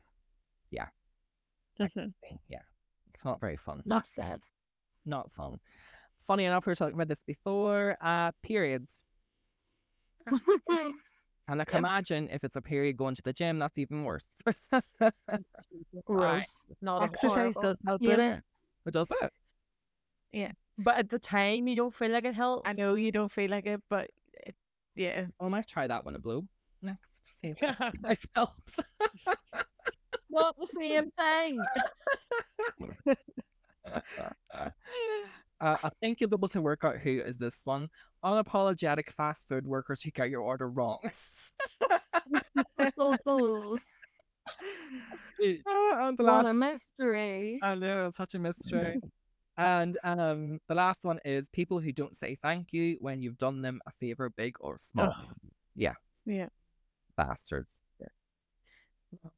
Mhm. 1.80 2.12
Yeah. 2.48 2.60
It's 3.14 3.24
not 3.24 3.40
very 3.40 3.56
fun. 3.56 3.82
Not 3.86 4.06
sad. 4.06 4.42
Not 5.06 5.32
fun. 5.32 5.58
Funny 6.18 6.44
enough, 6.44 6.66
we 6.66 6.72
were 6.72 6.74
talking 6.76 6.94
about 6.94 7.08
this 7.08 7.22
before. 7.26 7.96
Uh 8.00 8.32
periods. 8.42 9.04
And 11.48 11.60
I 11.60 11.64
can 11.64 11.74
Yep. 11.74 11.78
imagine 11.78 12.28
if 12.30 12.44
it's 12.44 12.56
a 12.56 12.60
period 12.60 12.96
going 12.96 13.14
to 13.14 13.22
the 13.22 13.32
gym, 13.32 13.58
that's 13.58 13.78
even 13.78 14.04
worse. 14.04 14.24
Gross. 16.04 16.64
Not 16.82 17.02
Exercise 17.04 17.54
horrible. 17.54 17.62
does 17.62 17.78
help 17.86 18.02
it. 18.02 18.18
it? 18.18 18.42
does 18.92 19.08
it? 19.22 19.32
But 20.78 20.96
at 20.96 21.10
the 21.10 21.18
time, 21.18 21.68
you 21.68 21.76
don't 21.76 21.92
feel 21.92 22.10
like 22.10 22.24
it 22.24 22.34
helps. 22.34 22.68
I 22.68 22.72
know 22.72 22.94
you 22.94 23.12
don't 23.12 23.30
feel 23.30 23.50
like 23.50 23.66
it, 23.66 23.82
but 23.90 24.10
it, 24.32 24.54
yeah. 24.96 25.26
I 25.38 25.48
might 25.48 25.66
try 25.66 25.86
that 25.86 26.04
one 26.04 26.14
at 26.14 26.22
Blue 26.22 26.46
next. 26.80 27.00
See 27.40 27.48
if 27.48 27.58
that 27.58 27.94
it 28.08 28.24
helps. 28.34 28.76
Not 30.30 30.56
the 30.58 30.68
same 30.78 31.10
thing. 31.18 31.60
uh, 34.54 34.70
I 35.60 35.90
think 36.00 36.20
you'll 36.20 36.30
be 36.30 36.36
able 36.36 36.48
to 36.48 36.62
work 36.62 36.84
out 36.84 36.96
who 36.96 37.10
is 37.10 37.36
this 37.36 37.58
one. 37.64 37.88
Unapologetic 38.24 39.10
fast 39.10 39.48
food 39.48 39.66
workers 39.66 40.02
who 40.02 40.10
get 40.12 40.30
your 40.30 40.42
order 40.42 40.68
wrong. 40.68 40.98
So 42.96 43.16
good. 43.24 43.80
Uh, 45.66 46.08
and 46.08 46.18
the 46.18 46.22
What 46.22 46.32
last, 46.32 46.46
a 46.46 46.54
mystery. 46.54 47.60
I 47.62 47.74
know, 47.74 48.08
it's 48.08 48.16
such 48.16 48.34
a 48.34 48.38
mystery. 48.38 49.00
And 49.60 49.96
um, 50.04 50.58
the 50.68 50.74
last 50.74 51.04
one 51.04 51.18
is 51.24 51.48
people 51.50 51.80
who 51.80 51.92
don't 51.92 52.16
say 52.16 52.34
thank 52.40 52.72
you 52.72 52.96
when 53.00 53.20
you've 53.22 53.38
done 53.38 53.62
them 53.62 53.80
a 53.86 53.90
favor, 53.90 54.30
big 54.30 54.56
or 54.60 54.78
small. 54.78 55.14
Yeah. 55.74 55.94
Yeah. 56.24 56.48
Bastards. 57.16 57.82
Yeah. 58.00 59.30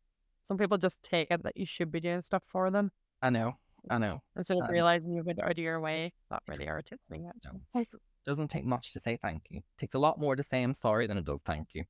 Some 0.44 0.58
people 0.58 0.78
just 0.78 1.02
take 1.02 1.30
it 1.30 1.42
that 1.42 1.56
you 1.56 1.66
should 1.66 1.90
be 1.90 2.00
doing 2.00 2.22
stuff 2.22 2.42
for 2.46 2.70
them 2.70 2.90
I 3.20 3.30
know. 3.30 3.56
I 3.90 3.98
know. 3.98 4.22
instead 4.36 4.58
of 4.58 4.64
Um, 4.64 4.70
realizing 4.70 5.12
you've 5.12 5.26
been 5.26 5.40
out 5.40 5.50
of 5.52 5.58
your 5.58 5.80
way. 5.80 6.12
That 6.30 6.42
really 6.46 6.66
irritates 6.66 7.08
me. 7.10 7.26
actually. 7.28 7.60
I- 7.74 7.86
Doesn't 8.24 8.48
take 8.48 8.64
much 8.64 8.92
to 8.92 9.00
say 9.00 9.16
thank 9.16 9.50
you. 9.50 9.62
takes 9.76 9.94
a 9.94 9.98
lot 9.98 10.18
more 10.20 10.36
to 10.36 10.42
say 10.44 10.62
I'm 10.62 10.74
sorry 10.74 11.06
than 11.08 11.18
it 11.18 11.24
does 11.24 11.40
thank 11.44 11.74
you. 11.74 11.84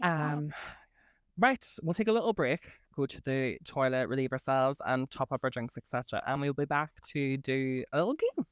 Um, 0.00 0.52
right, 1.38 1.64
we'll 1.82 1.94
take 1.94 2.08
a 2.08 2.12
little 2.12 2.32
break, 2.32 2.60
go 2.94 3.06
to 3.06 3.22
the 3.22 3.58
toilet, 3.64 4.08
relieve 4.08 4.32
ourselves, 4.32 4.80
and 4.84 5.10
top 5.10 5.32
up 5.32 5.40
our 5.44 5.50
drinks, 5.50 5.76
etc. 5.76 6.22
And 6.26 6.40
we'll 6.40 6.52
be 6.52 6.64
back 6.64 6.90
to 7.12 7.36
do 7.38 7.84
a 7.92 7.98
little 7.98 8.14
game. 8.14 8.46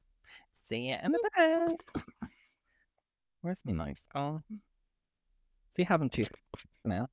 See 0.62 0.88
you 0.88 0.96
in 1.02 1.14
a 1.14 1.66
bit. 1.68 1.80
Where's 3.40 3.62
my 3.64 3.72
mouse? 3.72 4.02
Oh, 4.14 4.40
see, 5.74 5.84
having 5.84 6.10
two 6.10 6.24
now. 6.84 7.08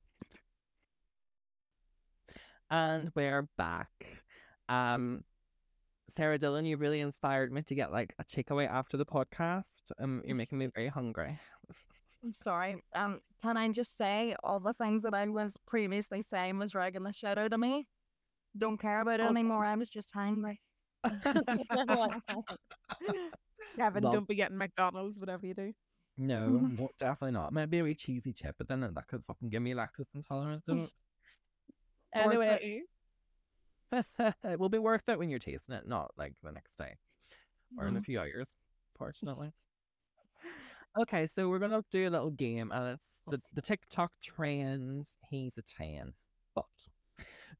And 2.70 3.12
we're 3.14 3.48
back. 3.56 3.90
Um, 4.68 5.22
Sarah 6.08 6.38
Dillon, 6.38 6.64
you 6.64 6.76
really 6.76 7.00
inspired 7.00 7.52
me 7.52 7.62
to 7.62 7.74
get 7.74 7.92
like 7.92 8.14
a 8.18 8.24
takeaway 8.24 8.68
after 8.68 8.96
the 8.96 9.06
podcast. 9.06 9.92
Um, 10.00 10.22
you're 10.24 10.36
making 10.36 10.58
me 10.58 10.66
very 10.66 10.88
hungry. 10.88 11.38
I'm 12.24 12.32
sorry. 12.32 12.82
Um, 12.94 13.20
can 13.42 13.56
I 13.58 13.68
just 13.68 13.96
say 13.98 14.34
all 14.42 14.58
the 14.58 14.72
things 14.72 15.02
that 15.02 15.12
I 15.14 15.28
was 15.28 15.56
previously 15.66 16.22
saying 16.22 16.58
was 16.58 16.74
ragging 16.74 17.02
the 17.02 17.12
shit 17.12 17.36
out 17.36 17.52
of 17.52 17.60
me? 17.60 17.86
Don't 18.56 18.78
care 18.80 19.00
about 19.00 19.20
it 19.20 19.24
Oh. 19.24 19.28
anymore. 19.28 19.64
I 19.64 19.74
was 19.74 19.90
just 19.90 20.10
hungry. 20.12 20.60
Kevin, 23.76 24.02
Love- 24.02 24.12
don't 24.14 24.28
be 24.28 24.34
getting 24.34 24.56
McDonald's, 24.58 25.18
whatever 25.18 25.46
you 25.46 25.54
do. 25.54 25.72
no, 26.16 26.46
mo- 26.78 26.90
definitely 26.98 27.32
not. 27.32 27.52
Maybe 27.52 27.78
a 27.80 27.84
wee 27.84 27.94
cheesy 27.94 28.32
chip, 28.32 28.54
but 28.58 28.68
then 28.68 28.80
that 28.80 29.06
could 29.08 29.24
fucking 29.24 29.48
give 29.50 29.62
me 29.62 29.74
lactose 29.74 30.06
intolerance. 30.14 30.64
in 30.68 30.78
it. 30.84 30.90
Worth 32.14 32.26
it. 32.26 32.28
anyway, 32.30 32.82
it 34.44 34.58
will 34.60 34.68
be 34.68 34.78
worth 34.78 35.08
it 35.08 35.18
when 35.18 35.28
you're 35.30 35.38
tasting 35.40 35.74
it, 35.74 35.86
not 35.88 36.12
like 36.16 36.34
the 36.42 36.52
next 36.52 36.76
day 36.76 36.94
or 37.76 37.88
in 37.88 37.96
a 37.96 38.00
few 38.00 38.20
hours, 38.20 38.50
fortunately. 38.96 39.52
Okay, 40.96 41.26
so 41.26 41.48
we're 41.48 41.58
gonna 41.58 41.82
do 41.90 42.08
a 42.08 42.10
little 42.10 42.30
game, 42.30 42.70
and 42.72 42.94
it's 42.94 43.08
the, 43.26 43.40
the 43.52 43.60
TikTok 43.60 44.12
trend. 44.22 45.06
He's 45.28 45.58
a 45.58 45.62
tan, 45.62 46.14
but 46.54 46.66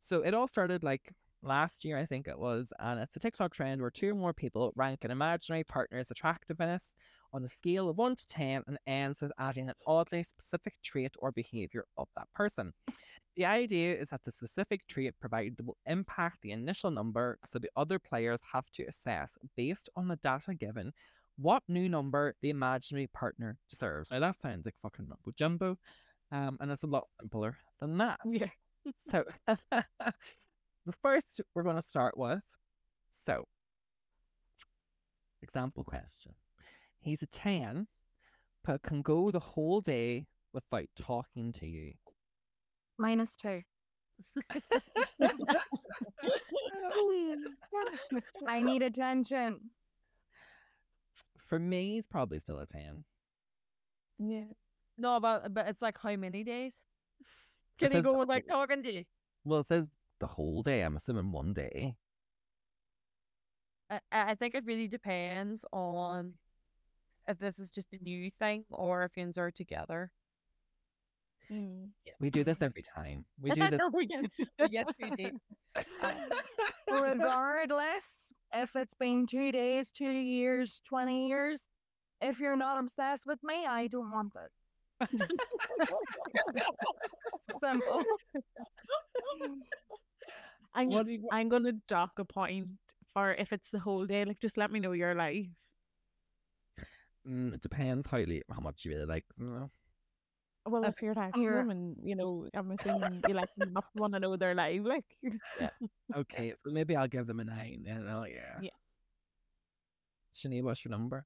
so 0.01 0.21
it 0.23 0.35
all 0.35 0.47
started 0.47 0.85
like 0.85 1.13
last 1.43 1.85
year, 1.85 1.99
I 1.99 2.07
think 2.07 2.29
it 2.29 2.39
was, 2.39 2.73
and 2.79 3.01
it's 3.01 3.17
a 3.17 3.19
TikTok 3.19 3.53
trend 3.53 3.81
where 3.81 3.91
two 3.91 4.11
or 4.11 4.15
more 4.15 4.33
people 4.33 4.73
rank 4.77 5.05
an 5.05 5.11
imaginary 5.11 5.65
partner's 5.65 6.13
attractiveness 6.13 6.95
on 7.33 7.43
a 7.45 7.49
scale 7.49 7.89
of 7.89 7.99
one 7.99 8.15
to 8.15 8.25
ten, 8.29 8.63
and 8.69 8.79
ends 8.87 9.21
with 9.21 9.33
adding 9.37 9.69
an 9.69 9.75
oddly 9.85 10.23
specific 10.23 10.75
trait 10.85 11.17
or 11.19 11.33
behavior 11.33 11.87
of 11.99 12.07
that 12.17 12.29
person. 12.37 12.73
The 13.35 13.47
idea 13.47 13.97
is 13.97 14.11
that 14.11 14.23
the 14.23 14.31
specific 14.31 14.87
trait 14.87 15.15
provided 15.21 15.67
will 15.67 15.77
impact 15.87 16.43
the 16.43 16.53
initial 16.53 16.93
number, 16.93 17.41
so 17.51 17.59
the 17.59 17.71
other 17.75 17.99
players 17.99 18.39
have 18.53 18.71
to 18.75 18.85
assess, 18.85 19.33
based 19.57 19.89
on 19.97 20.07
the 20.07 20.15
data 20.15 20.55
given, 20.55 20.93
what 21.37 21.63
new 21.69 21.89
number 21.89 22.35
the 22.43 22.51
imaginary 22.51 23.09
partner 23.09 23.59
deserves. 23.69 24.11
Now 24.11 24.21
that 24.21 24.41
sounds 24.41 24.65
like 24.65 24.75
fucking 24.83 25.09
mumbo 25.09 25.33
jumbo, 25.37 25.77
um, 26.31 26.59
and 26.61 26.71
it's 26.71 26.83
a 26.83 26.89
lot 26.89 27.09
simpler 27.21 27.57
than 27.81 27.99
that. 27.99 28.21
Yeah. 28.25 28.47
So 29.11 29.25
the 29.47 30.93
first 31.03 31.41
we're 31.55 31.63
going 31.63 31.77
to 31.77 31.83
start 31.83 32.17
with. 32.17 32.43
So, 33.27 33.45
example 35.43 35.85
question: 35.85 36.35
He's 37.01 37.23
a 37.23 37.27
ten, 37.27 37.87
but 38.65 38.83
can 38.83 39.03
go 39.03 39.31
the 39.31 39.41
whole 39.41 39.81
day 39.81 40.27
without 40.53 40.89
talking 40.97 41.53
to 41.53 41.67
you. 41.67 41.93
Minus 42.99 43.37
two. 43.37 43.63
I 48.47 48.63
need 48.63 48.83
attention. 48.83 49.59
For 51.45 51.59
me, 51.59 51.95
he's 51.95 52.07
probably 52.07 52.39
still 52.39 52.59
a 52.59 52.67
ten. 52.67 53.05
Yeah. 54.19 54.45
No, 54.97 55.21
but 55.21 55.53
but 55.53 55.67
it's 55.69 55.83
like 55.83 55.99
how 55.99 56.17
many 56.17 56.45
days? 56.45 56.75
It 57.21 57.27
Can 57.79 57.91
he 57.91 57.97
says 57.97 58.05
go 58.05 58.19
without 58.19 58.43
whole- 58.49 58.61
talking 58.67 58.83
to 58.83 58.93
you? 58.93 59.05
Well, 59.45 59.61
it 59.61 59.67
says 59.67 59.89
the 60.21 60.27
whole 60.27 60.63
day. 60.63 60.81
I'm 60.83 60.97
assuming 60.97 61.33
one 61.33 61.53
day. 61.53 61.97
I, 63.91 64.01
I 64.11 64.35
think 64.37 64.55
it 64.55 64.65
really 64.65 64.89
depends 64.89 65.65
on 65.73 66.35
if 67.29 67.39
this 67.39 67.59
is 67.59 67.71
just 67.71 67.93
a 67.93 67.99
new 68.03 68.31
thing 68.39 68.65
or 68.71 69.03
if 69.05 69.17
you 69.17 69.31
are 69.37 69.51
together. 69.51 70.11
Mm. 71.53 71.89
We 72.21 72.31
do 72.31 72.45
this 72.45 72.59
every 72.63 72.83
time. 72.97 73.27
We 73.41 73.51
do 73.51 73.69
this. 73.69 73.81
we 73.93 74.07
get 74.07 74.31
we 74.61 74.69
get 74.69 74.89
too 74.99 75.11
deep. 75.17 75.35
Regardless 76.91 78.31
if 78.55 78.75
it's 78.77 78.95
been 78.95 79.27
two 79.27 79.53
days, 79.53 79.91
two 79.91 80.11
years, 80.11 80.81
20 80.89 81.29
years, 81.29 81.69
if 82.21 82.39
you're 82.41 82.57
not 82.57 82.79
obsessed 82.81 83.27
with 83.27 83.39
me, 83.43 83.67
I 83.67 83.87
don't 83.89 84.11
want 84.11 84.33
it. 84.37 84.51
Simple. 87.63 88.03
I'm, 90.75 90.89
What 90.91 91.07
you- 91.07 91.29
I'm 91.31 91.49
gonna 91.49 91.73
dock 91.89 92.13
a 92.19 92.25
point 92.25 92.69
for 93.13 93.33
if 93.35 93.53
it's 93.53 93.71
the 93.71 93.79
whole 93.79 94.07
day. 94.07 94.25
Like, 94.25 94.41
just 94.41 94.57
let 94.57 94.71
me 94.73 94.81
know 94.81 94.93
your 94.93 95.15
life. 95.15 95.47
Mm, 97.29 97.55
it 97.55 97.61
depends 97.61 98.09
how 98.11 98.19
late, 98.19 98.45
how 98.53 98.61
much 98.61 98.85
you 98.85 98.93
really 98.93 99.07
like. 99.07 99.25
You 99.39 99.47
know? 99.47 99.71
Well, 100.67 100.85
if 100.85 101.03
you're 101.03 101.15
texting 101.15 101.43
you're- 101.43 101.57
them 101.57 101.71
and 101.71 101.97
you 102.03 102.17
know, 102.17 102.47
I'm 102.55 102.71
assuming 102.71 103.23
you 103.29 103.35
like 103.35 103.55
them 103.57 103.69
enough 103.69 103.85
to 103.95 104.01
want 104.01 104.15
to 104.15 104.21
know 104.21 104.37
they're 104.37 104.53
alive. 104.53 104.85
Like, 104.85 105.05
Okay, 106.15 106.55
so 106.65 106.73
maybe 106.73 106.97
I'll 106.97 107.09
give 107.09 107.27
them 107.27 107.41
a 107.41 107.45
nine. 107.45 107.83
Then. 107.85 108.07
Oh 108.09 108.25
yeah. 108.25 108.59
Yeah. 108.63 108.71
Sinead, 110.33 110.63
what's 110.63 110.85
your 110.85 110.91
number? 110.91 111.25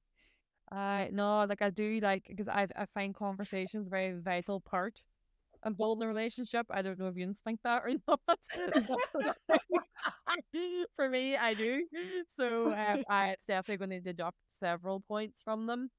Uh, 0.71 1.05
no, 1.11 1.45
like 1.45 1.61
I 1.61 1.69
do 1.71 1.99
like 2.01 2.25
because 2.27 2.47
I 2.47 2.67
I 2.75 2.85
find 2.93 3.15
conversations 3.15 3.87
a 3.87 3.89
very 3.89 4.13
vital 4.19 4.59
part 4.59 5.01
of 5.63 5.77
building 5.77 6.03
a 6.03 6.07
relationship. 6.07 6.65
I 6.69 6.81
don't 6.81 6.99
know 6.99 7.07
if 7.07 7.17
you 7.17 7.33
think 7.43 7.59
that 7.63 7.83
or 7.83 7.91
not. 8.07 8.19
For 10.95 11.09
me, 11.09 11.35
I 11.35 11.53
do. 11.53 11.85
So 12.37 12.71
um, 12.71 13.03
I 13.09 13.29
it's 13.29 13.45
definitely 13.45 13.77
going 13.77 14.01
to 14.01 14.11
deduct 14.11 14.37
several 14.59 14.99
points 14.99 15.41
from 15.41 15.65
them. 15.65 15.89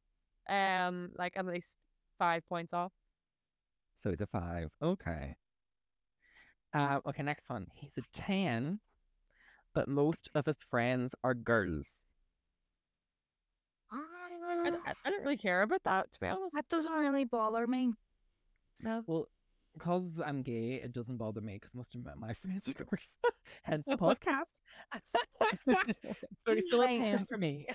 Um, 0.48 1.10
like 1.18 1.34
at 1.36 1.46
least 1.46 1.76
five 2.18 2.46
points 2.48 2.72
off. 2.72 2.92
So 4.00 4.10
it's 4.10 4.22
a 4.22 4.26
five. 4.26 4.70
Okay. 4.82 5.36
Uh, 6.72 7.00
okay, 7.06 7.22
next 7.22 7.50
one. 7.50 7.66
He's 7.74 7.98
a 7.98 8.02
ten, 8.12 8.80
but 9.74 9.88
most 9.88 10.30
of 10.34 10.46
his 10.46 10.62
friends 10.62 11.14
are 11.22 11.34
girls. 11.34 12.00
I 13.92 15.10
don't 15.10 15.22
really 15.22 15.36
care 15.36 15.62
about 15.62 15.82
that 15.84 16.12
to 16.12 16.20
be 16.20 16.26
honest. 16.28 16.54
That 16.54 16.68
doesn't 16.68 16.92
really 16.92 17.24
bother 17.24 17.66
me. 17.66 17.92
No. 18.82 19.02
Well, 19.06 19.26
because 19.74 20.20
I'm 20.24 20.42
gay, 20.42 20.80
it 20.82 20.92
doesn't 20.92 21.16
bother 21.16 21.40
me 21.40 21.54
because 21.54 21.74
most 21.74 21.94
of 21.94 22.04
my, 22.04 22.14
my 22.14 22.32
friends 22.34 22.68
are 22.68 22.72
girls. 22.72 23.14
Hence 23.62 23.84
the 23.86 23.96
podcast. 23.96 24.60
so 26.46 26.54
he's 26.54 26.66
still 26.66 26.82
a 26.82 26.88
ten 26.88 27.18
for 27.18 27.36
me. 27.36 27.66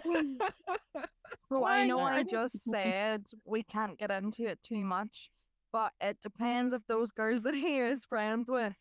So 1.49 1.59
Why 1.59 1.81
I 1.81 1.87
know 1.87 1.99
I 1.99 2.23
just 2.23 2.63
said 2.63 3.25
we 3.43 3.63
can't 3.63 3.99
get 3.99 4.09
into 4.09 4.45
it 4.45 4.59
too 4.63 4.83
much, 4.83 5.29
but 5.75 5.91
it 5.99 6.17
depends 6.21 6.71
if 6.73 6.81
those 6.87 7.11
girls 7.11 7.43
that 7.43 7.53
he 7.53 7.79
is 7.79 8.05
friends 8.05 8.49
with 8.49 8.73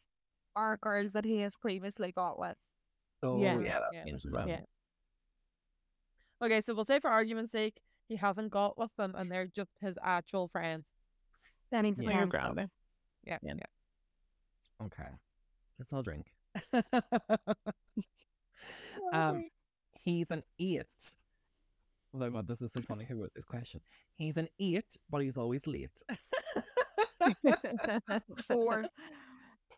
are 0.54 0.76
girls 0.76 1.12
that 1.14 1.24
he 1.24 1.40
has 1.40 1.56
previously 1.56 2.12
got 2.12 2.38
with. 2.38 2.54
oh 3.24 3.40
Yeah. 3.42 3.58
yeah, 3.58 3.80
that 3.80 3.90
Yeah. 3.92 4.04
changes 4.04 4.30
that. 4.30 4.46
Yeah. 4.46 4.60
Okay, 6.40 6.60
so 6.60 6.72
we'll 6.72 6.84
say 6.84 7.00
for 7.00 7.10
argument's 7.10 7.50
sake, 7.50 7.80
he 8.06 8.14
hasn't 8.14 8.52
got 8.52 8.78
with 8.78 8.94
them 8.96 9.16
and 9.16 9.28
they're 9.28 9.48
just 9.48 9.72
his 9.80 9.98
actual 10.04 10.46
friends. 10.46 10.88
Then 11.72 11.84
he's 11.84 11.98
a 11.98 12.04
Yeah. 12.04 12.10
you're 12.10 12.18
ten 12.20 12.28
grand 12.28 12.44
still. 12.44 12.54
then. 12.54 12.70
Yeah, 13.24 13.38
Yeah. 13.42 13.54
yeah. 13.56 14.86
Okay. 14.86 15.08
Let's 15.80 15.92
all 15.92 16.04
drink. 16.04 16.30
um, 19.12 19.48
he's 19.94 20.30
an 20.30 20.44
eight. 20.60 20.86
Oh 22.14 22.18
my 22.18 22.28
god, 22.28 22.46
this 22.46 22.62
is 22.62 22.72
so 22.72 22.82
funny. 22.82 23.04
Who 23.04 23.16
wrote 23.20 23.34
this 23.34 23.44
question? 23.44 23.80
He's 24.14 24.36
an 24.36 24.46
eight, 24.60 24.96
but 25.10 25.22
he's 25.22 25.36
always 25.36 25.66
late. 25.66 26.00
Four. 28.46 28.84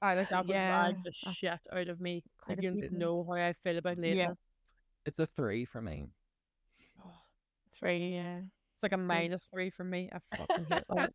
I 0.03 0.15
like 0.15 0.29
that 0.29 0.47
would 0.47 0.53
drag 0.53 1.03
the 1.05 1.11
uh, 1.27 1.31
shit 1.33 1.59
out 1.73 1.89
of 1.89 2.01
me. 2.01 2.23
I 2.43 2.45
quite 2.45 2.59
a 2.59 2.63
don't 2.63 2.93
know 2.93 3.25
how 3.29 3.35
I 3.35 3.55
feel 3.65 3.79
about 3.79 3.99
lateness. 3.99 4.37
it's 5.07 5.19
a 5.19 5.27
three 5.27 5.65
for 5.65 5.81
me. 5.81 6.09
Three, 7.79 8.15
yeah. 8.15 8.41
It's 8.75 8.83
like 8.83 8.93
a 8.93 8.99
minus 8.99 9.49
three 9.53 9.71
for 9.71 9.85
me. 9.85 10.11
I 10.13 10.37
fucking 10.37 10.67
hate 10.71 10.85
that. 10.91 11.13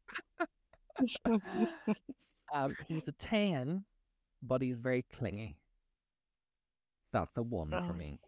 Um, 2.54 2.76
he's 2.86 3.08
a 3.08 3.14
ten, 3.14 3.86
but 4.44 4.62
he's 4.62 4.80
very 4.80 5.06
clingy. 5.14 5.56
That's 7.14 7.38
a 7.38 7.42
one 7.44 7.70
for 7.70 7.78
Oh. 7.78 7.94
me. 7.94 8.20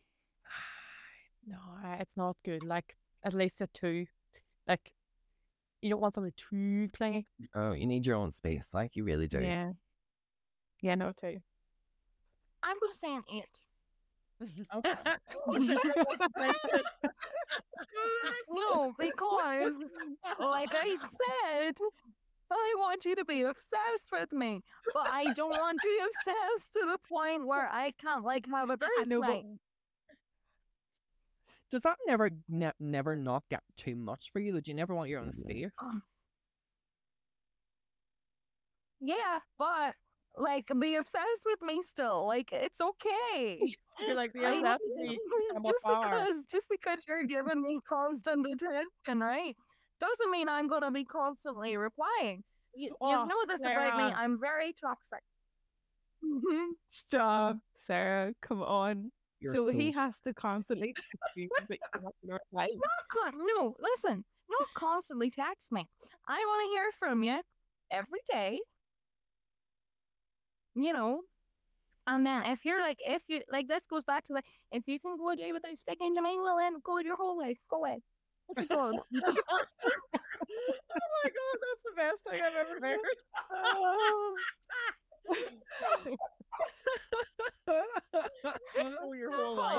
No, 1.46 1.58
it's 2.00 2.16
not 2.16 2.38
good. 2.46 2.64
Like 2.64 2.96
at 3.22 3.34
least 3.34 3.60
a 3.60 3.68
two. 3.68 4.06
Like 4.66 4.94
you 5.84 5.90
don't 5.90 6.00
want 6.02 6.14
something 6.14 6.34
too 6.38 6.90
clingy. 6.94 7.28
Oh, 7.54 7.74
you 7.74 7.86
need 7.86 8.06
your 8.06 8.16
own 8.16 8.32
space, 8.32 8.70
like 8.74 8.96
you 8.96 9.04
really 9.04 9.28
do. 9.28 9.40
Yeah. 9.42 9.72
Yeah, 10.82 10.96
no, 10.96 11.12
too. 11.12 11.38
I'm 12.64 12.78
going 12.80 12.92
to 12.92 12.98
say 12.98 13.14
an 13.16 13.24
eight. 13.32 13.60
Okay. 14.76 14.94
No, 18.50 18.94
because, 18.98 19.78
like 20.40 20.70
I 20.74 20.98
said, 21.00 21.76
I 22.52 22.76
want 22.78 23.06
you 23.06 23.16
to 23.16 23.26
be 23.26 23.42
obsessed 23.44 24.10
with 24.12 24.32
me, 24.32 24.62
but 24.94 25.08
I 25.12 25.34
don't 25.34 25.50
want 25.52 25.80
to 25.82 25.88
be 25.88 25.98
obsessed 26.06 26.74
to 26.74 26.80
the 26.92 26.98
point 27.08 27.48
where 27.48 27.68
I 27.72 27.92
can't 28.00 28.24
like 28.24 28.48
have 28.50 28.70
a 28.70 28.78
girl 28.78 28.90
know, 29.06 29.22
but- 29.22 29.28
night. 29.30 29.46
Does 31.74 31.82
that 31.82 31.98
never, 32.06 32.30
ne- 32.48 32.72
never 32.80 33.16
not 33.16 33.42
get 33.50 33.64
too 33.76 33.96
much 33.96 34.32
for 34.32 34.40
you? 34.40 34.54
Would 34.54 34.68
you 34.68 34.76
never 34.76 34.94
want 34.94 35.10
your 35.10 35.22
own 35.22 35.30
mm-hmm. 35.30 35.42
space? 35.42 35.72
Um, 35.82 36.04
Yeah, 39.00 39.40
but 39.58 39.96
like 40.38 40.72
be 40.80 40.98
obsessed 40.98 41.46
with 41.48 41.64
me 41.64 41.82
still. 41.82 42.28
Like 42.28 42.50
it's 42.52 42.80
okay. 42.80 43.60
You're 44.08 44.16
like, 44.16 44.34
I- 44.38 44.54
yeah, 44.54 44.62
that's 44.62 44.84
me. 44.96 45.18
I'm 45.56 45.64
just 45.64 45.84
bar. 45.84 46.04
because 46.04 46.46
just 46.46 46.68
because 46.70 47.00
you're 47.08 47.24
giving 47.24 47.64
me 47.64 47.80
constant 47.90 48.46
attention, 48.46 49.20
right? 49.20 49.56
Doesn't 50.00 50.30
mean 50.30 50.50
I'm 50.50 50.68
gonna 50.68 50.92
be 50.92 51.06
constantly 51.06 51.76
replying. 51.76 52.44
You, 52.76 52.90
you 52.90 52.96
Oh, 53.02 53.26
know 53.26 53.46
this 53.48 53.62
about 53.62 53.98
me. 53.98 54.14
I'm 54.16 54.40
very 54.40 54.74
toxic. 54.80 55.22
Mm-hmm. 56.24 56.72
Stop, 56.88 57.56
mm-hmm. 57.56 57.58
Sarah. 57.76 58.34
Come 58.42 58.62
on. 58.62 59.12
You're 59.44 59.56
so, 59.56 59.68
he 59.68 59.92
has 59.92 60.18
to 60.26 60.34
constantly 60.34 60.96
you, 61.36 61.50
but 61.68 61.78
you're 61.94 62.02
not 62.02 62.14
gonna 62.24 62.40
reply. 62.52 62.70
Not 62.74 63.34
con- 63.34 63.42
no, 63.56 63.76
listen, 63.80 64.24
not 64.50 64.68
constantly 64.74 65.30
text 65.30 65.72
me. 65.72 65.88
I 66.28 66.38
want 66.38 66.64
to 66.64 66.74
hear 66.74 66.92
from 66.98 67.24
you 67.24 67.42
every 67.92 68.20
day. 68.32 68.62
You 70.76 70.94
know, 70.94 71.22
and 72.08 72.26
then 72.26 72.44
if 72.46 72.66
you're 72.66 72.82
like, 72.82 72.98
if 73.06 73.22
you 73.28 73.42
like, 73.52 73.68
this 73.68 73.86
goes 73.86 74.04
back 74.04 74.24
to 74.26 74.34
like, 74.34 74.46
if 74.72 74.84
you 74.88 75.00
can 75.00 75.18
go 75.18 75.30
a 75.30 75.36
day 75.36 75.52
without 75.52 75.78
speaking 75.78 76.16
to 76.16 76.22
me, 76.22 76.38
well 76.42 76.58
then 76.58 76.76
go 76.84 77.00
your 77.00 77.16
whole 77.16 77.38
life. 77.38 77.58
Go 77.70 77.86
ahead. 77.86 78.00
What's 78.48 78.64
it 78.64 78.74
called? 78.74 79.00
oh 79.14 79.66
my 81.24 81.30
god, 81.30 81.58
that's 81.62 81.84
the 81.86 81.96
best 81.96 82.24
thing 82.30 82.42
I've 82.44 82.56
ever 82.56 82.80
heard. 82.86 83.00
oh, 83.54 84.36
your 89.14 89.32
whole 89.36 89.56
life. 89.58 89.78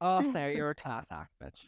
Oh. 0.00 0.32
Sarah, 0.32 0.54
you're 0.54 0.70
a 0.70 0.74
class 0.74 1.06
act, 1.10 1.30
bitch. 1.42 1.66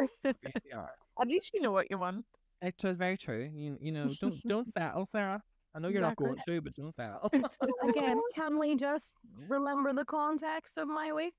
You 0.00 0.08
really 0.24 0.72
are. 0.74 0.90
At 1.20 1.28
least 1.28 1.50
you 1.54 1.60
know 1.60 1.72
what 1.72 1.90
you 1.90 1.98
want. 1.98 2.24
It 2.62 2.74
is 2.82 2.96
very 2.96 3.16
true. 3.16 3.48
You 3.52 3.78
you 3.80 3.92
know, 3.92 4.10
don't 4.20 4.40
don't 4.46 4.72
settle, 4.76 5.08
Sarah. 5.12 5.42
I 5.74 5.80
know 5.80 5.88
you're 5.88 6.00
not 6.00 6.16
going 6.16 6.36
to, 6.46 6.60
but 6.60 6.74
don't 6.74 6.94
settle. 6.94 7.30
Again, 7.88 8.18
can 8.34 8.58
we 8.58 8.74
just 8.74 9.12
remember 9.48 9.92
the 9.92 10.04
context 10.04 10.78
of 10.78 10.88
my 10.88 11.12
week? 11.12 11.34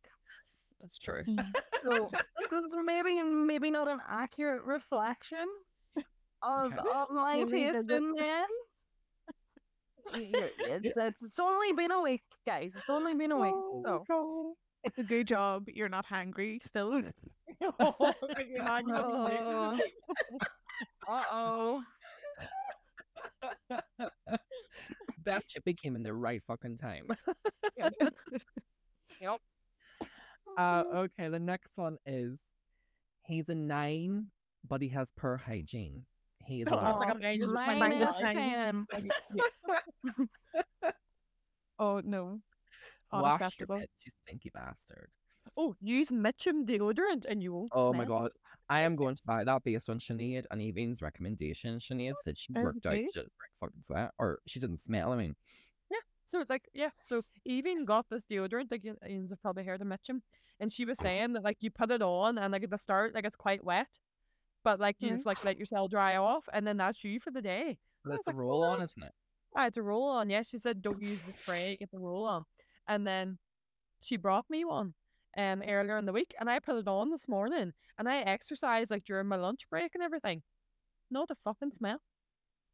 That's 0.79 0.97
true. 0.97 1.23
Mm. 1.23 1.45
So 1.83 2.09
this 2.49 2.63
is 2.65 2.75
maybe 2.85 3.21
maybe 3.21 3.69
not 3.71 3.87
an 3.89 3.99
accurate 4.07 4.63
reflection 4.63 5.45
of, 6.41 6.73
Okay. 6.73 6.89
of 6.95 7.09
my 7.11 7.35
You 7.37 7.45
mean, 7.47 7.73
taste 7.73 7.87
does 7.87 7.89
it- 7.89 7.95
in 7.97 8.13
men. 8.13 8.45
Y- 10.13 10.29
y- 10.33 10.49
It's, 10.83 10.97
it's 10.97 11.21
it's 11.23 11.39
only 11.39 11.73
been 11.73 11.91
a 11.91 12.01
week, 12.01 12.23
guys. 12.45 12.75
It's 12.75 12.89
only 12.89 13.13
been 13.15 13.31
a 13.31 13.37
week. 13.37 13.53
Oh 13.53 14.03
So 14.07 14.53
It's 14.83 14.97
a 14.99 15.03
good 15.03 15.27
job 15.27 15.65
you're 15.67 15.89
not 15.89 16.05
hungry 16.05 16.59
still. 16.65 17.01
Oh, 17.79 18.13
you're 18.47 18.63
not 18.63 18.85
gonna 18.85 19.79
uh 21.09 21.23
oh. 21.31 21.83
that 25.25 25.47
chippy 25.47 25.73
came 25.73 25.95
in 25.95 26.03
the 26.03 26.13
right 26.13 26.41
fucking 26.47 26.77
time. 26.77 27.07
Yep. 29.19 29.39
Uh, 30.57 30.83
okay, 30.93 31.27
the 31.27 31.39
next 31.39 31.77
one 31.77 31.97
is 32.05 32.39
he's 33.25 33.49
a 33.49 33.55
nine, 33.55 34.27
but 34.67 34.81
he 34.81 34.89
has 34.89 35.09
poor 35.17 35.37
hygiene. 35.37 36.05
He 36.49 36.61
is 36.61 36.67
Oh, 36.71 36.75
not. 36.75 36.99
like 36.99 37.15
a 37.15 37.19
nine 37.19 37.33
is 37.35 37.39
just 37.43 37.53
my 37.53 37.75
Minus 37.75 38.21
minus 38.21 38.33
ten. 38.33 38.85
Oh 41.79 42.01
no. 42.03 42.39
Wash 43.13 43.57
your 43.59 43.67
pits, 43.67 44.05
you 44.05 44.11
stinky 44.25 44.51
bastard. 44.53 45.09
Oh, 45.55 45.75
use 45.81 46.09
Mitchum 46.09 46.65
deodorant 46.65 47.25
and 47.27 47.41
you 47.41 47.53
won't. 47.53 47.69
Oh 47.73 47.93
my 47.93 48.05
god. 48.05 48.31
I 48.69 48.81
am 48.81 48.95
going 48.95 49.15
to 49.15 49.21
buy 49.25 49.43
that 49.43 49.63
based 49.63 49.89
on 49.89 49.99
Sinead 49.99 50.45
and 50.51 50.61
Evie's 50.61 51.01
recommendation. 51.01 51.77
Sinead 51.79 52.13
said 52.23 52.37
she 52.37 52.53
worked 52.53 52.85
out, 52.85 52.93
she 52.95 53.07
didn't 53.13 53.31
fucking 53.59 53.81
sweat, 53.83 54.11
or 54.19 54.39
she 54.45 54.59
didn't 54.59 54.81
smell. 54.81 55.11
I 55.11 55.15
mean, 55.17 55.35
Yeah. 55.89 55.97
So 56.27 56.43
like 56.49 56.67
yeah, 56.73 56.89
so 57.01 57.23
Evie 57.45 57.83
got 57.85 58.05
this 58.09 58.23
deodorant 58.29 58.71
like 58.71 58.83
you 58.83 58.95
have 59.29 59.41
probably 59.41 59.63
heard 59.63 59.81
of 59.81 59.87
Mitchum, 59.87 60.21
and 60.59 60.71
she 60.71 60.85
was 60.85 60.99
saying 60.99 61.33
that 61.33 61.43
like 61.43 61.57
you 61.61 61.71
put 61.71 61.91
it 61.91 62.01
on 62.01 62.37
and 62.37 62.51
like 62.51 62.63
at 62.63 62.69
the 62.69 62.77
start 62.77 63.15
like 63.15 63.25
it's 63.25 63.35
quite 63.35 63.63
wet, 63.63 63.87
but 64.63 64.79
like 64.79 64.97
you 64.99 65.09
Mhm. 65.09 65.13
just 65.15 65.25
like 65.25 65.43
let 65.43 65.57
yourself 65.57 65.89
dry 65.91 66.15
off 66.17 66.47
and 66.53 66.65
then 66.67 66.77
that's 66.77 67.03
you 67.03 67.19
for 67.19 67.31
the 67.31 67.41
day. 67.41 67.77
it's 68.05 68.27
a 68.27 68.29
like, 68.29 68.35
roll 68.37 68.63
on, 68.63 68.81
isn't 68.81 69.03
it? 69.03 69.13
I 69.55 69.63
had 69.63 69.73
to 69.75 69.83
roll 69.83 70.03
on. 70.09 70.29
Yeah, 70.29 70.43
she 70.43 70.57
said 70.57 70.81
don't 70.81 71.01
use 71.01 71.19
the 71.25 71.33
spray, 71.33 71.75
get 71.77 71.91
the 71.91 71.99
roll 71.99 72.25
on, 72.25 72.45
and 72.87 73.05
then 73.07 73.39
she 73.99 74.15
brought 74.17 74.49
me 74.49 74.63
one 74.65 74.93
um 75.37 75.61
earlier 75.67 75.97
in 75.97 76.05
the 76.05 76.13
week, 76.13 76.33
and 76.39 76.49
I 76.49 76.59
put 76.59 76.77
it 76.77 76.87
on 76.87 77.09
this 77.11 77.27
morning, 77.27 77.73
and 77.97 78.07
I 78.09 78.17
exercised 78.21 78.91
like 78.91 79.03
during 79.03 79.27
my 79.27 79.35
lunch 79.37 79.69
break 79.69 79.93
and 79.95 80.03
everything. 80.03 80.43
Not 81.11 81.31
a 81.31 81.35
fucking 81.35 81.71
smell. 81.71 82.01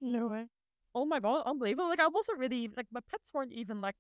No 0.02 0.28
way. 0.28 0.48
Oh 0.94 1.06
my 1.06 1.20
god, 1.20 1.44
unbelievable! 1.46 1.90
Like 1.90 2.00
I 2.00 2.08
wasn't 2.08 2.40
really 2.40 2.68
like 2.76 2.88
my 2.92 3.02
pits 3.10 3.32
weren't 3.34 3.54
even 3.54 3.82
like 3.82 3.96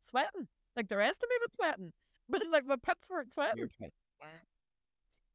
sweating. 0.00 0.48
Like 0.76 0.88
the 0.88 0.96
rest 0.98 1.22
of 1.22 1.28
me 1.30 1.36
was 1.40 1.52
sweating, 1.54 1.92
but 2.28 2.42
like 2.50 2.66
my 2.66 2.76
pits 2.76 3.08
weren't 3.10 3.32
sweating. 3.32 3.68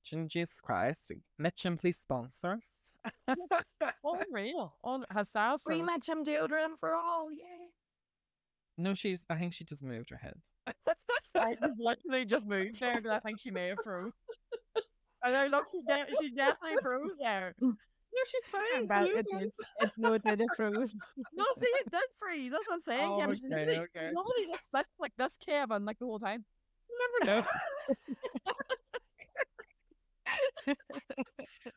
You're 0.10 0.22
right. 0.22 0.28
Jin- 0.30 0.30
Jesus 0.30 0.60
Christ. 0.62 1.12
Mitchum, 1.40 1.80
please 1.80 1.98
sponsor 2.02 2.60
us. 3.28 3.36
Unreal. 4.04 4.76
On 4.84 5.06
has 5.10 5.30
Sal's 5.30 5.64
Free 5.64 5.80
froze. 5.84 5.90
Mitchum 5.90 6.24
deodorant 6.26 6.80
for 6.80 6.96
all. 6.96 7.32
Yay. 7.32 7.70
no, 8.78 8.94
she's, 8.94 9.26
I 9.30 9.36
think 9.36 9.54
she 9.54 9.64
just 9.64 9.84
moved 9.84 10.10
her 10.12 10.18
head. 10.18 10.36
I 11.36 11.56
just 11.56 11.80
literally 11.80 12.26
just 12.26 12.48
moved 12.48 12.80
there 12.80 12.98
because 12.98 13.12
I 13.12 13.20
think 13.20 13.40
she 13.40 13.52
may 13.52 13.68
have 13.70 13.80
froze. 13.84 14.12
And 15.24 15.36
I 15.36 15.48
look, 15.48 15.66
she's, 15.72 15.84
de- 15.86 16.06
she's 16.20 16.32
definitely 16.34 16.78
froze 16.82 17.12
there. 17.20 17.54
No, 17.62 18.24
she's 18.26 18.44
fine. 18.52 18.88
But 18.88 19.08
it 19.08 19.26
did, 19.32 19.52
it's 19.82 19.98
no 19.98 20.14
it 20.14 20.24
did 20.24 20.42
it 20.42 20.50
froze. 20.56 20.94
No, 21.34 21.46
see, 21.58 21.66
it 21.66 21.92
did 21.92 22.02
freeze. 22.20 22.52
That's 22.52 22.68
what 22.68 22.74
I'm 22.76 22.82
saying. 22.82 23.10
Oh, 23.10 23.18
Kevin. 23.20 23.36
She's 23.36 23.46
okay, 23.46 23.66
really- 23.66 23.78
okay. 23.80 24.10
Nobody 24.14 24.52
expects 24.52 24.94
like 25.00 25.14
this 25.18 25.38
Kevin 25.44 25.86
like 25.86 25.98
the 26.00 26.06
whole 26.06 26.20
time. 26.20 26.44
You 26.90 27.26
never 27.26 27.42
know. 27.42 27.48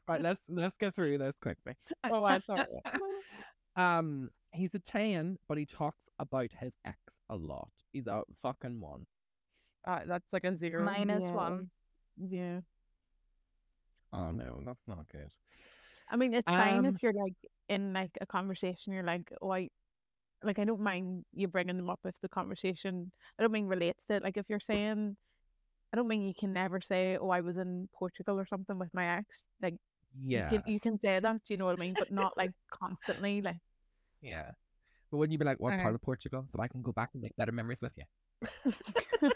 Right, 0.09 0.21
let's 0.21 0.49
let's 0.49 0.77
get 0.79 0.95
through 0.95 1.19
this 1.19 1.35
quickly. 1.41 1.75
oh, 2.11 2.25
I'm 2.25 2.41
sorry. 2.41 2.67
Um, 3.77 4.31
he's 4.53 4.75
a 4.75 4.79
ten, 4.79 5.37
but 5.49 5.59
he 5.59 5.67
talks 5.67 6.09
about 6.19 6.53
his 6.53 6.75
ex 6.85 6.99
a 7.29 7.37
lot. 7.37 7.71
He's 7.93 8.07
a 8.07 8.23
fucking 8.37 8.81
one. 8.81 9.07
Uh, 9.87 10.01
that's 10.07 10.33
like 10.33 10.45
a 10.45 10.55
zero. 10.57 10.85
Minus 10.85 11.25
Yeah. 11.25 11.35
one. 11.35 11.71
Yeah. 12.17 12.61
Oh 14.13 14.31
no, 14.31 14.61
that's 14.65 14.87
not 14.87 15.09
good. 15.09 15.35
I 16.09 16.17
mean, 16.17 16.35
it's 16.35 16.49
fine 16.49 16.79
Um, 16.79 16.87
if 16.87 17.03
you're 17.03 17.13
like 17.13 17.35
in 17.69 17.93
like 17.93 18.17
a 18.21 18.27
conversation, 18.27 18.93
you're 18.93 19.03
like, 19.03 19.33
oh, 19.43 19.51
I, 19.51 19.71
like, 20.43 20.59
I 20.59 20.65
don't 20.65 20.81
mind 20.81 21.25
you 21.33 21.49
bringing 21.49 21.77
them 21.77 21.91
up 21.91 22.01
if 22.05 22.21
the 22.21 22.29
conversation, 22.29 23.11
I 23.39 23.43
don't 23.43 23.53
mean 23.53 23.67
relates 23.67 24.05
to 24.05 24.15
it. 24.15 24.23
Like, 24.23 24.37
if 24.37 24.49
you're 24.49 24.61
saying, 24.61 25.17
I 25.95 25.97
don't 25.97 26.09
mean 26.09 26.27
you 26.27 26.35
can 26.35 26.53
never 26.53 26.81
say, 26.81 27.17
oh, 27.21 27.31
I 27.31 27.41
was 27.41 27.57
in 27.57 27.89
Portugal 27.95 28.37
or 28.41 28.47
something 28.47 28.81
with 28.81 28.93
my 28.93 29.17
ex. 29.19 29.45
Like, 29.63 29.77
Yeah, 30.27 30.51
you, 30.51 30.59
can, 30.59 30.73
you 30.73 30.81
can 30.81 30.99
say 30.99 31.21
that, 31.21 31.45
do 31.45 31.55
you 31.55 31.57
know 31.57 31.67
what 31.67 31.79
I 31.79 31.81
mean? 31.81 31.95
But 31.97 32.11
not 32.11 32.37
like 32.37 32.51
constantly. 32.73 33.43
Like, 33.43 33.59
yeah. 34.21 34.51
But 35.13 35.19
wouldn't 35.19 35.33
you 35.35 35.39
be 35.39 35.45
like, 35.45 35.61
what 35.61 35.75
Okay. 35.75 35.83
part 35.83 35.95
of 35.95 36.03
Portugal, 36.03 36.49
so 36.51 36.61
I 36.61 36.67
can 36.67 36.83
go 36.83 36.91
back 36.91 37.11
and 37.15 37.23
make 37.23 37.37
better 37.37 37.53
memories 37.53 37.81
with 37.81 37.93
you? 37.97 38.03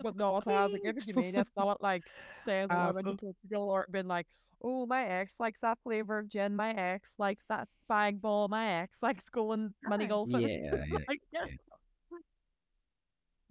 But 0.00 0.16
no, 0.16 0.36
if 0.38 0.46
I 0.46 0.64
was 0.66 0.72
like 0.72 0.82
if 0.84 1.08
you 1.08 1.14
mean 1.14 1.34
it's 1.34 1.50
not 1.56 1.82
like 1.82 2.02
saying 2.44 2.68
I 2.70 2.88
Um, 2.88 2.94
went 2.94 3.06
to 3.08 3.16
Portugal 3.16 3.68
or 3.68 3.86
been 3.90 4.06
like, 4.06 4.26
oh 4.62 4.86
my 4.86 5.04
ex 5.04 5.32
likes 5.40 5.58
that 5.60 5.78
flavour 5.82 6.20
of 6.20 6.28
gin, 6.28 6.54
my 6.54 6.70
ex 6.70 7.10
likes 7.18 7.44
that 7.48 7.68
spag 7.84 8.20
ball, 8.20 8.48
my 8.48 8.82
ex 8.82 9.02
likes 9.02 9.28
going 9.28 9.74
money 9.82 10.06
golfing. 10.14 10.40
Yeah, 10.40 10.76
yeah. 10.88 10.98
like, 11.08 11.20
yeah. 11.32 11.46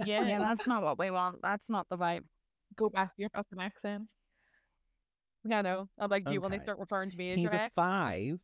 Yeah, 0.06 0.26
Yeah, 0.28 0.40
that's 0.40 0.66
not 0.68 0.82
what 0.84 0.98
we 1.00 1.12
want. 1.12 1.42
That's 1.42 1.70
not 1.70 1.88
the 1.90 1.98
vibe. 1.98 2.24
go 2.76 2.90
back 2.90 3.16
to 3.16 3.22
your 3.22 3.30
fucking 3.30 3.60
accent. 3.60 4.08
then. 5.44 5.52
Yeah, 5.52 5.62
no. 5.62 5.90
I'm 5.98 6.10
like, 6.10 6.26
do 6.26 6.34
you 6.34 6.42
want 6.42 6.54
to 6.54 6.60
start 6.62 6.80
referring 6.80 7.10
to 7.12 7.18
me 7.18 7.32
as 7.32 7.36
He's 7.38 7.44
your 7.46 7.54
a 7.54 7.64
ex? 7.64 7.74
five, 7.74 8.40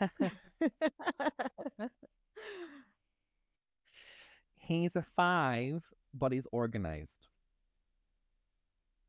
he's 4.56 4.96
a 4.96 5.02
five, 5.02 5.84
but 6.14 6.32
he's 6.32 6.46
organized. 6.52 7.28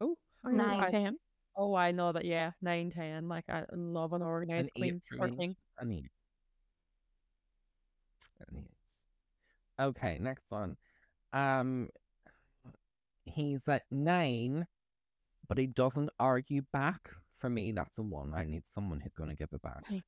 oh, 0.01 0.17
Nine. 0.43 0.81
I- 0.81 0.89
10. 0.89 1.17
oh, 1.55 1.75
I 1.75 1.91
know 1.91 2.11
that. 2.11 2.25
Yeah, 2.25 2.51
nine, 2.61 2.89
ten. 2.89 3.27
Like 3.27 3.45
I 3.49 3.63
love 3.71 4.13
an 4.13 4.21
organized 4.21 4.71
eight 4.75 4.79
queen 4.81 5.01
for 5.17 5.27
me. 5.27 5.37
king. 5.37 5.55
I 5.79 5.85
need. 5.85 6.09
I 8.41 8.45
need. 8.55 8.69
Okay, 9.79 10.17
next 10.19 10.45
one. 10.49 10.77
Um, 11.31 11.89
he's 13.25 13.67
at 13.67 13.83
nine, 13.91 14.67
but 15.47 15.57
he 15.57 15.67
doesn't 15.67 16.09
argue 16.19 16.61
back. 16.71 17.09
For 17.35 17.49
me, 17.49 17.71
that's 17.73 17.97
a 17.97 18.03
one. 18.03 18.33
I 18.33 18.45
need 18.45 18.63
someone 18.73 18.99
who's 19.01 19.13
going 19.13 19.29
to 19.29 19.35
give 19.35 19.49
it 19.51 19.61
back. 19.61 19.83
Okay. 19.89 20.01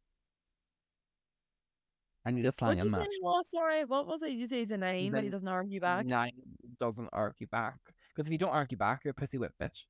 I 2.26 2.32
need 2.32 2.46
a 2.46 2.48
What 2.48 2.56
slang 2.58 2.78
did 2.78 2.82
and 2.82 2.90
you 2.90 2.94
say? 2.96 3.00
match. 3.00 3.16
What? 3.20 3.48
Sorry, 3.48 3.84
what 3.86 4.08
was 4.08 4.22
it? 4.24 4.32
You 4.32 4.48
say 4.48 4.60
he's 4.60 4.72
a 4.72 4.78
nine, 4.78 5.12
but 5.12 5.24
he 5.24 5.30
doesn't 5.30 5.48
argue 5.48 5.80
back. 5.80 6.06
Nine 6.06 6.32
doesn't 6.80 7.10
argue 7.12 7.48
back. 7.48 7.78
Because 8.10 8.28
if 8.28 8.32
you 8.32 8.38
don't 8.38 8.50
argue 8.54 8.78
back, 8.78 9.02
you're 9.04 9.12
a 9.12 9.14
pussy 9.14 9.38
whip 9.38 9.54
bitch. 9.62 9.86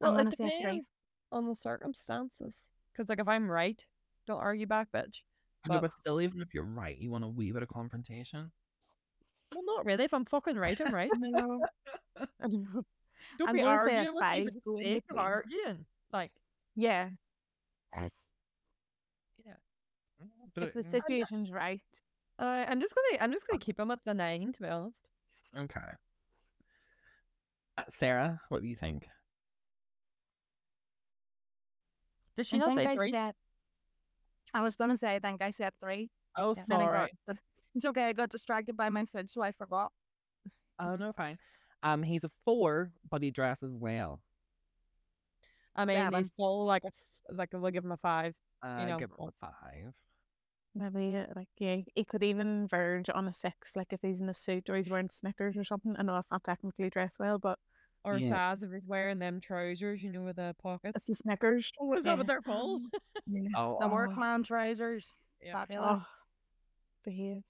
Well, 0.00 0.14
it 0.14 0.18
gonna 0.18 0.32
say 0.32 0.48
three. 0.48 0.58
depends 0.58 0.90
on 1.32 1.46
the 1.46 1.54
circumstances. 1.54 2.68
Because 2.92 3.08
like 3.08 3.18
if 3.20 3.28
I'm 3.28 3.50
right, 3.50 3.84
don't 4.26 4.40
argue 4.40 4.66
back, 4.66 4.88
bitch. 4.92 5.22
I 5.68 5.74
know, 5.74 5.80
But- 5.80 5.90
but 5.90 5.92
still, 5.92 6.20
even 6.20 6.40
if 6.40 6.54
you're 6.54 6.64
right, 6.64 6.96
you 6.98 7.10
want 7.10 7.24
a 7.24 7.28
wee 7.28 7.52
bit 7.52 7.62
of 7.62 7.68
confrontation. 7.68 8.50
Well, 9.54 9.64
not 9.64 9.84
really. 9.86 10.04
If 10.04 10.14
I'm 10.14 10.24
fucking 10.24 10.56
right, 10.56 10.80
I'm 10.80 10.92
right. 10.94 11.10
No. 11.18 11.60
I 12.18 12.26
don't 12.48 12.74
know. 12.74 12.84
Don't 13.38 13.48
I'm 13.48 13.54
be 13.56 13.62
gonna 13.62 13.84
say 13.84 13.96
a 14.06 14.10
arguing 14.10 14.14
with 14.14 14.14
me 14.14 14.20
five, 14.20 14.44
for 14.44 14.50
the 14.50 14.60
go 14.60 14.76
in 14.78 14.84
sake 14.84 14.96
of 14.96 15.02
between. 15.08 15.18
arguing. 15.24 15.86
Like, 16.12 16.32
Yeah. 16.74 17.10
yeah. 19.44 19.54
If 20.56 20.72
the 20.74 20.78
it- 20.80 20.90
situation's 20.90 21.50
right. 21.52 21.82
Uh, 22.38 22.64
I'm 22.68 22.80
just 22.80 22.94
gonna 22.94 23.22
I'm 23.22 23.32
just 23.32 23.46
gonna 23.46 23.58
keep 23.60 23.78
him 23.80 23.90
at 23.90 24.00
the 24.04 24.12
nine 24.14 24.52
to 24.52 24.60
be 24.62 24.68
honest. 24.68 25.08
okay. 25.56 25.80
Uh, 27.78 27.82
Sarah, 27.88 28.40
what 28.48 28.62
do 28.62 28.68
you 28.68 28.74
think? 28.76 29.06
Did 32.36 32.46
she 32.46 32.56
I 32.56 32.58
not 32.60 32.68
think 32.68 32.80
say 32.80 32.86
I 32.86 32.96
three? 32.96 33.10
said. 33.10 33.34
I 34.56 34.62
was 34.62 34.74
gonna 34.74 34.96
say 34.96 35.14
I 35.14 35.18
think 35.18 35.42
I 35.42 35.50
said 35.50 35.72
three. 35.82 36.08
Oh, 36.36 36.54
Then 36.54 36.80
I 36.80 36.84
sorry. 36.84 37.10
got 37.26 37.36
it's 37.74 37.84
okay. 37.84 38.04
I 38.04 38.12
got 38.14 38.30
distracted 38.30 38.74
by 38.74 38.88
my 38.88 39.04
food, 39.04 39.30
so 39.30 39.42
I 39.42 39.52
forgot. 39.52 39.92
Oh 40.80 40.96
no, 40.96 41.12
fine. 41.12 41.36
Um, 41.82 42.02
he's 42.02 42.24
a 42.24 42.30
four, 42.46 42.90
but 43.10 43.22
he 43.22 43.30
dresses 43.30 43.74
well. 43.74 44.20
I 45.74 45.84
mean, 45.84 45.96
Seven. 45.96 46.20
he's 46.20 46.30
still 46.30 46.64
like 46.64 46.84
a 46.84 46.88
f- 46.88 47.36
like 47.36 47.50
we'll 47.52 47.70
give 47.70 47.84
him 47.84 47.92
a 47.92 47.98
five. 47.98 48.34
Uh, 48.62 48.86
know, 48.86 48.98
give 48.98 49.10
him 49.10 49.28
a 49.28 49.30
five. 49.38 49.92
Maybe 50.74 51.16
uh, 51.18 51.26
like 51.36 51.48
yeah, 51.58 51.76
he 51.94 52.04
could 52.04 52.22
even 52.22 52.66
verge 52.66 53.10
on 53.10 53.28
a 53.28 53.34
six, 53.34 53.76
like 53.76 53.92
if 53.92 54.00
he's 54.00 54.22
in 54.22 54.30
a 54.30 54.34
suit 54.34 54.70
or 54.70 54.76
he's 54.76 54.90
wearing 54.90 55.10
Snickers 55.10 55.58
or 55.58 55.64
something. 55.64 55.94
I 55.98 56.02
know 56.02 56.14
that's 56.14 56.30
not 56.30 56.44
technically 56.44 56.88
dressed 56.88 57.18
well, 57.20 57.38
but 57.38 57.58
Or 58.06 58.16
Yeah. 58.18 58.54
Saz 58.54 58.62
if 58.62 58.70
he's 58.72 58.86
wearing 58.86 59.18
them 59.18 59.40
trousers, 59.40 60.00
you 60.00 60.12
know, 60.12 60.22
with 60.22 60.36
the 60.36 60.54
pockets. 60.62 60.92
it's 60.96 61.06
the 61.06 61.14
Snickers. 61.16 61.72
Oh, 61.80 61.92
is 61.94 62.04
that 62.04 62.16
what 62.16 62.26
they're 62.28 62.40
called? 62.40 62.82
Yeah. 63.26 63.48
Oh, 63.56 63.78
The 63.80 63.86
Oh. 63.86 63.92
workman 63.92 64.44
trousers, 64.44 65.12
oh. 65.12 65.46
Yeah. 65.46 65.52
fabulous. 65.52 66.08
Behave. 67.04 67.42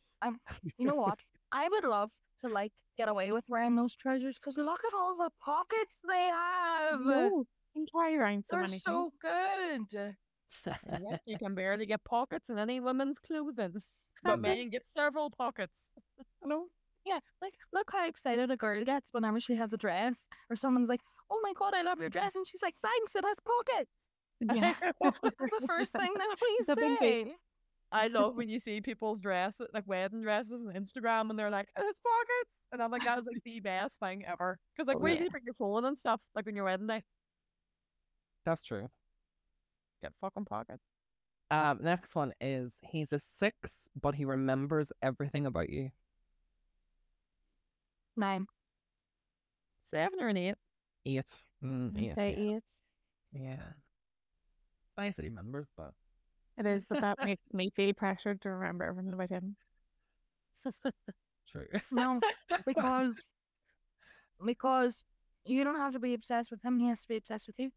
You 0.78 0.86
know 0.86 0.94
what? 0.96 1.18
I 1.52 1.68
would 1.68 1.84
love 1.84 2.10
to 2.40 2.48
like 2.48 2.72
get 2.96 3.08
away 3.08 3.32
with 3.32 3.44
wearing 3.48 3.76
those 3.76 3.94
trousers 3.94 4.36
because 4.38 4.56
look 4.56 4.80
at 4.84 4.94
all 4.94 5.14
the 5.16 5.30
pockets 5.44 6.00
they 6.08 6.24
have. 6.28 7.00
No, 7.00 7.24
you 7.28 7.46
can 7.74 7.86
carry 7.94 8.16
around 8.16 8.44
so 8.46 8.56
They're 8.56 8.62
many 8.62 8.78
so 8.78 9.12
good. 9.20 9.82
Yeah, 9.92 11.18
you 11.26 11.36
can 11.38 11.54
barely 11.54 11.84
get 11.84 12.02
pockets 12.04 12.48
in 12.48 12.58
any 12.58 12.80
woman's 12.80 13.18
clothing. 13.18 13.74
But 14.22 14.40
men 14.40 14.70
get 14.70 14.86
several 14.88 15.28
pockets. 15.30 15.90
No. 16.42 16.66
Yeah, 17.06 17.20
like 17.40 17.54
look 17.72 17.90
how 17.92 18.06
excited 18.06 18.50
a 18.50 18.56
girl 18.56 18.82
gets 18.84 19.12
whenever 19.12 19.38
she 19.40 19.54
has 19.54 19.72
a 19.72 19.76
dress, 19.76 20.26
or 20.50 20.56
someone's 20.56 20.88
like, 20.88 21.00
"Oh 21.30 21.38
my 21.42 21.52
god, 21.54 21.72
I 21.74 21.82
love 21.82 22.00
your 22.00 22.08
dress," 22.10 22.34
and 22.34 22.44
she's 22.46 22.62
like, 22.62 22.74
"Thanks, 22.82 23.14
it 23.14 23.24
has 23.24 23.38
pockets." 23.40 24.10
Yeah. 24.40 24.74
That's 25.02 25.20
the 25.20 25.66
first 25.66 25.92
thing 25.92 26.12
that 26.14 26.36
we 26.42 26.64
The 26.66 26.74
say. 26.74 26.96
big- 27.24 27.32
I 27.92 28.08
love 28.08 28.34
when 28.36 28.48
you 28.48 28.58
see 28.66 28.80
people's 28.80 29.20
dresses, 29.20 29.68
like 29.72 29.86
wedding 29.86 30.20
dresses 30.22 30.60
on 30.66 30.74
Instagram, 30.74 31.30
and 31.30 31.38
they're 31.38 31.48
like, 31.50 31.68
"It 31.76 31.80
has 31.82 31.96
pockets," 32.02 32.50
and 32.72 32.82
I'm 32.82 32.90
like, 32.90 33.04
"That 33.04 33.20
is 33.20 33.24
like 33.24 33.42
the 33.44 33.60
best 33.60 34.00
thing 34.00 34.24
ever." 34.26 34.58
Because 34.74 34.88
like, 34.88 34.96
Oh, 34.96 35.00
where 35.00 35.16
do 35.16 35.22
you 35.22 35.30
bring 35.30 35.44
your 35.44 35.54
phone 35.54 35.84
and 35.84 35.96
stuff? 35.96 36.20
Like 36.34 36.48
on 36.48 36.56
your 36.56 36.64
wedding 36.64 36.88
day, 36.88 37.04
That's 38.44 38.64
true. 38.64 38.88
get 40.02 40.12
fucking 40.20 40.44
pockets. 40.46 40.82
Um, 41.52 41.78
next 41.80 42.16
one 42.16 42.32
is 42.40 42.72
he's 42.82 43.12
a 43.12 43.20
six, 43.20 43.56
but 44.00 44.16
he 44.16 44.24
remembers 44.24 44.90
everything 45.00 45.46
about 45.46 45.70
you. 45.70 45.90
Nine. 48.16 48.46
Seven 49.82 50.20
or 50.20 50.28
an 50.28 50.36
eight. 50.36 50.54
Eight. 51.04 51.32
Mm, 51.62 51.96
I'd 51.96 52.02
eight, 52.02 52.14
say 52.14 52.36
yeah. 52.38 52.56
eight. 52.56 52.62
yeah. 53.32 53.62
It's 54.88 54.96
nice 54.96 55.14
that 55.16 55.22
he 55.22 55.28
remembers, 55.28 55.68
but 55.76 55.92
It 56.58 56.66
is, 56.66 56.86
but 56.88 57.00
that 57.00 57.18
makes 57.24 57.42
me 57.52 57.70
feel 57.76 57.92
pressured 57.92 58.40
to 58.42 58.50
remember 58.50 58.84
everything 58.84 59.12
about 59.12 59.30
him. 59.30 59.56
true. 61.48 61.66
No, 61.92 62.20
because 62.66 63.22
because 64.44 65.04
you 65.44 65.64
don't 65.64 65.78
have 65.78 65.92
to 65.92 66.00
be 66.00 66.14
obsessed 66.14 66.50
with 66.50 66.62
him; 66.64 66.78
he 66.78 66.88
has 66.88 67.02
to 67.02 67.08
be 67.08 67.16
obsessed 67.16 67.46
with 67.46 67.58
you. 67.58 67.70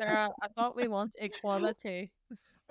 Sarah, 0.00 0.30
I 0.42 0.48
thought 0.54 0.76
we 0.76 0.88
want 0.88 1.14
equality. 1.18 2.12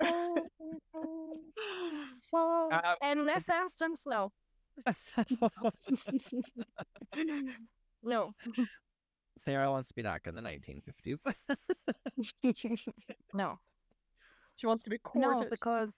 Uh, 2.32 2.94
In 3.02 3.26
this 3.26 3.48
instance, 3.48 4.04
no, 4.06 4.32
no. 8.02 8.34
Sarah 9.36 9.70
wants 9.70 9.88
to 9.88 9.94
be 9.94 10.02
back 10.02 10.26
in 10.26 10.34
the 10.34 10.42
1950s. 10.42 11.18
No, 13.34 13.58
She 14.56 14.66
wants 14.66 14.82
to 14.84 14.90
be 14.90 14.98
courted. 14.98 15.44
no, 15.44 15.48
because 15.50 15.96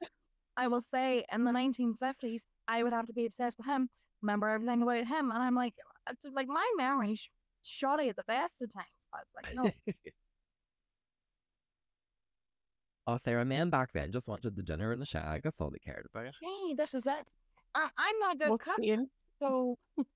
I 0.56 0.68
will 0.68 0.80
say 0.80 1.24
in 1.32 1.44
the 1.44 1.50
1950s, 1.50 2.42
I 2.66 2.82
would 2.82 2.92
have 2.94 3.06
to 3.06 3.12
be 3.12 3.26
obsessed 3.26 3.58
with 3.58 3.66
him, 3.66 3.90
remember 4.22 4.48
everything 4.48 4.82
about 4.82 5.06
him, 5.06 5.30
and 5.30 5.42
I'm 5.42 5.54
like, 5.54 5.74
uh, 6.06 6.14
like 6.32 6.48
my 6.48 6.66
memory's 6.78 7.28
shoddy 7.62 8.08
at 8.08 8.16
the 8.16 8.24
best 8.26 8.62
of 8.62 8.72
times. 8.72 8.86
I 9.12 9.18
was 9.18 9.26
like, 9.34 9.54
no, 9.54 9.70
oh, 13.06 13.16
Sarah, 13.18 13.44
man 13.44 13.70
back 13.70 13.92
then 13.92 14.10
just 14.12 14.28
wanted 14.28 14.56
the 14.56 14.62
dinner 14.62 14.92
and 14.92 15.00
the 15.00 15.06
shag. 15.06 15.42
That's 15.42 15.60
all 15.60 15.70
they 15.70 15.78
cared 15.78 16.06
about. 16.12 16.34
hey, 16.42 16.74
this 16.74 16.94
is 16.94 17.06
it. 17.06 17.26
I- 17.76 17.90
I'm 17.98 18.18
not 18.20 18.34
a 18.34 18.38
good 18.38 18.50
What's 18.50 18.68
cook, 18.68 18.82
Ian? 18.82 19.10
so 19.38 19.76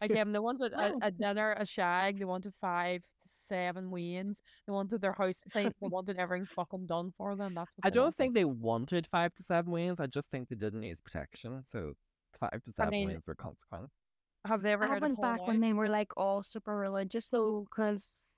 Again, 0.00 0.30
they 0.30 0.38
wanted 0.38 0.72
a, 0.72 0.90
No. 0.90 0.98
a 1.02 1.10
dinner, 1.10 1.56
a 1.58 1.66
shag. 1.66 2.18
They 2.20 2.24
wanted 2.24 2.52
five 2.60 3.00
to 3.02 3.28
seven 3.28 3.90
wains. 3.90 4.40
They 4.66 4.72
wanted 4.72 5.00
their 5.00 5.14
house 5.14 5.40
clean. 5.50 5.72
They 5.80 5.88
wanted 5.88 6.16
everything 6.18 6.46
fucking 6.46 6.86
done 6.86 7.12
for 7.16 7.34
them. 7.34 7.54
That's 7.54 7.72
what 7.76 7.86
I 7.86 7.90
don't 7.90 8.04
wanted. 8.04 8.16
think 8.16 8.34
they 8.34 8.44
wanted 8.44 9.08
five 9.08 9.34
to 9.34 9.42
seven 9.42 9.72
wins. 9.72 9.98
I 9.98 10.06
just 10.06 10.30
think 10.30 10.48
they 10.48 10.54
didn't 10.54 10.82
use 10.84 11.00
protection. 11.00 11.64
So 11.66 11.94
five 12.38 12.50
to 12.62 12.72
I 12.78 12.84
seven 12.84 12.90
mean, 12.92 13.08
wins 13.08 13.26
were 13.26 13.34
consequence. 13.34 13.90
Have 14.46 14.62
they 14.62 14.72
ever 14.72 14.84
I 14.84 14.88
heard 14.88 15.02
went 15.02 15.16
Tall 15.16 15.22
back 15.22 15.46
when 15.46 15.60
they 15.60 15.72
were 15.72 15.88
like 15.88 16.12
all 16.16 16.42
super 16.42 16.76
religious 16.76 17.28
though, 17.28 17.66
because 17.68 18.28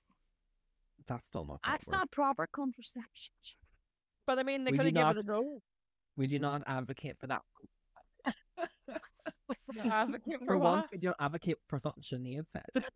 That's 1.07 1.27
still 1.27 1.45
not. 1.45 1.59
that's 1.63 1.89
not 1.89 2.09
proper 2.09 2.47
contraception. 2.51 3.33
But 4.25 4.39
I 4.39 4.43
mean, 4.43 4.63
they 4.63 4.71
could 4.71 4.85
have 4.85 4.93
given 4.93 5.17
it 5.17 5.23
a 5.23 5.25
go. 5.25 5.61
We 6.17 6.25
do 6.27 6.39
not 6.39 6.63
advocate 6.65 7.17
for 7.19 7.27
that. 7.27 7.41
Advocate 9.83 10.39
for 10.39 10.45
for 10.45 10.57
once, 10.57 10.83
what? 10.83 10.91
we 10.91 10.97
don't 10.99 11.15
advocate 11.19 11.57
for 11.67 11.79
something 11.79 12.03
Sinead 12.03 12.45
said. 12.49 12.83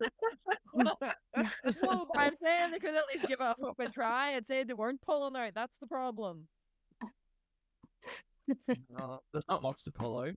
Well, 1.82 2.08
but 2.12 2.20
I'm 2.20 2.34
saying 2.42 2.70
they 2.70 2.78
could 2.78 2.94
at 2.94 3.04
least 3.12 3.26
give 3.28 3.40
it 3.40 3.44
a 3.44 3.54
fucking 3.60 3.92
try 3.92 4.32
and 4.32 4.46
say 4.46 4.64
they 4.64 4.74
weren't 4.74 5.02
pulling 5.02 5.36
out. 5.36 5.52
That's 5.54 5.78
the 5.80 5.86
problem. 5.86 6.46
No, 8.90 9.20
there's 9.32 9.48
not 9.48 9.62
much 9.62 9.84
to 9.84 9.92
pull 9.92 10.20
out. 10.20 10.34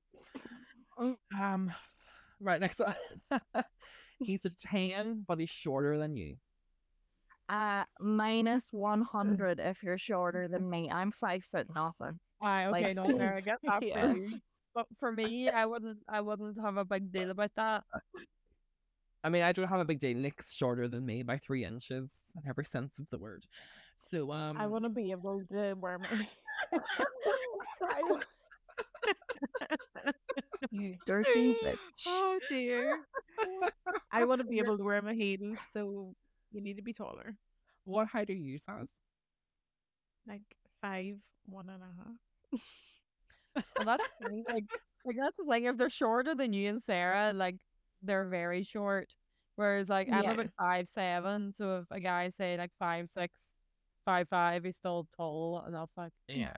Mm. 1.00 1.16
Um, 1.40 1.74
right 2.40 2.60
next 2.60 2.80
one. 2.80 2.96
he's 4.20 4.44
a 4.46 4.50
tan, 4.50 5.24
but 5.28 5.40
he's 5.40 5.50
shorter 5.50 5.98
than 5.98 6.16
you. 6.18 6.36
Uh, 7.48 7.84
minus 8.00 8.70
100 8.72 9.60
if 9.60 9.84
you're 9.84 9.98
shorter 9.98 10.48
than 10.48 10.70
me. 10.70 10.90
I'm 10.90 11.12
five 11.12 11.44
foot 11.46 11.68
nothing. 11.74 12.20
Aye, 12.42 12.68
Like- 12.68 12.84
okay, 12.86 12.94
no, 12.94 13.06
fair. 13.06 13.36
I 13.36 13.42
get 13.42 13.60
that 13.64 13.84
Yeah. 13.84 14.16
For 14.74 14.80
you. 14.80 14.86
But 14.90 15.00
for 15.00 15.12
me, 15.12 15.50
I 15.50 15.66
wouldn't. 15.66 16.00
I 16.08 16.22
wouldn't 16.22 16.60
have 16.62 16.78
a 16.78 16.86
big 16.86 17.12
deal 17.12 17.32
about 17.32 17.52
that. 17.56 17.84
I 19.24 19.30
mean, 19.30 19.44
I 19.44 19.52
don't 19.52 19.68
have 19.68 19.80
a 19.80 19.86
big 19.86 20.00
deal. 20.00 20.18
Nick's 20.18 20.52
shorter 20.52 20.88
than 20.88 21.06
me 21.06 21.22
by 21.24 21.38
three 21.38 21.64
inches 21.64 22.10
in 22.36 22.42
every 22.50 22.66
sense 22.66 22.98
of 23.00 23.10
the 23.12 23.20
word. 23.20 23.46
So, 24.10 24.32
um, 24.32 24.58
I 24.58 24.66
want 24.68 24.84
to 24.84 24.90
be 24.90 25.12
able 25.12 25.44
to 25.52 25.74
wear 25.76 26.00
my. 26.00 26.28
You 30.70 30.96
dirty 31.06 31.56
bitch. 31.64 31.78
oh 32.08 32.40
dear. 32.50 33.00
I 34.12 34.24
want 34.26 34.40
to 34.42 34.48
be 34.48 34.60
able 34.60 34.78
to 34.78 34.84
wear 34.84 35.02
my 35.02 35.14
heels, 35.14 35.58
so 35.74 36.14
you 36.52 36.62
need 36.62 36.78
to 36.78 36.82
be 36.84 36.94
taller, 36.94 37.36
What 37.84 38.08
height 38.08 38.30
are 38.30 38.34
you, 38.34 38.60
Saz? 38.60 38.88
like 40.28 40.44
five, 40.82 41.16
one 41.48 41.68
and 41.70 41.82
a 41.82 41.88
half. 41.98 42.62
Well, 43.56 43.86
that's 43.86 44.08
the 44.22 44.44
like, 44.48 44.66
like 45.06 45.16
that's 45.20 45.38
the 45.38 45.46
thing. 45.50 45.66
If 45.66 45.78
they're 45.78 45.90
shorter 45.90 46.36
than 46.36 46.54
you 46.54 46.70
and 46.70 46.82
Sarah, 46.82 47.30
mm-hmm. 47.30 47.38
like 47.38 47.58
they're 48.02 48.28
very 48.28 48.64
short. 48.64 49.10
Whereas, 49.56 49.90
like, 49.90 50.08
I'm 50.12 50.24
Yeah. 50.24 50.32
about 50.32 50.50
five 50.58 50.88
seven. 50.88 51.54
So 51.54 51.80
if 51.80 51.86
a 51.92 52.00
guy 52.00 52.30
say 52.30 52.58
like 52.58 52.72
five 52.80 53.10
six, 53.10 53.38
five 54.06 54.28
five, 54.30 54.64
he's 54.64 54.78
still 54.78 55.08
tall 55.16 55.64
enough. 55.68 55.90
Like, 55.98 56.14
Yeah. 56.28 56.54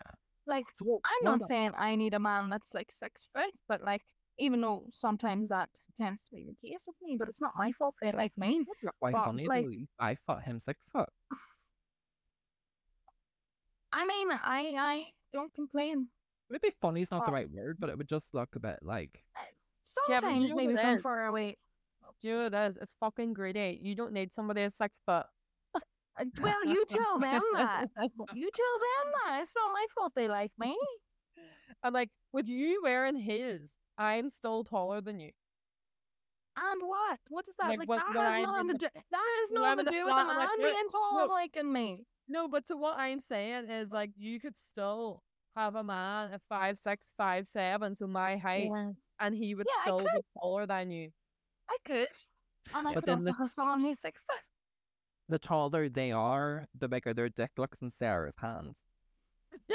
Like, 0.45 0.65
So 0.73 0.85
what, 0.85 1.01
I'm 1.05 1.23
not 1.23 1.35
about- 1.37 1.47
saying 1.47 1.71
I 1.77 1.95
need 1.95 2.13
a 2.13 2.19
man 2.19 2.49
that's 2.49 2.73
like 2.73 2.91
six 2.91 3.27
foot, 3.35 3.51
but 3.67 3.83
like, 3.83 4.01
even 4.39 4.61
though 4.61 4.85
sometimes 4.91 5.49
that 5.49 5.69
tends 5.97 6.23
to 6.25 6.35
be 6.35 6.45
the 6.45 6.55
case 6.69 6.83
with 6.85 6.95
me, 7.01 7.15
but 7.17 7.29
it's 7.29 7.41
not 7.41 7.53
my 7.57 7.71
fault 7.73 7.95
they 8.01 8.11
like 8.11 8.37
me. 8.37 8.63
That's 8.67 8.83
not 8.83 8.95
quite 8.99 9.13
but, 9.13 9.25
funny 9.25 9.47
like- 9.47 9.65
though. 9.65 9.71
you 9.71 9.87
Five 9.99 10.19
him 10.43 10.59
six 10.59 10.89
foot. 10.89 11.09
I 13.93 14.05
mean, 14.05 14.29
I 14.31 14.73
I 14.77 15.05
don't 15.33 15.53
complain. 15.53 16.07
Maybe 16.49 16.71
funny 16.81 17.01
is 17.01 17.11
not 17.11 17.25
the 17.25 17.31
right 17.31 17.49
word, 17.49 17.77
but 17.79 17.89
it 17.89 17.97
would 17.97 18.09
just 18.09 18.33
look 18.33 18.55
a 18.55 18.59
bit 18.59 18.79
like. 18.81 19.23
Eh, 19.37 19.41
yeah, 19.41 20.15
but 20.15 20.19
Sometimes 20.21 20.41
you 20.43 20.49
know 20.49 20.55
maybe 20.55 20.73
what 20.73 20.81
from 20.83 21.01
far 21.01 21.25
away. 21.25 21.57
do 22.21 22.27
you 22.27 22.41
it 22.41 22.53
is? 22.53 22.77
It's 22.77 22.95
fucking 22.99 23.33
greedy. 23.33 23.79
You 23.81 23.95
don't 23.95 24.13
need 24.13 24.33
somebody 24.33 24.61
that's 24.61 24.77
six 24.77 24.99
foot. 25.05 25.25
Uh, 26.15 26.25
Well, 26.41 26.63
you 26.67 26.85
tell 26.87 27.17
them 27.17 27.41
that. 27.55 27.89
Uh, 27.97 28.07
you 28.35 28.49
tell 28.53 28.79
them 28.79 29.13
that. 29.25 29.39
It's 29.41 29.53
not 29.55 29.73
my 29.73 29.85
fault 29.95 30.13
they 30.15 30.27
like 30.27 30.51
me. 30.59 30.77
And 31.83 31.91
like 31.93 32.09
with 32.31 32.47
you 32.47 32.81
wearing 32.83 33.15
heels, 33.15 33.71
I'm 33.97 34.29
still 34.29 34.63
taller 34.63 35.01
than 35.01 35.19
you. 35.19 35.31
And 36.55 36.81
what? 36.83 37.19
What 37.29 37.45
does 37.45 37.55
that 37.59 37.69
Like, 37.69 37.79
like? 37.79 37.87
when- 37.89 37.99
that 38.13 38.15
has 38.15 38.43
nothing 38.45 38.59
in 38.59 38.67
to 38.67 38.73
the- 38.73 38.77
do. 38.77 39.01
That 39.11 39.25
has 39.39 39.51
nothing 39.51 39.85
to 39.85 39.91
do 39.91 40.05
with 40.05 40.13
a 40.13 40.17
I'm 40.17 40.27
man 40.27 40.37
like, 40.37 40.57
being 40.59 40.87
tall 40.91 41.19
and 41.21 41.29
liking 41.29 41.73
me. 41.73 42.05
No, 42.27 42.47
but 42.47 42.67
to 42.67 42.77
what 42.77 42.97
I'm 42.99 43.19
saying 43.19 43.69
is 43.71 43.89
like 43.91 44.11
you 44.15 44.39
could 44.39 44.57
still 44.59 45.23
have 45.55 45.75
a 45.75 45.83
man 45.83 46.31
at 46.33 46.41
five 46.49 46.77
six, 46.77 47.11
five 47.17 47.47
seven, 47.47 47.95
so 47.95 48.07
my 48.07 48.37
height, 48.37 48.71
and 49.19 49.35
he 49.35 49.55
would 49.55 49.67
Yeah, 49.67 49.81
still 49.83 49.99
be 49.99 50.21
taller 50.39 50.65
than 50.65 50.89
you. 50.91 51.11
I 51.69 51.77
could. 51.85 52.07
And 52.73 52.87
I 52.87 52.93
But 52.93 53.01
could 53.03 53.09
then 53.09 53.15
also 53.19 53.25
the- 53.31 53.33
have 53.37 53.49
someone 53.49 53.81
who's 53.81 53.99
six 53.99 54.23
foot. 54.23 54.41
The 55.29 55.39
taller 55.39 55.89
they 55.89 56.11
are, 56.11 56.67
the 56.77 56.87
bigger 56.89 57.13
their 57.13 57.29
dick 57.29 57.51
looks 57.57 57.81
in 57.81 57.91
Sarah's 57.91 58.35
hands. 58.37 58.83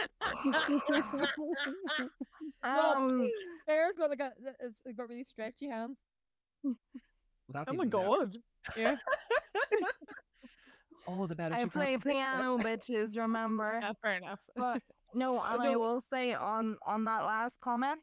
No, 2.64 2.92
Um, 2.94 3.30
Sarah's 3.66 3.96
got 3.96 4.10
like 4.10 4.20
a, 4.20 4.32
it's 4.60 4.80
got 4.96 5.08
really 5.08 5.24
stretchy 5.24 5.68
hands. 5.68 5.96
That's 7.48 7.70
Oh 7.70 7.74
my 7.74 7.84
even 7.84 7.88
better. 7.90 8.04
god. 8.04 8.36
Yeah. 8.76 8.96
Oh, 11.10 11.26
the 11.26 11.34
better 11.34 11.54
I 11.54 11.64
play 11.64 11.96
piano, 11.96 12.58
bitches, 12.62 13.16
remember? 13.16 13.78
Yeah, 13.80 13.92
fair 14.02 14.16
enough. 14.18 14.40
But 14.54 14.82
no, 15.14 15.40
and 15.40 15.62
I 15.62 15.76
will 15.76 16.00
say 16.00 16.34
on 16.34 16.76
on 16.86 17.04
that 17.04 17.24
last 17.24 17.60
comment, 17.60 18.00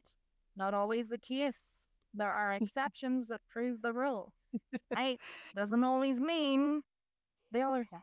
not 0.56 0.74
always 0.74 1.08
the 1.08 1.18
case. 1.18 1.84
There 2.14 2.30
are 2.30 2.52
exceptions 2.60 3.28
that 3.28 3.40
prove 3.50 3.82
the 3.82 3.92
rule. 3.92 4.32
Height 4.94 5.20
doesn't 5.54 5.84
always 5.84 6.20
mean 6.20 6.82
the 7.52 7.62
other 7.62 7.84
thing. 7.84 8.02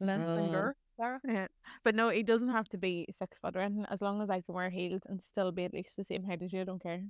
Length 0.00 0.28
and 0.28 0.52
girth. 0.52 0.76
Sarah. 0.98 1.20
Yeah. 1.24 1.46
But 1.84 1.94
no, 1.94 2.08
it 2.08 2.26
doesn't 2.26 2.48
have 2.50 2.68
to 2.70 2.78
be 2.78 3.06
six 3.10 3.38
foot 3.38 3.56
or 3.56 3.60
anything. 3.60 3.86
As 3.88 4.00
long 4.00 4.20
as 4.20 4.30
I 4.30 4.40
can 4.40 4.54
wear 4.54 4.70
heels 4.70 5.02
and 5.06 5.22
still 5.22 5.52
be 5.52 5.64
at 5.64 5.72
least 5.72 5.96
the 5.96 6.04
same 6.04 6.24
height 6.24 6.42
as 6.42 6.52
you, 6.52 6.60
I 6.60 6.64
don't 6.64 6.82
care. 6.82 7.02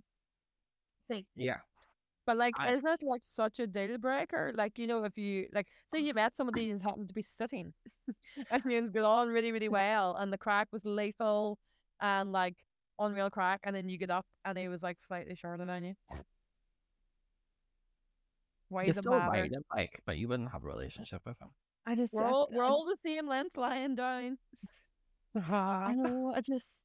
See, 1.10 1.26
Yeah. 1.34 1.58
But 2.28 2.36
like, 2.36 2.52
I- 2.58 2.74
isn't 2.74 2.86
it 2.86 3.02
like 3.02 3.22
such 3.24 3.58
a 3.58 3.66
deal 3.66 3.96
breaker? 3.96 4.52
Like, 4.54 4.78
you 4.78 4.86
know, 4.86 5.02
if 5.04 5.16
you 5.16 5.48
like, 5.54 5.66
say 5.90 6.00
you 6.00 6.12
met 6.12 6.36
somebody 6.36 6.68
who's 6.68 6.82
happened 6.82 7.08
to 7.08 7.14
be 7.14 7.22
sitting, 7.22 7.72
and 8.50 8.62
things 8.62 8.90
get 8.90 9.02
on 9.02 9.28
really, 9.28 9.50
really 9.50 9.68
well, 9.80 10.14
and 10.14 10.30
the 10.30 10.36
crack 10.36 10.68
was 10.70 10.84
lethal, 10.84 11.58
and 12.02 12.30
like 12.30 12.56
unreal 12.98 13.30
crack, 13.30 13.60
and 13.64 13.74
then 13.74 13.88
you 13.88 13.96
get 13.96 14.10
up 14.10 14.26
and 14.44 14.58
he 14.58 14.68
was 14.68 14.82
like 14.82 14.98
slightly 15.00 15.34
shorter 15.36 15.64
than 15.64 15.84
you. 15.84 15.94
Why 18.68 18.82
You 18.82 18.92
still 18.92 19.12
matter? 19.12 19.48
ride 19.74 19.88
but 20.04 20.18
you 20.18 20.28
wouldn't 20.28 20.50
have 20.52 20.64
a 20.64 20.66
relationship 20.66 21.22
with 21.24 21.40
him. 21.40 21.48
I 21.86 21.94
just 21.94 22.12
We're 22.12 22.26
all 22.26 22.50
we're 22.52 22.62
all 22.62 22.84
the 22.84 22.98
same 23.02 23.26
length 23.26 23.56
lying 23.56 23.94
down. 23.94 24.36
I 25.34 25.94
know. 25.96 26.34
I 26.36 26.42
just 26.42 26.84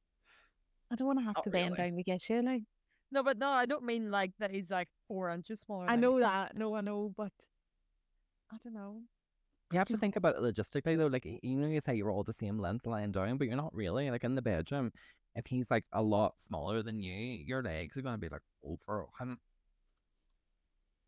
I 0.90 0.94
don't 0.94 1.06
want 1.06 1.18
to 1.18 1.26
have 1.26 1.42
to 1.42 1.50
bend 1.50 1.76
really. 1.76 1.90
down 1.90 1.96
to 1.98 2.02
get 2.02 2.30
you. 2.30 2.40
Like 2.40 2.62
No, 3.10 3.22
but 3.22 3.38
no, 3.38 3.48
I 3.50 3.66
don't 3.66 3.84
mean 3.84 4.10
like 4.10 4.32
that. 4.38 4.50
He's 4.50 4.70
like 4.70 4.88
four 5.06 5.30
inches 5.30 5.60
smaller. 5.60 5.86
I 5.88 5.96
know 5.96 6.16
you. 6.16 6.22
that. 6.22 6.56
No, 6.56 6.74
I 6.74 6.80
know, 6.80 7.12
but 7.16 7.32
I 8.52 8.56
don't 8.62 8.74
know. 8.74 9.02
You 9.72 9.78
have 9.78 9.88
to 9.88 9.96
think 9.96 10.16
about 10.16 10.36
it 10.36 10.42
logistically 10.42 10.96
though. 10.96 11.06
Like 11.06 11.24
you 11.24 11.56
know, 11.56 11.68
you 11.68 11.80
say 11.80 11.94
you're 11.94 12.10
all 12.10 12.22
the 12.22 12.32
same 12.32 12.58
length 12.58 12.86
lying 12.86 13.12
down, 13.12 13.38
but 13.38 13.46
you're 13.46 13.56
not 13.56 13.74
really. 13.74 14.10
Like 14.10 14.24
in 14.24 14.34
the 14.34 14.42
bedroom, 14.42 14.92
if 15.34 15.46
he's 15.46 15.70
like 15.70 15.84
a 15.92 16.02
lot 16.02 16.34
smaller 16.46 16.82
than 16.82 16.98
you, 16.98 17.14
your 17.14 17.62
legs 17.62 17.96
are 17.96 18.02
gonna 18.02 18.18
be 18.18 18.28
like 18.28 18.42
over 18.64 19.06
him. 19.18 19.38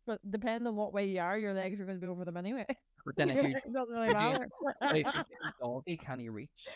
But 0.07 0.21
depending 0.29 0.67
on 0.67 0.75
what 0.77 0.93
way 0.93 1.05
you 1.05 1.19
are, 1.19 1.37
your 1.37 1.53
legs 1.53 1.81
are 1.81 1.85
going 1.85 1.99
to 1.99 2.05
be 2.05 2.09
over 2.09 2.23
them 2.23 2.37
anyway. 2.37 2.65
But 3.05 3.17
then 3.17 3.29
if 3.29 3.45
you 3.47 3.57
it 3.57 3.73
doesn't 3.73 3.93
really 3.93 4.13
matter. 4.13 4.47
but 4.79 4.95
if 4.95 5.03
you're 5.03 5.13
doing 5.13 5.53
doggy, 5.61 5.97
can 5.97 6.21
you 6.21 6.31
reach? 6.31 6.67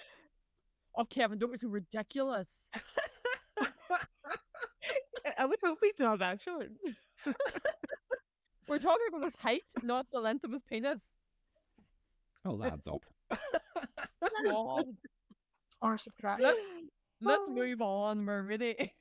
oh, 0.96 1.06
Kevin, 1.06 1.40
don't 1.40 1.52
be 1.52 1.58
so 1.58 1.70
ridiculous. 1.70 2.50
I 5.42 5.46
would 5.46 5.58
hope 5.64 5.80
he's 5.82 5.94
not 6.00 6.20
that 6.20 6.40
short. 6.42 6.70
We're 8.68 8.78
talking 8.78 9.08
about 9.10 9.24
his 9.24 9.36
height, 9.36 9.64
not 9.82 10.06
the 10.12 10.20
length 10.20 10.44
of 10.44 10.52
his 10.52 10.62
penis. 10.62 11.02
oh, 12.46 12.58
that's 12.58 12.88
up. 12.88 13.04
God. 14.46 14.86
or 15.82 15.98
subtract. 15.98 16.42
Let, 16.44 16.56
let's 17.22 17.50
move 17.50 17.82
on. 17.82 18.26
We're 18.26 18.44
really 18.44 18.94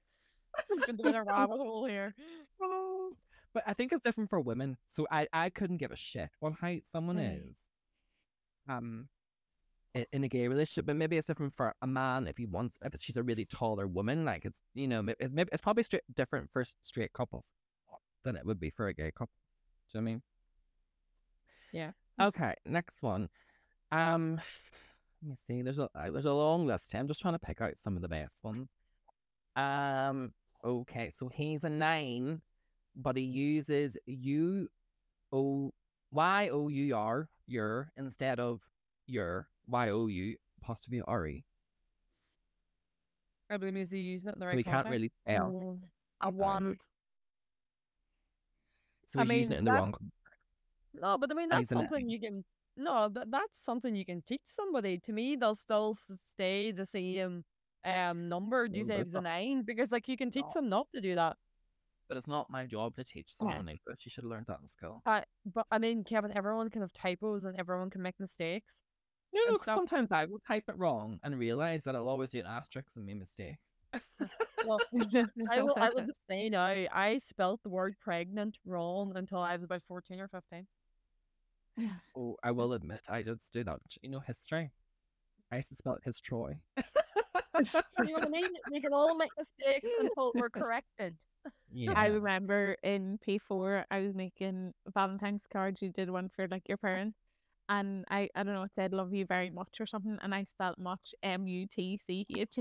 going 0.86 0.96
down 0.96 1.14
a 1.14 1.24
rabbit 1.24 1.58
hole 1.58 1.84
here. 1.84 2.14
Oh, 2.62 3.12
But 3.52 3.64
I 3.66 3.74
think 3.74 3.92
it's 3.92 4.00
different 4.02 4.30
for 4.30 4.40
women. 4.40 4.78
So 4.88 5.06
I, 5.10 5.28
I 5.32 5.50
couldn't 5.50 5.76
give 5.76 5.90
a 5.90 5.96
shit 5.96 6.30
what 6.40 6.54
height 6.54 6.84
someone 6.90 7.16
Mm. 7.18 7.36
is. 7.50 7.54
Um, 8.68 9.08
i- 9.96 10.06
in 10.12 10.24
a 10.24 10.28
gay 10.28 10.48
relationship, 10.48 10.86
but 10.86 10.96
maybe 10.96 11.16
it's 11.16 11.26
different 11.26 11.54
for 11.54 11.74
a 11.82 11.86
man 11.86 12.26
if 12.26 12.36
he 12.38 12.46
wants 12.46 12.76
if 12.82 13.00
she's 13.00 13.16
a 13.16 13.22
really 13.22 13.44
taller 13.44 13.86
woman. 13.86 14.24
Like 14.24 14.44
it's 14.44 14.60
you 14.74 14.88
know 14.88 15.04
it's 15.18 15.32
maybe 15.32 15.50
it's 15.52 15.62
probably 15.62 15.82
straight, 15.82 16.02
different 16.14 16.50
for 16.52 16.64
straight 16.82 17.12
couples 17.12 17.52
than 18.24 18.36
it 18.36 18.44
would 18.46 18.60
be 18.60 18.70
for 18.70 18.88
a 18.88 18.94
gay 18.94 19.10
couple. 19.10 19.34
Do 19.90 19.98
you 19.98 20.02
know 20.02 20.04
what 20.04 20.10
I 20.10 20.12
mean? 20.14 20.22
Yeah. 21.72 21.90
Okay, 22.20 22.54
next 22.66 23.02
one. 23.02 23.28
Um, 23.92 24.36
let 25.22 25.28
me 25.30 25.34
see. 25.46 25.62
There's 25.62 25.78
a 25.78 25.88
uh, 25.94 26.10
there's 26.10 26.24
a 26.26 26.34
long 26.34 26.66
list. 26.66 26.92
here. 26.92 27.00
I'm 27.00 27.06
just 27.08 27.20
trying 27.20 27.34
to 27.34 27.38
pick 27.38 27.60
out 27.60 27.76
some 27.76 27.96
of 27.96 28.02
the 28.02 28.08
best 28.08 28.34
ones. 28.42 28.68
Um. 29.56 30.32
Okay, 30.64 31.10
so 31.16 31.28
he's 31.28 31.64
a 31.64 31.70
nine, 31.70 32.42
but 32.94 33.16
he 33.16 33.22
uses 33.22 33.96
you, 34.06 34.68
U 34.68 34.68
O 35.32 35.72
Y 36.12 36.48
O 36.52 36.68
U 36.68 36.96
R 36.96 37.28
your 37.46 37.90
instead 37.96 38.38
of 38.40 38.62
your 39.06 39.48
Y 39.70 39.88
O 39.90 40.06
U 40.08 40.36
apostrophe 40.62 41.02
R 41.06 41.26
E. 41.28 41.44
I 43.50 43.56
believe 43.56 43.74
he's 43.74 43.92
using 43.92 44.28
it 44.30 44.34
in 44.34 44.40
the 44.40 44.46
right 44.46 44.52
So 44.52 44.58
he 44.58 44.62
can't 44.64 44.88
really 44.88 45.12
tell. 45.26 45.78
A 46.20 46.30
one. 46.30 46.76
So 49.06 49.20
I 49.20 49.24
he's 49.24 49.32
using 49.32 49.52
it 49.52 49.58
in 49.60 49.64
the 49.64 49.70
that- 49.72 49.76
wrong. 49.78 49.94
No, 50.92 51.18
but 51.18 51.30
I 51.30 51.34
mean, 51.34 51.48
that's 51.48 51.60
he's 51.60 51.72
a 51.72 51.74
nine. 51.76 51.84
something 51.88 52.10
you 52.10 52.20
can. 52.20 52.44
No, 52.76 53.08
that, 53.08 53.30
that's 53.30 53.62
something 53.62 53.94
you 53.94 54.04
can 54.04 54.22
teach 54.22 54.40
somebody. 54.44 54.98
To 54.98 55.12
me, 55.12 55.36
they'll 55.36 55.54
still 55.54 55.92
s- 55.96 56.20
stay 56.32 56.72
the 56.72 56.86
same 56.86 57.44
um 57.84 58.28
number. 58.28 58.68
Do 58.68 58.76
you 58.78 58.84
say 58.84 58.94
but 58.96 59.00
it 59.00 59.04
was 59.06 59.14
a 59.14 59.20
nine? 59.20 59.62
Because 59.62 59.92
like 59.92 60.08
you 60.08 60.16
can 60.16 60.30
teach 60.30 60.46
No. 60.46 60.52
them 60.60 60.68
not 60.68 60.88
to 60.94 61.00
do 61.00 61.14
that. 61.14 61.36
But 62.08 62.16
it's 62.16 62.26
not 62.26 62.50
my 62.50 62.66
job 62.66 62.96
to 62.96 63.04
teach 63.04 63.30
Yeah. 63.40 63.46
someone 63.50 63.68
English. 63.68 64.04
You 64.04 64.10
should 64.10 64.24
have 64.24 64.30
learned 64.30 64.46
that 64.46 64.58
in 64.60 64.66
school. 64.68 65.00
Uh, 65.06 65.22
but 65.46 65.66
I 65.70 65.78
mean, 65.78 66.02
Kevin, 66.04 66.36
everyone 66.36 66.68
can 66.70 66.80
have 66.82 66.92
typos 66.92 67.44
and 67.44 67.56
everyone 67.58 67.88
can 67.90 68.02
make 68.02 68.18
mistakes. 68.18 68.82
No, 69.32 69.40
no, 69.48 69.58
stuff. 69.58 69.76
sometimes 69.76 70.08
I 70.10 70.24
will 70.24 70.40
type 70.46 70.64
it 70.68 70.76
wrong 70.76 71.20
and 71.22 71.38
realize 71.38 71.84
that 71.84 71.94
I'll 71.94 72.08
always 72.08 72.30
do 72.30 72.40
an 72.40 72.46
asterisk 72.46 72.88
and 72.96 73.06
make 73.06 73.16
a 73.16 73.18
mistake. 73.18 73.56
Well, 74.66 74.78
I 75.50 75.62
will. 75.62 75.74
I 75.76 75.90
will 75.90 76.06
just 76.06 76.20
say 76.28 76.48
now. 76.48 76.64
I 76.64 77.20
spelt 77.24 77.62
the 77.62 77.70
word 77.70 77.96
pregnant 78.00 78.58
wrong 78.64 79.12
until 79.14 79.38
I 79.38 79.54
was 79.54 79.62
about 79.62 79.82
fourteen 79.86 80.20
or 80.20 80.28
fifteen. 80.28 80.66
oh, 82.16 82.36
I 82.42 82.50
will 82.50 82.72
admit, 82.72 83.00
I 83.08 83.22
did 83.22 83.38
do 83.52 83.64
that. 83.64 83.80
You 84.02 84.10
know, 84.10 84.20
history. 84.20 84.70
I 85.52 85.56
used 85.56 85.70
to 85.70 85.76
spell 85.76 85.94
it 85.94 86.02
his 86.04 86.20
Troy. 86.20 86.58
You 87.98 88.06
know 88.06 88.12
what 88.14 88.24
I 88.24 88.30
mean? 88.30 88.48
We 88.70 88.80
can 88.80 88.94
all 88.94 89.14
make 89.16 89.28
mistakes 89.36 89.90
until 90.00 90.32
we're 90.34 90.48
corrected. 90.48 91.14
Yeah. 91.70 91.92
I 91.94 92.06
remember 92.06 92.76
in 92.82 93.18
P4, 93.26 93.84
I 93.90 94.00
was 94.00 94.14
making 94.14 94.72
Valentine's 94.94 95.42
cards. 95.52 95.82
You 95.82 95.90
did 95.90 96.08
one 96.08 96.30
for 96.30 96.48
like 96.48 96.68
your 96.68 96.78
parents, 96.78 97.18
and 97.70 98.04
I 98.10 98.28
I 98.36 98.44
don't 98.44 98.54
know 98.54 98.64
it 98.64 98.72
said 98.76 98.92
"love 98.92 99.14
you 99.14 99.26
very 99.26 99.50
much" 99.50 99.80
or 99.80 99.86
something, 99.86 100.18
and 100.22 100.34
I 100.34 100.44
spelled 100.44 100.78
much 100.78 101.14
M 101.22 101.46
U 101.48 101.66
T 101.68 101.98
C 101.98 102.26
H. 102.30 102.58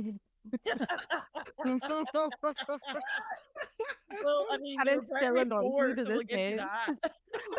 Well, 4.22 4.48
I 4.52 4.58
mean, 4.62 4.80
And 4.82 4.90
it 4.90 5.08
still 5.18 5.38
annoys 5.40 5.64
me 5.64 5.72
four, 5.72 5.90
to 5.96 5.96
so 6.04 6.12
we'll 6.12 6.20
this 6.20 6.30
day. 6.30 6.56
that. 6.58 6.94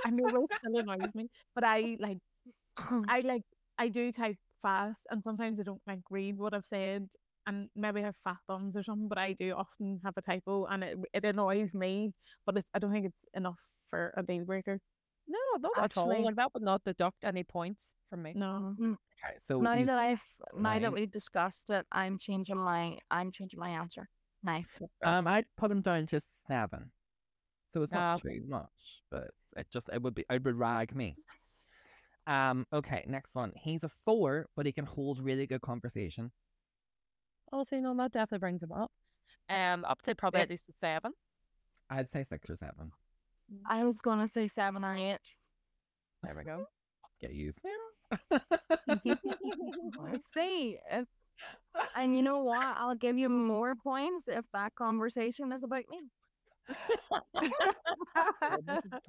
I 0.05 0.10
know 0.10 0.44
it 0.44 0.51
still 0.59 0.78
annoys 0.78 1.14
me, 1.14 1.28
but 1.55 1.64
I 1.64 1.97
like 2.01 2.18
I 3.09 3.20
like 3.20 3.43
I 3.78 3.89
do 3.89 4.12
type 4.12 4.36
fast, 4.62 5.06
and 5.10 5.22
sometimes 5.22 5.60
I 5.60 5.64
don't 5.64 5.82
like 5.86 6.01
read 6.10 6.39
what 6.39 6.55
I've 6.55 6.66
said, 6.66 7.09
and 7.47 7.68
maybe 7.77 8.01
I 8.01 8.06
have 8.06 8.16
fat 8.24 8.39
thumbs 8.48 8.77
or 8.77 8.82
something. 8.85 9.09
But 9.09 9.18
I 9.18 9.35
do 9.35 9.52
often 9.55 10.01
have 10.05 10.14
a 10.16 10.22
typo, 10.22 10.66
and 10.66 10.85
it 10.85 10.98
it 11.14 11.24
annoys 11.24 11.74
me. 11.74 12.12
But 12.47 12.59
it's 12.59 12.68
I 12.74 12.78
don't 12.81 12.93
think 12.93 13.06
it's 13.06 13.24
enough 13.35 13.60
for 13.90 14.12
a 14.16 14.22
deal 14.22 14.44
breaker. 14.44 14.81
No, 15.31 15.39
not 15.61 15.85
at 15.85 15.97
all. 15.97 16.09
Like 16.09 16.36
that 16.36 16.52
would 16.55 16.62
not 16.62 16.82
deduct 16.85 17.24
any 17.24 17.44
points 17.44 17.94
from 18.09 18.23
me. 18.23 18.32
No, 18.35 18.74
Okay, 18.81 19.36
so 19.39 19.61
now 19.61 19.85
that 19.85 19.98
I've 19.98 20.23
now 20.55 20.70
nine. 20.73 20.82
that 20.82 20.93
we've 20.93 21.11
discussed 21.11 21.70
it, 21.70 21.86
I'm 21.93 22.19
changing 22.19 22.59
my 22.59 22.98
I'm 23.11 23.31
changing 23.31 23.61
my 23.61 23.70
answer. 23.70 24.09
Knife. 24.43 24.81
um, 25.02 25.27
I'd 25.27 25.44
put 25.57 25.70
him 25.70 25.82
down 25.82 26.07
to 26.07 26.20
seven. 26.48 26.90
So 27.73 27.82
it's 27.82 27.93
not 27.93 28.16
Ah, 28.16 28.16
too 28.16 28.43
much, 28.48 29.02
but 29.11 29.31
it 29.57 29.66
just 29.70 29.89
it 29.93 30.02
would 30.02 30.15
be 30.15 30.24
it 30.28 30.43
would 30.43 30.59
rag 30.59 30.94
me. 30.94 31.16
Um, 32.27 32.66
okay, 32.73 33.05
next 33.07 33.35
one. 33.35 33.52
He's 33.57 33.85
a 33.85 33.89
four, 33.89 34.47
but 34.57 34.66
he 34.66 34.73
can 34.73 34.86
hold 34.86 35.20
really 35.20 35.47
good 35.47 35.61
conversation. 35.61 36.32
Oh, 37.52 37.65
see, 37.65 37.81
no, 37.81 37.94
that 37.97 38.12
definitely 38.12 38.39
brings 38.39 38.62
him 38.62 38.73
up. 38.73 38.90
Um, 39.48 39.85
up 39.85 40.02
to 40.02 40.15
probably 40.15 40.39
Yeah. 40.39 40.44
at 40.44 40.51
least 40.51 40.69
a 40.69 40.73
seven. 40.73 41.12
I'd 41.90 42.09
say 42.11 42.23
six 42.24 42.48
or 42.48 42.57
seven. 42.57 42.93
I 43.66 43.85
was 43.85 44.01
gonna 44.01 44.28
say 44.28 44.48
seven 44.48 44.85
or 44.85 44.94
eight. 44.94 45.18
There 46.22 46.35
we 46.36 46.44
go. 46.44 46.66
Get 47.20 47.32
used. 47.32 47.59
Let's 48.31 50.27
see. 50.35 50.78
If, 50.90 51.06
and 51.97 52.16
you 52.16 52.22
know 52.28 52.43
what? 52.43 52.62
I'll 52.62 52.94
give 52.94 53.18
you 53.18 53.28
more 53.28 53.74
points 53.74 54.24
if 54.27 54.44
that 54.52 54.74
conversation 54.74 55.52
is 55.52 55.62
about 55.62 55.85
me. 55.90 56.01
Well, 57.10 57.27
this, 57.40 57.52
is, 57.52 57.78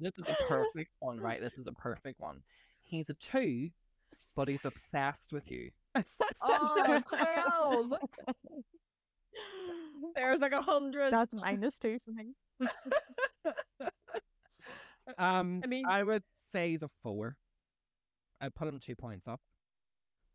this 0.00 0.12
is 0.18 0.28
a 0.28 0.36
perfect 0.48 0.90
one, 0.98 1.20
right? 1.20 1.40
This 1.40 1.58
is 1.58 1.66
a 1.66 1.72
perfect 1.72 2.20
one. 2.20 2.42
He's 2.80 3.08
a 3.08 3.14
two, 3.14 3.70
but 4.34 4.48
he's 4.48 4.64
obsessed 4.64 5.32
with 5.32 5.50
you. 5.50 5.70
Oh, 6.42 7.00
twelve. 7.08 7.92
There's 10.16 10.40
like 10.40 10.52
a 10.52 10.62
hundred. 10.62 11.12
That's 11.12 11.32
minus 11.32 11.78
two 11.78 11.98
for 12.04 12.10
me. 12.12 12.34
Um, 15.18 15.60
I 15.64 15.66
mean- 15.66 15.84
I 15.86 16.02
would 16.02 16.22
say 16.52 16.70
he's 16.70 16.82
a 16.82 16.90
four. 17.02 17.36
I'd 18.40 18.54
put 18.54 18.68
him 18.68 18.78
two 18.80 18.96
points 18.96 19.26
up. 19.28 19.40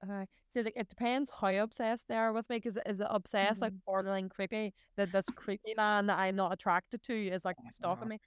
Uh, 0.07 0.25
see, 0.49 0.61
like 0.61 0.73
it 0.75 0.87
depends 0.89 1.31
how 1.41 1.47
obsessed 1.49 2.05
they 2.07 2.15
are 2.15 2.31
with 2.31 2.47
me. 2.49 2.57
Because 2.57 2.77
is 2.85 2.99
it 2.99 3.07
obsessed 3.09 3.61
like 3.61 3.73
borderline 3.85 4.29
creepy? 4.29 4.73
That 4.95 5.11
this 5.11 5.25
creepy 5.35 5.73
man 5.75 6.05
that 6.07 6.19
I'm 6.19 6.35
not 6.35 6.53
attracted 6.53 7.01
to 7.03 7.13
is 7.27 7.43
like 7.43 7.55
stalking 7.71 8.09
me. 8.09 8.19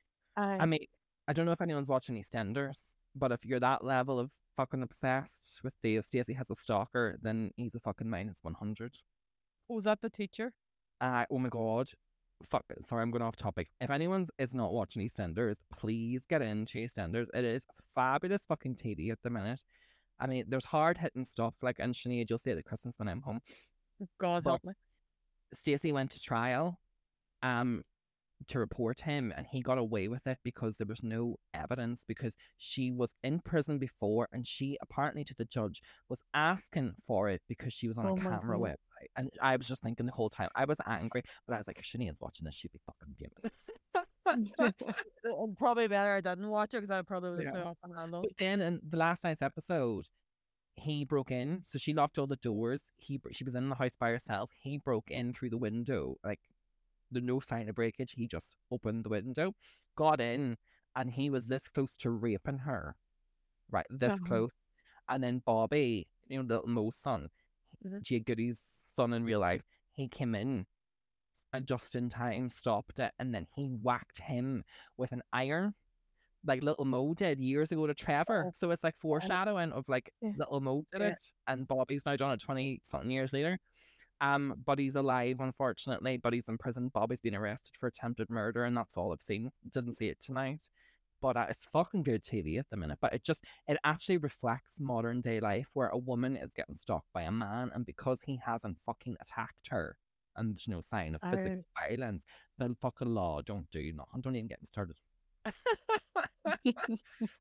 I 0.61 0.67
mean, 0.67 0.85
I 1.29 1.33
don't 1.33 1.47
know 1.47 1.53
if 1.53 1.61
anyone's 1.61 1.89
watching 1.89 2.17
EastEnders, 2.21 2.79
but 3.15 3.31
if 3.33 3.45
you're 3.45 3.61
that 3.61 3.85
level 3.85 4.19
of 4.19 4.33
fucking 4.57 4.83
obsessed 4.83 5.61
with 5.63 5.73
Dave 5.83 6.05
Stacey 6.05 6.33
has 6.35 6.51
a 6.51 6.57
stalker, 6.61 7.17
then 7.23 7.53
he's 7.57 7.75
a 7.75 7.81
fucking 7.81 8.09
minus 8.11 8.39
100. 8.43 8.97
Oh, 9.71 9.77
was 9.77 9.85
that 9.85 10.01
the 10.01 10.11
teacher? 10.11 10.53
Uh, 11.01 11.25
oh 11.31 11.39
my 11.39 11.49
god. 11.49 11.89
Fuck, 12.43 12.65
sorry, 12.89 13.03
I'm 13.03 13.11
going 13.11 13.23
off 13.23 13.37
topic. 13.37 13.69
If 13.81 13.91
anyone 13.91 14.27
is 14.39 14.55
not 14.55 14.73
watching 14.73 15.09
EastEnders, 15.09 15.57
please 15.77 16.25
get 16.27 16.43
into 16.43 16.79
EastEnders. 16.79 17.27
It 17.35 17.45
is 17.45 17.65
fabulous 17.95 18.41
fucking 18.49 18.77
TV 18.77 19.11
at 19.11 19.19
the 19.23 19.31
minute. 19.31 19.63
I 20.19 20.27
mean, 20.27 20.45
there's 20.49 20.65
hard 20.65 20.99
hitting 20.99 21.25
stuff 21.25 21.55
like, 21.63 21.77
and 21.79 21.95
Sinead, 21.95 22.29
you'll 22.29 22.39
see 22.39 22.51
it 22.51 22.59
at 22.59 22.65
Christmas 22.65 22.99
when 22.99 23.09
I'm 23.09 23.23
home. 23.23 23.41
God 24.19 24.45
help 24.45 24.65
me. 24.65 24.73
Stacey 25.53 25.93
went 25.93 26.11
to 26.13 26.21
trial 26.21 26.79
um 27.43 27.83
to 28.49 28.59
report 28.59 29.01
him 29.01 29.33
and 29.37 29.47
he 29.47 29.61
got 29.61 29.79
away 29.79 30.09
with 30.09 30.27
it 30.27 30.39
because 30.43 30.77
there 30.77 30.87
was 30.87 31.03
no 31.03 31.37
evidence 31.53 32.05
because 32.07 32.35
she 32.57 32.91
was 32.91 33.13
in 33.23 33.41
prison 33.41 33.79
before 33.79 34.29
and 34.33 34.47
she 34.47 34.79
apparently 34.81 35.25
to 35.25 35.35
the 35.37 35.45
judge 35.45 35.83
was 36.09 36.23
asking 36.33 36.95
for 37.07 37.29
it 37.29 37.43
because 37.49 37.73
she 37.73 37.89
was 37.89 37.99
on 37.99 38.07
Oh 38.07 38.15
a 38.15 38.17
camera 38.17 38.59
God. 38.59 38.77
And 39.17 39.31
I 39.43 39.57
was 39.57 39.69
just 39.69 39.83
thinking 39.83 40.07
the 40.07 40.13
whole 40.13 40.29
time 40.31 40.49
I 40.55 40.65
was 40.65 40.79
angry 40.87 41.23
but 41.47 41.55
I 41.55 41.59
was 41.59 41.67
like 41.67 41.79
if 41.79 41.85
Sinead's 41.85 42.21
watching 42.21 42.45
this 42.45 42.55
she'd 42.55 42.73
be 42.73 42.81
fucking 42.87 43.15
fuming 43.19 44.75
probably 45.59 45.89
better 45.89 46.15
I 46.15 46.21
didn't 46.21 46.49
watch 46.49 46.75
it 46.75 46.79
because 46.79 46.91
I 46.91 47.03
probably 47.03 47.31
would 47.31 47.47
have 47.47 47.55
Yeah. 47.55 47.65
off 47.65 47.79
and 47.83 47.97
handle. 47.97 48.23
But 48.23 48.37
then 48.39 48.61
in 48.61 48.81
the 48.89 48.97
last 48.97 49.25
night's 49.25 49.43
episode, 49.43 50.07
he 50.77 51.05
broke 51.05 51.31
in. 51.31 51.61
So 51.65 51.79
she 51.79 51.93
locked 51.93 52.19
all 52.19 52.27
the 52.27 52.37
doors. 52.37 52.81
He 52.97 53.21
she 53.33 53.45
was 53.45 53.55
in 53.55 53.69
the 53.69 53.75
house 53.75 53.97
by 53.99 54.11
herself. 54.11 54.51
He 54.59 54.79
broke 54.79 55.11
in 55.11 55.33
through 55.33 55.51
the 55.51 55.59
window. 55.59 56.17
Like 56.25 56.41
there's 57.11 57.25
no 57.25 57.41
sign 57.41 57.69
of 57.69 57.75
breakage. 57.75 58.13
He 58.17 58.27
just 58.29 58.55
opened 58.71 59.05
the 59.05 59.09
window, 59.11 59.53
got 59.97 60.21
in, 60.21 60.57
and 60.95 61.11
he 61.11 61.29
was 61.31 61.47
this 61.47 61.69
close 61.69 61.95
to 61.97 62.11
raping 62.11 62.59
her. 62.61 62.97
Right, 63.71 63.87
this 63.91 64.15
Uh-huh. 64.15 64.27
close. 64.27 64.53
And 65.09 65.23
then 65.25 65.43
Bobby, 65.45 66.07
you 66.29 66.39
know, 66.39 66.45
little 66.45 66.69
Mo's 66.69 66.97
son, 66.97 67.31
Mhm. 67.85 68.03
Jay 68.03 68.21
Goody's 68.21 68.61
son 68.95 69.13
in 69.13 69.25
real 69.25 69.41
life, 69.41 69.63
he 69.93 70.09
came 70.09 70.35
in 70.35 70.67
and 71.53 71.67
just 71.67 71.97
in 71.97 72.09
time 72.09 72.49
stopped 72.49 72.99
it, 72.99 73.13
and 73.19 73.35
then 73.35 73.47
he 73.55 73.67
whacked 73.67 74.21
him 74.21 74.63
with 74.97 75.13
an 75.13 75.23
iron 75.33 75.75
like 76.45 76.63
little 76.63 76.85
Mo 76.85 77.13
did 77.13 77.39
years 77.41 77.71
ago 77.71 77.87
to 77.87 77.95
Trevor. 77.95 78.45
Oh, 78.47 78.53
so 78.55 78.71
it's 78.71 78.85
like 78.85 78.97
foreshadowing 78.97 79.73
of 79.73 79.89
like 79.89 80.11
Yeah. 80.23 80.33
little 80.37 80.61
Mo 80.61 80.85
did 80.93 81.01
Yeah. 81.01 81.09
it, 81.09 81.33
and 81.49 81.69
Bobby's 81.69 82.07
now 82.07 82.17
done 82.17 82.33
it 82.33 82.41
twenty 82.41 82.81
something 82.83 83.11
years 83.11 83.33
later. 83.33 83.59
Um, 84.23 84.55
but 84.65 84.79
he's 84.79 84.97
alive, 84.97 85.37
unfortunately. 85.41 86.19
But 86.19 86.35
he's 86.35 86.49
in 86.49 86.59
prison. 86.59 86.89
Bobby's 86.93 87.21
been 87.21 87.35
arrested 87.35 87.77
for 87.77 87.87
attempted 87.89 88.31
murder, 88.31 88.65
and 88.65 88.77
that's 88.77 88.97
all 88.97 89.13
I've 89.13 89.21
seen. 89.23 89.51
Didn't 89.71 89.97
see 89.97 90.09
it 90.09 90.21
tonight, 90.21 90.69
but 91.21 91.37
uh, 91.37 91.47
it's 91.49 91.67
fucking 91.73 92.03
good 92.03 92.23
TV 92.23 92.59
at 92.59 92.69
the 92.71 92.77
minute. 92.77 92.99
But 93.01 93.15
it 93.15 93.25
just 93.25 93.45
it 93.69 93.79
actually 93.85 94.19
reflects 94.19 94.81
modern 94.81 95.21
day 95.21 95.41
life 95.41 95.69
where 95.75 95.89
a 95.89 95.99
woman 95.99 96.37
is 96.37 96.53
getting 96.55 96.75
stalked 96.75 97.13
by 97.13 97.23
a 97.23 97.31
man, 97.31 97.71
and 97.75 97.85
because 97.85 98.21
he 98.23 98.41
hasn't 98.45 98.79
fucking 98.79 99.17
attacked 99.21 99.69
her, 99.69 99.97
and 100.37 100.53
there's 100.53 100.69
no 100.69 100.81
sign 100.81 101.15
of 101.15 101.23
physical 101.31 101.65
violence, 101.79 102.25
the 102.59 102.75
fucking 102.81 103.15
law 103.15 103.41
don't 103.43 103.71
do 103.71 103.93
nothing. 103.93 104.21
Don't 104.21 104.37
even 104.37 104.49
get 104.49 104.61
me 104.61 104.67
started. 104.67 104.97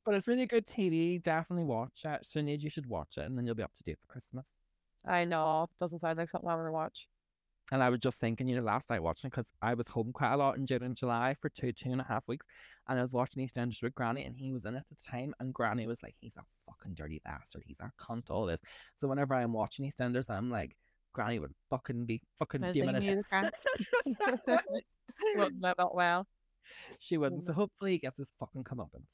but 0.05 0.15
it's 0.15 0.27
really 0.27 0.45
good 0.45 0.65
TV. 0.65 1.21
Definitely 1.21 1.65
watch 1.65 2.05
it. 2.05 2.21
Sinead, 2.23 2.63
you 2.63 2.69
should 2.69 2.87
watch 2.87 3.17
it, 3.17 3.25
and 3.25 3.37
then 3.37 3.45
you'll 3.45 3.55
be 3.55 3.63
up 3.63 3.73
to 3.73 3.83
date 3.83 3.99
for 3.99 4.07
Christmas. 4.07 4.47
I 5.05 5.25
know. 5.25 5.67
Doesn't 5.79 5.99
sound 5.99 6.17
like 6.17 6.29
something 6.29 6.49
I 6.49 6.55
want 6.55 6.67
to 6.67 6.71
watch. 6.71 7.07
And 7.71 7.83
I 7.83 7.89
was 7.89 7.99
just 7.99 8.19
thinking, 8.19 8.47
you 8.47 8.55
know, 8.55 8.63
last 8.63 8.89
night 8.89 9.03
watching 9.03 9.29
because 9.29 9.51
I 9.61 9.73
was 9.73 9.87
home 9.87 10.11
quite 10.11 10.33
a 10.33 10.37
lot 10.37 10.57
in 10.57 10.65
June 10.65 10.83
and 10.83 10.95
July 10.95 11.35
for 11.39 11.49
two, 11.49 11.71
two 11.71 11.91
and 11.91 12.01
a 12.01 12.03
half 12.03 12.27
weeks, 12.27 12.45
and 12.87 12.97
I 12.97 13.01
was 13.01 13.13
watching 13.13 13.45
EastEnders 13.45 13.83
with 13.83 13.93
Granny, 13.95 14.25
and 14.25 14.35
he 14.35 14.51
was 14.51 14.65
in 14.65 14.75
at 14.75 14.85
the 14.89 14.95
time, 14.95 15.33
and 15.39 15.53
Granny 15.53 15.85
was 15.85 16.01
like, 16.01 16.15
"He's 16.19 16.35
a 16.37 16.43
fucking 16.65 16.95
dirty 16.95 17.21
bastard. 17.23 17.63
He's 17.65 17.79
a 17.79 17.91
cunt. 18.01 18.31
All 18.31 18.45
this." 18.45 18.59
So 18.97 19.07
whenever 19.07 19.35
I'm 19.35 19.53
watching 19.53 19.89
EastEnders, 19.89 20.29
I'm 20.29 20.49
like, 20.49 20.75
Granny 21.13 21.39
would 21.39 21.53
fucking 21.69 22.05
be 22.05 22.21
fucking 22.37 22.63
at 22.63 22.75
him. 22.75 23.23
well, 25.35 25.49
not, 25.55 25.77
not 25.77 25.95
well. 25.95 26.27
she 26.99 27.17
wouldn't. 27.17 27.43
Mm. 27.43 27.47
So 27.47 27.53
hopefully 27.53 27.93
he 27.93 27.97
gets 27.99 28.17
his 28.17 28.31
fucking 28.39 28.63
comeuppance. 28.63 29.07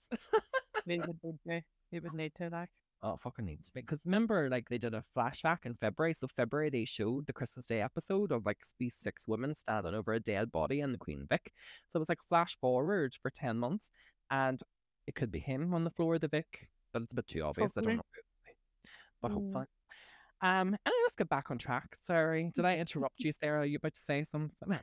He 0.86 0.99
would 0.99 1.18
need 1.23 1.40
to. 1.48 1.61
He 1.91 1.99
would 1.99 2.14
need 2.14 2.34
to, 2.36 2.49
like. 2.49 2.69
Oh, 3.07 3.18
fucking 3.18 3.45
needs 3.45 3.68
to 3.68 3.73
be. 3.76 3.82
Because 3.82 3.99
remember, 4.03 4.49
like, 4.49 4.68
they 4.68 4.80
did 4.80 4.95
a 4.95 5.03
flashback 5.15 5.60
in 5.65 5.76
February. 5.76 6.14
So, 6.14 6.26
February, 6.36 6.72
they 6.72 6.86
showed 6.86 7.27
the 7.27 7.34
Christmas 7.34 7.68
Day 7.68 7.80
episode 7.80 8.32
of, 8.32 8.48
like, 8.48 8.57
these 8.80 8.95
six 8.95 9.27
women 9.27 9.53
standing 9.53 9.94
over 9.94 10.14
a 10.14 10.19
dead 10.19 10.52
body 10.52 10.80
in 10.80 10.91
the 10.91 10.98
Queen 10.98 11.27
Vic. 11.30 11.53
So, 11.88 11.98
it 11.98 11.99
was 11.99 12.10
like 12.10 12.23
flash 12.27 12.57
forward 12.60 13.14
for 13.22 13.30
10 13.30 13.60
months. 13.60 13.91
And 14.32 14.60
it 15.06 15.14
could 15.14 15.32
be 15.32 15.38
him 15.38 15.72
on 15.76 15.84
the 15.84 15.91
floor 15.91 16.15
of 16.15 16.22
the 16.22 16.27
Vic, 16.27 16.68
but 16.94 17.03
it's 17.03 17.14
a 17.14 17.15
bit 17.15 17.27
too 17.27 17.44
obvious. 17.44 17.72
I 17.77 17.82
don't 17.82 17.98
know. 17.98 18.02
who 18.02 18.19
it 18.19 18.26
would 18.26 18.48
be. 18.84 18.90
But 19.22 19.32
Mm. 19.32 19.34
hopefully. 19.36 19.65
Um, 20.41 20.68
and 20.69 20.94
let's 21.03 21.15
get 21.15 21.30
back 21.30 21.52
on 21.52 21.60
track. 21.60 21.98
Sorry. 22.07 22.49
Did 22.56 22.65
I 22.65 22.77
interrupt 22.80 23.19
you, 23.19 23.32
Sarah? 23.40 23.61
Are 23.61 23.65
you 23.65 23.77
about 23.77 23.94
to 23.94 24.02
say 24.07 24.23
something? 24.23 24.80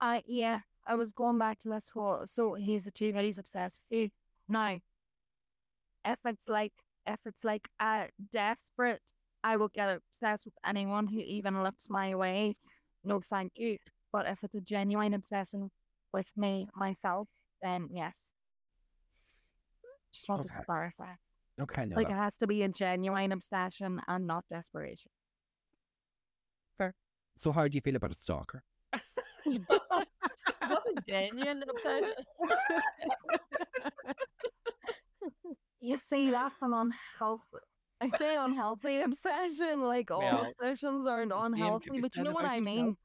Uh, 0.00 0.22
yeah, 0.26 0.58
I 0.88 0.96
was 0.96 1.12
going 1.12 1.38
back 1.38 1.60
to 1.60 1.68
this 1.68 1.88
whole. 1.88 2.26
So 2.26 2.54
he's 2.54 2.84
a 2.88 2.90
two, 2.90 3.12
but 3.12 3.22
he's 3.24 3.38
obsessed 3.38 3.80
with 3.90 4.00
you. 4.00 4.10
Now, 4.48 4.80
if 6.04 6.18
it's 6.24 6.48
like, 6.48 6.72
if 7.06 7.18
it's 7.26 7.44
like 7.44 7.68
uh, 7.80 8.06
desperate, 8.32 9.02
I 9.42 9.56
will 9.56 9.68
get 9.68 9.88
obsessed 9.88 10.46
with 10.46 10.54
anyone 10.64 11.06
who 11.06 11.18
even 11.18 11.62
looks 11.62 11.88
my 11.90 12.14
way. 12.14 12.56
No, 13.04 13.20
thank 13.20 13.52
you. 13.56 13.76
But 14.12 14.26
if 14.26 14.42
it's 14.42 14.54
a 14.54 14.60
genuine 14.60 15.14
obsession 15.14 15.70
with 16.12 16.26
me 16.36 16.66
myself, 16.74 17.28
then 17.62 17.88
yes. 17.90 18.32
Just 20.12 20.28
want 20.28 20.42
to 20.42 20.48
Okay. 20.48 20.64
clarify. 20.64 21.12
Okay, 21.60 21.86
no. 21.86 21.96
like 21.96 22.10
it 22.10 22.16
has 22.16 22.36
to 22.38 22.46
be 22.46 22.62
a 22.62 22.68
genuine 22.68 23.32
obsession 23.32 24.00
and 24.08 24.26
not 24.26 24.44
desperation. 24.48 25.10
Fair. 26.78 26.94
So, 27.36 27.52
how 27.52 27.68
do 27.68 27.76
you 27.76 27.80
feel 27.80 27.96
about 27.96 28.12
a 28.12 28.16
stalker? 28.16 28.62
That's 28.92 29.06
a 30.62 31.02
genuine 31.06 31.62
obsession. 31.68 32.14
You 35.84 35.98
see, 35.98 36.30
that's 36.30 36.62
an 36.62 36.72
unhealthy. 36.72 37.58
I 38.00 38.08
say 38.08 38.36
unhealthy 38.36 39.02
obsession. 39.02 39.82
Like 39.82 40.10
all 40.10 40.20
Well, 40.20 40.46
obsessions 40.46 41.06
aren't 41.06 41.32
unhealthy, 41.34 42.00
but 42.00 42.16
you 42.16 42.24
know 42.24 42.32
what 42.32 42.46
I 42.46 42.60
mean. 42.60 42.96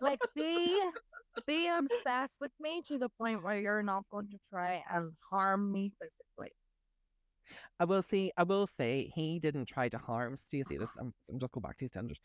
Like 0.00 0.20
be 0.36 0.80
be 1.48 1.66
obsessed 1.66 2.36
with 2.40 2.52
me 2.60 2.82
to 2.86 2.96
the 2.96 3.08
point 3.08 3.42
where 3.42 3.60
you're 3.60 3.82
not 3.82 4.04
going 4.12 4.28
to 4.28 4.38
try 4.50 4.84
and 4.88 5.14
harm 5.30 5.72
me 5.72 5.92
physically. 5.98 6.52
I 7.80 7.84
will 7.86 8.04
say, 8.04 8.30
I 8.36 8.44
will 8.44 8.68
say, 8.68 9.10
he 9.12 9.40
didn't 9.40 9.66
try 9.66 9.88
to 9.88 9.98
harm 9.98 10.36
Stacey. 10.36 10.78
This, 10.78 10.88
I'm, 11.00 11.12
I'm 11.30 11.40
just 11.40 11.52
go 11.52 11.60
back 11.60 11.76
to 11.78 11.88
EastEnders. 11.88 12.20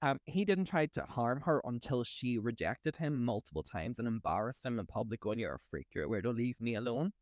Um, 0.00 0.18
he 0.24 0.46
didn't 0.46 0.64
try 0.64 0.86
to 0.86 1.02
harm 1.02 1.42
her 1.42 1.60
until 1.64 2.04
she 2.04 2.38
rejected 2.38 2.96
him 2.96 3.22
multiple 3.22 3.62
times 3.62 3.98
and 3.98 4.08
embarrassed 4.08 4.64
him 4.64 4.78
in 4.78 4.86
public, 4.86 5.20
going, 5.20 5.38
"You're 5.38 5.56
a 5.56 5.70
freak. 5.70 5.88
You're 5.94 6.04
a 6.04 6.08
weirdo. 6.08 6.34
Leave 6.34 6.58
me 6.58 6.74
alone." 6.74 7.12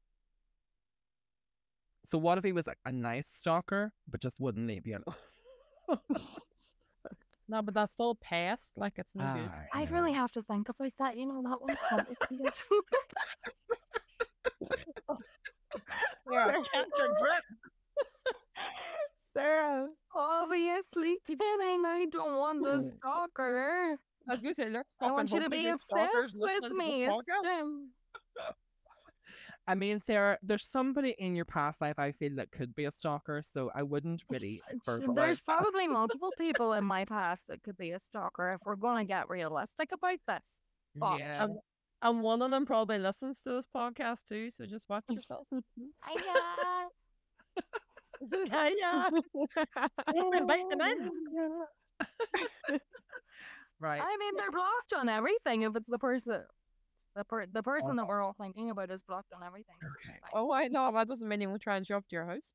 So 2.06 2.18
what 2.18 2.38
if 2.38 2.44
he 2.44 2.52
was 2.52 2.66
like 2.66 2.78
a 2.84 2.92
nice 2.92 3.26
stalker, 3.26 3.92
but 4.08 4.20
just 4.20 4.38
wouldn't 4.40 4.66
leave 4.66 4.86
you 4.86 4.98
alone? 5.88 5.98
No, 7.46 7.60
but 7.60 7.74
that's 7.74 7.92
still 7.92 8.14
past. 8.14 8.78
Like 8.78 8.94
it's 8.96 9.14
no 9.14 9.22
good. 9.34 9.50
I 9.74 9.82
I'd 9.82 9.90
know. 9.90 9.96
really 9.98 10.12
have 10.14 10.32
to 10.32 10.42
think 10.42 10.70
about 10.70 10.92
that. 10.98 11.14
You 11.18 11.26
know, 11.26 11.42
that 11.42 11.60
one's 11.60 11.78
complicated. 11.90 12.54
Yeah, 16.32 16.52
catch 16.72 16.86
your 16.98 17.08
grip. 17.20 17.44
Sarah. 19.36 19.88
Obviously, 20.16 21.18
kidding. 21.26 21.40
I 21.42 22.06
don't 22.10 22.38
want 22.38 22.64
a 22.64 22.78
Mm. 22.78 22.82
stalker. 22.96 23.98
I 24.26 24.32
was 24.32 24.40
gonna 24.40 24.54
say, 24.54 24.70
let's 24.70 24.88
I 25.02 25.12
want 25.12 25.30
you 25.30 25.40
to 25.42 25.50
be 25.50 25.66
obsessed 25.68 26.14
with 26.14 26.34
listening 26.34 26.70
to 26.70 26.74
me. 26.76 27.04
this 27.06 27.14
It's 27.14 27.44
podcast. 27.46 27.60
um, 27.60 27.90
I 29.66 29.74
mean, 29.74 30.00
Sarah, 30.00 30.36
there's 30.42 30.66
somebody 30.66 31.14
in 31.18 31.34
your 31.34 31.46
past 31.46 31.80
life 31.80 31.98
I 31.98 32.12
feel 32.12 32.34
that 32.36 32.50
could 32.50 32.74
be 32.74 32.84
a 32.84 32.92
stalker, 32.92 33.42
so 33.42 33.70
I 33.74 33.82
wouldn't 33.82 34.22
really. 34.28 34.60
There's 35.26 35.40
probably 35.40 35.88
multiple 36.00 36.30
people 36.38 36.74
in 36.74 36.84
my 36.84 37.04
past 37.06 37.46
that 37.48 37.62
could 37.62 37.76
be 37.78 37.92
a 37.92 37.98
stalker 37.98 38.52
if 38.52 38.60
we're 38.66 38.76
going 38.76 38.98
to 39.06 39.08
get 39.10 39.28
realistic 39.30 39.90
about 39.92 40.18
this. 40.28 40.44
but- 40.94 41.18
Yeah. 41.18 41.44
Um, 41.44 41.58
and 42.02 42.20
one 42.22 42.42
of 42.42 42.50
them 42.50 42.66
probably 42.66 42.98
listens 42.98 43.40
to 43.42 43.50
this 43.52 43.66
podcast 43.74 44.24
too, 44.28 44.50
so 44.50 44.66
just 44.66 44.86
watch 44.90 45.04
yourself. 45.10 45.46
Yeah. 45.50 46.84
yeah, 48.46 48.70
yeah. 48.78 49.08
Invite 50.14 50.68
them 50.68 50.80
in. 50.82 51.10
Right. 53.80 54.00
I 54.02 54.16
mean, 54.18 54.32
they're 54.36 54.50
blocked 54.52 54.92
on 54.96 55.08
everything. 55.08 55.62
If 55.62 55.76
it's 55.76 55.90
the 55.90 55.98
person, 55.98 56.42
the 57.16 57.24
per- 57.24 57.46
the 57.46 57.62
person 57.62 57.96
that 57.96 58.06
we're 58.06 58.22
all 58.22 58.34
thinking 58.40 58.70
about 58.70 58.90
is 58.90 59.02
blocked 59.02 59.32
on 59.34 59.42
everything. 59.42 59.76
Okay. 59.82 60.18
Oh, 60.32 60.52
I 60.52 60.68
know. 60.68 60.90
That 60.92 61.08
doesn't 61.08 61.28
mean 61.28 61.40
he 61.40 61.46
won't 61.46 61.62
try 61.62 61.76
and 61.76 61.86
show 61.86 61.96
up 61.96 62.08
to 62.08 62.16
your 62.16 62.26
house. 62.26 62.52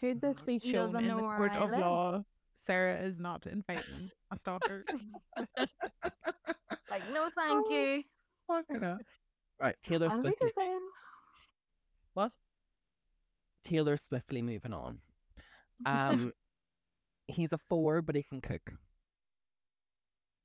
Should 0.00 0.20
this 0.20 0.40
be 0.40 0.58
He 0.58 0.70
shown 0.72 0.86
doesn't 0.86 1.02
in 1.02 1.08
know 1.08 1.16
the 1.18 1.22
where 1.24 1.36
court 1.36 1.52
I 1.52 1.56
of 1.56 1.70
live. 1.70 1.80
law? 1.80 2.24
Sarah 2.56 2.96
is 2.96 3.18
not 3.18 3.46
inviting 3.46 4.10
a 4.32 4.36
stalker. 4.38 4.84
Like, 6.90 7.02
no, 7.12 7.28
thank 7.36 7.70
you. 7.70 8.02
Fucking. 8.46 8.98
Right. 9.60 9.76
Taylor 9.82 10.08
I'll 10.10 10.22
be 10.22 10.32
Swift. 10.38 10.56
What? 12.14 12.32
Taylor 13.64 13.96
swiftly 13.96 14.42
moving 14.42 14.72
on. 14.72 14.98
Um, 15.84 16.32
he's 17.26 17.52
a 17.52 17.58
four, 17.68 18.02
but 18.02 18.14
he 18.14 18.22
can 18.22 18.40
cook. 18.40 18.60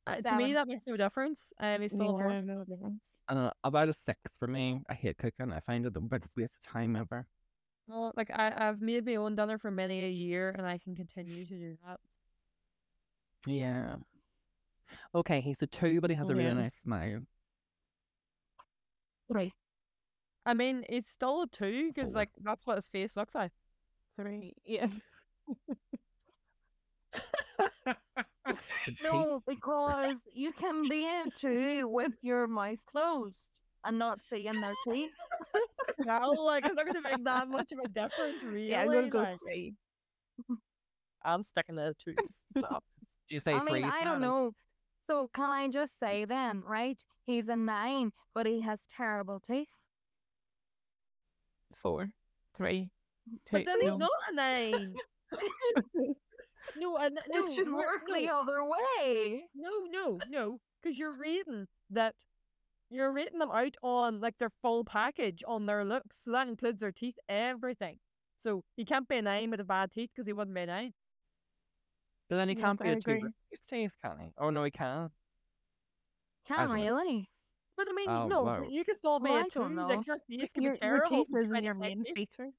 Uh, 0.08 0.16
to 0.22 0.38
me, 0.38 0.54
that 0.54 0.68
makes 0.68 0.88
no 0.88 0.96
difference. 0.96 1.52
Um, 1.60 1.82
he's 1.82 1.92
still 1.92 2.16
a 2.16 2.20
four. 2.20 2.32
Yeah, 2.32 2.42
no 2.42 2.64
difference. 2.64 3.04
Uh, 3.28 3.52
about 3.64 3.90
a 3.90 3.94
six 3.94 4.20
for 4.40 4.48
me. 4.48 4.82
I 4.90 4.94
hate 4.94 5.18
cooking. 5.18 5.52
I 5.52 5.60
find 5.60 5.86
it 5.86 5.94
the 5.94 6.00
biggest 6.00 6.38
waste 6.38 6.56
of 6.56 6.62
time 6.62 6.96
ever. 6.96 7.28
Well, 7.88 8.14
like 8.16 8.32
I, 8.32 8.54
I've 8.56 8.82
made 8.82 9.06
my 9.06 9.16
own 9.16 9.36
dinner 9.36 9.58
for 9.58 9.70
many 9.72 10.04
a 10.04 10.10
year, 10.10 10.54
and 10.58 10.66
I 10.66 10.78
can 10.78 10.96
continue 10.96 11.46
to 11.46 11.54
do 11.54 11.78
that. 11.86 12.00
Yeah. 13.46 13.96
Okay, 15.14 15.42
he's 15.42 15.62
a 15.62 15.68
two, 15.68 16.00
but 16.00 16.10
he 16.10 16.16
has 16.16 16.30
a 16.30 16.36
really 16.36 16.48
Yeah. 16.48 16.54
nice 16.54 16.76
smile. 16.84 17.20
Three. 19.32 19.54
I 20.46 20.54
mean, 20.54 20.86
it's 20.88 21.12
still 21.12 21.42
a 21.42 21.48
two 21.48 21.90
because 21.94 22.16
like 22.16 22.30
that's 22.42 22.66
what 22.66 22.76
his 22.78 22.88
face 22.88 23.18
looks 23.18 23.36
like. 23.36 23.52
Three. 24.16 24.54
Yeah. 24.66 24.88
The 28.48 28.91
teeth- 28.91 29.03
No, 29.03 29.41
because 29.48 30.18
you 30.34 30.52
can 30.53 30.88
be 30.90 31.06
a 31.07 31.26
two 31.36 31.88
with 31.88 32.14
your 32.22 32.48
mouth 32.48 32.84
closed 32.86 33.49
and 33.84 33.98
not 33.99 34.22
seeing 34.22 34.60
their 34.61 34.74
teeth. 34.88 35.11
No, 35.99 36.19
like 36.44 36.64
it's 36.65 36.76
not 36.76 36.86
going 36.86 36.95
to 36.95 37.02
make 37.02 37.24
that 37.26 37.49
much 37.49 37.72
of 37.72 37.80
a 37.84 37.88
difference, 37.88 38.44
really. 38.44 38.69
Yeah, 38.69 38.82
I'm 38.82 38.88
gonna 38.91 39.10
go 39.10 39.18
like- 39.19 39.40
three. 39.40 39.74
I'm 41.24 41.41
sticking 41.44 41.76
to 41.78 41.88
a 41.88 41.94
two. 41.95 42.14
Do 42.56 42.64
you 43.30 43.40
say 43.40 43.56
I 43.56 43.60
three? 43.61 43.82
mean, 43.82 43.84
I 43.91 44.03
don't 44.03 44.22
know. 44.22 44.52
So 45.10 45.30
can 45.34 45.49
I 45.49 45.69
just 45.69 45.98
say 45.99 46.26
then, 46.26 46.61
right? 46.65 47.02
He's 47.26 47.49
a 47.49 47.56
nine, 47.56 48.11
but 48.36 48.45
he 48.45 48.61
has 48.61 48.84
terrible 48.90 49.40
teeth. 49.40 49.72
Four. 51.76 52.10
Three. 52.56 52.90
But 53.52 53.60
Two. 53.60 53.65
then 53.65 53.82
he's 53.82 53.98
not 53.98 54.10
a 54.30 54.34
nine. 54.36 54.95
no, 56.80 56.95
uh, 56.98 57.02
and 57.06 57.20
no, 57.32 57.45
it 57.45 57.54
should 57.54 57.72
work 57.72 58.04
no, 58.08 58.16
the 58.16 58.30
other 58.30 58.64
way. 58.64 59.45
No, 59.56 59.70
no, 59.91 60.20
no, 60.30 60.60
because 60.82 60.98
you're 60.98 61.18
reading 61.18 61.68
that 61.90 62.16
you're 62.90 63.12
rating 63.12 63.40
them 63.40 63.52
out 63.52 63.76
on 63.84 64.20
like 64.22 64.38
their 64.38 64.52
full 64.62 64.84
package 64.86 65.44
on 65.48 65.66
their 65.66 65.84
looks, 65.84 66.24
so 66.24 66.32
that 66.32 66.48
includes 66.48 66.80
their 66.82 66.91
teeth, 66.91 67.16
everything. 67.28 67.99
So 68.38 68.64
he 68.76 68.86
can't 68.86 69.08
be 69.08 69.18
a 69.18 69.22
nine 69.22 69.49
with 69.52 69.60
a 69.60 69.66
bad 69.66 69.91
teeth 69.91 70.12
because 70.16 70.28
he 70.28 70.34
wouldn't 70.34 70.56
be 70.56 70.62
a 70.62 70.66
nine. 70.68 70.94
But 72.30 72.38
then 72.38 72.49
he 72.49 72.56
Yes, 72.56 72.64
can't 72.64 72.80
be 72.80 72.90
I 72.90 72.91
a 72.91 72.95
two 72.99 73.12
agree. 73.12 73.24
with 73.24 73.34
his 73.49 73.60
teeth, 73.62 73.91
can 74.04 74.20
he? 74.20 74.34
Oh 74.38 74.49
no, 74.49 74.64
he 74.64 74.72
can. 74.72 75.10
Can't 76.45 76.62
As 76.62 76.74
really. 76.74 77.30
But 77.76 77.88
I 77.90 77.94
mean, 77.94 78.10
Oh, 78.10 78.28
no, 78.28 78.44
wow. 78.44 78.64
you 78.68 78.84
can 78.84 78.95
still 78.95 79.20
be 79.20 79.30
Well, 79.30 79.40
a 79.40 79.45
I 79.45 79.49
two. 79.49 79.60
Like 79.62 80.08
your 80.08 80.18
face 80.30 80.52
can 80.52 80.64
Your, 80.64 80.74
be 80.74 80.80
your 80.82 80.99
terrible. 80.99 81.26
teeth 81.26 81.28
isn't 81.36 81.64
your 81.64 81.74
main 81.76 82.04
feature. 82.16 82.49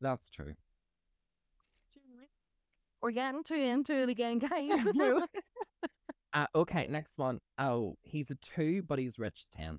That's 0.00 0.28
true. 0.30 0.54
We're 3.06 3.12
getting 3.12 3.44
too 3.44 3.54
into 3.54 3.94
it 3.94 4.08
again, 4.08 4.40
guys. 4.40 4.84
Uh, 6.34 6.46
okay, 6.56 6.88
next 6.90 7.16
one. 7.16 7.38
Oh, 7.56 7.96
he's 8.02 8.32
a 8.32 8.34
two, 8.34 8.82
but 8.82 8.98
he's 8.98 9.16
rich 9.16 9.46
ten. 9.52 9.78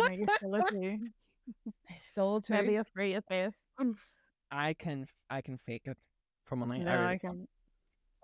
No, 0.00 0.08
you're 0.10 0.26
still 0.26 0.56
a 0.56 0.68
two. 0.68 0.98
Still 2.00 2.36
a 2.38 2.42
two. 2.42 2.54
Maybe 2.54 2.74
a 2.74 2.82
three 2.82 3.14
at 3.14 3.28
best. 3.28 3.54
I 4.50 4.72
can, 4.72 5.02
f- 5.02 5.14
I 5.30 5.42
can 5.42 5.56
fake 5.58 5.82
it 5.84 5.96
for 6.44 6.56
money. 6.56 6.80
No, 6.80 6.90
I 6.90 7.12
I 7.12 7.18
can. 7.18 7.46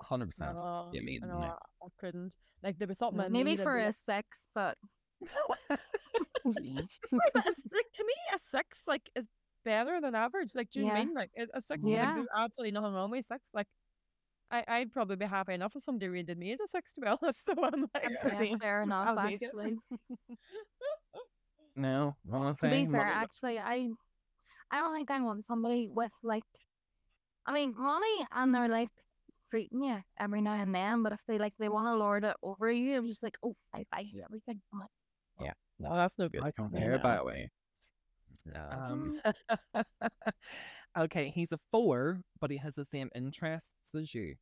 Hundred 0.01 0.27
percent. 0.31 0.57
No, 0.57 0.91
You 0.93 1.03
mean, 1.03 1.21
no, 1.23 1.29
no. 1.29 1.39
I, 1.41 1.47
I 1.51 1.89
couldn't. 2.01 2.35
Like 2.65 2.81
there 2.81 2.89
was 2.89 2.99
something. 2.99 3.31
Maybe 3.31 3.57
for 3.57 3.79
to- 3.79 3.87
a 3.87 3.93
six, 3.93 4.49
but 4.57 4.77
but 5.71 5.77
it's 6.45 7.69
like 7.73 7.93
to 7.95 8.05
me 8.05 8.15
a 8.35 8.39
six 8.41 8.83
like 8.89 9.09
is 9.15 9.29
better 9.65 10.01
than 10.01 10.15
average. 10.15 10.55
Like, 10.55 10.71
do 10.71 10.81
you 10.81 10.87
know 10.87 10.93
what 10.93 10.99
I 10.99 11.01
Yeah. 11.01 11.05
mean? 11.07 11.15
Like 11.15 11.31
a 11.39 11.47
a 11.59 11.61
six, 11.61 11.81
Yeah. 11.85 12.07
like 12.07 12.15
there's 12.17 12.27
absolutely 12.35 12.73
nothing 12.73 12.95
wrong 12.95 13.11
with 13.11 13.21
a 13.21 13.25
six. 13.25 13.41
Like, 13.53 13.67
I 14.51 14.65
I'd 14.67 14.93
probably 14.93 15.17
be 15.17 15.27
happy 15.27 15.55
enough 15.55 15.77
if 15.77 15.83
somebody 15.83 16.09
rated 16.09 16.39
me 16.39 16.53
at 16.53 16.61
a 16.61 16.69
six 16.69 16.93
to 16.95 17.01
be 17.01 17.07
honest. 17.23 17.47
So 17.47 17.55
I'm 17.63 17.89
like, 17.95 18.11
Yeah. 18.11 18.49
yeah, 18.51 18.57
fair 18.59 18.83
enough, 18.87 19.09
I'll 19.09 19.29
take 19.29 19.43
it. 19.43 19.47
actually. 19.47 19.77
No, 21.77 22.17
To 22.27 22.33
honestly. 22.37 22.69
be 22.69 22.87
fair, 22.87 23.01
money- 23.01 23.11
actually, 23.11 23.59
I 23.59 23.89
I 24.71 24.79
don't 24.81 24.95
think 24.95 25.11
I 25.11 25.21
want 25.21 25.45
somebody 25.45 25.89
with 25.89 26.13
like, 26.23 26.45
I 27.47 27.53
mean, 27.53 27.75
money 27.77 28.27
and 28.33 28.55
they're 28.55 28.69
like 28.69 28.91
treating 29.51 29.83
you 29.83 29.99
every 30.19 30.41
now 30.43 30.55
and 30.55 30.75
then. 30.75 31.03
But 31.03 31.13
if 31.13 31.21
they 31.27 31.39
like 31.39 31.55
they 31.59 31.69
want 31.69 31.87
to 31.87 31.95
lord 31.95 32.25
it 32.25 32.37
over 32.43 32.71
you, 32.71 32.97
I'm 32.99 33.09
just 33.09 33.23
like, 33.23 33.37
oh, 33.43 33.55
I 33.75 33.85
buy 33.91 34.01
you 34.01 34.23
everything. 34.25 34.61
I'm 34.73 34.79
like, 34.81 34.91
oh. 35.41 35.51
no, 35.79 35.95
that's 35.95 36.19
no 36.19 36.29
good. 36.29 36.43
I 36.43 36.51
don't 36.57 36.73
Yeah, 36.73 36.81
care 36.81 36.99
by 36.99 37.17
the 37.17 37.25
it. 37.25 37.51
No. 38.53 38.69
Um, 38.71 39.21
okay, 40.99 41.29
he's 41.31 41.53
a 41.53 41.59
four, 41.71 42.21
but 42.41 42.51
he 42.51 42.57
has 42.59 42.75
the 42.75 42.85
same 42.85 43.11
interests 43.15 43.71
as 43.95 44.15
you. 44.15 44.37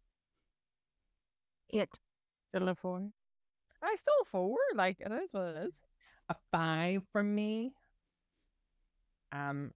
it. 1.68 1.98
Still 2.48 2.68
a 2.68 2.74
four. 2.74 3.10
I 3.82 3.96
still 3.96 4.24
four. 4.24 4.56
Like 4.74 4.96
it 5.00 5.12
is 5.12 5.32
what 5.32 5.48
it 5.56 5.68
is. 5.68 5.80
A 6.30 6.36
five 6.50 7.02
for 7.12 7.22
me. 7.22 7.72
Um, 9.32 9.72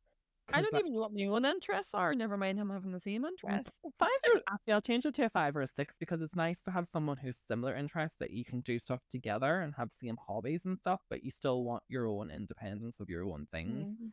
I 0.49 0.53
'cause 0.53 0.63
don't 0.65 0.73
that- 0.73 0.79
even 0.81 0.93
know 0.95 1.01
what 1.01 1.13
my 1.13 1.25
own 1.27 1.45
interests 1.45 1.95
are. 1.95 2.15
Never 2.15 2.37
mind 2.37 2.59
him 2.59 2.71
having 2.71 2.93
the 2.93 3.01
same 3.01 3.25
interests. 3.25 3.79
Five. 3.99 4.09
Or, 4.35 4.41
actually, 4.49 4.73
I'll 4.73 4.81
change 4.81 5.05
it 5.07 5.15
to 5.15 5.25
a 5.27 5.31
five 5.31 5.55
or 5.57 5.63
a 5.63 5.69
six 5.69 5.95
because 5.99 6.21
it's 6.23 6.35
nice 6.35 6.61
to 6.61 6.71
have 6.71 6.87
someone 6.87 7.19
who's 7.19 7.39
similar 7.49 7.75
interests 7.77 8.17
that 8.21 8.31
you 8.31 8.45
can 8.45 8.61
do 8.61 8.79
stuff 8.79 9.01
together 9.11 9.61
and 9.61 9.75
have 9.77 9.93
same 9.93 10.17
hobbies 10.27 10.65
and 10.65 10.79
stuff, 10.79 11.03
but 11.09 11.23
you 11.23 11.31
still 11.31 11.63
want 11.65 11.83
your 11.89 12.07
own 12.07 12.31
independence 12.31 13.01
of 13.01 13.09
your 13.11 13.25
own 13.25 13.47
things. 13.53 13.87
Mm. 14.01 14.13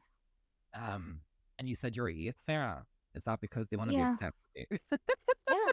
Um, 0.74 1.22
and 1.58 1.68
you 1.68 1.76
said 1.76 1.96
you're 1.96 2.10
eight, 2.10 2.36
Sarah. 2.46 2.86
Is 3.16 3.24
that 3.24 3.42
because 3.42 3.68
they 3.68 3.78
want 3.78 3.90
to 3.92 3.96
Yeah. 3.98 4.10
be 4.10 4.14
accepted? 4.14 4.80
Yeah. 5.50 5.72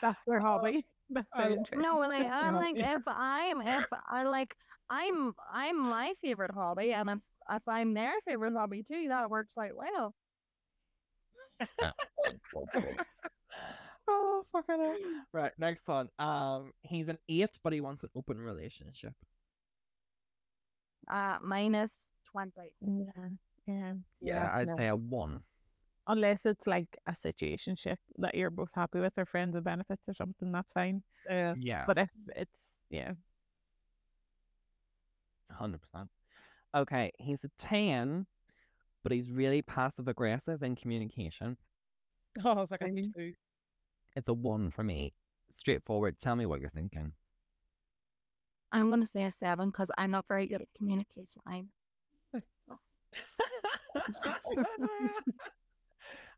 That's 0.00 0.18
their 0.26 0.40
hobby. 0.40 0.86
That's 1.10 1.28
their 1.36 1.50
Oh. 1.50 1.64
No, 1.74 1.98
like 1.98 2.26
I'm 2.30 2.54
like 2.54 2.76
if 2.76 3.02
I'm 3.06 3.60
if 3.60 3.86
I 4.08 4.22
like 4.22 4.54
I'm 4.88 5.34
I'm 5.52 5.78
my 5.78 6.12
favorite 6.22 6.52
hobby, 6.52 6.92
and 6.92 7.10
if 7.10 7.18
if 7.50 7.62
I'm 7.68 7.94
their 7.94 8.14
favorite 8.26 8.54
hobby 8.54 8.82
too, 8.82 9.08
that 9.08 9.30
works 9.30 9.58
out 9.58 9.74
well. 9.74 10.14
oh, 14.08 14.44
fucking 14.52 14.80
hell. 14.80 14.96
Right, 15.32 15.52
next 15.58 15.86
one. 15.88 16.08
Um, 16.18 16.72
he's 16.82 17.08
an 17.08 17.18
eight, 17.28 17.58
but 17.62 17.72
he 17.72 17.80
wants 17.80 18.02
an 18.02 18.10
open 18.14 18.38
relationship. 18.38 19.14
Uh, 21.08 21.38
minus 21.42 22.08
twenty. 22.34 22.72
Yeah. 22.80 23.28
Yeah. 23.66 23.92
Yeah, 24.20 24.50
I'd 24.52 24.68
no. 24.68 24.74
say 24.74 24.88
a 24.88 24.96
one. 24.96 25.42
Unless 26.06 26.44
it's 26.44 26.66
like 26.66 26.98
a 27.06 27.14
situation 27.14 27.76
situationship 27.76 27.96
that 28.18 28.34
you're 28.34 28.50
both 28.50 28.68
happy 28.74 29.00
with 29.00 29.16
or 29.16 29.24
friends 29.24 29.54
with 29.54 29.64
benefits 29.64 30.02
or 30.06 30.14
something, 30.14 30.52
that's 30.52 30.72
fine. 30.72 31.02
Yeah. 31.30 31.54
Yeah, 31.56 31.84
But 31.86 31.98
if 31.98 32.10
it's 32.36 32.60
yeah. 32.90 33.12
hundred 35.50 35.80
percent. 35.80 36.10
Okay, 36.74 37.12
he's 37.18 37.44
a 37.44 37.50
ten, 37.56 38.26
but 39.02 39.12
he's 39.12 39.30
really 39.30 39.62
passive 39.62 40.08
aggressive 40.08 40.62
in 40.62 40.76
communication. 40.76 41.56
Oh, 42.44 42.50
I 42.50 42.54
was 42.54 42.72
like 42.72 42.82
a 42.82 42.86
Same. 42.86 43.12
two. 43.16 43.32
It's 44.16 44.28
a 44.28 44.34
one 44.34 44.68
for 44.70 44.82
me. 44.82 45.12
Straightforward. 45.50 46.18
Tell 46.18 46.34
me 46.34 46.46
what 46.46 46.60
you're 46.60 46.68
thinking. 46.68 47.12
I'm 48.72 48.90
gonna 48.90 49.06
say 49.06 49.22
a 49.22 49.30
seven 49.30 49.70
because 49.70 49.92
I'm 49.96 50.10
not 50.10 50.24
very 50.26 50.48
good 50.48 50.60
at 50.60 50.66
communication. 50.76 51.40
I'm 51.46 51.68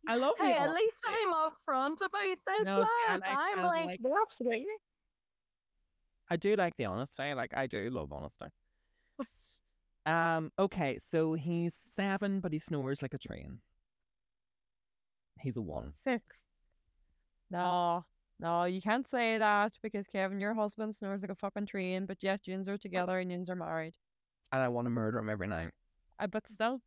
I 0.08 0.14
love 0.16 0.34
hey, 0.38 0.52
at 0.52 0.72
least 0.72 1.04
I'm 1.08 1.32
upfront 1.32 1.96
about 1.96 2.38
this. 2.46 2.64
No, 2.64 2.82
I 3.08 3.14
I'm 3.14 3.22
kinda 3.54 3.66
like, 3.66 3.86
like- 3.86 4.00
Absolutely. 4.26 4.66
I 6.30 6.36
do 6.36 6.54
like 6.56 6.76
the 6.76 6.84
honesty. 6.86 7.34
Like 7.34 7.56
I 7.56 7.66
do 7.66 7.88
love 7.90 8.12
honesty. 8.12 8.46
Um. 10.04 10.52
Okay. 10.58 10.98
So 11.12 11.34
he's 11.34 11.74
seven, 11.96 12.38
but 12.40 12.52
he 12.52 12.58
snores 12.60 13.02
like 13.02 13.14
a 13.14 13.18
train. 13.18 13.58
He's 15.40 15.56
a 15.56 15.62
one. 15.62 15.92
Six. 15.94 16.22
No, 17.50 18.04
no, 18.40 18.64
you 18.64 18.80
can't 18.80 19.06
say 19.08 19.38
that 19.38 19.72
because 19.82 20.06
Kevin, 20.08 20.40
your 20.40 20.54
husband 20.54 20.94
snores 20.94 21.22
like 21.22 21.30
a 21.30 21.34
fucking 21.36 21.66
train, 21.66 22.06
but 22.06 22.22
yet 22.22 22.40
yous 22.46 22.68
are 22.68 22.78
together 22.78 23.18
and 23.18 23.30
yous 23.32 23.48
are 23.50 23.56
married. 23.56 23.94
and 24.52 24.62
I 24.62 24.68
want 24.68 24.86
to 24.86 24.90
murder 24.90 25.18
him 25.18 25.28
every 25.28 25.46
night. 25.48 25.70
I 26.18 26.26
but 26.26 26.48
still, 26.48 26.80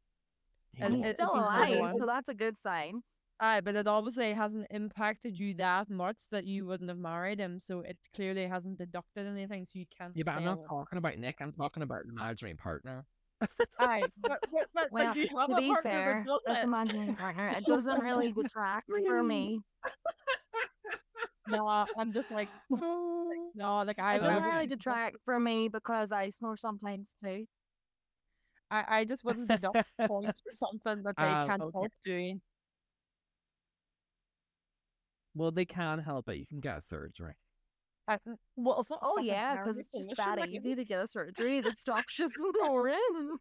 He's 0.73 0.85
And 0.85 0.95
He's 0.97 1.05
it- 1.05 1.15
still 1.17 1.33
it- 1.33 1.37
it- 1.37 1.79
alive, 1.79 1.91
so 1.93 2.05
that's 2.05 2.29
a 2.29 2.33
good 2.33 2.57
sign. 2.57 3.01
Aye, 3.41 3.61
but 3.61 3.75
it 3.75 3.87
obviously 3.87 4.33
hasn't 4.33 4.67
impacted 4.69 5.39
you 5.39 5.53
that 5.55 5.89
much 5.89 6.23
that 6.29 6.45
you 6.45 6.65
wouldn't 6.65 6.89
have 6.89 6.97
married 6.99 7.39
him. 7.39 7.59
So 7.59 7.79
it 7.81 7.97
clearly 8.13 8.45
hasn't 8.45 8.77
deducted 8.77 9.25
anything. 9.25 9.65
So 9.65 9.79
you 9.79 9.85
can't. 9.97 10.11
yeah, 10.15 10.23
but 10.25 10.35
I'm 10.35 10.43
not 10.43 10.59
"Oh, 10.59 10.67
talking 10.67 10.97
about 10.97 11.17
Nick. 11.17 11.37
I'm 11.39 11.53
talking 11.53 11.81
about 11.81 12.03
an 12.03 12.11
imaginary 12.11 12.55
partner. 12.55 13.05
Aye, 13.79 14.03
but, 14.17 14.41
but, 14.51 14.67
but, 14.73 14.91
Well, 14.91 15.05
but 15.07 15.15
you 15.15 15.29
have 15.37 15.47
to 15.47 15.55
a 15.55 15.57
be 15.57 15.69
partner 15.69 15.91
fair, 15.91 16.23
does 16.25 16.39
this 16.45 16.63
imaginary 16.65 17.13
partner, 17.13 17.53
it 17.57 17.65
doesn't 17.65 18.03
really 18.03 18.33
detract 18.33 18.89
for 19.07 19.23
me. 19.23 19.61
No, 21.47 21.67
I'm 21.97 22.13
just 22.13 22.29
like, 22.29 22.47
no, 22.69 23.83
like 23.83 23.97
I, 23.97 24.17
It 24.17 24.21
doesn't 24.21 24.43
really 24.43 24.67
detract 24.67 25.17
for 25.25 25.39
me 25.39 25.67
because 25.67 26.11
I 26.11 26.29
snore 26.29 26.57
sometimes 26.57 27.15
too. 27.23 27.47
I, 28.71 28.99
I 28.99 29.05
just 29.05 29.23
wouldn't 29.23 29.49
deduct 29.49 29.79
points 30.07 30.41
for 30.41 30.53
something 30.53 31.03
that 31.03 31.15
they 31.19 31.35
Um, 31.35 31.47
can't 31.47 31.61
okay. 31.61 31.71
help 31.73 31.91
doing. 32.05 32.41
Well, 35.35 35.51
they 35.51 35.65
can 35.65 35.99
help 35.99 36.29
it. 36.29 36.37
You 36.37 36.45
can 36.45 36.59
get 36.59 36.77
a 36.77 36.81
surgery. 36.81 37.33
I, 38.07 38.17
well, 38.55 38.79
it's 38.79 38.89
not 38.89 38.99
Oh 39.03 39.19
yeah, 39.19 39.55
because 39.55 39.77
it's 39.77 39.89
just 39.89 40.17
that 40.17 40.39
like, 40.39 40.49
easy 40.49 40.75
to 40.75 40.83
get 40.85 41.03
a 41.03 41.07
surgery 41.07 41.61
that 41.61 41.77
stops 41.77 42.17
you 42.19 42.27
snoring. 42.29 43.37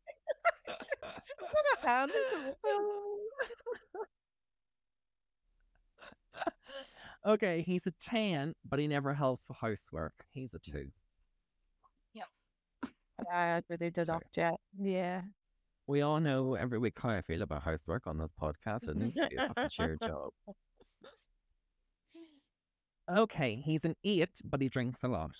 it's 0.66 1.52
not 1.52 1.84
a 1.84 1.86
hand, 1.88 2.12
okay, 7.26 7.62
he's 7.62 7.86
a 7.86 7.90
10, 7.92 8.54
but 8.68 8.78
he 8.78 8.86
never 8.86 9.14
helps 9.14 9.48
with 9.48 9.58
housework. 9.58 10.26
He's 10.30 10.54
a 10.54 10.58
2. 13.20 13.24
I 13.32 13.62
really 13.68 13.90
deduct 13.90 14.36
yet. 14.36 14.54
Yeah. 14.80 15.22
We 15.86 16.02
all 16.02 16.20
know 16.20 16.54
every 16.54 16.78
week 16.78 16.98
how 17.00 17.08
I 17.10 17.22
feel 17.22 17.42
about 17.42 17.62
housework 17.62 18.06
on 18.06 18.18
this 18.18 18.30
podcast. 18.40 18.88
It 18.88 18.96
needs 18.96 19.14
to 19.16 19.26
be 19.28 19.36
a 19.36 19.48
fucking 19.48 19.68
shared 19.70 20.00
job. 20.02 20.30
Okay, 23.10 23.56
he's 23.64 23.84
an 23.84 23.94
8, 24.04 24.28
but 24.44 24.60
he 24.60 24.68
drinks 24.68 25.02
a 25.02 25.08
lot. 25.08 25.34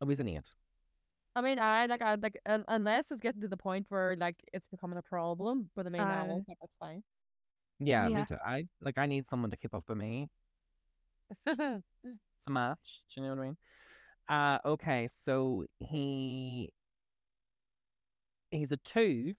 Oh, 0.00 0.06
he's 0.06 0.20
an 0.20 0.28
8. 0.28 0.48
I 1.34 1.40
mean, 1.42 1.58
I 1.58 1.86
like, 1.86 2.00
I 2.00 2.14
like, 2.14 2.38
un- 2.46 2.64
unless 2.68 3.10
it's 3.10 3.20
getting 3.20 3.40
to 3.42 3.48
the 3.48 3.56
point 3.56 3.86
where 3.88 4.16
like 4.16 4.36
it's 4.52 4.66
becoming 4.66 4.96
a 4.98 5.02
problem. 5.02 5.68
But 5.74 5.86
I 5.86 5.90
mean, 5.90 6.00
I 6.00 6.26
don't 6.26 6.44
think 6.44 6.58
that's 6.60 6.76
fine. 6.78 7.02
Yeah, 7.78 8.06
Yeah. 8.08 8.18
me 8.20 8.24
too. 8.26 8.36
I 8.44 8.66
like 8.80 8.96
I 8.96 9.06
need 9.06 9.28
someone 9.28 9.50
to 9.50 9.56
keep 9.56 9.74
up 9.74 9.84
with 9.88 9.98
me. 9.98 10.28
It's 11.46 12.46
a 12.46 12.50
match. 12.50 13.02
Do 13.14 13.20
you 13.20 13.26
know 13.26 13.34
what 13.34 13.42
I 13.42 13.46
mean? 13.46 13.56
Uh 14.28 14.58
okay, 14.64 15.08
so 15.26 15.64
he 15.78 16.70
he's 18.50 18.72
a 18.72 18.76
two, 18.78 19.34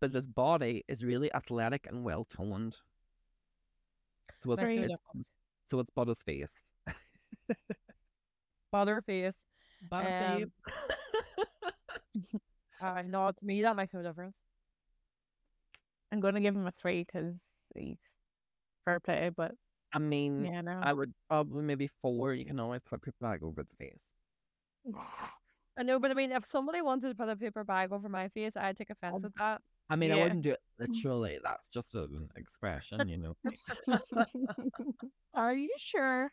but 0.00 0.12
his 0.12 0.26
body 0.26 0.84
is 0.88 1.04
really 1.04 1.32
athletic 1.34 1.86
and 1.86 2.04
well 2.04 2.24
toned. 2.24 2.78
So 4.42 4.52
it's, 4.52 4.62
Makes 4.62 4.76
no 4.76 4.82
it's 4.82 4.94
difference. 4.94 5.30
so 5.70 5.80
it's 5.80 5.90
but 5.90 6.08
his 6.08 6.18
face. 6.22 6.52
Butterface. 8.74 9.34
But 9.90 10.22
Um, 10.22 10.52
Uh, 12.80 13.02
no, 13.04 13.32
to 13.32 13.44
me 13.44 13.62
that 13.62 13.74
makes 13.74 13.92
no 13.92 14.02
difference. 14.02 14.36
I'm 16.12 16.20
going 16.20 16.34
to 16.34 16.40
give 16.40 16.54
him 16.54 16.66
a 16.66 16.70
three 16.70 17.04
because 17.04 17.34
he's 17.74 17.96
fair 18.84 19.00
play, 19.00 19.30
but 19.36 19.52
I 19.92 19.98
mean, 19.98 20.44
yeah, 20.44 20.60
no. 20.60 20.78
I 20.82 20.92
would 20.92 21.12
probably 21.28 21.64
maybe 21.64 21.88
four. 22.00 22.32
You 22.34 22.44
can 22.44 22.60
always 22.60 22.82
put 22.82 22.96
a 22.96 23.00
paper 23.00 23.16
bag 23.20 23.42
over 23.42 23.62
the 23.62 23.76
face. 23.76 24.04
I 25.78 25.84
know, 25.84 26.00
but 26.00 26.10
I 26.10 26.14
mean, 26.14 26.32
if 26.32 26.44
somebody 26.44 26.82
wanted 26.82 27.08
to 27.08 27.14
put 27.14 27.28
a 27.28 27.36
paper 27.36 27.62
bag 27.62 27.92
over 27.92 28.08
my 28.08 28.28
face, 28.28 28.56
I'd 28.56 28.76
take 28.76 28.90
offense 28.90 29.18
at 29.18 29.26
um, 29.26 29.32
that. 29.38 29.62
I 29.88 29.96
mean, 29.96 30.10
I 30.12 30.16
wouldn't 30.16 30.42
do 30.42 30.50
it 30.50 30.60
mm. 30.80 30.88
literally. 30.88 31.38
That's 31.42 31.68
just 31.68 31.94
an 31.94 32.28
expression, 32.36 33.08
you 33.08 33.16
know. 33.16 33.36
Are 35.34 35.54
you 35.54 35.70
sure? 35.78 36.32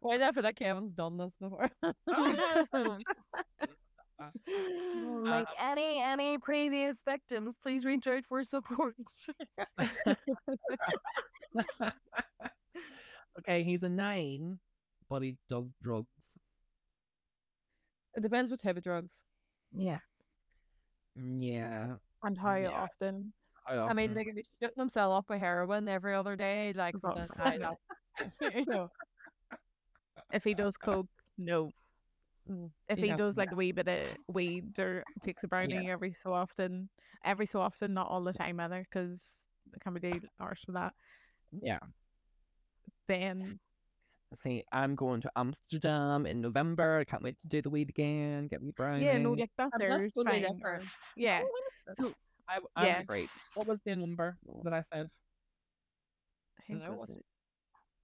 Why 0.00 0.18
do 0.18 0.24
I 0.24 0.32
feel 0.32 0.42
like 0.42 0.56
Kevin's 0.56 0.92
done 0.92 1.16
this 1.16 1.36
before? 1.40 1.70
like 5.24 5.48
um. 5.48 5.54
any 5.60 6.00
any 6.00 6.38
previous 6.38 6.96
victims, 7.06 7.56
please 7.62 7.84
reach 7.84 8.06
out 8.06 8.24
for 8.28 8.42
support. 8.44 8.94
okay, 13.38 13.62
he's 13.62 13.82
a 13.82 13.88
nine, 13.88 14.58
but 15.08 15.22
he 15.22 15.36
does 15.48 15.66
drugs. 15.82 16.06
It 18.16 18.22
depends 18.22 18.50
what 18.50 18.60
type 18.60 18.76
of 18.76 18.82
drugs. 18.82 19.22
yeah. 19.76 19.98
Mm, 21.18 21.42
Yeah. 21.42 21.96
and 22.22 22.38
how 22.38 22.54
Yeah. 22.56 22.70
often? 22.70 23.32
How 23.66 23.88
I 23.88 23.94
mean, 23.94 24.10
often? 24.10 24.14
they 24.14 24.24
could 24.24 24.34
be 24.36 24.44
shooting 24.60 24.74
themselves 24.76 25.18
up 25.18 25.28
with 25.30 25.40
heroin 25.40 25.88
every 25.88 26.14
other 26.14 26.36
day, 26.36 26.72
like 26.74 26.94
Of 26.94 27.02
then 27.02 27.12
course. 27.14 27.38
I 27.38 27.56
know. 27.56 27.78
you 28.40 28.64
know, 28.66 28.90
If 30.32 30.44
he 30.44 30.54
does 30.54 30.76
coke, 30.76 31.08
no. 31.38 31.70
mm, 32.50 32.70
If 32.88 32.98
you 32.98 33.04
he 33.04 33.10
know, 33.10 33.16
does 33.16 33.36
like 33.36 33.52
a 33.52 33.56
wee 33.56 33.72
bit 33.72 33.88
of 33.88 34.16
weed 34.28 34.78
or 34.78 35.04
takes 35.22 35.44
a 35.44 35.48
brownie 35.48 35.90
every 35.90 36.12
so 36.12 36.32
often, 36.32 36.88
every 37.24 37.46
so 37.46 37.60
often, 37.60 37.94
not 37.94 38.08
all 38.08 38.22
the 38.22 38.32
time 38.32 38.60
either, 38.60 38.84
because 38.90 39.48
it 39.74 39.80
can 39.80 39.94
be 39.94 40.00
really 40.00 40.28
harsh 40.38 40.64
for 40.64 40.72
that. 40.72 40.94
yeah. 41.62 41.78
Then 43.08 43.58
See, 44.42 44.64
I'm 44.72 44.96
going 44.96 45.20
to 45.20 45.30
Amsterdam 45.36 46.26
in 46.26 46.40
November. 46.40 46.98
I 46.98 47.04
can't 47.04 47.22
wait 47.22 47.38
to 47.38 47.46
do 47.46 47.62
the 47.62 47.70
weed 47.70 47.88
again. 47.90 48.48
Get 48.48 48.60
me 48.62 48.72
brownie. 48.76 49.04
yeah, 49.04 49.18
no, 49.18 49.32
like 49.32 49.50
that 49.56 49.70
And 49.72 49.80
there's 49.80 50.12
totally 50.14 50.42
fine. 50.42 50.52
different. 50.54 50.84
Yeah, 51.16 51.42
I, 52.48 52.58
I'm 52.74 52.86
yeah. 52.86 53.02
great. 53.04 53.30
What 53.54 53.66
was 53.68 53.78
the 53.84 53.94
number 53.94 54.36
that 54.64 54.72
I 54.72 54.82
said? 54.92 55.06
I 56.58 56.62
think 56.66 56.82
No, 56.82 56.92
was 56.92 57.10
it- 57.10 57.24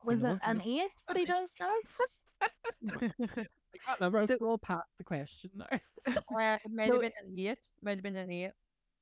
Was 0.04 0.22
it 0.22 0.38
an 0.46 0.62
eight 0.64 0.90
that 1.08 1.16
he 1.16 1.24
does 1.24 1.52
drugs? 1.52 2.20
I 2.42 3.78
can't 3.84 4.00
remember. 4.00 4.18
I 4.18 4.26
scroll 4.26 4.58
past 4.58 4.86
the 4.98 5.04
question 5.04 5.50
now. 5.56 5.66
Uh, 6.06 6.58
it 6.64 6.70
might 6.72 6.88
No, 6.88 6.94
have 6.94 7.02
been 7.02 7.12
an 7.24 7.38
eight. 7.38 7.58
Might 7.82 7.96
have 7.96 8.02
been 8.02 8.16
an 8.16 8.30
eight. 8.30 8.50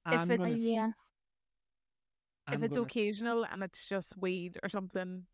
I'm 0.06 0.30
it's- 0.30 0.38
gonna, 0.48 0.58
yeah. 0.58 0.88
if 2.48 2.54
I'm 2.54 2.64
it's 2.64 2.76
gonna- 2.76 2.86
occasional 2.86 3.44
and 3.44 3.62
it's 3.62 3.86
just 3.86 4.16
weed 4.16 4.58
or 4.62 4.68
something, 4.70 5.26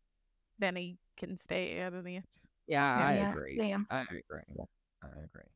then 0.59 0.75
he 0.75 0.97
can 1.17 1.37
stay 1.37 1.79
at 1.79 1.93
an 1.93 2.07
eight. 2.07 2.23
Yeah, 2.67 2.97
Yeah, 2.99 3.07
I 3.07 3.13
yeah, 3.15 3.29
agree. 3.31 3.57
same. 3.57 3.87
I 3.89 4.01
agree. 4.01 4.65
I 5.03 5.07
agree. 5.23 5.49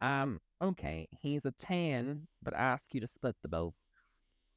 Um, 0.00 0.40
okay, 0.62 1.08
he's 1.20 1.44
a 1.44 1.52
ten, 1.52 2.26
but 2.42 2.54
I 2.54 2.58
ask 2.58 2.94
you 2.94 3.00
to 3.00 3.06
split 3.06 3.36
the 3.42 3.48
bill. 3.48 3.74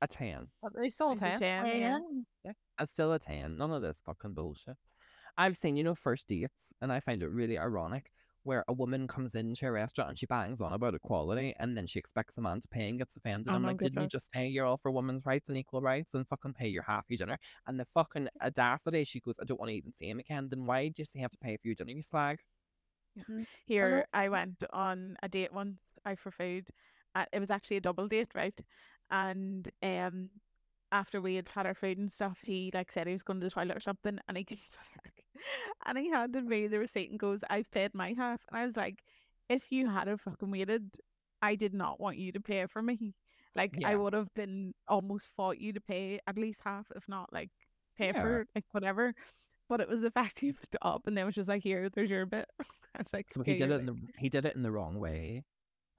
A 0.02 0.08
ten. 0.08 0.48
But 0.62 0.74
they 0.76 0.90
still 0.90 1.12
a 1.12 1.16
ten. 1.16 1.38
10, 1.38 1.68
yeah. 1.82 1.99
Yeah. 2.44 2.52
I'm 2.80 2.88
still 2.88 3.14
a 3.14 3.20
10. 3.20 3.58
None 3.58 3.72
of 3.72 3.82
this 3.82 3.99
fucking 4.06 4.34
bullshit. 4.34 4.78
I've 5.38 5.58
seen, 5.58 5.76
you 5.76 5.84
know, 5.84 5.95
first 5.95 6.28
dates, 6.28 6.74
and 6.82 6.91
I 6.91 6.99
find 6.99 7.22
it 7.22 7.30
really 7.30 7.58
ironic 7.58 8.12
where 8.43 8.63
a 8.68 8.73
woman 8.73 9.07
comes 9.07 9.35
into 9.35 9.65
a 9.68 9.72
restaurant 9.72 10.09
and 10.09 10.18
she 10.19 10.26
bangs 10.26 10.61
on 10.61 10.73
about 10.73 10.95
equality, 10.95 11.53
and 11.59 11.77
then 11.77 11.88
she 11.88 11.99
expects 11.99 12.38
a 12.38 12.41
man 12.41 12.59
to 12.61 12.68
pay 12.68 12.89
and 12.89 12.99
gets 12.99 13.15
offended. 13.18 13.53
Oh 13.53 13.55
I'm 13.55 13.65
my 13.65 13.68
like, 13.68 13.80
didn't 13.80 14.01
you 14.01 14.07
just 14.07 14.31
say 14.34 14.47
you're 14.47 14.65
all 14.65 14.77
for 14.77 14.91
women's 14.91 15.26
rights 15.26 15.49
and 15.49 15.57
equal 15.57 15.81
rights 15.81 16.13
and 16.13 16.27
fucking 16.27 16.53
pay 16.53 16.68
your 16.68 16.84
half 16.84 17.05
your 17.09 17.18
dinner? 17.18 17.38
And 17.68 17.80
the 17.80 17.85
fucking 17.85 18.30
audacity, 18.41 19.03
she 19.05 19.19
goes, 19.19 19.35
I 19.41 19.45
don't 19.45 19.59
want 19.59 19.69
to 19.69 19.76
even 19.76 19.93
see 19.93 20.09
him 20.09 20.19
again. 20.19 20.49
Then 20.49 20.65
why 20.65 20.88
do 20.89 21.01
you 21.01 21.05
say 21.05 21.19
you 21.19 21.22
have 21.22 21.31
to 21.31 21.38
pay 21.38 21.57
for 21.57 21.68
your 21.68 21.76
dinner, 21.76 21.91
you 21.91 22.03
slag? 22.03 22.39
Here, 23.65 24.05
I 24.13 24.30
went 24.30 24.63
on 24.72 25.18
a 25.23 25.30
date 25.30 25.53
once 25.53 25.80
out 26.05 26.19
for 26.19 26.31
food. 26.31 26.69
Uh, 27.15 27.26
it 27.34 27.39
was 27.39 27.49
actually 27.49 27.77
a 27.77 27.81
double 27.81 28.07
date, 28.07 28.31
right? 28.35 28.59
And 29.09 29.69
um, 29.84 30.30
after 30.91 31.22
we 31.22 31.35
had 31.35 31.49
had 31.49 31.65
our 31.65 31.73
food 31.76 31.97
and 31.97 32.11
stuff, 32.11 32.39
he 32.43 32.72
like 32.73 32.91
said 32.91 33.07
he 33.07 33.13
was 33.13 33.23
going 33.23 33.39
to 33.41 33.45
the 33.45 33.51
toilet 33.51 33.77
or 33.77 33.81
something, 33.81 34.19
and 34.27 34.38
he 34.38 34.43
came 34.45 34.59
back 35.03 35.20
and 35.85 35.97
he 35.97 36.09
handed 36.09 36.45
me 36.45 36.68
the 36.68 36.80
receipt 36.80 37.09
and 37.11 37.19
goes, 37.19 37.43
"I've 37.49 37.69
paid 37.72 37.93
my 37.93 38.13
half." 38.13 38.41
And 38.49 38.57
I 38.59 38.65
was 38.65 38.76
like, 38.77 39.03
"If 39.49 39.72
you 39.72 39.89
had 39.89 40.07
have 40.07 40.22
fucking 40.22 40.51
waited, 40.51 40.97
I 41.41 41.55
did 41.55 41.73
not 41.73 41.99
want 41.99 42.18
you 42.18 42.31
to 42.34 42.41
pay 42.41 42.65
for 42.68 42.81
me. 42.81 43.15
Like 43.55 43.77
I 43.84 43.95
would 43.95 44.13
have 44.13 44.34
been 44.35 44.73
almost 44.88 45.30
fought 45.35 45.59
you 45.59 45.73
to 45.73 45.81
pay 45.81 46.19
at 46.27 46.38
least 46.38 46.61
half, 46.65 46.88
if 46.95 47.07
not 47.07 47.34
like 47.34 47.49
pay 47.97 48.13
Yeah. 48.13 48.22
for 48.22 48.45
like 48.55 48.65
whatever." 48.72 49.13
But 49.69 49.81
it 49.81 49.88
was 49.89 50.01
the 50.01 50.11
fact 50.35 50.39
he 50.39 50.51
put 50.53 50.73
it 50.73 50.77
up, 50.81 51.07
and 51.07 51.18
then 51.18 51.26
was 51.26 51.35
just 51.35 51.49
like, 51.49 51.63
"Here, 51.63 51.89
there's 51.89 52.09
your 52.09 52.26
bit." 52.26 52.45
I 52.95 52.99
was 52.99 53.07
like, 53.13 53.27
So 53.34 53.41
he 53.43 53.55
did 53.55 53.72
it 53.72 53.80
in 53.80 53.85
the 53.85 53.95
he 54.19 54.30
did 54.30 54.45
it 54.45 54.55
in 54.55 54.63
the 54.63 54.72
wrong 54.72 54.99
way. 54.99 55.43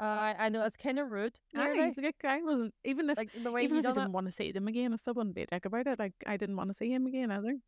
Uh, 0.01 0.35
I 0.37 0.49
know 0.49 0.65
it's 0.65 0.77
kind 0.77 0.99
of 0.99 1.11
rude. 1.11 1.39
Really. 1.55 1.95
like 1.97 2.17
I 2.25 2.43
wasn't 2.43 2.75
even 2.85 3.11
if 3.11 3.17
Like 3.17 3.31
the 3.35 3.53
way 3.53 3.63
even 3.63 3.77
he 3.77 3.81
if 3.81 3.87
I 3.87 3.93
didn't 3.93 4.13
want 4.13 4.27
to 4.27 4.33
see 4.33 4.51
them 4.53 4.67
again, 4.69 4.93
I 4.93 4.97
still 4.97 5.15
wouldn't 5.15 5.35
be 5.37 5.43
a 5.43 5.47
dick 5.47 5.65
about 5.65 5.87
it. 5.87 5.99
Like 5.99 6.15
I 6.27 6.37
didn't 6.37 6.57
want 6.57 6.71
to 6.71 6.75
see 6.75 6.91
him 6.93 7.07
again 7.07 7.31
either. 7.31 7.59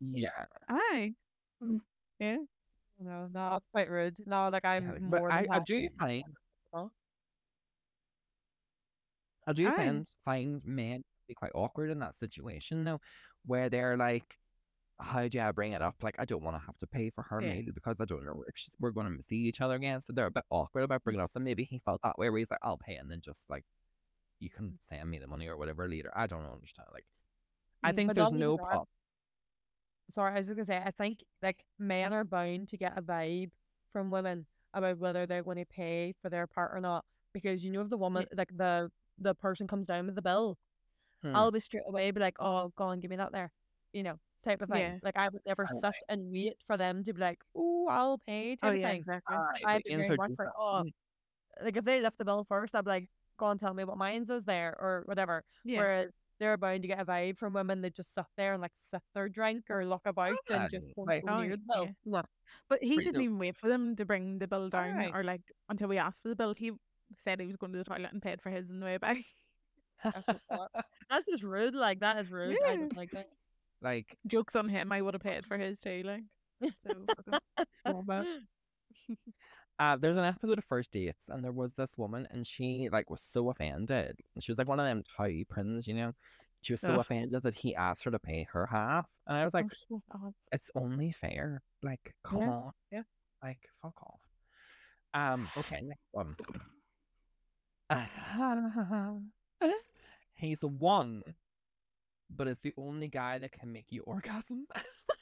Yeah. 0.00 0.46
Aye. 0.68 1.14
Mm. 1.62 1.80
Yeah. 2.18 2.38
No, 3.00 3.28
no, 3.32 3.50
that's 3.50 3.66
quite 3.68 3.90
rude. 3.90 4.16
No, 4.26 4.48
like 4.48 4.64
I'm 4.64 4.84
yeah, 4.86 4.92
like, 4.92 5.02
more 5.02 5.32
but 5.32 5.34
than 5.34 5.44
I, 5.52 5.56
I 5.56 5.58
happy 5.58 5.64
do 5.66 5.88
to- 5.88 5.94
find 5.98 6.24
Huh? 6.72 6.88
I 9.46 9.52
do 9.52 9.66
Aye. 9.66 9.74
find 9.76 10.06
find 10.24 10.64
men 10.64 10.98
to 11.00 11.04
be 11.28 11.34
quite 11.34 11.52
awkward 11.54 11.90
in 11.90 11.98
that 12.00 12.14
situation 12.14 12.84
though, 12.84 13.00
where 13.46 13.68
they're 13.68 13.96
like, 13.96 14.38
"How 15.00 15.28
do 15.28 15.40
I 15.40 15.52
bring 15.52 15.72
it 15.72 15.82
up? 15.82 15.96
Like, 16.02 16.16
I 16.18 16.24
don't 16.24 16.42
want 16.42 16.56
to 16.56 16.64
have 16.66 16.78
to 16.78 16.86
pay 16.86 17.10
for 17.10 17.22
her 17.24 17.40
Yeah. 17.42 17.52
meal 17.54 17.72
because 17.74 17.96
I 18.00 18.04
don't 18.06 18.24
know 18.24 18.42
if 18.48 18.56
she's, 18.56 18.74
we're 18.80 18.90
going 18.92 19.16
to 19.16 19.22
see 19.22 19.36
each 19.36 19.60
other 19.60 19.74
again." 19.74 20.00
So 20.00 20.12
they're 20.12 20.26
a 20.26 20.30
bit 20.30 20.44
awkward 20.50 20.82
about 20.84 21.04
bringing 21.04 21.20
it 21.20 21.24
up. 21.24 21.30
So 21.30 21.40
maybe 21.40 21.64
he 21.64 21.78
felt 21.80 22.00
that 22.02 22.18
way, 22.18 22.30
where 22.30 22.38
he's 22.38 22.50
like, 22.50 22.60
"I'll 22.62 22.78
pay," 22.78 22.96
and 22.96 23.10
then 23.10 23.20
just 23.20 23.40
like, 23.50 23.64
you 24.40 24.50
can 24.50 24.78
send 24.88 25.10
me 25.10 25.18
the 25.18 25.26
money 25.26 25.48
or 25.48 25.56
whatever 25.56 25.88
later. 25.88 26.12
I 26.14 26.26
don't 26.26 26.44
understand. 26.46 26.88
Like, 26.92 27.06
I 27.82 27.92
Mm, 27.92 27.96
think 27.96 28.08
but 28.08 28.16
there's 28.16 28.32
no 28.32 28.58
problem. 28.58 28.86
Sorry, 30.10 30.32
I 30.34 30.38
was 30.38 30.46
just 30.46 30.56
gonna 30.56 30.64
say, 30.66 30.76
I 30.78 30.90
think 30.90 31.20
like 31.42 31.64
men 31.78 32.12
are 32.12 32.24
bound 32.24 32.68
to 32.68 32.76
get 32.76 32.98
a 32.98 33.02
vibe 33.02 33.52
from 33.92 34.10
women 34.10 34.46
about 34.74 34.98
whether 34.98 35.26
they're 35.26 35.42
going 35.42 35.56
to 35.58 35.64
pay 35.66 36.12
for 36.20 36.28
their 36.28 36.46
part 36.46 36.72
or 36.76 36.80
not. 36.80 37.04
Because 37.32 37.64
you 37.64 37.70
know, 37.70 37.80
if 37.80 37.88
the 37.88 37.96
woman, 37.98 38.26
like 38.36 38.56
the 38.56 38.90
the 39.18 39.34
person 39.34 39.66
comes 39.66 39.86
down 39.86 40.06
with 40.06 40.14
the 40.14 40.22
bill, 40.22 40.58
Hmm. 41.22 41.44
I'll 41.44 41.52
be 41.52 41.60
straight 41.60 41.84
away 41.86 42.10
be 42.12 42.20
like, 42.20 42.36
"Oh, 42.40 42.70
go 42.76 42.84
on, 42.86 43.00
give 43.00 43.10
me 43.10 43.16
that 43.18 43.32
there," 43.32 43.52
you 43.92 44.02
know, 44.04 44.18
type 44.44 44.62
of 44.62 44.70
thing. 44.70 44.94
Yeah. 44.94 44.98
Like 45.02 45.16
I 45.16 45.28
would 45.30 45.42
never 45.46 45.66
Oh, 45.70 45.82
sit 45.82 45.94
and 46.08 46.30
wait 46.32 46.62
for 46.66 46.76
them 46.78 47.04
to 47.04 47.14
be 47.14 47.20
like, 47.20 47.42
"Oh, 47.54 47.88
I'll 47.88 48.18
pay," 48.18 48.56
type 48.56 48.62
Oh 48.62 48.72
yeah, 48.72 48.90
thing. 48.90 48.92
exactly. 48.92 49.46
Aye, 49.54 49.64
I'd 49.64 49.82
be 49.84 49.94
very 49.94 50.14
much 50.14 50.34
like, 50.38 50.50
"Oh," 50.56 50.84
like 51.62 51.76
if 51.76 51.84
they 51.84 52.00
left 52.00 52.18
the 52.18 52.24
bill 52.24 52.44
first, 52.44 52.74
I'd 52.74 52.84
be 52.84 52.90
like, 52.90 53.10
"Go 53.38 53.48
and 53.50 53.60
tell 53.60 53.74
me 53.74 53.84
what 53.84 53.98
mine's 53.98 54.30
is 54.30 54.44
there," 54.46 54.76
or 54.80 55.02
whatever. 55.06 55.44
Yeah. 55.64 55.84
Whereas 55.84 56.12
they're 56.44 56.56
bound 56.58 56.82
to 56.82 56.88
get 56.88 57.00
a 57.00 57.04
vibe 57.04 57.38
from 57.38 57.54
women 57.54 57.80
that 57.82 57.94
just 57.94 58.14
sit 58.14 58.24
there 58.36 58.52
and 58.52 58.60
like 58.62 58.72
sip 58.90 59.02
their 59.14 59.28
drink 59.28 59.64
or 59.70 59.84
look 59.86 60.02
about 60.04 60.36
and 60.50 60.70
just 60.70 60.88
Aye, 60.88 60.92
don't 60.96 61.06
like- 61.08 61.24
go 61.26 61.32
Oh, 61.32 61.40
near 61.42 61.56
yeah. 62.04 62.22
But 62.68 62.82
he 62.82 62.96
Pretty 62.96 63.04
didn't 63.04 63.14
dope. 63.14 63.22
even 63.22 63.38
wait 63.38 63.56
for 63.56 63.68
them 63.68 63.96
to 63.96 64.04
bring 64.04 64.38
the 64.38 64.46
bill 64.46 64.68
down 64.68 64.90
Alright. 64.90 65.12
or 65.14 65.24
like 65.24 65.40
until 65.70 65.88
we 65.88 65.96
asked 65.98 66.22
for 66.22 66.28
the 66.28 66.36
bill. 66.36 66.54
He 66.56 66.72
said 67.16 67.40
he 67.40 67.46
was 67.46 67.56
going 67.56 67.72
to 67.72 67.78
the 67.78 67.84
toilet 67.84 68.12
and 68.12 68.20
paid 68.22 68.42
for 68.42 68.50
his 68.50 68.70
on 68.70 68.80
the 68.80 68.86
way 68.86 68.98
back. 68.98 69.18
That's 70.02 70.26
just, 70.26 70.44
that's 71.08 71.26
just 71.26 71.42
rude. 71.42 71.74
Like 71.74 72.00
that 72.00 72.18
is 72.18 72.30
rude. 72.30 72.58
I 72.66 72.76
don't 72.76 72.96
like 72.96 73.10
that. 73.12 73.28
like, 73.80 74.16
Jokes 74.26 74.54
on 74.56 74.68
him, 74.68 74.92
I 74.92 75.00
would 75.00 75.14
have 75.14 75.22
paid 75.22 75.46
for 75.46 75.56
his 75.56 75.78
too, 75.80 76.02
like. 76.04 76.24
So, 76.62 76.70
fucking 77.06 77.40
love 77.86 78.06
that. 78.06 78.26
uh, 79.78 79.96
there's 79.96 80.16
an 80.18 80.24
episode 80.24 80.58
of 80.58 80.64
First 80.64 80.92
Dates, 80.92 81.28
and 81.28 81.44
there 81.44 81.52
was 81.52 81.72
this 81.74 81.90
woman, 81.96 82.26
and 82.30 82.46
she 82.46 82.88
like 82.92 83.10
was 83.10 83.20
so 83.22 83.50
offended. 83.50 84.18
She 84.40 84.50
was 84.52 84.58
like 84.58 84.68
one 84.68 84.80
of 84.80 84.86
them 84.86 85.02
toy 85.16 85.44
prints, 85.48 85.86
you 85.88 85.94
know. 85.94 86.12
She 86.62 86.72
was 86.72 86.80
so 86.80 86.94
Ugh. 86.94 87.00
offended 87.00 87.42
that 87.42 87.54
he 87.54 87.74
asked 87.74 88.04
her 88.04 88.10
to 88.10 88.18
pay 88.18 88.46
her 88.52 88.66
half, 88.66 89.06
and 89.26 89.36
I 89.36 89.44
was 89.44 89.52
like, 89.54 89.66
Oh, 89.92 90.32
it's 90.52 90.70
only 90.74 91.10
fair. 91.12 91.62
Like, 91.82 92.14
come 92.24 92.40
Yeah, 92.40 92.48
on. 92.48 92.72
yeah. 92.90 93.02
Like, 93.42 93.58
fuck 93.82 94.00
off. 94.02 94.20
Um, 95.12 95.48
okay, 95.56 95.80
next 95.82 96.00
one. 96.12 96.36
He's 100.34 100.62
a 100.62 100.66
one, 100.68 101.22
but 102.34 102.48
it's 102.48 102.60
the 102.60 102.72
only 102.76 103.08
guy 103.08 103.38
that 103.38 103.52
can 103.52 103.72
make 103.72 103.86
you 103.90 104.02
orgasm. 104.02 104.66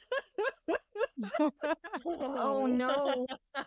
Oh 2.05 2.65
no. 2.69 3.25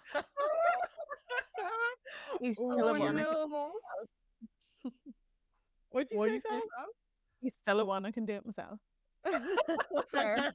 He's 2.40 2.56
Oh, 2.60 2.73
still 2.73 2.89
a 2.89 2.98
one. 2.98 3.16
no. 3.16 3.73
What'd 5.90 6.10
you 6.12 6.40
say, 6.40 6.60
He's 7.40 7.55
still 7.55 7.81
a 7.81 7.85
one. 7.85 8.05
I 8.05 8.10
can 8.10 8.24
do 8.24 8.35
it 8.35 8.44
myself. 8.44 8.78
Fair. 10.10 10.52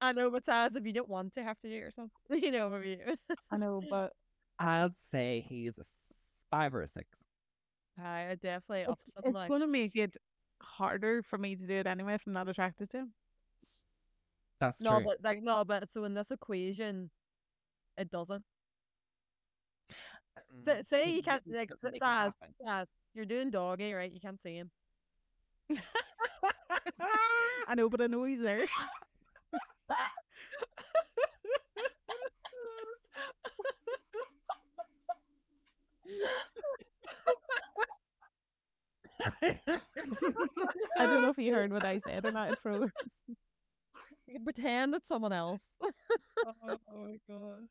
I 0.00 0.12
know, 0.12 0.30
but 0.30 0.44
sad 0.44 0.72
if 0.76 0.84
you 0.86 0.92
don't 0.92 1.08
want 1.08 1.34
to 1.34 1.42
have 1.42 1.58
to 1.60 1.68
do 1.68 1.74
it 1.74 1.78
yourself. 1.78 2.10
You 2.30 2.50
know, 2.50 2.68
maybe. 2.70 2.98
I 3.50 3.56
know, 3.56 3.82
but 3.88 4.12
I'd 4.58 4.96
say 5.10 5.44
he's 5.46 5.78
a 5.78 5.84
five 6.50 6.74
or 6.74 6.82
a 6.82 6.86
six. 6.86 7.06
I 7.98 8.36
definitely 8.40 8.92
it's, 8.92 9.12
it's 9.24 9.34
like. 9.34 9.48
going 9.48 9.60
to 9.60 9.66
make 9.66 9.96
it 9.96 10.16
harder 10.62 11.22
for 11.22 11.38
me 11.38 11.56
to 11.56 11.66
do 11.66 11.74
it 11.74 11.86
anyway 11.86 12.14
if 12.14 12.22
I'm 12.26 12.32
not 12.32 12.48
attracted 12.48 12.90
to 12.90 12.98
him. 12.98 13.12
That's 14.60 14.82
No, 14.82 15.00
true. 15.00 15.04
but 15.06 15.18
like 15.22 15.42
no, 15.42 15.64
but 15.64 15.90
so 15.90 16.04
in 16.04 16.14
this 16.14 16.30
equation, 16.30 17.10
it 17.98 18.10
doesn't. 18.10 18.44
Say, 20.64 20.82
Mm, 20.82 20.86
say 20.86 21.14
you 21.14 21.22
can't 21.22 21.42
like 21.50 21.70
Saz. 22.00 22.32
Saz, 22.64 22.86
you're 23.14 23.26
doing 23.26 23.50
doggy, 23.50 23.92
right? 23.92 24.12
You 24.12 24.20
can't 24.20 24.40
see 24.42 24.56
him. 24.56 24.70
I 27.68 27.74
know, 27.74 27.88
but 27.88 28.00
I 28.02 28.06
know 28.06 28.24
he's 28.24 28.40
there. 28.40 28.66
I 40.98 41.06
don't 41.06 41.22
know 41.22 41.30
if 41.30 41.38
you 41.38 41.52
heard 41.54 41.72
what 41.72 41.84
I 41.84 41.98
said 41.98 42.24
or 42.24 42.32
not. 42.32 42.54
You 44.30 44.36
can 44.36 44.44
pretend 44.44 44.94
it's 44.94 45.08
someone 45.08 45.32
else. 45.32 45.60
oh 45.82 45.92
my 46.94 47.16
god. 47.28 47.66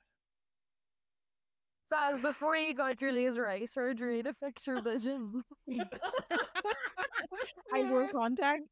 Saz, 1.92 2.22
before 2.22 2.58
you 2.58 2.74
got 2.74 3.00
your 3.02 3.14
laser 3.14 3.48
eye 3.48 3.64
surgery 3.64 4.22
to 4.24 4.34
fix 4.34 4.68
your 4.68 4.82
vision. 4.82 5.42
I 7.74 7.90
wore 7.90 8.10
contact. 8.10 8.64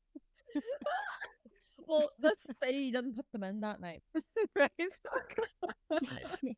well, 1.88 2.10
let's 2.22 2.46
say 2.62 2.74
you 2.74 2.92
didn't 2.92 3.16
put 3.16 3.26
them 3.32 3.44
in 3.44 3.62
that 3.62 3.80
night. 3.80 4.04
right? 4.56 4.70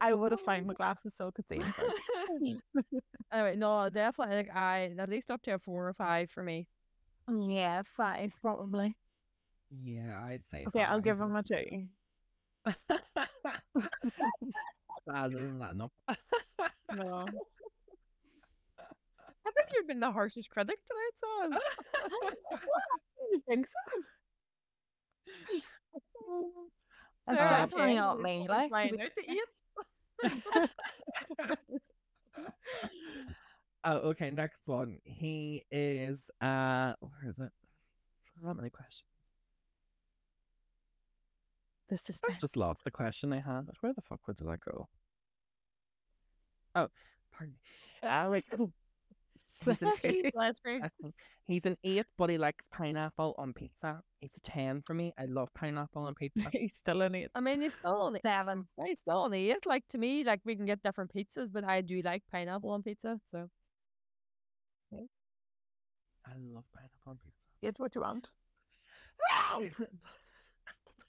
I 0.00 0.14
would 0.14 0.32
have 0.32 0.40
found 0.40 0.66
my 0.66 0.72
glasses 0.72 1.14
so 1.14 1.28
I 1.28 1.30
could 1.30 1.44
see 1.46 1.60
Anyway, 3.30 3.56
no, 3.56 3.90
definitely. 3.90 4.36
Like 4.36 4.56
I 4.56 4.94
at 4.98 5.10
least 5.10 5.30
up 5.30 5.42
to 5.42 5.52
a 5.52 5.58
four 5.58 5.86
or 5.88 5.92
five 5.92 6.30
for 6.30 6.42
me. 6.42 6.66
yeah, 7.28 7.82
five 7.84 8.32
probably. 8.40 8.96
Yeah, 9.70 10.20
I'd 10.24 10.44
say. 10.50 10.64
Okay, 10.68 10.82
I'll 10.82 11.00
give 11.00 11.20
him 11.20 11.34
a 11.36 11.42
two. 11.42 11.86
Saz, 15.08 15.34
isn't 15.34 15.58
that 15.60 15.72
enough? 15.72 15.92
No. 16.94 17.26
I 19.46 19.50
think 19.52 19.68
you've 19.74 19.88
been 19.88 20.00
the 20.00 20.10
harshest 20.12 20.50
critic 20.50 20.76
tonight, 20.86 21.14
Saz. 21.52 22.30
You 23.32 23.40
think 23.48 23.66
so? 23.66 23.74
That's 27.28 27.40
Uh, 27.40 27.66
definitely 27.66 27.94
not 27.94 28.20
me. 28.20 28.46
Like, 28.48 28.64
to 28.64 28.68
Flying 28.70 28.96
be- 28.96 29.02
out 29.02 29.10
the 29.16 29.30
eight. 29.30 29.48
Oh, 33.84 33.98
okay. 34.10 34.30
Next 34.30 34.66
one. 34.66 34.98
He 35.04 35.64
is. 35.70 36.28
Uh, 36.40 36.94
where 37.00 37.28
is 37.30 37.38
it? 37.38 37.52
Not 38.42 38.56
many 38.56 38.70
questions. 38.70 39.09
This 41.90 42.08
is 42.08 42.20
I 42.28 42.34
just 42.34 42.56
lost 42.56 42.84
the 42.84 42.90
question 42.90 43.32
I 43.32 43.40
had. 43.40 43.68
Where 43.80 43.92
the 43.92 44.02
fuck 44.02 44.20
did 44.26 44.48
I 44.48 44.56
go? 44.56 44.88
Oh, 46.74 46.88
pardon 47.32 47.54
me. 48.02 48.08
Uh, 48.08 48.30
wait. 48.30 48.44
He's 49.64 49.82
an, 49.82 49.92
eight, 50.04 50.32
he's 51.46 51.66
an 51.66 51.76
eight, 51.84 52.06
but 52.16 52.30
he 52.30 52.38
likes 52.38 52.64
pineapple 52.72 53.34
on 53.36 53.52
pizza. 53.52 54.00
He's 54.22 54.34
a 54.38 54.40
ten 54.40 54.80
for 54.86 54.94
me. 54.94 55.12
I 55.18 55.26
love 55.26 55.52
pineapple 55.52 56.04
on 56.04 56.14
pizza. 56.14 56.48
He's 56.50 56.74
still 56.74 57.02
in 57.02 57.14
it. 57.14 57.30
I 57.34 57.40
mean, 57.40 57.62
it's 57.62 57.74
still 57.74 58.00
on 58.00 58.14
the 58.14 58.20
seven. 58.24 58.66
it's 58.78 59.02
still 59.02 59.18
on 59.18 59.30
the 59.30 59.50
eight. 59.50 59.66
Like 59.66 59.86
to 59.88 59.98
me, 59.98 60.24
like 60.24 60.40
we 60.46 60.56
can 60.56 60.64
get 60.64 60.82
different 60.82 61.12
pizzas, 61.12 61.52
but 61.52 61.64
I 61.64 61.82
do 61.82 62.00
like 62.02 62.22
pineapple 62.32 62.70
on 62.70 62.82
pizza. 62.82 63.20
So 63.30 63.50
I 64.94 66.32
love 66.38 66.64
pineapple 66.74 67.00
on 67.06 67.18
pizza. 67.18 67.36
Get 67.60 67.78
what 67.78 67.94
you 67.94 68.00
want. 68.00 68.30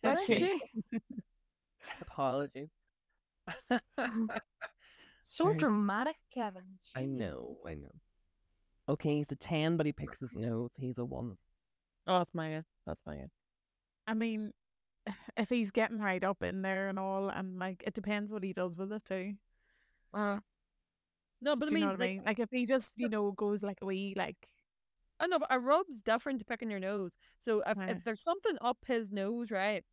What 0.01 0.17
That's 0.17 0.29
is 0.29 0.37
it. 0.37 0.37
she? 0.37 0.61
So 5.23 5.45
Sorry. 5.45 5.57
dramatic, 5.57 6.17
Kevin. 6.33 6.79
I 6.95 7.05
know, 7.05 7.57
I 7.65 7.75
know. 7.75 7.91
Okay, 8.89 9.15
he's 9.15 9.31
a 9.31 9.35
10, 9.35 9.77
but 9.77 9.85
he 9.85 9.93
picks 9.93 10.19
his 10.19 10.35
nose. 10.35 10.71
He's 10.77 10.97
a 10.97 11.05
1. 11.05 11.37
oh, 12.07 12.17
that's 12.19 12.33
my 12.33 12.49
good. 12.49 12.65
That's 12.85 13.01
my 13.05 13.15
good. 13.17 13.31
I 14.07 14.13
mean, 14.13 14.53
if 15.37 15.49
he's 15.49 15.71
getting 15.71 15.99
right 15.99 16.23
up 16.23 16.43
in 16.43 16.61
there 16.61 16.89
and 16.89 16.99
all, 16.99 17.29
and 17.29 17.59
like, 17.59 17.83
it 17.85 17.93
depends 17.93 18.31
what 18.31 18.43
he 18.43 18.53
does 18.53 18.75
with 18.75 18.91
it 18.91 19.05
too. 19.05 19.33
Uh, 20.13 20.39
No, 21.41 21.55
but 21.55 21.69
Do 21.69 21.75
I 21.75 21.77
you 21.77 21.79
mean, 21.79 21.85
know 21.85 21.91
what 21.93 22.01
I 22.01 22.03
like, 22.05 22.11
mean? 22.15 22.23
Like, 22.25 22.39
if 22.39 22.49
he 22.51 22.65
just, 22.65 22.97
you 22.97 23.09
know, 23.09 23.31
goes 23.31 23.63
like 23.63 23.79
a 23.81 23.85
wee, 23.85 24.13
like, 24.15 24.47
Oh, 25.21 25.25
I 25.25 25.27
know, 25.27 25.39
but 25.39 25.53
a 25.53 25.59
rub's 25.59 26.01
different 26.01 26.39
to 26.39 26.45
picking 26.45 26.71
your 26.71 26.79
nose. 26.79 27.15
So 27.39 27.61
if, 27.65 27.77
Aye. 27.77 27.85
if 27.89 28.03
there's 28.03 28.23
something 28.23 28.57
up 28.59 28.77
his 28.87 29.11
nose, 29.11 29.51
right, 29.51 29.83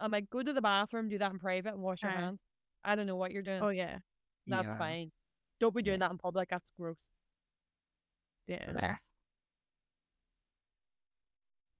um, 0.00 0.06
I 0.14 0.18
might 0.18 0.30
go 0.30 0.42
to 0.42 0.52
the 0.52 0.62
bathroom, 0.62 1.08
do 1.08 1.18
that 1.18 1.32
in 1.32 1.38
private, 1.38 1.74
and 1.74 1.82
wash 1.82 2.02
your 2.02 2.12
Aye. 2.12 2.20
hands. 2.20 2.40
I 2.82 2.94
don't 2.96 3.06
know 3.06 3.16
what 3.16 3.30
you're 3.32 3.42
doing. 3.42 3.60
oh 3.62 3.68
yeah, 3.68 3.98
That's 4.46 4.68
Yeah. 4.74 4.78
fine. 4.78 5.12
Don't 5.60 5.74
be 5.74 5.82
doing 5.82 6.00
Yeah. 6.00 6.06
that 6.06 6.12
in 6.12 6.18
public. 6.18 6.48
That's 6.48 6.70
gross. 6.78 7.10
yeah. 8.46 8.72
there. 8.72 9.00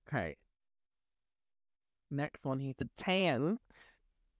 Okay. 0.06 0.36
Next 2.10 2.44
one, 2.44 2.58
he's 2.60 2.74
a 2.80 2.84
10, 2.96 3.58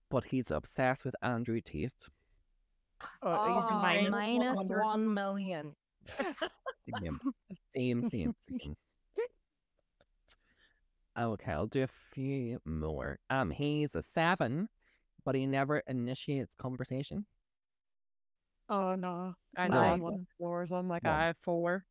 but 0.09 0.25
he's 0.25 0.51
obsessed 0.51 1.03
with 1.05 1.15
Andrew 1.21 1.61
Tate. 1.61 1.91
Oh, 3.23 3.39
Oh, 3.43 3.79
minus, 3.81 4.11
minus 4.11 4.57
100. 4.57 4.81
one 4.83 5.13
million. 5.13 5.75
Same, 7.75 8.09
same, 8.09 8.35
same, 8.49 8.59
same. 8.59 8.75
Okay, 11.17 11.51
I'll 11.51 11.67
do 11.67 11.83
a 11.83 11.87
few 12.13 12.59
more. 12.65 13.19
Um, 13.29 13.51
he's 13.51 13.93
a 13.95 14.01
7, 14.01 14.69
but 15.25 15.35
he 15.35 15.45
never 15.45 15.79
initiates 15.79 16.55
conversation. 16.55 17.25
Oh 18.69 18.95
no. 18.95 19.35
I 19.57 19.67
know 19.67 19.75
Like- 19.77 19.91
I'm 19.91 19.99
one 19.99 20.27
floors. 20.37 20.71
I'm 20.71 20.87
like 20.87 21.03
One. 21.03 21.13
I 21.13 21.25
have 21.27 21.37
four. 21.41 21.85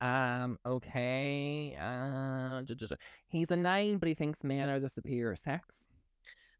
Um, 0.00 0.58
okay. 0.66 1.76
Uh, 1.80 2.62
he's 3.28 3.50
a 3.52 3.56
nine, 3.56 3.98
but 3.98 4.08
he 4.08 4.14
thinks 4.14 4.42
men 4.42 4.68
are 4.68 4.80
the 4.80 4.88
superior 4.88 5.36
sex. 5.36 5.86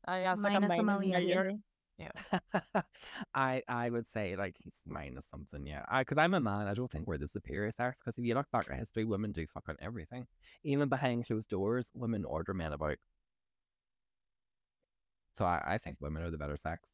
Yeah, 0.07 0.23
that's 0.23 0.40
like 0.43 0.55
a 0.55 0.61
Minus 0.61 0.78
a 0.78 0.82
minus 0.82 1.01
million. 1.01 1.62
Million. 2.03 2.85
I 3.35 3.62
I 3.69 3.91
would 3.91 4.09
say 4.09 4.37
like 4.37 4.57
he's 4.62 4.74
minus 4.87 5.24
something, 5.31 5.66
yeah. 5.66 5.85
I 5.89 6.03
because 6.03 6.19
I'm 6.19 6.35
a 6.35 6.41
man, 6.41 6.66
I 6.66 6.74
don't 6.74 6.91
think 6.91 7.07
we're 7.07 7.19
the 7.19 7.27
superior 7.27 7.70
sex. 7.70 8.01
Because 8.01 8.19
if 8.19 8.24
you 8.24 8.35
look 8.35 8.51
back 8.51 8.69
at 8.70 8.79
history, 8.79 9.05
women 9.05 9.33
do 9.33 9.47
fucking 9.47 9.77
everything, 9.81 10.27
even 10.65 10.89
behind 10.89 11.27
closed 11.27 11.49
doors. 11.49 11.91
Women 11.95 12.24
order 12.24 12.55
men 12.55 12.73
about. 12.73 12.97
So 15.37 15.45
I, 15.45 15.62
I 15.65 15.79
think 15.79 15.97
women 16.01 16.23
are 16.23 16.31
the 16.31 16.39
better 16.39 16.57
sex. 16.57 16.89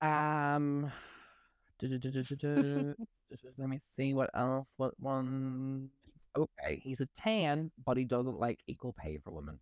Um, 0.00 0.90
let 1.80 3.68
me 3.68 3.78
see 3.96 4.14
what 4.14 4.30
else. 4.34 4.74
What 4.76 4.94
one? 4.98 5.90
Okay, 6.36 6.80
he's 6.82 7.00
a 7.00 7.06
ten, 7.06 7.70
but 7.84 7.96
he 7.96 8.04
doesn't 8.04 8.38
like 8.38 8.60
equal 8.66 8.92
pay 8.92 9.18
for 9.18 9.32
women. 9.32 9.58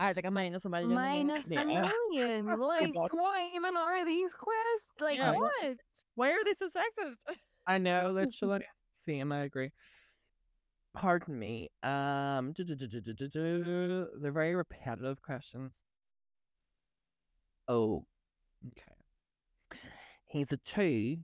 I 0.00 0.12
like 0.12 0.24
a 0.24 0.30
minus 0.30 0.64
a 0.64 0.70
million. 0.70 0.92
again. 0.92 1.26
Minus 1.26 1.46
a 1.46 1.50
million. 1.66 2.46
Like, 2.58 3.12
what 3.12 3.38
even 3.54 3.76
are 3.76 4.04
these 4.04 4.32
quests? 4.32 4.92
Like, 4.98 5.18
Yeah. 5.18 5.32
what? 5.34 5.76
Why 6.14 6.30
are 6.30 6.42
they 6.42 6.54
so 6.54 6.68
sexist? 6.68 7.36
I 7.66 7.76
know, 7.76 8.10
literally. 8.14 8.64
Same, 9.04 9.30
I 9.30 9.40
agree. 9.40 9.70
Pardon 10.94 11.38
me. 11.38 11.68
Um, 11.82 12.54
they're 12.56 14.32
very 14.32 14.54
repetitive 14.56 15.20
questions. 15.20 15.74
Oh, 17.68 18.06
okay. 18.66 19.80
He's 20.26 20.50
a 20.50 20.56
two, 20.56 21.18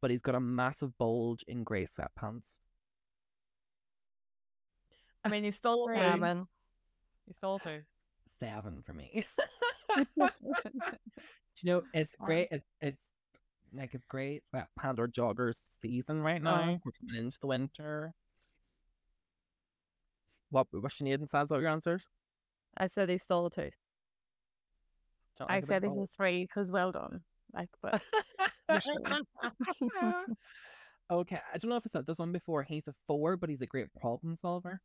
but 0.00 0.12
he's 0.12 0.20
got 0.20 0.36
a 0.36 0.40
massive 0.40 0.96
bulge 0.98 1.44
in 1.48 1.64
grey 1.64 1.86
sweatpants. 1.86 2.54
I 5.24 5.30
mean, 5.30 5.42
he's 5.42 5.56
still 5.56 5.88
two. 5.88 5.94
Seven. 5.94 6.46
He's 7.26 7.36
still 7.36 7.56
a 7.56 7.60
two. 7.60 7.82
Seven 8.44 8.82
for 8.84 8.92
me. 8.92 9.24
Do 9.96 10.04
you 10.16 10.28
know 11.64 11.82
it's 11.92 12.14
great? 12.20 12.48
It's, 12.50 12.64
it's 12.80 13.02
like 13.72 13.94
it's 13.94 14.04
great 14.06 14.42
It's 14.52 14.52
that 14.52 14.68
or 14.98 15.08
joggers 15.08 15.56
season 15.82 16.22
right 16.22 16.42
now. 16.42 16.54
Uh-huh. 16.54 16.76
We're 16.84 16.92
coming 16.92 17.24
into 17.24 17.38
the 17.40 17.46
winter. 17.46 18.12
What 20.50 20.66
what's 20.72 21.00
your 21.00 21.08
name 21.08 21.26
says 21.26 21.50
what 21.50 21.60
your 21.60 21.70
answers? 21.70 22.06
I 22.76 22.88
said 22.88 23.08
he 23.08 23.18
stole 23.18 23.50
two. 23.50 23.70
I 25.40 25.54
like 25.54 25.58
a 25.58 25.60
bit 25.60 25.66
said 25.66 25.82
this 25.82 25.96
is 25.96 26.10
three 26.16 26.44
because 26.44 26.70
well 26.70 26.92
done. 26.92 27.20
Like, 27.52 27.68
but 27.82 28.02
okay, 31.10 31.38
I 31.52 31.58
don't 31.58 31.70
know 31.70 31.76
if 31.76 31.84
I 31.86 31.90
said 31.92 32.06
this 32.06 32.18
one 32.18 32.32
before. 32.32 32.62
He's 32.62 32.88
a 32.88 32.92
four, 33.06 33.36
but 33.36 33.48
he's 33.48 33.62
a 33.62 33.66
great 33.66 33.92
problem 34.00 34.36
solver. 34.36 34.80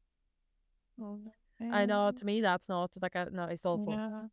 I 1.61 1.85
know. 1.85 2.11
To 2.11 2.25
me, 2.25 2.41
that's 2.41 2.69
not 2.69 2.91
like 3.01 3.15
a 3.15 3.29
no. 3.31 3.47
He's 3.47 3.59
still 3.59 3.73
a 3.73 3.85
four. 3.85 4.29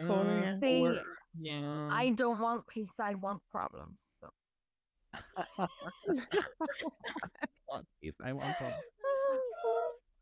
Yeah. 0.00 0.40
Yeah. 0.40 0.58
See, 0.60 0.80
four. 0.80 0.96
yeah. 1.40 1.88
I 1.90 2.10
don't 2.10 2.38
want 2.40 2.66
peace. 2.66 2.90
I 3.00 3.14
want 3.14 3.42
problems. 3.50 4.00
So. 4.20 4.28
want 7.68 7.86
peace. 8.02 8.14
I 8.24 8.32
want 8.32 8.58
them. 8.58 8.72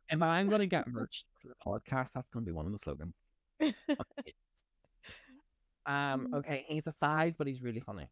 If 0.09 0.23
I'm 0.23 0.48
going 0.48 0.60
to 0.60 0.68
get 0.68 0.86
merch 0.86 1.24
for 1.40 1.48
the 1.48 1.55
podcast, 1.66 2.12
that's 2.14 2.28
going 2.31 2.44
to 2.44 2.48
be 2.48 2.52
one 2.52 2.64
of 2.64 2.70
the 2.70 2.78
slogans. 2.78 3.14
Okay. 3.60 3.74
um. 5.86 6.28
Okay, 6.32 6.64
he's 6.68 6.86
a 6.86 6.93
five, 6.93 7.35
but 7.36 7.48
he's 7.48 7.60
really 7.60 7.81
funny. 7.81 8.06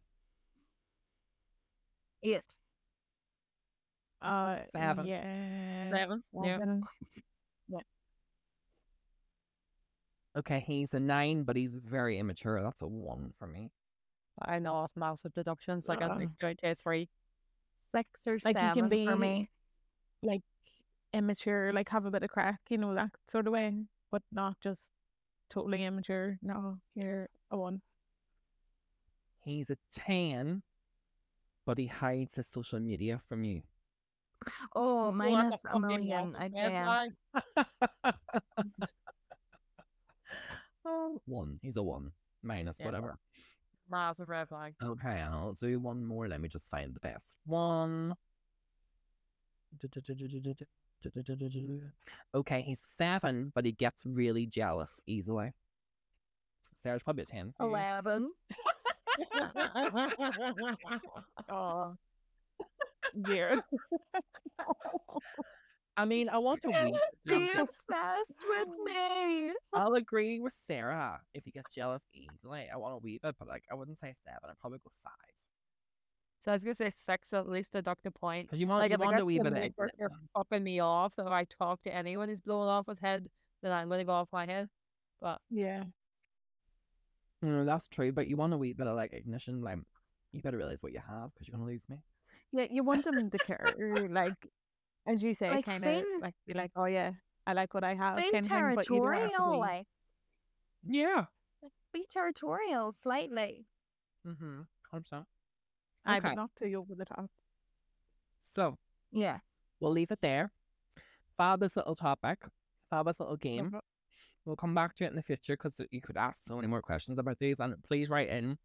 Eight. 2.21 2.41
Uh, 4.21 4.57
Seven. 4.75 5.05
Yeah. 5.07 5.89
Seven. 5.89 6.23
Yeah. 6.43 6.57
Seven. 6.57 6.83
Okay, 10.37 10.63
he's 10.67 10.93
a 10.93 10.99
nine, 10.99 11.43
but 11.43 11.55
he's 11.55 11.75
very 11.75 12.19
immature. 12.19 12.61
That's 12.61 12.81
a 12.81 12.87
one 12.87 13.31
for 13.31 13.47
me. 13.47 13.71
I 14.41 14.59
know 14.59 14.83
it's 14.83 14.95
massive 14.97 15.33
deductions. 15.33 15.87
Like 15.87 16.01
I 16.01 16.09
think 16.09 16.23
it's 16.23 16.35
going 16.35 16.57
to 16.57 16.71
a 16.71 16.75
three. 16.75 17.09
Six 17.95 18.27
or 18.27 18.37
Like, 18.43 18.55
you 18.55 18.61
can 18.61 18.73
seven 18.75 18.89
be- 18.89 19.05
for 19.05 19.15
me. 19.15 19.49
Like 20.21 20.41
immature, 21.13 21.71
like 21.71 21.87
have 21.89 22.05
a 22.05 22.11
bit 22.11 22.23
of 22.23 22.29
crack, 22.29 22.59
you 22.69 22.77
know, 22.77 22.93
that 22.95 23.11
sort 23.29 23.47
of 23.47 23.53
way, 23.53 23.85
but 24.11 24.23
not 24.31 24.59
just 24.61 24.91
totally 25.49 25.85
immature. 25.85 26.37
No, 26.41 26.79
you're 26.95 27.29
a 27.51 27.57
one. 27.57 27.81
He's 29.45 29.69
a 29.69 29.77
ten, 29.93 30.63
but 31.65 31.77
he 31.77 31.85
hides 31.85 32.35
his 32.35 32.47
social 32.47 32.79
media 32.81 33.21
from 33.25 33.43
you. 33.45 33.61
Oh, 34.75 35.05
Well, 35.05 35.13
that's 35.13 35.17
minus 35.17 35.53
a 35.63 35.69
fucking 35.69 35.87
million 35.87 36.31
massive 36.31 36.51
red 36.73 37.13
one. 41.25 41.59
He's 41.61 41.77
a 41.77 41.83
one. 41.83 42.11
Minus 42.43 42.79
Yeah. 42.79 42.85
whatever. 42.87 43.17
Massive 43.89 44.29
red 44.29 44.49
flag. 44.49 44.75
Okay, 44.83 45.21
I'll 45.21 45.53
do 45.53 45.79
one 45.79 46.05
more. 46.05 46.27
Let 46.27 46.41
me 46.41 46.47
just 46.49 46.67
find 46.67 46.93
the 46.93 46.99
best 46.99 47.37
one. 47.45 48.15
Okay, 52.33 52.61
he's 52.61 52.79
seven, 52.97 53.51
but 53.53 53.65
he 53.65 53.71
gets 53.71 54.05
really 54.05 54.45
jealous 54.45 54.99
easily. 55.05 55.53
Sarah's 56.83 57.03
probably 57.03 57.23
a 57.23 57.25
10. 57.25 57.53
Eleven. 57.59 58.31
Oh, 61.49 61.95
weird. 63.13 63.61
I 65.97 66.05
mean, 66.05 66.27
I 66.29 66.37
want 66.39 66.61
to 66.63 66.67
weep. 66.67 66.95
Be 67.25 67.49
obsessed 67.57 68.43
with 68.49 68.67
me. 68.85 69.51
I'll 69.73 69.93
agree 69.93 70.39
with 70.39 70.53
Sarah 70.67 71.21
if 71.33 71.45
he 71.45 71.51
gets 71.51 71.73
jealous 71.73 72.01
easily. 72.13 72.67
I 72.71 72.77
want 72.77 72.93
to 72.93 72.97
weep 72.97 73.21
it, 73.23 73.35
but 73.39 73.47
like 73.47 73.63
I 73.71 73.75
wouldn't 73.75 73.99
say 73.99 74.13
seven. 74.25 74.39
I'd 74.49 74.59
probably 74.59 74.79
go 74.79 74.91
five. 75.03 75.11
So 76.43 76.51
I 76.51 76.55
was 76.55 76.63
gonna 76.63 76.75
say 76.75 76.91
six 76.93 77.33
at 77.33 77.49
least 77.49 77.71
deduct 77.71 78.05
a 78.05 78.11
point. 78.11 78.47
Because 78.47 78.59
you 78.59 78.67
want, 78.67 78.81
Like 78.81 78.91
you 78.91 78.95
if 78.95 79.01
I 79.01 79.05
want 79.05 79.17
to 79.17 79.25
weep 79.25 79.41
the 79.41 79.47
of 79.47 79.53
point 79.55 79.73
where 79.77 79.89
you're 79.97 80.07
ignorance. 80.07 80.29
popping 80.35 80.63
me 80.63 80.79
off, 80.79 81.13
so 81.15 81.25
if 81.25 81.31
I 81.31 81.45
talk 81.45 81.81
to 81.83 81.95
anyone 81.95 82.29
who's 82.29 82.41
blowing 82.41 82.69
off 82.69 82.87
his 82.87 82.99
head, 82.99 83.27
then 83.63 83.71
I'm 83.71 83.89
gonna 83.89 84.03
go 84.03 84.11
off 84.11 84.27
my 84.31 84.45
head. 84.45 84.67
But 85.21 85.39
Yeah. 85.49 85.85
No, 87.41 87.63
that's 87.63 87.87
true, 87.87 88.11
but 88.11 88.27
you 88.27 88.37
want 88.37 88.53
a 88.53 88.57
wee 88.57 88.73
bit 88.73 88.87
of 88.87 88.95
like 88.95 89.13
ignition. 89.13 89.61
Like, 89.61 89.79
you 90.31 90.41
better 90.41 90.57
realize 90.57 90.81
what 90.81 90.93
you 90.93 90.99
have 90.99 91.31
because 91.33 91.47
you're 91.47 91.55
going 91.57 91.67
to 91.67 91.71
lose 91.73 91.87
me. 91.89 91.97
Yeah, 92.51 92.67
you 92.71 92.83
want 92.83 93.05
them 93.05 93.29
to 93.29 93.37
care, 93.37 93.75
like 94.09 94.33
as 95.05 95.21
you 95.23 95.33
say, 95.33 95.49
Like 95.49 95.65
kind 95.65 95.83
of 95.83 95.89
Finn- 95.89 96.19
like 96.21 96.35
be 96.47 96.53
like, 96.53 96.71
oh 96.75 96.85
yeah, 96.85 97.11
I 97.47 97.53
like 97.53 97.73
what 97.73 97.83
I 97.83 97.93
have, 97.95 98.17
Be 98.17 98.31
kind 98.31 98.45
of 98.45 98.51
thing, 98.51 98.75
but 98.75 98.89
you 98.89 98.95
don't 98.97 99.11
have 99.13 99.29
territorial, 99.31 99.59
like 99.59 99.87
Yeah. 100.83 101.25
be 101.93 102.05
territorial 102.09 102.91
slightly. 102.91 103.65
Mm-hmm. 104.25 104.61
100%. 104.93 105.25
I 106.05 106.17
Okay. 106.17 106.29
but 106.29 106.35
not 106.35 106.51
too 106.55 106.73
over 106.75 106.95
the 106.95 107.05
top. 107.05 107.29
So, 108.53 108.77
Yeah. 109.11 109.39
we'll 109.79 109.91
leave 109.91 110.11
it 110.11 110.21
there. 110.21 110.51
Fabulous 111.37 111.75
little 111.75 111.95
topic, 111.95 112.45
fabulous 112.89 113.19
little 113.19 113.37
game. 113.37 113.71
Mhm. 113.71 113.81
We'll 114.45 114.55
come 114.55 114.75
back 114.75 114.95
to 114.95 115.03
it 115.05 115.09
in 115.09 115.15
the 115.15 115.23
future 115.23 115.53
because 115.57 115.81
you 115.91 116.01
could 116.01 116.17
ask 116.17 116.43
so 116.43 116.55
many 116.55 116.67
more 116.67 116.81
questions 116.81 117.17
about 117.17 117.39
these. 117.39 117.59
And 117.59 117.81
please 117.83 118.09
write 118.09 118.29
in 118.29 118.57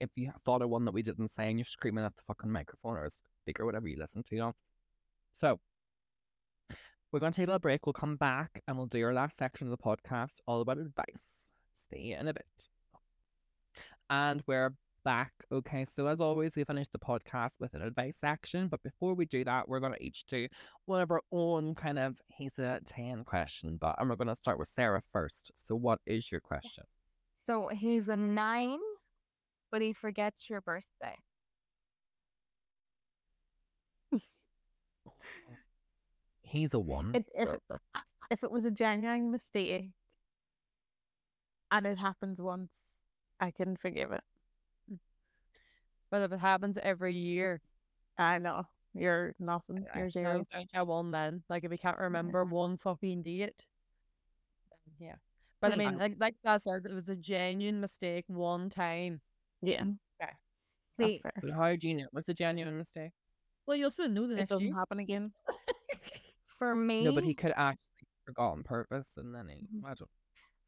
if 0.00 0.16
you 0.16 0.30
thought 0.44 0.62
of 0.62 0.70
one 0.70 0.84
that 0.84 0.92
we 0.92 1.02
didn't 1.02 1.32
say 1.32 1.48
and 1.50 1.58
you're 1.58 1.64
screaming 1.64 2.04
at 2.04 2.16
the 2.16 2.22
fucking 2.22 2.50
microphone 2.50 2.96
or 2.96 3.10
speaker, 3.42 3.64
whatever 3.64 3.88
you 3.88 3.96
listen 3.98 4.22
to. 4.24 4.34
You 4.36 4.40
know? 4.42 4.56
So, 5.34 5.60
we're 7.14 7.20
going 7.20 7.30
to 7.30 7.36
take 7.36 7.46
a 7.46 7.52
little 7.52 7.60
break. 7.60 7.86
We'll 7.86 7.92
come 7.92 8.16
back 8.16 8.60
and 8.66 8.76
we'll 8.76 8.88
do 8.88 9.04
our 9.04 9.14
last 9.14 9.38
section 9.38 9.68
of 9.68 9.70
the 9.70 9.76
podcast 9.76 10.40
all 10.48 10.60
about 10.60 10.78
advice. 10.78 11.22
See 11.88 12.08
you 12.08 12.16
in 12.16 12.26
a 12.26 12.34
bit. 12.34 12.66
And 14.10 14.42
we're 14.48 14.74
back. 15.04 15.30
Okay, 15.52 15.86
so 15.94 16.08
as 16.08 16.18
always, 16.18 16.56
we 16.56 16.64
finish 16.64 16.88
the 16.88 16.98
podcast 16.98 17.60
with 17.60 17.72
an 17.74 17.82
advice 17.82 18.16
section. 18.20 18.66
But 18.66 18.82
before 18.82 19.14
we 19.14 19.26
do 19.26 19.44
that, 19.44 19.68
we're 19.68 19.78
going 19.78 19.92
to 19.92 20.04
each 20.04 20.26
do 20.26 20.48
one 20.86 21.02
of 21.02 21.12
our 21.12 21.20
own 21.30 21.76
kind 21.76 22.00
of 22.00 22.20
he's 22.26 22.58
a 22.58 22.80
10 22.84 23.22
question. 23.22 23.78
But 23.80 23.94
and 24.00 24.10
we're 24.10 24.16
going 24.16 24.26
to 24.26 24.34
start 24.34 24.58
with 24.58 24.72
Sarah 24.74 25.02
first. 25.12 25.52
So, 25.54 25.76
what 25.76 26.00
is 26.06 26.32
your 26.32 26.40
question? 26.40 26.82
So 27.46 27.68
he's 27.68 28.08
a 28.08 28.16
nine, 28.16 28.80
but 29.70 29.82
he 29.82 29.92
forgets 29.92 30.50
your 30.50 30.62
birthday. 30.62 31.14
He's 36.54 36.72
a 36.72 36.78
one. 36.78 37.10
It, 37.14 37.26
if 37.34 37.48
if 38.30 38.44
it 38.44 38.50
was 38.52 38.64
a 38.64 38.70
genuine 38.70 39.32
mistake 39.32 39.90
and 41.72 41.84
it 41.84 41.98
happens 41.98 42.40
once, 42.40 42.70
I 43.40 43.50
can 43.50 43.76
forgive 43.76 44.12
it. 44.12 44.22
Mm. 44.90 44.98
but 46.10 46.22
if 46.22 46.30
it 46.30 46.38
happens 46.38 46.78
every 46.80 47.12
year, 47.12 47.60
I 48.16 48.38
know 48.38 48.68
you're 48.94 49.34
nothing. 49.40 49.84
I- 49.92 49.98
You're 49.98 50.06
I 50.06 50.10
zero. 50.10 50.38
was 50.38 50.46
down 50.46 50.66
to 50.72 50.80
a 50.82 50.84
one 50.84 51.10
then. 51.10 51.42
Like 51.48 51.64
if 51.64 51.72
you 51.72 51.78
can't 51.78 51.98
remember 51.98 52.44
one 52.44 52.76
fucking 52.76 53.22
date, 53.24 53.64
then 54.70 55.08
yeah. 55.08 55.16
But 55.60 55.72
I 55.72 55.76
Wait, 55.76 55.86
mean, 55.86 55.98
like, 55.98 56.14
like 56.20 56.34
that 56.44 56.62
said, 56.62 56.82
it 56.84 56.92
was 56.94 57.08
a 57.08 57.16
genuine 57.16 57.80
mistake 57.80 58.26
one 58.28 58.68
time. 58.70 59.20
Yeah, 59.60 59.82
See, 59.82 59.94
that's 60.98 61.18
fair. 61.18 61.32
But 61.42 61.50
how 61.50 61.74
do 61.74 61.88
you 61.88 61.94
know 61.94 62.06
it's 62.14 62.28
a 62.28 62.34
genuine 62.34 62.76
mistake? 62.78 63.10
Well, 63.66 63.76
you'll 63.76 63.90
soon 63.90 64.14
know 64.14 64.26
the 64.28 64.34
It 64.34 64.36
next 64.36 64.50
doesn't 64.50 64.66
year. 64.66 64.74
happen 64.76 65.00
again. 65.00 65.32
For 66.64 66.74
me, 66.74 67.04
No, 67.04 67.12
but 67.12 67.24
he 67.24 67.34
could 67.34 67.52
actually 67.56 67.78
forgot 68.24 68.52
on 68.52 68.62
purpose, 68.62 69.08
and 69.16 69.34
then 69.34 69.48
he. 69.48 69.56
Mhm. 69.56 69.84
I 69.84 69.94
don't. 69.94 70.10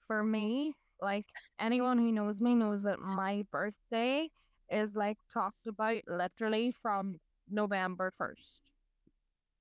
for 0.06 0.22
me, 0.22 0.74
like 1.00 1.26
anyone 1.58 1.98
who 1.98 2.12
knows 2.12 2.40
me 2.40 2.54
knows 2.54 2.82
that 2.82 3.00
my 3.00 3.44
birthday 3.50 4.30
is 4.70 4.94
like 4.94 5.18
talked 5.32 5.66
about 5.66 6.02
literally 6.06 6.70
from 6.70 7.18
November 7.48 8.10
first. 8.10 8.62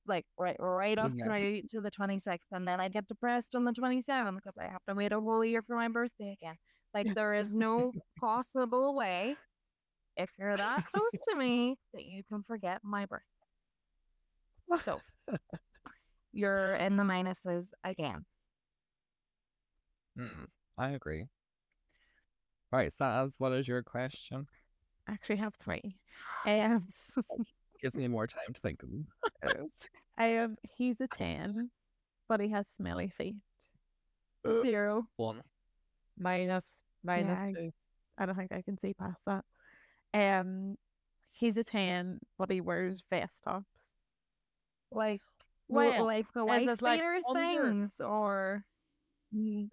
Like 0.08 0.26
right 0.38 0.56
right 0.60 0.98
up 1.00 1.12
Yeah. 1.18 1.26
through 1.26 1.64
to 1.70 1.82
the 1.82 1.90
twenty 1.90 2.20
sixth, 2.20 2.52
and 2.52 2.68
then 2.68 2.80
I 2.80 2.90
get 2.90 3.08
depressed 3.08 3.56
on 3.56 3.64
the 3.66 3.74
twenty 3.74 4.02
seventh 4.02 4.38
because 4.44 4.58
I 4.58 4.66
have 4.66 4.84
to 4.88 4.94
wait 4.94 5.12
a 5.14 5.20
whole 5.20 5.44
year 5.44 5.62
for 5.64 5.76
my 5.76 5.88
birthday 5.88 6.34
again. 6.34 6.58
Like 6.94 7.08
there 7.16 7.34
is 7.34 7.56
no 7.56 7.94
possible 8.20 8.94
way, 8.96 9.36
if 10.18 10.30
you're 10.38 10.58
that 10.58 10.84
close 10.86 11.22
to 11.30 11.36
me, 11.38 11.78
that 11.94 12.06
you 12.06 12.24
can 12.24 12.44
forget 12.44 12.82
my 12.84 13.06
birthday. 13.06 13.26
So 14.84 15.02
you're 16.36 16.76
in 16.76 16.98
the 16.98 17.04
minuses 17.04 17.70
again. 17.84 18.26
Mm, 20.20 20.46
I 20.78 20.90
agree. 20.92 21.26
Right, 22.72 22.92
so 22.98 23.06
Saz, 23.06 23.36
what 23.38 23.54
is 23.54 23.68
your 23.68 23.82
question? 23.84 24.48
I 25.08 25.14
actually 25.14 25.38
have 25.38 25.54
three. 25.56 25.98
Um, 26.46 26.86
Gives 27.82 27.96
me 27.96 28.08
more 28.08 28.28
time 28.28 28.54
to 28.54 28.62
think. 28.62 28.84
of 28.84 28.90
them. 28.90 29.08
I 30.18 30.26
have. 30.28 30.52
He's 30.78 31.00
a 31.02 31.08
ten, 31.08 31.70
but 32.28 32.40
he 32.42 32.50
has 32.50 32.68
smelly 32.68 33.10
feet. 33.18 33.36
Zero. 34.62 35.08
One. 35.18 35.42
Minus, 36.18 36.66
minus 37.04 37.42
I- 37.42 37.52
two. 37.54 37.72
I 38.18 38.26
don't 38.26 38.36
think 38.36 38.54
I 38.54 38.62
can 38.62 38.78
see 38.78 38.94
past 38.94 39.22
that. 39.26 39.44
Um, 40.14 40.76
he's 41.34 41.58
a 41.58 41.64
ten, 41.64 42.20
but 42.38 42.50
he 42.52 42.62
wears 42.62 43.04
vest 43.10 43.44
tops. 43.44 43.92
like 44.92 45.22
Well, 45.68 45.92
well, 45.92 46.06
like 46.06 46.32
the 46.34 46.42
is 46.46 46.48
wife 46.68 46.82
like, 46.82 47.00
beater 47.00 47.20
under- 47.28 47.72
things 47.74 48.00
or 48.00 48.64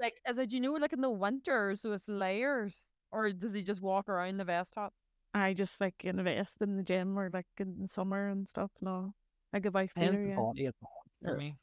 Like, 0.01 0.20
is 0.28 0.39
it, 0.39 0.52
you 0.52 0.60
know, 0.60 0.73
like 0.73 0.93
in 0.93 1.01
the 1.01 1.10
winter, 1.10 1.77
so 1.77 1.93
it's 1.93 2.09
layers? 2.09 2.86
Or 3.12 3.31
does 3.31 3.52
he 3.52 3.62
just 3.62 3.82
walk 3.82 4.09
around 4.09 4.39
the 4.39 4.44
vest 4.44 4.74
top? 4.74 4.93
I 5.35 5.55
just 5.55 5.81
like 5.81 6.05
in 6.05 6.19
a 6.19 6.23
vest 6.23 6.56
in 6.60 6.77
the 6.77 6.82
gym 6.82 7.19
or 7.19 7.31
like 7.32 7.47
in 7.59 7.82
the 7.82 7.89
summer 7.89 8.28
and 8.28 8.48
stuff. 8.48 8.70
No, 8.81 9.14
like 9.52 9.66
a 9.66 9.70
wife 9.70 9.94
Depends 9.94 10.28
Yeah. 10.28 10.36
body 10.36 10.66
of 10.66 10.74
for 11.23 11.36
me. 11.36 11.56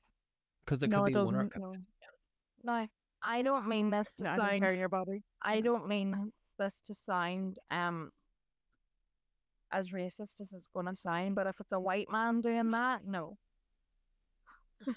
Because 0.66 0.84
it 0.84 0.90
no, 0.90 1.04
could 1.04 1.12
it 1.12 1.14
be 1.14 1.26
one 1.26 1.34
doesn't. 1.34 1.56
it 1.56 1.60
No, 1.60 1.76
no 2.64 2.88
I 3.22 3.42
don't 3.42 3.68
mean 3.68 3.90
this 3.90 4.12
to 4.18 4.24
no 4.24 4.30
I 4.30 4.36
don't 4.38 4.46
sound 4.48 4.62
care 4.62 4.74
your 4.76 4.90
body. 4.90 5.24
I 5.42 5.62
don't 5.62 5.88
mean 5.88 6.32
this 6.58 6.80
to 6.82 6.96
sound 6.96 7.58
um 7.72 8.12
as 9.72 9.92
racist 9.92 10.40
as 10.42 10.54
it's 10.54 10.68
gonna 10.74 10.96
sound, 10.96 11.36
but 11.36 11.48
if 11.48 11.60
it's 11.60 11.74
a 11.74 11.80
white 11.80 12.10
man 12.12 12.42
doing 12.42 12.70
that, 12.72 13.06
no. 13.06 13.38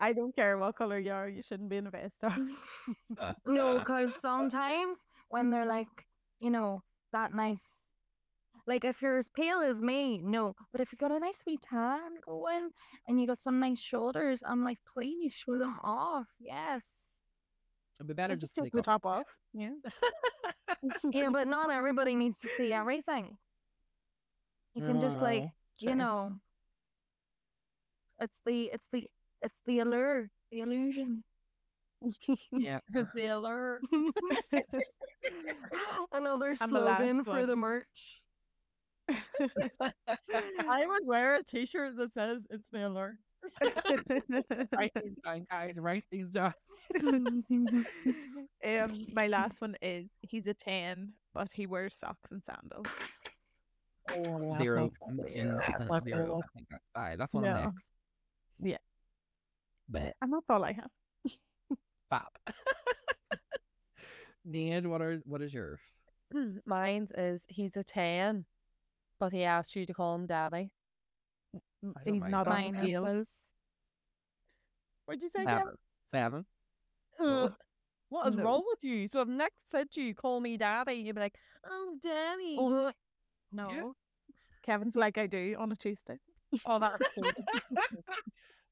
I 0.00 0.12
don't 0.12 0.34
care 0.34 0.58
what 0.58 0.76
color 0.76 0.98
you 0.98 1.12
are. 1.12 1.28
You 1.28 1.42
shouldn't 1.42 1.68
be 1.68 1.76
in 1.76 1.86
a 1.86 1.90
vest. 1.90 2.16
Uh. 2.22 3.32
No, 3.46 3.78
because 3.78 4.14
sometimes 4.14 4.98
when 5.28 5.50
they're 5.50 5.66
like, 5.66 6.06
you 6.40 6.50
know, 6.50 6.82
that 7.12 7.34
nice 7.34 7.68
like 8.66 8.84
if 8.84 9.02
you're 9.02 9.18
as 9.18 9.28
pale 9.28 9.60
as 9.60 9.82
me, 9.82 10.18
no. 10.18 10.54
But 10.70 10.80
if 10.80 10.92
you've 10.92 11.00
got 11.00 11.10
a 11.10 11.18
nice 11.18 11.42
wee 11.46 11.58
tan 11.60 11.98
going 12.24 12.70
and 13.08 13.20
you 13.20 13.26
got 13.26 13.42
some 13.42 13.58
nice 13.58 13.80
shoulders, 13.80 14.42
I'm 14.46 14.64
like, 14.64 14.78
please 14.92 15.34
show 15.34 15.58
them 15.58 15.78
off. 15.82 16.28
Yes. 16.38 17.06
It'd 17.98 18.06
be 18.06 18.14
better 18.14 18.36
just 18.36 18.54
just 18.54 18.54
to 18.54 18.62
take 18.62 18.72
the 18.72 18.82
top 18.82 19.04
off. 19.04 19.24
Yeah. 19.52 19.72
yeah, 21.10 21.30
but 21.30 21.48
not 21.48 21.70
everybody 21.70 22.14
needs 22.14 22.38
to 22.40 22.48
see 22.56 22.72
everything. 22.72 23.36
You 24.74 24.86
can 24.86 25.00
just 25.00 25.20
like, 25.20 25.42
No, 25.42 25.52
you 25.80 25.94
know, 25.94 26.32
it's 28.20 28.40
the 28.44 28.70
it's 28.72 28.88
the 28.92 29.08
it's 29.42 29.58
the 29.66 29.80
allure, 29.80 30.30
the 30.50 30.60
illusion. 30.60 31.24
Yeah. 32.52 32.80
it's 32.94 33.10
the 33.14 33.26
allure. 33.26 33.80
Another 36.12 36.54
I'm 36.60 36.70
the 36.70 36.80
last 36.80 36.98
slogan 36.98 37.24
for 37.24 37.30
one. 37.30 37.46
the 37.46 37.56
merch. 37.56 38.22
I 39.08 40.86
would 40.86 41.02
wear 41.04 41.36
a 41.36 41.42
t 41.42 41.66
shirt 41.66 41.96
that 41.96 42.14
says 42.14 42.42
it's 42.50 42.68
the 42.70 42.86
allure. 42.86 43.16
Write 44.72 44.92
these 44.94 45.16
down, 45.24 45.46
guys. 45.50 45.78
Write 45.78 46.04
these 46.10 46.30
down. 46.30 46.54
um, 47.02 47.44
my 49.12 49.26
last 49.26 49.60
one 49.60 49.74
is 49.82 50.06
he's 50.20 50.46
a 50.46 50.54
ten, 50.54 51.14
but 51.34 51.50
he 51.52 51.66
wears 51.66 51.96
socks 51.96 52.30
and 52.30 52.42
sandals. 52.44 52.86
Oh, 54.16 54.56
zero. 54.58 54.90
million 55.08 55.56
percent 55.58 55.88
Fuck 55.88 56.04
zero. 56.08 56.34
off. 56.36 56.44
I 56.44 56.46
oh, 56.46 56.50
think 56.54 56.66
that's 56.70 56.84
fine. 56.94 57.18
That's 57.18 57.34
one 57.34 57.44
No. 57.44 57.54
of 57.54 57.64
mixed. 57.74 57.92
Yeah. 58.60 58.76
But 59.88 60.14
I'm 60.22 60.30
not 60.30 60.44
all 60.48 60.64
I 60.64 60.72
have. 60.72 60.90
fab. 62.10 62.28
Ned, 64.44 64.86
what 64.86 65.02
are 65.02 65.20
what 65.26 65.42
is 65.42 65.52
yours? 65.52 65.80
Hmm, 66.32 66.58
mine's 66.64 67.10
is 67.12 67.42
he's 67.48 67.76
a 67.76 67.84
10, 67.84 68.44
but 69.18 69.32
he 69.32 69.44
asked 69.44 69.74
you 69.76 69.84
to 69.86 69.92
call 69.92 70.14
him 70.14 70.26
daddy. 70.26 70.70
I 71.54 72.04
don't 72.04 72.14
He's 72.14 72.26
not 72.26 72.46
that. 72.46 72.54
on 72.54 72.72
the 72.72 72.78
scale. 72.78 73.24
What'd 75.06 75.22
you 75.22 75.28
say, 75.28 75.44
Seven. 75.44 75.46
Gavin? 75.56 75.74
Seven. 76.06 76.46
Ugh. 77.18 77.54
What 78.10 78.28
is 78.28 78.36
No. 78.36 78.44
wrong 78.44 78.62
with 78.66 78.82
you? 78.84 79.08
So 79.08 79.22
if 79.22 79.28
Nick 79.28 79.52
said 79.64 79.90
to 79.92 80.02
you, 80.02 80.14
call 80.14 80.40
me 80.40 80.56
daddy, 80.56 80.94
you'd 80.94 81.14
be 81.16 81.20
like, 81.20 81.34
oh, 81.66 81.96
daddy. 82.00 82.56
Oh, 82.58 82.92
no. 83.52 83.94
Kevin's 84.62 84.96
like 84.96 85.18
I 85.18 85.26
do 85.26 85.56
on 85.58 85.72
a 85.72 85.76
Tuesday. 85.76 86.18
Oh, 86.66 86.78
that's 86.78 86.98
so 87.14 87.22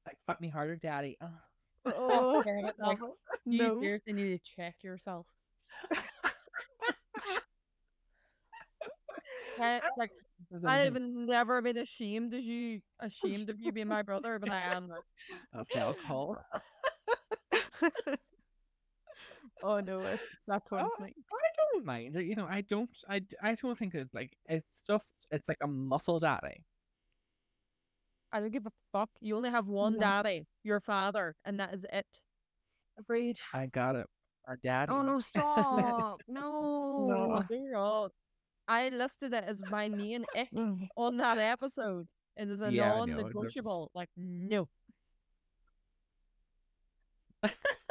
Like 0.05 0.17
fuck 0.25 0.41
me 0.41 0.47
harder, 0.47 0.75
daddy. 0.75 1.17
Oh, 1.85 2.43
like, 2.79 2.99
you 3.45 3.57
no. 3.57 3.79
seriously 3.79 4.13
need 4.13 4.43
to 4.43 4.55
check 4.55 4.75
yourself. 4.81 5.25
Eh, 9.61 9.79
like 9.97 10.11
I've 10.65 10.99
never 10.99 11.61
been 11.61 11.77
ashamed 11.77 12.33
as 12.33 12.45
you 12.45 12.79
ashamed 12.99 13.49
of 13.49 13.59
you 13.59 13.71
being 13.73 13.87
my 13.89 14.03
brother, 14.03 14.39
but 14.39 14.49
I 14.49 14.61
am. 14.61 14.87
now. 14.87 14.95
That's 15.53 15.67
the 15.69 15.79
alcohol. 15.79 16.37
Oh 19.63 19.79
no, 19.79 19.99
it's 19.99 20.23
that 20.47 20.63
one's 20.71 20.91
Oh, 20.99 21.03
me. 21.03 21.13
I 21.31 21.49
don't 21.73 21.85
mind 21.85 22.15
it. 22.15 22.25
You 22.25 22.35
know, 22.35 22.47
I 22.49 22.61
don't. 22.61 22.89
I, 23.07 23.21
I 23.41 23.55
don't 23.55 23.77
think 23.77 23.93
it's 23.95 24.13
like 24.13 24.35
it's 24.47 24.83
just 24.87 25.07
it's 25.31 25.47
like 25.47 25.59
a 25.61 25.67
muscle 25.67 26.19
daddy. 26.19 26.63
I 28.31 28.39
don't 28.39 28.51
give 28.51 28.65
a 28.67 28.71
fuck. 28.91 29.09
You 29.21 29.35
only 29.37 29.49
have 29.49 29.67
one 29.67 29.93
No. 29.93 29.99
daddy, 29.99 30.45
your 30.63 30.79
father, 30.79 31.35
and 31.45 31.59
that 31.59 31.73
is 31.73 31.85
it. 31.91 32.05
Agreed. 32.99 33.39
I 33.53 33.67
got 33.67 33.95
it. 33.95 34.07
Our 34.47 34.57
daddy. 34.57 34.91
Oh 34.91 35.01
no, 35.01 35.19
stop. 35.19 36.21
no. 36.27 37.43
No. 37.49 38.09
I 38.67 38.89
listed 38.89 39.33
it 39.33 39.43
as 39.47 39.63
my 39.69 39.89
main 39.89 40.25
ick 40.35 40.49
on 40.95 41.17
that 41.17 41.37
episode. 41.39 42.07
It 42.37 42.49
is 42.49 42.61
a 42.61 42.71
Yeah, 42.71 42.93
I 42.93 42.97
non-negotiable. 42.97 43.91
Like 43.95 44.09
no. 44.15 44.67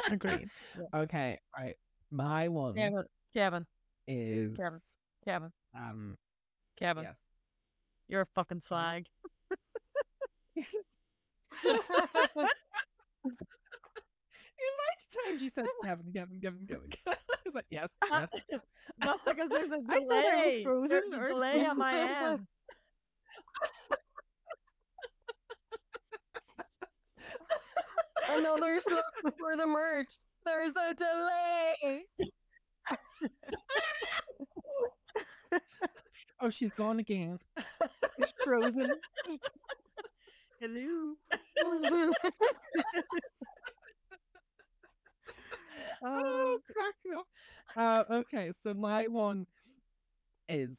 Agreed. 0.11 0.49
Okay, 0.93 1.39
right. 1.57 1.75
My 2.11 2.47
one 2.47 2.75
Kevin, 2.75 3.03
Kevin, 3.33 3.65
is 4.07 4.57
Kevin. 4.57 4.81
Kevin, 5.25 5.51
um 5.75 6.17
Kevin. 6.79 7.03
yes. 7.03 7.15
You're 8.07 8.21
a 8.21 8.27
fucking 8.35 8.61
slag. 8.61 9.05
You 14.59 14.71
liked 14.89 15.25
times 15.25 15.41
you 15.41 15.49
said 15.49 15.65
Kevin, 15.83 16.11
Kevin, 16.13 16.39
Kevin, 16.41 16.67
Kevin. 16.67 16.89
I 17.07 17.15
was 17.45 17.53
like, 17.55 17.65
yes, 17.69 17.89
yes. 18.11 18.27
That's 18.97 19.23
because 19.23 19.49
there's 19.49 19.69
a 19.71 19.77
thought 19.81 19.91
I 19.91 19.99
was 19.99 20.07
delay. 20.09 20.63
frozen 20.63 21.01
There's 21.11 21.23
a 21.23 21.27
delay 21.29 21.65
on 21.65 21.77
my 21.77 21.93
end. 21.93 22.47
Another 28.29 28.79
slogan 28.79 29.33
for 29.37 29.57
the 29.57 29.65
merch. 29.67 30.13
There's 30.45 30.73
a 30.75 30.93
delay. 30.93 32.03
Oh, 36.41 36.49
she's 36.49 36.71
gone 36.71 36.99
again. 36.99 37.37
It's 37.57 38.33
frozen. 38.43 38.93
Hello. 40.61 41.15
Oh, 46.01 46.59
crack 46.71 46.95
up. 47.17 47.27
Uh, 47.75 48.03
okay, 48.19 48.53
so 48.63 48.73
my 48.73 49.07
one 49.07 49.45
is 50.47 50.77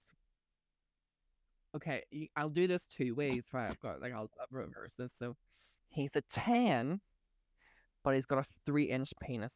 okay. 1.76 2.04
I'll 2.36 2.48
do 2.48 2.66
this 2.66 2.84
two 2.88 3.14
ways. 3.14 3.48
Right, 3.52 3.70
I've 3.70 3.80
got 3.80 4.00
like 4.00 4.14
I'll, 4.14 4.30
I'll 4.40 4.46
reverse 4.50 4.94
this. 4.96 5.12
So 5.18 5.36
he's 5.88 6.16
a 6.16 6.22
ten, 6.22 7.00
but 8.02 8.14
he's 8.14 8.26
got 8.26 8.38
a 8.38 8.44
three 8.66 8.84
inch 8.84 9.12
penis. 9.20 9.52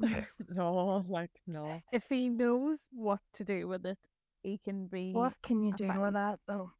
No, 0.50 1.04
like 1.08 1.32
no. 1.46 1.82
If 1.92 2.04
he 2.08 2.28
knows 2.28 2.88
what 2.92 3.18
to 3.34 3.44
do 3.44 3.66
with 3.66 3.84
it, 3.84 3.98
he 4.42 4.58
can 4.58 4.86
be. 4.86 5.12
What 5.12 5.34
can 5.42 5.62
you 5.62 5.72
do 5.72 5.88
five. 5.88 6.00
with 6.00 6.14
that 6.14 6.38
though? 6.46 6.70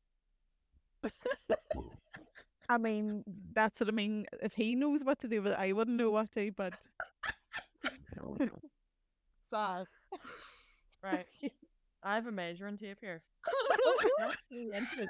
I 2.69 2.79
mean, 2.79 3.25
that's 3.53 3.81
what 3.81 3.89
I 3.89 3.93
mean. 3.93 4.27
If 4.43 4.53
he 4.55 4.75
knows 4.75 5.03
what 5.03 5.19
to 5.21 5.29
do 5.29 5.43
with 5.43 5.53
it, 5.53 5.59
I 5.59 5.73
wouldn't 5.73 5.97
know 5.97 6.11
what 6.11 6.31
to. 6.33 6.53
But 6.53 6.75
Size. 9.51 9.87
Right. 11.01 11.27
I 12.03 12.17
have 12.17 12.27
a 12.27 12.33
measuring 12.33 12.77
tape 12.77 12.99
here. 13.01 13.23
That's 14.19 14.37
three 14.49 14.65
inches. 14.65 15.09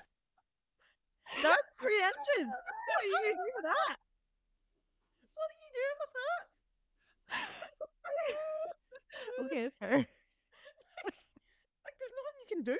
That's 1.42 1.62
three 1.80 1.96
inches. 1.96 2.46
What 2.46 3.02
are 3.02 3.06
you 3.06 3.20
doing 3.22 3.36
with 3.56 3.64
that? 3.64 3.96
What 5.78 5.86
doing 5.86 5.98
with 6.00 6.12
that? 6.18 6.44
okay, 9.44 9.70
fair. 9.80 9.96
Like, 11.84 11.96
there's 11.98 12.14
nothing 12.16 12.38
you 12.40 12.48
can 12.50 12.62
do. 12.64 12.78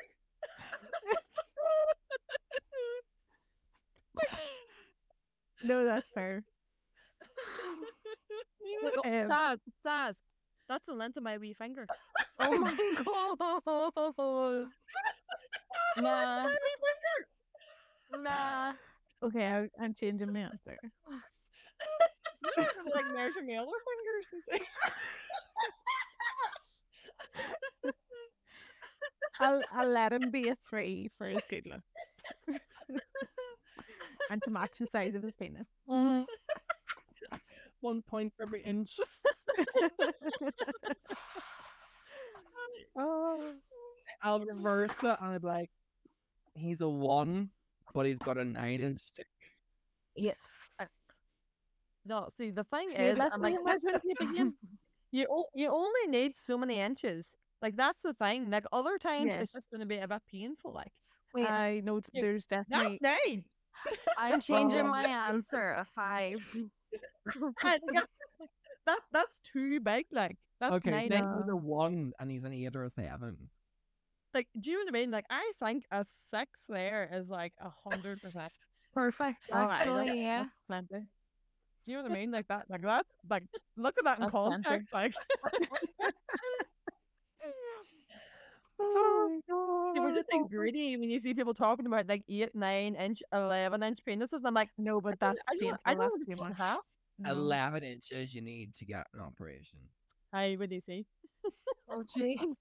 No, 5.65 5.85
that's 5.85 6.09
fair. 6.11 6.45
Like, 8.83 8.95
oh, 8.99 9.03
Um, 9.05 9.29
Saz, 9.29 9.59
Saz, 9.85 10.15
that's 10.69 10.87
the 10.87 10.95
length 10.95 11.16
of 11.16 11.23
my 11.23 11.39
wee 11.39 11.55
finger. 11.55 11.87
Oh 12.41 12.57
my 12.59 12.70
god. 13.05 14.66
Nah. 15.97 16.45
My 16.45 16.47
wee 16.47 16.77
finger. 16.85 18.23
Nah. 18.23 18.73
Okay, 19.23 19.47
I, 19.47 19.69
I'm 19.83 19.95
changing 19.95 20.33
my 20.33 20.41
answer. 20.41 20.79
You 22.57 22.65
don't 22.65 22.77
really, 22.77 22.93
like 22.95 23.15
measure 23.15 23.43
my 23.43 23.55
other 23.57 23.79
fingers 23.89 24.29
and 24.33 24.43
say. 24.49 24.61
I'll 29.41 29.62
I'll 29.73 29.89
let 29.89 30.12
him 30.12 30.31
be 30.31 30.49
a 30.49 30.57
three 30.69 31.11
for 31.16 31.29
his 31.29 31.43
good 31.49 31.66
look 31.66 31.83
and 34.31 34.43
to 34.43 34.51
match 34.51 34.79
the 34.79 34.87
size 34.87 35.15
of 35.15 35.23
his 35.23 35.33
penis. 35.35 35.66
Mhm. 35.89 36.27
One 37.81 38.03
point 38.03 38.33
for 38.37 38.43
every 38.43 38.62
inch. 38.62 38.99
Oh, 42.97 43.55
I'll 44.23 44.41
reverse 44.41 44.91
it 44.91 45.05
and 45.05 45.16
I'll 45.20 45.39
be 45.39 45.47
like, 45.47 45.70
he's 46.55 46.81
a 46.81 46.89
one, 46.89 47.51
but 47.95 48.07
he's 48.07 48.19
got 48.19 48.39
a 48.39 48.45
nine 48.45 48.81
inch 48.81 49.03
dick. 49.15 49.27
Yeah. 50.16 50.35
No, 52.09 52.29
see, 52.39 52.51
the 52.51 52.65
thing 52.65 52.89
See, 52.89 52.97
is, 52.97 53.21
I'm 53.21 53.41
like, 53.43 53.53
see 53.53 53.59
how 53.59 53.63
much 53.63 54.03
tape 54.37 54.53
you 55.13 55.27
o- 55.31 55.49
you 55.55 55.69
only 55.69 56.07
need 56.09 56.35
so 56.35 56.57
many 56.59 56.81
inches. 56.81 57.29
Like 57.61 57.77
that's 57.77 58.03
the 58.03 58.15
thing. 58.15 58.51
Like 58.51 58.65
other 58.73 58.99
times, 58.99 59.27
Yeah. 59.31 59.41
it's 59.41 59.53
just 59.53 59.71
going 59.71 59.81
to 59.81 59.87
be 59.87 59.99
a 59.99 60.09
bit 60.09 60.23
painful. 60.31 60.73
Like 60.73 60.93
Wait, 61.35 61.51
I 61.51 61.81
know 61.85 62.01
t- 62.01 62.11
You- 62.15 62.23
there's 62.23 62.47
that's 62.47 62.69
definitely 62.69 62.99
nine. 63.03 63.45
I'm 64.19 64.41
changing 64.41 64.85
Well- 64.85 64.93
my 64.93 65.05
answer. 65.05 65.71
A 65.73 65.87
five. 65.95 66.41
I 67.63 67.79
think 67.79 67.95
that, 67.95 68.09
that 68.87 69.01
that's 69.13 69.41
too 69.41 69.81
big. 69.81 70.07
Like 70.13 70.37
that's 70.61 70.75
Okay, 70.77 70.91
nine. 70.91 71.09
then 71.11 71.25
inches. 71.25 71.43
he's 71.45 71.53
a 71.53 71.57
one 71.57 72.13
and 72.19 72.31
he's 72.31 72.45
an 72.45 72.53
eight 72.55 72.75
or 72.75 72.85
a 72.85 72.91
seven. 72.91 73.51
Like, 74.35 74.47
do 74.61 74.71
you 74.71 74.77
know 74.79 74.85
what 74.85 74.95
I 74.95 75.01
mean? 75.01 75.11
Like, 75.11 75.25
I 75.31 75.53
think 75.63 75.85
a 75.91 76.05
six 76.31 76.61
there 76.69 77.09
is 77.13 77.29
like 77.29 77.53
a 77.61 77.71
hundred 77.89 78.21
percent. 78.23 78.53
Perfect. 78.95 79.39
Actually, 79.53 80.07
that's- 80.07 80.17
yeah. 80.17 80.45
plenty. 80.67 81.07
Do 81.89 81.93
you 81.93 81.98
know 82.01 82.05
what 82.05 82.12
I 82.12 82.16
mean? 82.16 82.31
Like 82.31 82.47
that. 82.48 82.66
Like 82.69 82.82
that's 82.82 83.09
like 83.31 83.44
look 83.78 83.94
at 83.98 84.05
that 84.05 84.19
in 84.19 84.24
That's 84.24 84.32
context. 84.32 84.89
Like 84.93 85.15
Oh, 88.78 89.40
oh 89.51 89.93
people 89.94 90.12
just 90.12 90.28
think 90.28 90.51
greedy 90.51 90.98
when 90.98 91.09
you 91.09 91.19
see 91.19 91.32
people 91.32 91.55
talking 91.55 91.86
about 91.86 92.06
like 92.06 92.24
eight, 92.28 92.55
nine 92.55 92.94
inch, 92.94 93.23
eleven 93.32 93.82
inch 93.82 94.01
penises. 94.06 94.35
And 94.35 94.48
I'm 94.48 94.52
like, 94.55 94.69
No, 94.77 95.01
but 95.01 95.15
I 95.15 95.32
that's 95.32 95.40
don't. 95.59 95.81
I 95.86 95.94
don't, 95.94 96.01
I 96.02 96.09
don't 96.10 96.10
too 96.10 96.27
want 96.27 96.28
to 96.28 96.36
cut 96.36 96.43
in 96.43 96.48
much. 96.51 96.59
half. 96.59 96.78
No. 97.20 97.31
Eleven 97.32 97.82
inches 97.82 98.35
you 98.35 98.43
need 98.43 98.74
to 98.74 98.85
get 98.85 99.06
an 99.15 99.20
operation. 99.20 99.78
Hi, 100.35 100.56
what 100.59 100.69
do 100.69 100.74
you 100.74 100.82
see? 100.82 101.06
Oh, 101.90 102.05
gee. 102.15 102.39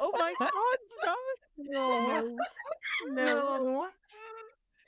Oh 0.00 0.10
my 0.14 0.32
god, 0.38 0.50
stop 0.98 1.16
it! 1.30 1.38
No, 1.58 2.36
no, 3.08 3.12
No. 3.12 3.88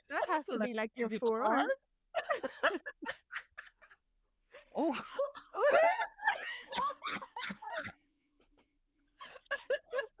that 0.09 0.23
has 0.27 0.43
to 0.47 0.57
be 0.57 0.73
like 0.73 0.89
your 0.95 1.07
People 1.07 1.27
forearm. 1.27 1.67
Oh. 4.77 4.93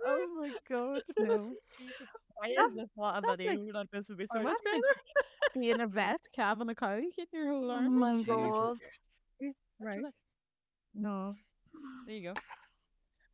Oh 0.05 0.27
my 0.41 0.51
god, 0.69 1.01
no. 1.19 1.53
Why 2.37 2.49
That's- 2.49 2.69
is 2.69 2.75
this 2.75 2.89
not 2.95 3.17
a 3.17 3.21
that's 3.21 3.35
video? 3.37 3.61
like- 3.65 3.73
Like, 3.73 3.91
this 3.91 4.09
would 4.09 4.17
be 4.17 4.25
oh, 4.25 4.35
so 4.35 4.39
Oh, 4.39 4.43
much 4.43 4.57
that's 4.63 4.75
better. 4.77 4.77
like 4.87 5.53
being 5.59 5.81
a 5.81 5.87
vet, 5.87 6.21
calving 6.33 6.69
a 6.69 6.75
cow, 6.75 6.95
getting 6.95 7.25
your 7.33 7.51
whole 7.51 7.71
Oh 7.71 7.73
arm. 7.75 7.99
my 7.99 8.13
Huge. 8.13 8.27
god. 8.27 8.77
Right. 9.79 9.99
No. 10.95 11.35
There 12.05 12.15
you 12.15 12.33
go. 12.33 12.39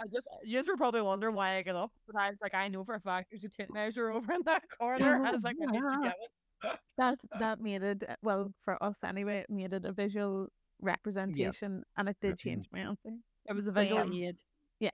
I 0.02 0.06
just, 0.12 0.28
you 0.44 0.58
guys 0.58 0.68
were 0.68 0.76
probably 0.78 1.02
wondering 1.02 1.36
why 1.36 1.58
I 1.58 1.62
get 1.62 1.76
up, 1.76 1.92
but 2.08 2.16
I 2.20 2.30
was 2.30 2.40
like, 2.42 2.54
I 2.56 2.68
know 2.70 2.84
for 2.84 2.96
a 2.96 3.00
fact 3.00 3.28
there's 3.32 3.44
a 3.44 3.50
tape 3.50 3.72
measure 3.72 4.10
over 4.12 4.34
in 4.34 4.42
that 4.46 4.64
corner. 4.80 5.24
I 5.26 5.32
was 5.32 5.44
like, 5.44 5.56
I 5.62 5.72
need 5.72 5.80
to 5.80 6.00
get 6.04 6.16
it. 6.64 6.80
That 6.98 7.20
that 7.40 7.60
made 7.62 7.84
it 7.84 8.04
well 8.22 8.52
for 8.64 8.82
us 8.84 8.98
anyway. 9.06 9.40
It 9.40 9.50
made 9.50 9.74
it 9.74 9.86
a 9.86 9.92
visual 9.92 10.48
representation, 10.82 11.84
and 11.98 12.10
it 12.10 12.18
did 12.22 12.38
change 12.40 12.66
my 12.72 12.80
answer. 12.80 13.12
It 13.48 13.56
was 13.56 13.68
a 13.68 13.72
visual 13.72 14.04
Bam. 14.04 14.14
aid. 14.14 14.38
Yeah. 14.80 14.90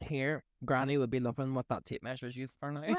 Here, 0.00 0.42
Granny 0.64 0.98
would 0.98 1.10
be 1.10 1.20
loving 1.20 1.54
what 1.54 1.68
that 1.68 1.84
tape 1.84 2.02
measure's 2.02 2.36
used 2.36 2.56
for 2.58 2.72
now. 2.72 2.82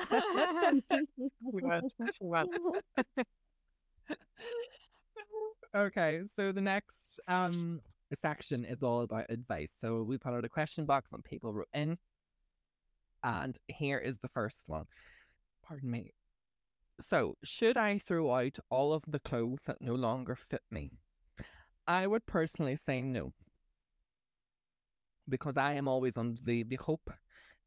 okay, 5.75 6.21
so 6.37 6.51
the 6.51 6.61
next 6.61 7.19
um 7.27 7.81
section 8.21 8.63
is 8.65 8.81
all 8.81 9.01
about 9.01 9.25
advice. 9.29 9.71
So 9.81 10.03
we 10.03 10.17
put 10.17 10.33
out 10.33 10.45
a 10.45 10.49
question 10.49 10.85
box 10.85 11.09
and 11.11 11.23
people 11.23 11.53
wrote 11.53 11.67
in. 11.73 11.97
And 13.23 13.57
here 13.67 13.97
is 13.97 14.17
the 14.19 14.27
first 14.27 14.59
one. 14.67 14.85
Pardon 15.63 15.89
me. 15.89 16.11
So, 16.99 17.35
should 17.43 17.75
I 17.75 17.97
throw 17.97 18.31
out 18.31 18.57
all 18.69 18.93
of 18.93 19.03
the 19.07 19.19
clothes 19.19 19.59
that 19.65 19.81
no 19.81 19.95
longer 19.95 20.35
fit 20.35 20.61
me? 20.71 20.91
I 21.87 22.07
would 22.07 22.25
personally 22.25 22.75
say 22.75 23.01
no. 23.01 23.33
Because 25.27 25.57
I 25.57 25.73
am 25.73 25.87
always 25.87 26.13
under 26.17 26.39
the, 26.41 26.63
the 26.63 26.75
hope 26.75 27.09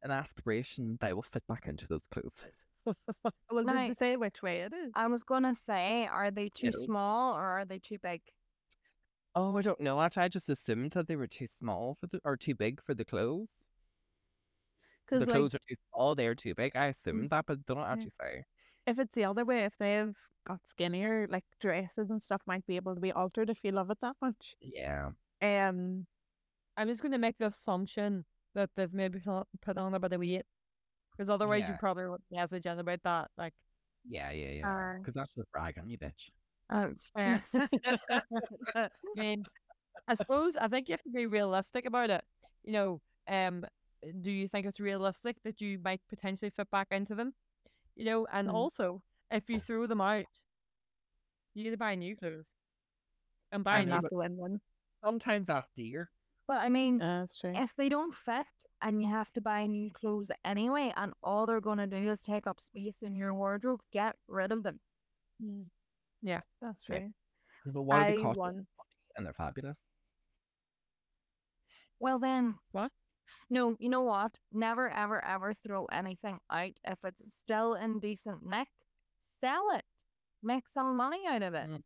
and 0.02 0.12
aspiration 0.12 0.96
that 1.00 1.10
I 1.10 1.12
will 1.12 1.22
fit 1.22 1.46
back 1.48 1.66
into 1.66 1.86
those 1.88 2.06
clothes. 2.06 2.44
Well, 3.50 3.64
they 3.64 3.94
say 3.94 4.16
which 4.16 4.42
way 4.42 4.60
it 4.60 4.72
is? 4.74 4.92
I 4.94 5.06
was 5.06 5.22
gonna 5.22 5.54
say, 5.54 6.06
are 6.06 6.30
they 6.30 6.50
too 6.50 6.70
No. 6.70 6.78
small 6.84 7.34
or 7.34 7.42
are 7.42 7.64
they 7.64 7.78
too 7.78 7.98
big? 7.98 8.20
Oh, 9.34 9.56
I 9.56 9.62
don't 9.62 9.80
know. 9.80 10.00
Actually, 10.00 10.24
I 10.24 10.28
just 10.28 10.50
assumed 10.50 10.90
that 10.92 11.06
they 11.06 11.16
were 11.16 11.26
too 11.26 11.46
small 11.46 11.94
for 11.94 12.06
the 12.08 12.20
or 12.24 12.36
too 12.36 12.54
big 12.54 12.82
for 12.82 12.94
the 12.94 13.04
clothes. 13.06 13.48
The 15.10 15.20
Because 15.20 15.26
like, 15.28 15.36
clothes 15.36 15.54
are 15.54 15.58
too 15.68 15.74
small; 15.92 16.14
they're 16.14 16.34
too 16.34 16.54
big. 16.54 16.74
I 16.76 16.86
assumed 16.86 17.24
mm. 17.26 17.30
that, 17.30 17.46
but 17.46 17.58
they 17.66 17.74
don't 17.74 17.84
actually 17.84 18.12
say. 18.20 18.44
If 18.88 18.98
it's 18.98 19.14
the 19.14 19.24
other 19.24 19.44
way, 19.44 19.64
if 19.64 19.74
they've 19.78 20.16
got 20.46 20.60
skinnier, 20.64 21.28
like 21.30 21.44
dresses 21.60 22.10
and 22.10 22.22
stuff, 22.22 22.40
might 22.46 22.66
be 22.66 22.76
able 22.76 22.94
to 22.94 23.00
be 23.00 23.12
altered 23.12 23.50
if 23.50 23.58
you 23.62 23.70
love 23.70 23.90
it 23.90 23.98
that 24.00 24.16
much. 24.20 24.56
Yeah. 24.60 25.10
Um, 25.42 26.06
I'm 26.76 26.88
just 26.88 27.02
going 27.02 27.12
to 27.12 27.18
make 27.18 27.36
the 27.38 27.46
assumption 27.46 28.24
that 28.54 28.70
they've 28.76 28.92
maybe 28.92 29.20
put 29.20 29.46
put 29.60 29.78
on 29.78 29.94
a 29.94 30.00
bit 30.00 30.12
of 30.12 30.20
weight. 30.20 30.46
Because 31.12 31.28
otherwise, 31.28 31.68
you 31.68 31.74
probably 31.80 32.04
wouldn't 32.04 32.22
message 32.30 32.64
in 32.64 32.78
about 32.78 33.02
that. 33.02 33.30
Like, 33.36 33.52
Yeah, 34.08 34.30
yeah, 34.30 34.50
yeah. 34.50 34.68
Uh, 34.68 34.98
Because 34.98 35.14
that's 35.14 35.34
just 35.34 35.50
brag 35.52 35.78
on 35.78 35.88
you, 35.88 35.98
bitch. 35.98 36.30
That's 36.70 37.08
fair. 37.08 37.42
I 38.74 38.88
mean, 39.16 39.44
I 40.06 40.14
suppose 40.14 40.54
I 40.56 40.68
think 40.68 40.88
you 40.88 40.92
have 40.92 41.02
to 41.02 41.10
be 41.10 41.26
realistic 41.26 41.86
about 41.86 42.10
it. 42.10 42.22
You 42.62 42.72
know, 42.72 43.00
um, 43.28 43.64
do 44.20 44.30
you 44.30 44.48
think 44.48 44.66
it's 44.66 44.78
realistic 44.80 45.36
that 45.44 45.60
you 45.60 45.78
might 45.82 46.00
potentially 46.08 46.50
fit 46.50 46.70
back 46.70 46.88
into 46.90 47.14
them? 47.14 47.34
You 47.98 48.04
know, 48.04 48.26
and 48.32 48.48
Mm. 48.48 48.54
also 48.54 49.02
if 49.30 49.50
you 49.50 49.58
throw 49.60 49.86
them 49.86 50.00
out, 50.00 50.24
you 51.54 51.64
get 51.64 51.70
to 51.72 51.76
buy 51.76 51.96
new 51.96 52.16
clothes 52.16 52.54
and 53.52 53.64
buy 53.64 53.78
I 53.78 53.80
and 53.80 53.90
know, 53.90 53.96
new. 53.96 54.02
that's 54.02 54.12
a 54.12 54.16
win-win. 54.16 54.60
Sometimes 55.04 55.46
that's 55.46 55.68
dear. 55.74 56.08
But 56.46 56.58
I 56.58 56.68
mean, 56.68 57.02
Uh, 57.02 57.20
that's 57.20 57.36
true. 57.36 57.52
if 57.56 57.74
they 57.76 57.88
don't 57.88 58.14
fit 58.14 58.46
and 58.80 59.02
you 59.02 59.08
have 59.08 59.32
to 59.32 59.40
buy 59.40 59.66
new 59.66 59.90
clothes 59.90 60.30
anyway, 60.44 60.92
and 60.96 61.12
all 61.22 61.44
they're 61.44 61.60
gonna 61.60 61.88
do 61.88 61.96
is 62.08 62.20
take 62.22 62.46
up 62.46 62.60
space 62.60 63.02
in 63.02 63.16
your 63.16 63.34
wardrobe, 63.34 63.80
get 63.92 64.14
rid 64.28 64.52
of 64.52 64.62
them. 64.62 64.78
Mm. 65.42 65.64
Yeah. 66.22 66.40
that's 66.62 66.82
Yeah. 66.88 67.00
true. 67.00 67.10
But 67.66 67.82
what 67.82 67.98
do 67.98 68.04
I 68.04 68.10
they 68.12 68.16
cost? 68.22 68.38
won. 68.38 68.66
And 69.16 69.26
they're 69.26 69.32
fabulous. 69.32 69.82
Well 71.98 72.18
then, 72.20 72.54
What? 72.72 72.92
No, 73.50 73.76
you 73.78 73.88
know 73.88 74.02
what? 74.02 74.38
Never, 74.52 74.88
ever, 74.90 75.24
ever 75.24 75.54
throw 75.54 75.86
anything 75.86 76.38
out 76.50 76.72
if 76.84 76.98
it's 77.04 77.34
still 77.34 77.74
in 77.74 77.98
decent 77.98 78.44
nick. 78.44 78.68
Sell 79.40 79.70
it. 79.74 79.84
Make 80.42 80.68
some 80.68 80.96
money 80.96 81.20
out 81.28 81.42
of 81.42 81.54
it. 81.54 81.68
Mm. 81.68 81.82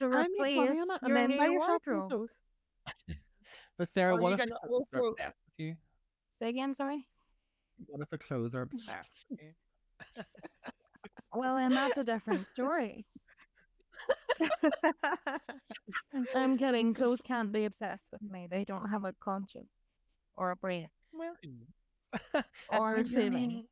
to 0.00 0.18
I 0.18 0.26
make 0.38 0.56
money 0.56 0.78
on 0.80 0.90
it 0.90 0.98
and 1.02 1.08
your 1.08 1.16
then 1.16 1.38
buy 1.38 1.46
new 1.46 1.52
yourself 1.54 1.82
new 1.86 1.98
wardrobe. 1.98 2.28
But 3.78 3.92
Sarah, 3.92 4.14
Or 4.14 4.20
what 4.20 4.28
you 4.28 4.34
if 4.34 4.40
can 4.40 4.48
the 4.48 4.58
clothes 4.66 4.88
are 4.94 5.06
obsessed 5.08 5.34
with 5.46 5.66
you? 5.66 5.76
Say 6.40 6.48
again, 6.48 6.74
sorry. 6.74 7.06
What 7.86 8.00
if 8.00 8.08
the 8.08 8.16
clothes 8.16 8.54
are 8.54 8.62
obsessed 8.62 9.26
with 9.28 9.40
you? 9.42 9.52
Well, 11.34 11.56
then 11.56 11.72
that's 11.72 11.98
a 11.98 12.04
different 12.04 12.40
story. 12.40 13.04
I'm 16.34 16.56
kidding. 16.56 16.94
Clothes 16.94 17.20
can't 17.20 17.52
be 17.52 17.66
obsessed 17.66 18.06
with 18.10 18.22
me. 18.22 18.46
They 18.50 18.64
don't 18.64 18.88
have 18.88 19.04
a 19.04 19.14
conscience 19.20 19.68
or 20.36 20.50
a 20.50 20.56
brain 20.56 20.88
Well, 21.12 21.36
or 22.68 22.96
What 22.96 23.06
do 23.06 23.14
you 23.20 23.64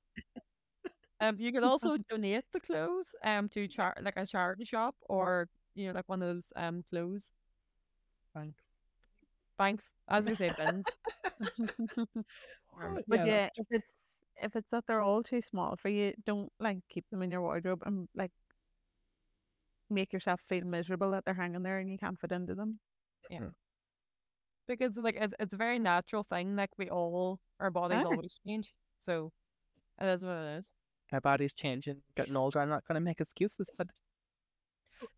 um, 1.21 1.37
you 1.39 1.53
can 1.53 1.65
also 1.65 1.97
donate 2.09 2.45
the 2.53 2.61
clothes 2.61 3.15
um 3.25 3.49
to 3.49 3.67
char- 3.69 3.97
like 4.01 4.17
a 4.17 4.27
charity 4.27 4.65
shop 4.65 4.95
or 5.09 5.49
you 5.75 5.87
know 5.87 5.93
like 5.95 6.09
one 6.09 6.23
of 6.23 6.29
those 6.35 6.53
um 6.57 6.83
clothes 6.91 7.33
Thanks. 8.35 8.63
banks, 9.59 9.93
as 10.09 10.27
we 10.27 10.35
say, 10.35 10.51
bins. 10.51 10.93
Oh, 12.83 12.99
But 13.09 13.25
yeah, 13.25 13.25
yeah, 13.25 13.49
if 13.57 13.67
it's 13.71 14.17
if 14.43 14.57
it's 14.57 14.69
that 14.71 14.85
they're 14.87 15.01
all 15.01 15.23
too 15.23 15.41
small 15.41 15.77
for 15.77 15.89
you, 15.89 16.13
don't 16.25 16.51
like 16.61 16.79
keep 16.89 17.09
them 17.11 17.23
in 17.23 17.31
your 17.31 17.41
wardrobe 17.43 17.83
and 17.87 18.09
like 18.15 18.33
make 19.91 20.13
yourself 20.13 20.41
feel 20.49 20.65
miserable 20.65 21.11
that 21.11 21.25
they're 21.25 21.35
hanging 21.35 21.63
there 21.63 21.79
and 21.79 21.91
you 21.91 21.99
can't 21.99 22.19
fit 22.21 22.33
into 22.33 22.55
them. 22.55 22.79
Because 24.67 24.97
like 24.97 25.17
it's, 25.21 25.35
it's 25.39 25.55
a 25.55 25.57
very 25.59 25.79
natural 25.79 26.25
thing. 26.25 26.57
Like 26.57 26.71
we 26.79 26.89
all 26.91 27.41
our 27.61 27.71
bodies 27.71 28.01
Aye. 28.01 28.05
always 28.05 28.39
change, 28.47 28.73
so 28.99 29.31
it 30.01 30.07
is 30.07 30.25
what 30.25 30.37
it 30.37 30.59
is. 30.59 30.67
My 31.13 31.21
body's 31.21 31.53
changing, 31.53 32.03
getting 32.17 32.37
older. 32.37 32.61
I'm 32.61 32.69
not 32.69 32.85
going 32.87 32.97
to 32.97 33.01
make 33.01 33.21
excuses, 33.21 33.71
but 33.77 33.89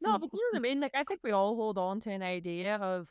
No, 0.00 0.18
but 0.18 0.30
you 0.32 0.38
know 0.40 0.48
what 0.52 0.56
I 0.56 0.60
mean. 0.60 0.80
Like 0.80 0.94
I 0.94 1.04
think 1.04 1.20
we 1.22 1.30
all 1.30 1.54
hold 1.56 1.78
on 1.78 2.00
to 2.00 2.10
an 2.10 2.22
idea 2.22 2.76
of 2.76 3.08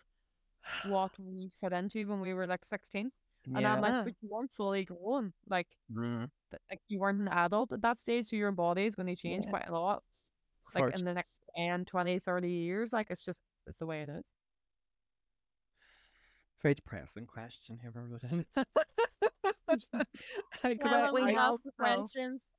what 0.83 1.11
we 1.19 1.51
fit 1.59 1.73
into 1.73 2.07
when 2.07 2.19
we 2.19 2.33
were 2.33 2.47
like 2.47 2.65
sixteen, 2.65 3.11
and 3.55 3.65
I'm 3.65 3.81
like, 3.81 4.03
but 4.05 4.13
you 4.21 4.29
weren't 4.29 4.51
fully 4.51 4.83
grown. 4.85 5.33
Like, 5.49 5.67
Mm, 5.95 6.29
th- 6.51 6.61
like 6.69 6.81
you 6.87 6.99
weren't 6.99 7.21
an 7.21 7.27
adult 7.29 7.71
at 7.73 7.81
that 7.81 7.99
stage, 7.99 8.27
so 8.27 8.35
your 8.35 8.51
body's 8.51 8.95
going 8.95 9.07
to 9.07 9.15
change 9.15 9.45
Yeah. 9.45 9.51
quite 9.51 9.69
a 9.69 9.73
lot. 9.73 10.03
Like 10.73 10.95
in 10.99 11.05
the 11.05 11.13
next 11.13 11.39
10, 11.55 11.85
20, 11.85 12.19
30 12.19 12.49
years, 12.49 12.91
like 12.91 13.07
it's 13.09 13.23
just 13.23 13.39
it's 13.67 13.79
the 13.79 13.85
way 13.85 14.01
it 14.01 14.09
is. 14.09 14.25
Very 16.65 16.73
depressing 16.73 17.27
question 17.27 17.77
whoever 17.79 18.07
wrote 18.07 18.23
in. 18.23 18.43
'Cause 19.67 19.85
Well, 20.81 21.05
I- 21.05 21.11
we 21.11 21.21
I- 21.21 21.31
help, 21.33 21.61
the 21.63 21.69
though. 21.77 21.83
questions. 21.83 22.49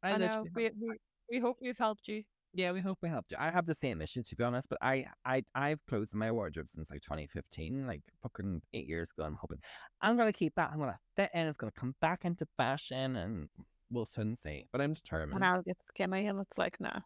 I 0.00 0.12
I 0.12 0.16
know. 0.18 0.44
We, 0.54 0.70
we 0.80 0.96
we 1.28 1.38
hope 1.40 1.56
we've 1.60 1.76
helped 1.76 2.06
you. 2.06 2.22
Yeah, 2.54 2.70
we 2.70 2.80
hope 2.80 2.98
we 3.02 3.08
helped 3.08 3.32
you. 3.32 3.38
I 3.40 3.50
have 3.50 3.66
the 3.66 3.74
same 3.74 4.00
issue 4.00 4.22
to 4.22 4.36
be 4.36 4.44
honest, 4.44 4.68
but 4.68 4.78
I 4.80 5.06
I 5.24 5.42
I've 5.56 5.84
closed 5.88 6.14
my 6.14 6.30
wardrobe 6.30 6.68
since 6.68 6.88
like 6.88 7.00
2015, 7.00 7.84
like 7.88 8.02
fucking 8.22 8.62
eight 8.74 8.86
years 8.86 9.10
ago. 9.10 9.26
I'm 9.26 9.34
hoping 9.40 9.58
I'm 10.00 10.16
gonna 10.16 10.32
keep 10.32 10.54
that. 10.54 10.70
I'm 10.70 10.78
gonna 10.78 11.00
fit 11.16 11.30
in. 11.34 11.48
It's 11.48 11.56
gonna 11.56 11.72
come 11.72 11.96
back 12.00 12.24
into 12.24 12.46
fashion, 12.56 13.16
and 13.16 13.48
we'll 13.90 14.06
soon 14.06 14.36
see. 14.40 14.66
But 14.70 14.80
I'm 14.82 14.92
determined. 14.92 15.34
And 15.34 15.44
I'll 15.44 15.62
get 15.62 15.78
skinny 15.88 16.28
and 16.28 16.40
it's 16.42 16.58
like, 16.58 16.78
nah. 16.80 17.00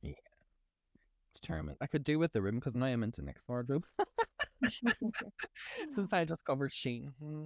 Yeah, 0.00 0.12
determined. 1.34 1.78
I 1.80 1.86
could 1.88 2.04
do 2.04 2.20
with 2.20 2.32
the 2.32 2.40
room 2.42 2.56
because 2.60 2.74
now 2.76 2.86
I'm 2.86 3.02
into 3.02 3.22
next 3.22 3.48
wardrobe. 3.48 3.84
since 5.94 6.12
I 6.12 6.24
discovered 6.24 6.70
Shein. 6.70 7.12
Hmm. 7.20 7.44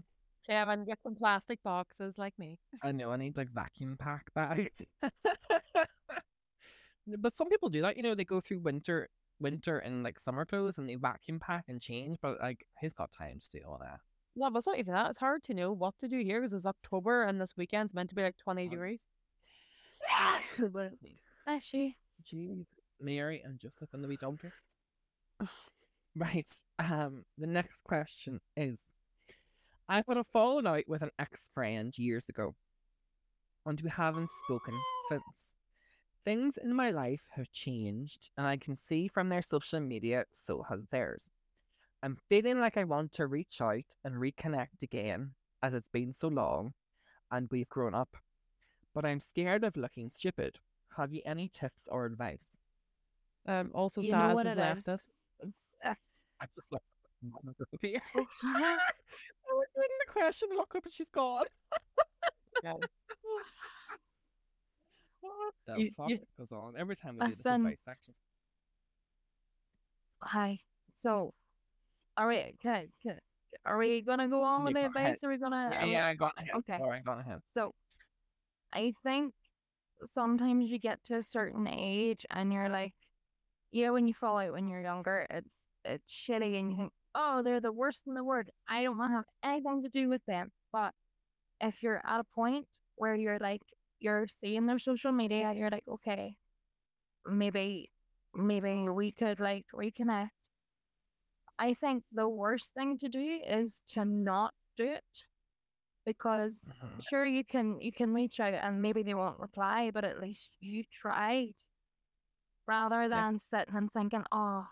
and 0.49 0.87
get 0.87 0.99
some 1.03 1.15
plastic 1.15 1.63
boxes 1.63 2.19
like 2.19 2.39
me. 2.39 2.59
I 2.83 2.93
know 2.93 3.11
I 3.13 3.17
need 3.17 3.37
like 3.37 3.51
vacuum 3.51 3.97
pack 3.99 4.33
bag. 4.35 4.71
but 7.19 7.37
some 7.37 7.49
people 7.49 7.69
do 7.69 7.83
that, 7.83 7.97
you 7.97 8.03
know, 8.03 8.15
they 8.15 8.25
go 8.25 8.41
through 8.41 8.61
winter 8.61 9.09
winter 9.41 9.79
and 9.79 10.03
like 10.03 10.19
summer 10.19 10.45
clothes 10.45 10.77
and 10.77 10.89
they 10.89 10.97
vacuum 10.97 11.41
pack 11.41 11.65
and 11.69 11.81
change, 11.81 12.19
but 12.21 12.39
like 12.41 12.65
who's 12.81 12.93
got 12.93 13.11
time 13.11 13.39
to 13.39 13.51
do 13.59 13.65
all 13.67 13.79
that? 13.81 14.01
No, 14.37 14.51
but 14.51 14.59
it's 14.59 14.67
not 14.67 14.79
even 14.79 14.95
that. 14.95 15.11
It's 15.11 15.19
hard 15.19 15.43
to 15.45 15.55
know 15.55 15.73
what 15.73 15.99
to 16.01 16.09
do 16.09 16.19
here 16.19 16.41
because 16.41 16.53
it's 16.53 16.67
October 16.67 17.23
and 17.25 17.41
this 17.41 17.57
weekend's 17.57 17.95
meant 17.95 18.11
to 18.11 18.15
be 18.15 18.23
like 18.23 18.37
20 18.37 18.65
Um, 18.65 18.71
degrees. 18.71 19.03
Bless 21.47 21.73
you. 21.75 21.93
Jeez. 22.23 22.67
Mary 23.01 23.43
and 23.45 23.59
Joseph 23.59 23.89
and 23.93 24.05
the 24.05 24.09
wee 24.09 24.17
donkey. 24.17 24.51
Right. 26.17 26.51
Um 26.79 27.25
the 27.39 27.47
next 27.47 27.83
question 27.85 28.41
is 28.57 28.79
I 29.89 30.03
had 30.07 30.17
a 30.17 30.25
fallen 30.33 30.67
out 30.67 30.85
with 30.87 31.03
an 31.03 31.11
ex 31.19 31.49
friend 31.53 31.97
years 31.99 32.27
ago. 32.29 32.55
And 33.67 33.81
we 33.81 33.91
haven't 33.91 34.31
spoken 34.45 34.75
since. 35.09 35.23
Things 36.25 36.57
in 36.57 36.75
my 36.75 36.91
life 36.91 37.23
have 37.31 37.51
changed, 37.53 38.31
and 38.37 38.47
I 38.47 38.57
can 38.57 38.77
see 38.77 39.09
from 39.09 39.29
their 39.29 39.43
social 39.43 39.81
media, 39.81 40.25
so 40.33 40.65
has 40.69 40.81
theirs. 40.91 41.31
I'm 42.03 42.19
feeling 42.29 42.61
like 42.61 42.77
I 42.77 42.85
want 42.85 43.13
to 43.15 43.27
reach 43.27 43.61
out 43.61 43.95
and 44.05 44.15
reconnect 44.17 44.83
again, 44.83 45.35
as 45.63 45.75
it's 45.75 45.89
been 45.89 46.13
so 46.13 46.29
long 46.29 46.73
and 47.31 47.49
we've 47.51 47.69
grown 47.69 47.95
up. 47.95 48.17
But 48.95 49.05
I'm 49.05 49.21
scared 49.21 49.65
of 49.65 49.77
looking 49.77 50.11
stupid. 50.11 50.59
Have 50.97 51.13
you 51.13 51.23
any 51.25 51.49
tips 51.49 51.85
or 51.89 52.07
advice? 52.07 52.47
Um, 53.47 53.71
also, 53.75 54.01
You 54.01 54.13
Saz 54.13 54.45
has 54.45 54.57
left 54.57 54.79
is. 54.81 54.89
us. 54.89 55.09
It's, 55.43 55.67
I 55.85 56.47
just 56.55 56.73
looked 56.73 56.85
up 57.61 57.69
here. 57.83 58.01
I 58.15 58.19
was 58.19 59.67
reading 59.77 59.99
the 60.07 60.13
question, 60.13 60.49
look 60.55 60.75
up, 60.75 60.85
and 60.85 60.93
she's 60.93 61.09
gone. 61.11 61.45
Yeah. 62.63 62.75
What 65.21 65.55
the 65.67 65.81
You- 65.83 65.91
fuck 65.97 66.11
you- 66.11 66.19
goes 66.39 66.53
on 66.53 66.75
every 66.79 66.97
time 66.97 67.15
we 67.15 67.21
do 67.27 67.29
this 67.29 67.39
Listen. 67.39 67.67
advice 67.67 67.81
section? 67.85 68.15
Hi. 70.23 70.59
So, 71.01 71.33
are 72.17 72.29
we? 72.29 72.37
Okay, 72.65 72.89
okay. 73.07 73.19
Are 73.65 73.79
we 73.79 74.03
gonna 74.03 74.29
go 74.29 74.43
on 74.43 74.65
with 74.65 74.77
Yeah, 74.77 74.89
the 74.89 74.95
go 74.95 75.01
advice? 75.01 75.25
Are 75.25 75.31
we 75.31 75.39
gonna? 75.39 75.71
Yeah, 75.73 75.85
yeah, 75.85 76.07
I 76.07 76.15
got 76.15 76.35
ahead. 76.37 76.51
Okay. 76.57 76.75
All 76.81 76.89
right, 76.89 77.03
gone 77.05 77.21
ahead. 77.21 77.41
So, 77.55 77.75
I 78.73 78.93
think 79.03 79.33
sometimes 80.05 80.71
you 80.71 80.79
get 80.79 81.03
to 81.05 81.17
a 81.17 81.23
certain 81.23 81.67
age 81.67 82.25
and 82.31 82.53
you're 82.53 82.69
like, 82.69 82.93
yeah, 83.73 83.91
when 83.91 84.07
you 84.09 84.15
fall 84.15 84.39
out 84.39 84.53
when 84.53 84.69
you're 84.69 84.83
younger, 84.83 85.27
it's 85.31 85.51
it's 85.85 86.13
shitty 86.13 86.59
and 86.59 86.71
you 86.71 86.77
think, 86.77 86.93
oh, 87.15 87.43
they're 87.43 87.61
the 87.61 87.73
worst 87.73 88.03
in 88.07 88.15
the 88.15 88.25
world. 88.25 88.49
I 88.69 88.83
don't 88.83 88.99
want 88.99 89.13
to 89.13 89.17
have 89.17 89.25
anything 89.43 89.83
to 89.83 89.89
do 89.89 90.09
with 90.09 90.25
them. 90.27 90.51
But 90.73 90.93
if 91.61 91.83
you're 91.83 92.01
at 92.05 92.21
a 92.21 92.25
point 92.35 92.67
where 92.97 93.15
you're 93.15 93.39
like, 93.39 93.63
you're 93.99 94.27
seeing 94.29 94.67
their 94.67 94.79
social 94.79 95.13
media, 95.13 95.53
you're 95.55 95.71
like, 95.71 95.89
okay, 95.89 96.37
maybe, 97.27 97.91
maybe 98.35 98.89
we 98.89 99.13
could 99.13 99.41
like 99.41 99.67
reconnect. 99.75 100.31
I 101.59 101.75
think 101.75 102.05
the 102.13 102.29
worst 102.29 102.75
thing 102.75 102.97
to 102.99 103.09
do 103.09 103.41
is 103.47 103.83
to 103.89 104.05
not 104.05 104.55
do 104.77 104.85
it 104.85 105.25
because 106.07 106.71
Mhm. 106.83 107.03
sure 107.03 107.27
you 107.27 107.45
can 107.45 107.81
you 107.81 107.93
can 107.93 108.15
reach 108.15 108.41
out 108.41 108.55
and 108.55 108.81
maybe 108.81 109.03
they 109.03 109.15
won't 109.15 109.39
reply 109.39 109.91
but 109.91 110.05
at 110.05 110.21
least 110.21 110.57
you 110.61 110.83
tried 110.91 111.55
rather 112.71 113.09
than 113.09 113.37
sitting 113.37 113.75
and 113.75 113.91
thinking 113.93 114.23
oh 114.31 114.65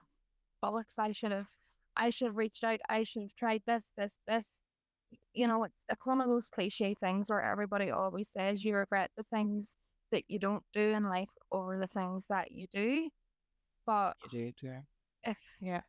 bollocks 0.62 1.00
i 1.00 1.10
should 1.10 1.32
have 1.32 1.48
i 1.96 2.10
should 2.10 2.26
have 2.28 2.36
reached 2.36 2.62
out 2.62 2.78
i 2.88 3.02
should 3.02 3.22
have 3.22 3.34
tried 3.34 3.60
this 3.66 3.90
this 3.96 4.18
this 4.28 4.60
you 5.34 5.48
know 5.48 5.64
it's, 5.64 5.84
it's 5.88 6.06
one 6.06 6.20
of 6.20 6.28
those 6.28 6.48
cliche 6.48 6.94
things 6.94 7.28
where 7.28 7.42
everybody 7.42 7.90
always 7.90 8.28
says 8.28 8.64
you 8.64 8.76
regret 8.76 9.10
the 9.16 9.24
things 9.34 9.76
that 10.12 10.22
you 10.28 10.38
don't 10.38 10.62
do 10.72 10.80
in 10.80 11.02
life 11.08 11.28
over 11.50 11.76
the 11.80 11.88
things 11.88 12.24
that 12.28 12.52
you 12.52 12.68
do 12.72 13.08
but 13.84 14.14
You 14.30 14.52
do, 14.52 14.66
yeah. 14.68 14.80
if 15.24 15.38
Yeah. 15.60 15.80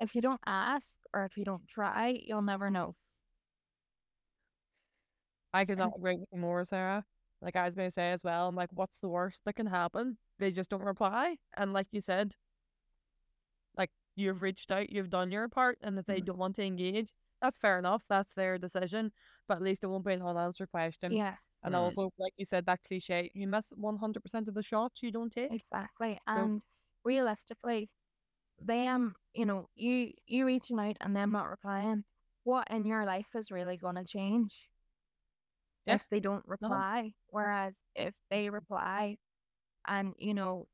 if 0.00 0.14
you 0.14 0.22
don't 0.22 0.40
ask 0.46 1.00
or 1.12 1.24
if 1.24 1.36
you 1.36 1.44
don't 1.44 1.66
try 1.68 2.16
you'll 2.26 2.42
never 2.42 2.70
know 2.70 2.94
I 5.52 5.64
could 5.64 5.78
not 5.78 5.96
agree 5.96 6.16
with 6.16 6.28
you 6.32 6.38
more, 6.38 6.64
Sarah. 6.64 7.04
Like 7.42 7.56
I 7.56 7.64
was 7.64 7.74
going 7.74 7.88
to 7.88 7.92
say 7.92 8.12
as 8.12 8.22
well, 8.22 8.46
I'm 8.46 8.54
like, 8.54 8.70
what's 8.72 9.00
the 9.00 9.08
worst 9.08 9.42
that 9.46 9.56
can 9.56 9.66
happen? 9.66 10.16
They 10.40 10.50
just 10.50 10.70
don't 10.70 10.82
reply. 10.82 11.36
And 11.56 11.72
like 11.72 11.86
you 11.92 12.00
said, 12.00 12.34
like 13.76 13.90
you've 14.16 14.42
reached 14.42 14.72
out, 14.72 14.90
you've 14.90 15.10
done 15.10 15.30
your 15.30 15.48
part, 15.48 15.78
and 15.82 15.98
if 15.98 16.06
they 16.06 16.16
mm-hmm. 16.16 16.24
don't 16.24 16.38
want 16.38 16.56
to 16.56 16.64
engage, 16.64 17.12
that's 17.40 17.58
fair 17.58 17.78
enough. 17.78 18.02
That's 18.08 18.32
their 18.34 18.58
decision. 18.58 19.12
But 19.46 19.58
at 19.58 19.62
least 19.62 19.84
it 19.84 19.88
won't 19.88 20.04
be 20.04 20.14
an 20.14 20.22
unanswered 20.22 20.70
question. 20.70 21.12
yeah 21.12 21.36
And 21.62 21.74
Right. 21.74 21.80
also, 21.80 22.10
like 22.18 22.32
you 22.36 22.44
said, 22.44 22.66
that 22.66 22.82
cliche, 22.84 23.30
you 23.34 23.46
miss 23.46 23.72
100% 23.76 24.48
of 24.48 24.54
the 24.54 24.62
shots 24.62 25.02
you 25.02 25.12
don't 25.12 25.30
take. 25.32 25.52
Exactly. 25.52 26.18
So- 26.28 26.34
And 26.36 26.64
realistically, 27.04 27.90
them, 28.58 29.14
you 29.34 29.46
know, 29.46 29.68
you 29.74 30.12
you 30.26 30.44
reaching 30.46 30.78
out 30.78 30.96
and 31.00 31.14
them 31.16 31.32
not 31.32 31.48
replying, 31.48 32.04
what 32.44 32.68
in 32.70 32.84
your 32.86 33.04
life 33.04 33.28
is 33.34 33.50
really 33.50 33.76
gonna 33.76 34.04
change 34.04 34.70
Yeah. 35.86 35.94
if 35.94 36.08
they 36.10 36.20
don't 36.20 36.46
reply? 36.46 37.14
Whereas 37.28 37.78
if 37.94 38.14
they 38.30 38.50
reply 38.50 39.18
and, 39.86 40.14
you 40.18 40.34
know, 40.34 40.66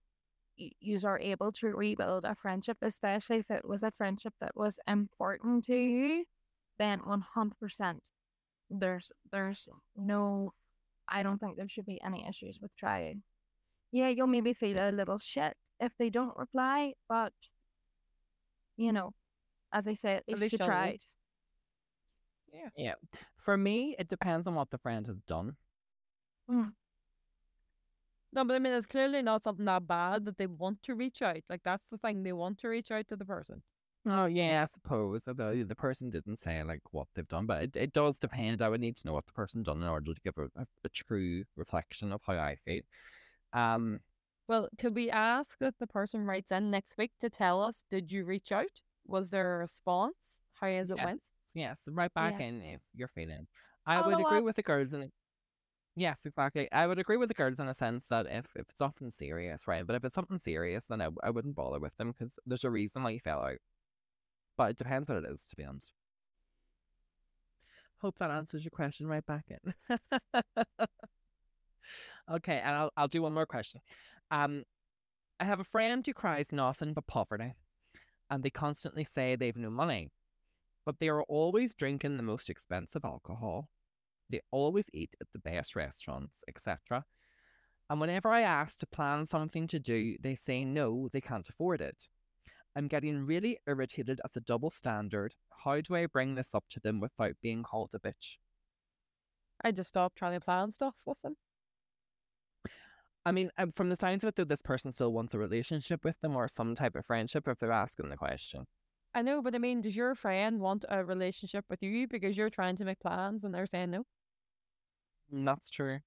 you 0.57 0.99
are 1.05 1.19
able 1.21 1.53
to 1.53 1.69
rebuild 1.69 2.25
a 2.25 2.35
friendship, 2.35 2.79
especially 2.83 3.37
if 3.39 3.51
it 3.51 3.69
was 3.69 3.83
a 3.83 3.91
friendship 3.91 4.33
that 4.41 4.57
was 4.57 4.81
important 4.89 5.65
to 5.65 5.77
you, 5.77 6.25
then 6.79 7.01
one 7.05 7.21
hundred 7.21 7.59
percent 7.61 8.09
there's 8.71 9.13
there's 9.31 9.69
no 9.97 10.53
I 11.09 11.23
don't 11.23 11.39
think 11.39 11.57
there 11.57 11.69
should 11.69 11.87
be 11.87 12.01
any 12.03 12.27
issues 12.27 12.59
with 12.61 12.77
trying. 12.77 13.23
Yeah, 13.93 14.09
you'll 14.09 14.27
maybe 14.27 14.53
feel 14.53 14.79
a 14.79 14.91
little 14.91 15.19
shit 15.19 15.57
if 15.79 15.93
they 15.99 16.11
don't 16.11 16.37
reply, 16.37 16.95
but 17.09 17.33
you 18.77 18.93
know, 18.93 19.13
as 19.73 19.87
I 19.87 19.95
say, 19.95 20.17
at 20.17 20.25
least, 20.27 20.41
least 20.41 20.53
you 20.55 20.59
you'll 20.59 20.67
know. 20.67 20.73
tried. 20.73 21.01
Yeah. 22.77 22.95
For 23.37 23.57
me, 23.57 23.95
it 23.99 24.09
depends 24.09 24.47
on 24.47 24.55
what 24.55 24.71
the 24.71 24.79
friend 24.79 25.07
has 25.07 25.21
done. 25.23 25.57
Mm. 26.51 26.73
No, 28.33 28.45
but 28.45 28.55
I 28.55 28.59
mean, 28.59 28.73
it's 28.73 28.87
clearly 28.87 29.23
not 29.23 29.45
something 29.45 29.65
that 29.67 29.87
bad 29.87 30.25
that 30.27 30.37
they 30.37 30.47
want 30.47 30.83
to 30.83 30.95
reach 30.95 31.23
out. 31.23 31.43
Like 31.49 31.63
that's 31.65 31.89
the 31.89 31.99
thing; 31.99 32.23
they 32.23 32.33
want 32.33 32.59
to 32.59 32.69
reach 32.69 32.91
out 32.91 33.09
to 33.09 33.17
the 33.17 33.25
person. 33.25 33.63
Oh 34.09 34.27
yeah, 34.27 34.63
I 34.63 34.67
suppose. 34.73 35.27
Although 35.27 35.65
the 35.65 35.75
person 35.75 36.11
didn't 36.11 36.39
say 36.41 36.63
like 36.63 36.83
what 36.93 37.09
they've 37.15 37.27
done, 37.27 37.47
but 37.47 37.63
it, 37.63 37.77
it 37.77 37.93
does 37.93 38.19
depend. 38.19 38.63
I 38.63 38.69
would 38.69 38.81
need 38.81 38.97
to 38.99 39.07
know 39.07 39.15
what 39.15 39.27
the 39.27 39.33
person 39.33 39.63
done 39.63 39.83
in 39.83 39.89
order 39.89 40.15
to 40.15 40.21
give 40.21 40.39
a, 40.39 40.45
a, 40.61 40.67
a 40.85 40.89
true 40.89 41.45
reflection 41.57 42.13
of 42.13 42.23
how 42.25 42.35
I 42.35 42.57
feel. 42.65 42.83
Um, 43.53 44.01
Well, 44.49 44.69
could 44.79 44.95
we 44.95 45.11
ask 45.11 45.59
that 45.59 45.75
the 45.79 45.87
person 45.89 46.25
writes 46.25 46.53
in 46.53 46.71
next 46.71 46.97
week 46.97 47.13
to 47.21 47.29
tell 47.31 47.63
us? 47.63 47.85
Did 47.91 48.13
you 48.13 48.25
reach 48.25 48.53
out? 48.53 48.83
Was 49.07 49.31
there 49.31 49.57
a 49.57 49.59
response? 49.59 50.15
How 50.61 50.69
has 50.69 50.91
it 50.91 51.03
went? 51.03 51.23
yes, 51.55 51.81
right 51.87 52.13
back 52.15 52.41
Yeah. 52.41 52.47
in 52.47 52.63
if 52.63 52.81
you're 52.95 53.09
feeling. 53.09 53.49
I 53.87 54.03
Follow 54.03 54.17
would 54.17 54.21
agree 54.27 54.39
up. 54.39 54.45
with 54.45 54.57
the 54.57 54.63
girls 54.63 54.93
in. 54.93 55.11
Yes, 55.97 56.21
exactly. 56.25 56.71
I 56.73 56.87
would 56.87 56.99
agree 56.99 57.17
with 57.17 57.29
the 57.29 57.35
girls 57.35 57.59
in 57.59 57.69
a 57.69 57.75
sense 57.75 58.07
that 58.07 58.27
if, 58.27 58.55
if 58.55 58.69
it's 58.69 58.79
something 58.79 59.11
serious, 59.11 59.67
right? 59.67 59.85
But 59.87 59.97
if 59.97 60.05
it's 60.05 60.15
something 60.15 60.39
serious, 60.39 60.85
then 60.89 61.01
I, 61.01 61.09
I 61.23 61.31
wouldn't 61.31 61.55
bother 61.57 61.79
with 61.81 61.97
them 61.97 62.13
because 62.13 62.39
there's 62.47 62.65
a 62.65 62.71
reason 62.71 63.03
why 63.03 63.11
you 63.11 63.21
fell 63.21 63.41
out. 63.43 63.59
But 64.57 64.71
it 64.73 64.77
depends 64.77 65.09
what 65.09 65.19
it 65.19 65.31
is, 65.31 65.47
to 65.47 65.57
be 65.57 65.65
honest. 65.65 65.93
Hope 67.99 68.19
that 68.19 68.31
answers 68.31 68.65
your 68.65 68.71
question 68.71 69.07
right 69.07 69.25
back 69.25 69.47
in. 69.51 69.75
okay, 72.31 72.61
and 72.65 72.75
I'll 72.77 72.91
I'll 72.97 73.09
do 73.09 73.23
one 73.23 73.35
more 73.35 73.47
question. 73.47 73.81
Um, 74.31 74.65
I 75.41 75.45
have 75.45 75.61
a 75.61 75.65
friend 75.65 76.07
who 76.07 76.15
cries 76.15 76.53
nothing 76.53 76.95
but 76.95 77.07
poverty, 77.07 77.55
and 78.31 78.43
they 78.43 78.51
constantly 78.51 79.05
say 79.05 79.37
they've 79.37 79.57
no 79.57 79.71
money, 79.71 80.11
but 80.87 80.99
they 81.01 81.09
are 81.09 81.23
always 81.25 81.75
drinking 81.75 82.17
the 82.17 82.23
most 82.23 82.51
expensive 82.51 83.05
alcohol. 83.05 83.69
They 84.29 84.41
always 84.51 84.91
eat 84.93 85.15
at 85.21 85.29
the 85.33 85.39
best 85.39 85.77
restaurants, 85.77 86.43
etc. 86.49 87.05
And 87.89 88.01
whenever 88.01 88.31
I 88.31 88.41
ask 88.41 88.79
to 88.79 88.87
plan 88.87 89.27
something 89.27 89.67
to 89.69 89.79
do, 89.79 90.17
they 90.21 90.35
say 90.35 90.65
no, 90.65 91.09
they 91.13 91.21
can't 91.21 91.49
afford 91.49 91.81
it. 91.81 92.09
I'm 92.75 92.89
getting 92.89 93.25
really 93.25 93.59
irritated 93.67 94.21
at 94.25 94.33
the 94.33 94.41
double 94.41 94.71
standard. 94.71 95.35
How 95.65 95.81
do 95.81 95.95
I 95.95 96.07
bring 96.07 96.35
this 96.35 96.55
up 96.55 96.65
to 96.71 96.81
them 96.81 97.01
without 97.01 97.37
being 97.41 97.63
called 97.63 97.93
a 97.95 97.99
bitch? 97.99 98.39
I 99.65 99.71
just 99.73 99.89
stopped 99.89 100.19
trying 100.19 100.39
to 100.39 100.45
plan 100.45 100.71
stuff 100.73 100.97
with 101.07 101.23
them. 101.23 101.37
I 103.25 103.33
mean, 103.33 103.51
from 103.73 103.89
the 103.89 103.97
sounds 103.97 104.23
of 104.23 104.29
it, 104.29 104.37
though, 104.37 104.45
this 104.45 104.63
person 104.63 104.93
still 104.93 105.13
wants 105.13 105.35
a 105.35 105.39
relationship 105.39 106.05
with 106.05 106.21
them 106.21 106.37
or 106.37 106.47
some 106.49 106.75
type 106.75 106.95
of 106.95 107.07
friendship 107.07 107.49
if 107.49 107.59
they're 107.59 107.73
asking 107.73 108.11
the 108.11 108.17
question. 108.17 108.67
I 109.15 109.23
know, 109.23 109.41
but 109.41 109.55
I 109.55 109.59
mean, 109.59 109.81
does 109.81 109.97
your 109.97 110.15
friend 110.15 110.61
want 110.61 110.85
a 110.89 111.03
relationship 111.03 111.65
with 111.71 111.83
you 111.83 112.07
because 112.07 112.37
you're 112.37 112.51
trying 112.51 112.77
to 112.77 112.85
make 112.85 113.01
plans 113.01 113.43
and 113.43 113.55
they're 113.55 113.67
saying 113.67 113.91
no? 113.91 114.05
Mm, 115.33 115.45
That's 115.45 115.71
true. 115.71 116.01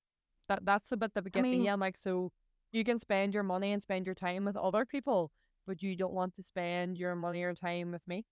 That 0.48 0.66
that's 0.66 0.90
the 0.90 0.98
bit 0.98 1.14
that 1.14 1.24
would 1.24 1.36
I 1.36 1.40
get 1.40 1.44
me. 1.44 1.60
mean- 1.60 1.70
I'm 1.70 1.80
like, 1.80 1.98
so 1.98 2.32
you 2.72 2.84
can 2.84 3.00
spend 3.00 3.34
your 3.34 3.44
money 3.44 3.72
and 3.72 3.82
spend 3.82 4.06
your 4.06 4.16
time 4.16 4.46
with 4.46 4.56
other 4.58 4.86
people, 4.86 5.32
but 5.68 5.82
you 5.84 5.96
don't 5.96 6.14
want 6.14 6.36
to 6.36 6.44
spend 6.44 6.98
your 6.98 7.16
money 7.16 7.44
or 7.44 7.54
time 7.54 7.92
with 7.92 8.08
me. 8.08 8.26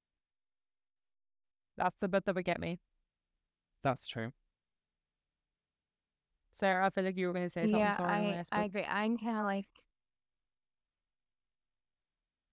That's 1.77 1.99
the 1.99 2.07
bit 2.07 2.25
that 2.25 2.35
would 2.35 2.45
get 2.45 2.59
me. 2.59 2.79
That's 3.83 4.07
true. 4.07 4.31
Sarah, 6.51 6.87
I 6.87 6.89
feel 6.89 7.03
like 7.03 7.17
you 7.17 7.27
were 7.27 7.33
going 7.33 7.45
to 7.45 7.49
say 7.51 7.61
something. 7.67 7.79
yeah, 7.79 7.91
Sorry, 7.93 8.25
when 8.25 8.45
I, 8.51 8.61
I 8.61 8.63
agree. 8.65 8.83
I'm 8.83 9.17
kind 9.17 9.37
of 9.37 9.43
like, 9.45 9.67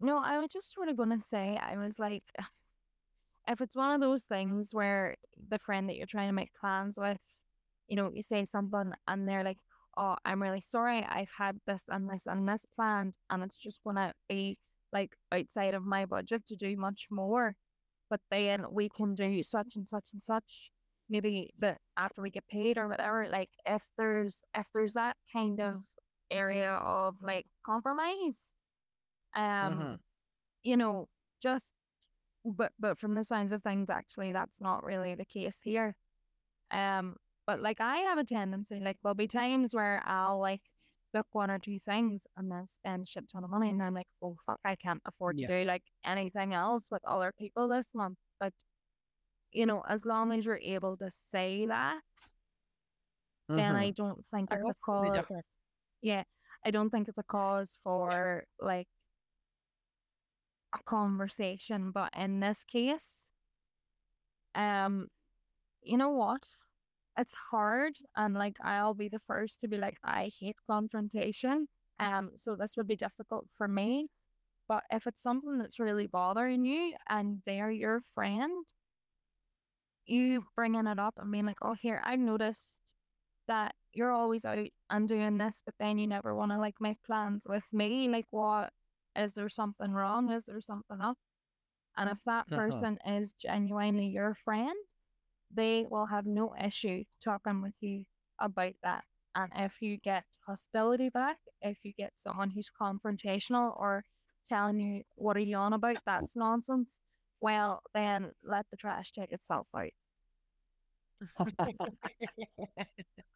no, 0.01 0.19
I 0.19 0.39
was 0.39 0.48
just 0.52 0.74
sort 0.74 0.89
of 0.90 0.97
gonna 0.98 1.20
say, 1.20 1.56
I 1.56 1.78
was 1.78 1.98
like, 1.98 2.23
if 3.48 3.61
it's 3.62 3.74
one 3.77 3.94
of 3.94 4.01
those 4.02 4.24
things 4.24 4.74
where 4.74 5.16
the 5.48 5.59
friend 5.59 5.89
that 5.89 5.97
you're 5.97 6.06
trying 6.06 6.28
to 6.28 6.35
make 6.35 6.52
plans 6.55 6.98
with, 6.98 7.19
you 7.89 7.97
know, 7.97 8.11
you 8.12 8.23
say 8.23 8.44
something 8.44 8.93
and 9.09 9.28
they're 9.28 9.44
like, 9.44 9.59
oh, 9.97 10.16
I'm 10.24 10.43
really 10.43 10.61
sorry, 10.62 11.05
I've 11.05 11.31
had 11.39 11.61
this 11.66 11.85
and 11.89 12.09
this 12.11 12.27
and 12.27 12.48
this 12.48 12.66
planned, 12.77 13.16
and 13.31 13.43
it's 13.43 13.56
just 13.56 13.82
gonna 13.85 14.15
be 14.28 14.59
like 14.93 15.16
outside 15.32 15.74
of 15.74 15.85
my 15.85 16.05
budget 16.06 16.47
to 16.47 16.56
do 16.56 16.77
much 16.77 17.09
more, 17.11 17.56
but 18.11 18.20
then 18.31 18.66
we 18.70 18.89
can 18.89 19.15
do 19.15 19.43
such 19.43 19.77
and 19.77 19.89
such 19.89 20.11
and 20.12 20.23
such 20.23 20.70
maybe 21.09 21.51
that 21.59 21.78
after 21.97 22.23
we 22.23 22.31
get 22.31 22.47
paid 22.48 22.78
or 22.78 22.89
whatever 22.89 23.28
like 23.28 23.51
if 23.66 23.82
there's 23.98 24.43
if 24.55 24.66
there's 24.74 24.94
that 24.94 25.16
kind 25.32 25.61
of 25.61 25.82
area 26.31 26.73
of 26.73 27.16
like 27.23 27.47
compromise 27.65 28.55
um 29.35 29.86
Mhm. 29.86 29.98
you 30.62 30.77
know 30.77 31.09
just 31.43 31.74
but 32.44 32.73
but 32.78 32.98
from 32.98 33.15
the 33.15 33.24
sounds 33.24 33.52
of 33.52 33.62
things 33.62 33.90
actually 33.90 34.32
that's 34.32 34.61
not 34.61 34.85
really 34.85 35.15
the 35.15 35.24
case 35.24 35.61
here 35.62 35.94
um 36.70 37.16
but 37.46 37.60
like 37.60 37.80
i 37.80 37.98
have 37.98 38.18
a 38.18 38.24
tendency 38.24 38.80
like 38.80 38.96
there'll 39.02 39.14
be 39.14 39.26
times 39.26 39.74
where 39.74 40.02
i'll 40.06 40.38
like 40.40 40.62
book 41.12 41.26
one 41.32 41.50
or 41.50 41.58
two 41.58 41.78
things 41.78 42.26
and 42.36 42.50
then 42.50 42.66
spend 42.66 43.02
a 43.04 43.06
shit 43.06 43.28
ton 43.30 43.44
of 43.44 43.50
money 43.50 43.68
and 43.70 43.82
i'm 43.82 43.94
like 43.94 44.08
oh 44.22 44.36
fuck 44.46 44.58
i 44.64 44.74
can't 44.74 45.02
afford 45.06 45.38
Yeah. 45.38 45.46
to 45.48 45.60
do 45.60 45.64
like 45.66 45.84
anything 46.04 46.54
else 46.54 46.86
with 46.90 47.02
other 47.06 47.32
people 47.38 47.68
this 47.68 47.86
month 47.94 48.18
but 48.40 48.52
you 49.52 49.64
know 49.66 49.82
as 49.88 50.04
long 50.04 50.32
as 50.32 50.44
you're 50.44 50.58
able 50.62 50.96
to 50.96 51.10
say 51.10 51.66
that 51.66 52.00
then 53.48 53.74
Mhm. 53.74 53.78
I 53.78 53.90
don't 53.90 54.26
think 54.26 54.50
it's 54.50 54.68
a 54.68 54.74
cause. 54.84 55.42
Yeah, 56.00 56.24
I 56.64 56.70
don't 56.72 56.90
think 56.90 57.08
it's 57.08 57.18
a 57.18 57.22
cause 57.22 57.78
for 57.84 58.46
like 58.58 58.88
a 60.74 60.82
conversation. 60.84 61.92
But 61.92 62.12
in 62.16 62.40
this 62.40 62.64
case, 62.64 63.28
um, 64.54 65.08
you 65.82 65.96
know 65.96 66.08
what? 66.08 66.56
It's 67.16 67.34
hard, 67.34 67.98
and 68.16 68.34
like 68.34 68.56
I'll 68.62 68.94
be 68.94 69.08
the 69.08 69.20
first 69.20 69.60
to 69.60 69.68
be 69.68 69.76
like, 69.78 69.98
I 70.04 70.30
hate 70.40 70.56
confrontation. 70.68 71.68
Um, 72.00 72.32
so 72.36 72.56
this 72.56 72.76
would 72.76 72.86
be 72.88 72.96
difficult 72.96 73.48
for 73.56 73.68
me. 73.68 74.08
But 74.68 74.84
if 74.90 75.06
it's 75.06 75.22
something 75.22 75.58
that's 75.58 75.78
really 75.80 76.06
bothering 76.06 76.64
you 76.64 76.94
and 77.08 77.42
they're 77.46 77.70
your 77.70 78.00
friend, 78.14 78.66
you 80.06 80.44
bringing 80.56 80.86
it 80.86 80.98
up 80.98 81.14
and 81.18 81.30
being 81.30 81.46
like, 81.46 81.58
oh, 81.62 81.74
here, 81.74 82.00
I've 82.04 82.18
noticed 82.18 82.94
that 83.48 83.74
you're 83.92 84.12
always 84.12 84.44
out 84.44 84.68
and 84.90 85.08
doing 85.08 85.38
this, 85.38 85.62
but 85.64 85.74
then 85.78 85.98
you 85.98 86.06
never 86.06 86.34
want 86.34 86.52
to 86.52 86.58
like 86.58 86.76
make 86.80 87.02
plans 87.04 87.46
with 87.48 87.64
me. 87.72 88.08
Like, 88.08 88.26
what 88.30 88.72
is 89.16 89.34
there 89.34 89.48
something 89.48 89.92
wrong? 89.92 90.30
Is 90.30 90.44
there 90.44 90.60
something 90.60 91.00
up? 91.00 91.18
And 91.96 92.10
if 92.10 92.22
that 92.24 92.50
Uh-huh. 92.52 92.54
person 92.54 92.98
is 93.06 93.32
genuinely 93.34 94.06
your 94.06 94.34
friend, 94.34 94.74
they 95.55 95.86
will 95.89 96.06
have 96.06 96.26
no 96.26 96.55
issue 96.60 97.05
talking 97.22 97.62
with 97.62 97.74
you 97.81 98.05
about 98.40 98.74
that. 98.82 99.05
And 99.35 99.52
if 99.56 99.81
you 99.82 99.98
get 99.98 100.24
hostility 100.47 101.09
back, 101.10 101.39
if 101.62 101.78
you 101.85 101.93
get 101.97 102.12
someone 102.16 102.51
who's 102.51 102.70
confrontational 102.81 103.78
or 103.78 104.05
telling 104.48 104.81
you, 104.81 105.02
what 105.16 105.36
are 105.36 105.40
you 105.40 105.56
on 105.56 105.72
about? 105.72 105.98
That's 106.06 106.36
nonsense. 106.36 106.98
Well, 107.40 107.82
then 107.94 108.32
let 108.44 108.66
the 108.70 108.76
trash 108.76 109.12
take 109.12 109.32
itself 109.32 109.66
out. 109.76 109.90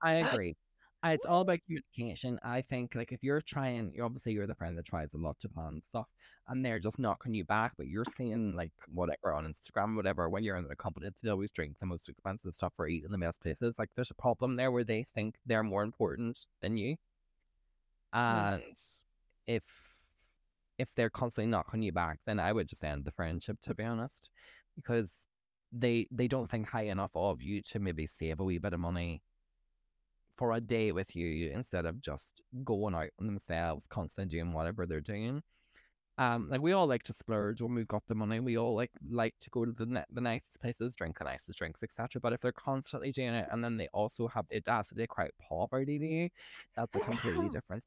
I 0.02 0.14
agree. 0.14 0.56
Uh, 1.04 1.10
It's 1.10 1.26
all 1.26 1.42
about 1.42 1.60
communication. 1.64 2.40
I 2.42 2.60
think 2.60 2.94
like 2.96 3.12
if 3.12 3.22
you're 3.22 3.40
trying, 3.40 3.92
you're 3.94 4.04
obviously 4.04 4.32
you're 4.32 4.48
the 4.48 4.54
friend 4.56 4.76
that 4.78 4.86
tries 4.86 5.14
a 5.14 5.18
lot 5.18 5.38
to 5.40 5.48
plan 5.48 5.80
stuff, 5.88 6.08
and 6.48 6.64
they're 6.64 6.80
just 6.80 6.98
knocking 6.98 7.34
you 7.34 7.44
back, 7.44 7.72
but 7.76 7.86
you're 7.86 8.04
seeing 8.16 8.56
like 8.56 8.72
whatever 8.92 9.32
on 9.32 9.46
Instagram, 9.52 9.94
whatever. 9.94 10.28
When 10.28 10.42
you're 10.42 10.56
in 10.56 10.66
the 10.66 10.74
company, 10.76 11.08
they 11.22 11.30
always 11.30 11.52
drink 11.52 11.76
the 11.78 11.86
most 11.86 12.08
expensive 12.08 12.54
stuff 12.54 12.72
or 12.78 12.88
eat 12.88 13.04
in 13.04 13.12
the 13.12 13.18
best 13.18 13.40
places. 13.40 13.78
Like 13.78 13.90
there's 13.94 14.10
a 14.10 14.14
problem 14.14 14.56
there 14.56 14.72
where 14.72 14.84
they 14.84 15.04
think 15.14 15.36
they're 15.46 15.62
more 15.62 15.84
important 15.84 16.46
than 16.62 16.76
you, 16.76 16.96
and 18.12 18.62
if 19.46 19.62
if 20.78 20.94
they're 20.94 21.10
constantly 21.10 21.50
knocking 21.50 21.82
you 21.82 21.92
back, 21.92 22.18
then 22.26 22.38
I 22.40 22.52
would 22.52 22.68
just 22.68 22.84
end 22.84 23.04
the 23.04 23.12
friendship 23.12 23.60
to 23.62 23.74
be 23.74 23.84
honest, 23.84 24.30
because 24.76 25.10
they 25.72 26.08
they 26.10 26.28
don't 26.28 26.50
think 26.50 26.68
high 26.68 26.84
enough 26.84 27.12
of 27.14 27.42
you 27.42 27.62
to 27.62 27.78
maybe 27.78 28.06
save 28.06 28.40
a 28.40 28.44
wee 28.44 28.58
bit 28.58 28.72
of 28.72 28.80
money 28.80 29.22
for 30.38 30.52
a 30.52 30.60
day 30.60 30.92
with 30.92 31.14
you 31.16 31.50
instead 31.52 31.84
of 31.84 32.00
just 32.00 32.40
going 32.64 32.94
out 32.94 33.10
on 33.20 33.26
themselves, 33.26 33.84
constantly 33.90 34.38
doing 34.38 34.52
whatever 34.52 34.86
they're 34.86 35.00
doing. 35.00 35.42
Um, 36.16 36.48
like 36.50 36.60
we 36.60 36.72
all 36.72 36.86
like 36.86 37.04
to 37.04 37.12
splurge 37.12 37.60
when 37.60 37.74
we've 37.74 37.86
got 37.86 38.02
the 38.08 38.14
money. 38.14 38.40
We 38.40 38.56
all 38.56 38.74
like 38.74 38.90
like 39.08 39.34
to 39.40 39.50
go 39.50 39.64
to 39.64 39.72
the 39.72 39.86
ni- 39.86 40.10
the 40.12 40.20
nicest 40.20 40.60
places, 40.60 40.96
drink 40.96 41.18
the 41.18 41.24
nicest 41.24 41.58
drinks, 41.58 41.82
etc. 41.82 42.20
But 42.20 42.32
if 42.32 42.40
they're 42.40 42.50
constantly 42.52 43.12
doing 43.12 43.34
it, 43.34 43.48
and 43.52 43.62
then 43.62 43.76
they 43.76 43.88
also 43.92 44.26
have 44.28 44.46
the 44.48 44.56
audacity 44.56 45.02
to 45.02 45.06
cry 45.06 45.28
poverty 45.48 46.32
that's 46.76 46.94
a 46.94 47.00
completely 47.10 47.48
different. 47.48 47.84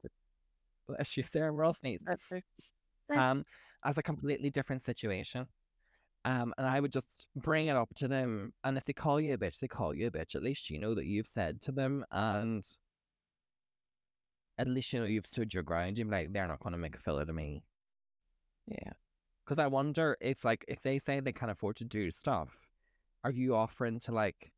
Bless 0.88 1.16
you, 1.16 1.24
Sarah. 1.24 1.52
We're 1.52 1.64
all 1.64 1.74
sneezing. 1.74 2.06
That's 2.08 2.26
true. 2.26 2.40
Um, 3.10 3.44
as 3.84 3.98
a 3.98 4.02
completely 4.02 4.48
different 4.48 4.84
situation. 4.84 5.46
Um, 6.24 6.54
and 6.56 6.66
I 6.66 6.78
would 6.78 6.92
just 6.92 7.26
bring 7.34 7.66
it 7.66 7.76
up 7.76 7.94
to 7.96 8.08
them. 8.08 8.52
And 8.62 8.76
if 8.76 8.84
they 8.84 8.92
call 8.92 9.20
you 9.20 9.34
a 9.34 9.38
bitch, 9.38 9.58
they 9.58 9.68
call 9.68 9.94
you 9.94 10.06
a 10.06 10.10
bitch. 10.10 10.34
At 10.34 10.42
least 10.42 10.70
you 10.70 10.78
know 10.78 10.94
that 10.94 11.06
you've 11.06 11.26
said 11.26 11.60
to 11.62 11.72
them, 11.72 12.04
and 12.12 12.64
at 14.58 14.68
least 14.68 14.92
you 14.92 15.00
know 15.00 15.06
you've 15.06 15.26
stood 15.26 15.52
your 15.52 15.64
ground. 15.64 15.98
You're 15.98 16.06
like, 16.06 16.32
they're 16.32 16.46
not 16.46 16.60
going 16.60 16.72
to 16.72 16.78
make 16.78 16.96
a 16.96 17.10
out 17.10 17.28
of 17.28 17.34
me. 17.34 17.64
Yeah. 18.66 18.92
Because 19.44 19.58
I 19.58 19.66
wonder 19.66 20.16
if, 20.20 20.44
like, 20.44 20.64
if 20.68 20.82
they 20.82 20.98
say 20.98 21.18
they 21.18 21.32
can't 21.32 21.50
afford 21.50 21.76
to 21.76 21.84
do 21.84 22.10
stuff, 22.12 22.50
are 23.24 23.32
you 23.32 23.56
offering 23.56 23.98
to 24.00 24.12
like 24.12 24.52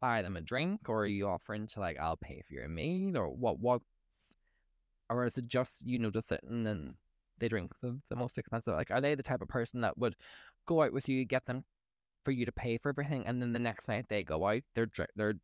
buy 0.00 0.22
them 0.22 0.36
a 0.36 0.40
drink, 0.40 0.88
or 0.88 1.02
are 1.02 1.06
you 1.06 1.28
offering 1.28 1.66
to 1.68 1.80
like 1.80 1.98
I'll 2.00 2.16
pay 2.16 2.42
for 2.46 2.54
your 2.54 2.68
meal, 2.68 3.16
or 3.16 3.28
what? 3.28 3.60
What's 3.60 3.84
or 5.10 5.26
is 5.26 5.38
it 5.38 5.48
just 5.48 5.82
you 5.86 5.98
know 5.98 6.10
just 6.10 6.28
sitting 6.28 6.66
and 6.66 6.94
they 7.38 7.48
drink 7.48 7.72
the, 7.82 7.98
the 8.08 8.16
most 8.16 8.38
expensive? 8.38 8.74
Like, 8.74 8.90
are 8.90 9.00
they 9.00 9.14
the 9.14 9.22
type 9.22 9.42
of 9.42 9.48
person 9.48 9.80
that 9.80 9.98
would 9.98 10.16
go 10.66 10.82
out 10.82 10.92
with 10.92 11.08
you, 11.08 11.24
get 11.24 11.46
them 11.46 11.64
for 12.24 12.30
you 12.30 12.46
to 12.46 12.52
pay 12.52 12.78
for 12.78 12.90
everything, 12.90 13.26
and 13.26 13.40
then 13.40 13.52
the 13.52 13.58
next 13.58 13.88
night 13.88 14.06
they 14.08 14.22
go 14.22 14.46
out, 14.46 14.62
they're 14.74 14.88
they're 15.16 15.34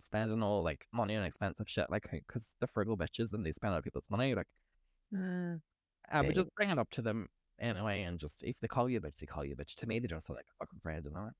spending 0.00 0.42
all 0.42 0.62
like 0.62 0.86
money 0.92 1.16
on 1.16 1.24
expensive 1.24 1.68
shit, 1.68 1.90
like 1.90 2.10
because 2.10 2.54
they're 2.60 2.66
frugal 2.68 2.96
bitches 2.96 3.32
and 3.32 3.46
they 3.46 3.52
spend 3.52 3.72
other 3.72 3.82
people's 3.82 4.10
money. 4.10 4.34
Like. 4.34 4.48
Mm. 5.14 5.60
I 6.10 6.20
would 6.20 6.34
just 6.34 6.54
bring 6.54 6.70
it 6.70 6.78
up 6.78 6.90
to 6.90 7.02
them 7.02 7.28
anyway, 7.58 8.02
and 8.02 8.18
just 8.18 8.42
if 8.42 8.58
they 8.60 8.68
call 8.68 8.88
you 8.88 8.98
a 8.98 9.00
bitch, 9.00 9.16
they 9.18 9.26
call 9.26 9.44
you 9.44 9.54
a 9.54 9.56
bitch. 9.56 9.74
To 9.76 9.86
me, 9.86 9.98
they 9.98 10.06
don't 10.06 10.22
sound 10.22 10.36
like 10.36 10.46
a 10.50 10.64
fucking 10.64 10.80
friend, 10.80 11.04
you 11.04 11.12
know. 11.12 11.30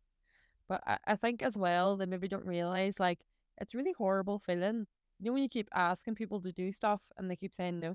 But 0.69 0.83
I, 0.87 0.99
I 1.07 1.17
think 1.17 1.43
as 1.43 1.57
well, 1.57 1.97
they 1.97 2.07
maybe 2.07 2.29
don't 2.29 2.47
realize 2.47 2.99
like 2.99 3.21
it's 3.61 3.75
really 3.75 3.93
horrible 3.93 4.39
feeling. 4.39 4.87
You 5.21 5.27
know 5.27 5.33
when 5.33 5.43
you 5.43 5.49
keep 5.49 5.69
asking 5.75 6.15
people 6.15 6.41
to 6.43 6.53
do 6.53 6.73
stuff 6.73 7.01
and 7.17 7.31
they 7.31 7.37
keep 7.37 7.55
saying 7.55 7.81
no, 7.81 7.95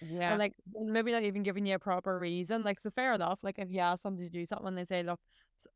Yeah, 0.00 0.30
or 0.30 0.38
like 0.38 0.54
maybe 0.74 1.12
not 1.12 1.22
even 1.24 1.42
giving 1.42 1.66
you 1.66 1.74
a 1.76 1.78
proper 1.78 2.18
reason. 2.18 2.62
Like 2.62 2.80
so, 2.80 2.90
fair 2.90 3.12
enough. 3.14 3.38
Like 3.42 3.58
if 3.58 3.70
you 3.70 3.80
ask 3.80 4.02
somebody 4.02 4.28
to 4.28 4.32
do 4.32 4.46
something 4.46 4.68
and 4.68 4.78
they 4.78 4.84
say, 4.84 5.02
"Look, 5.02 5.20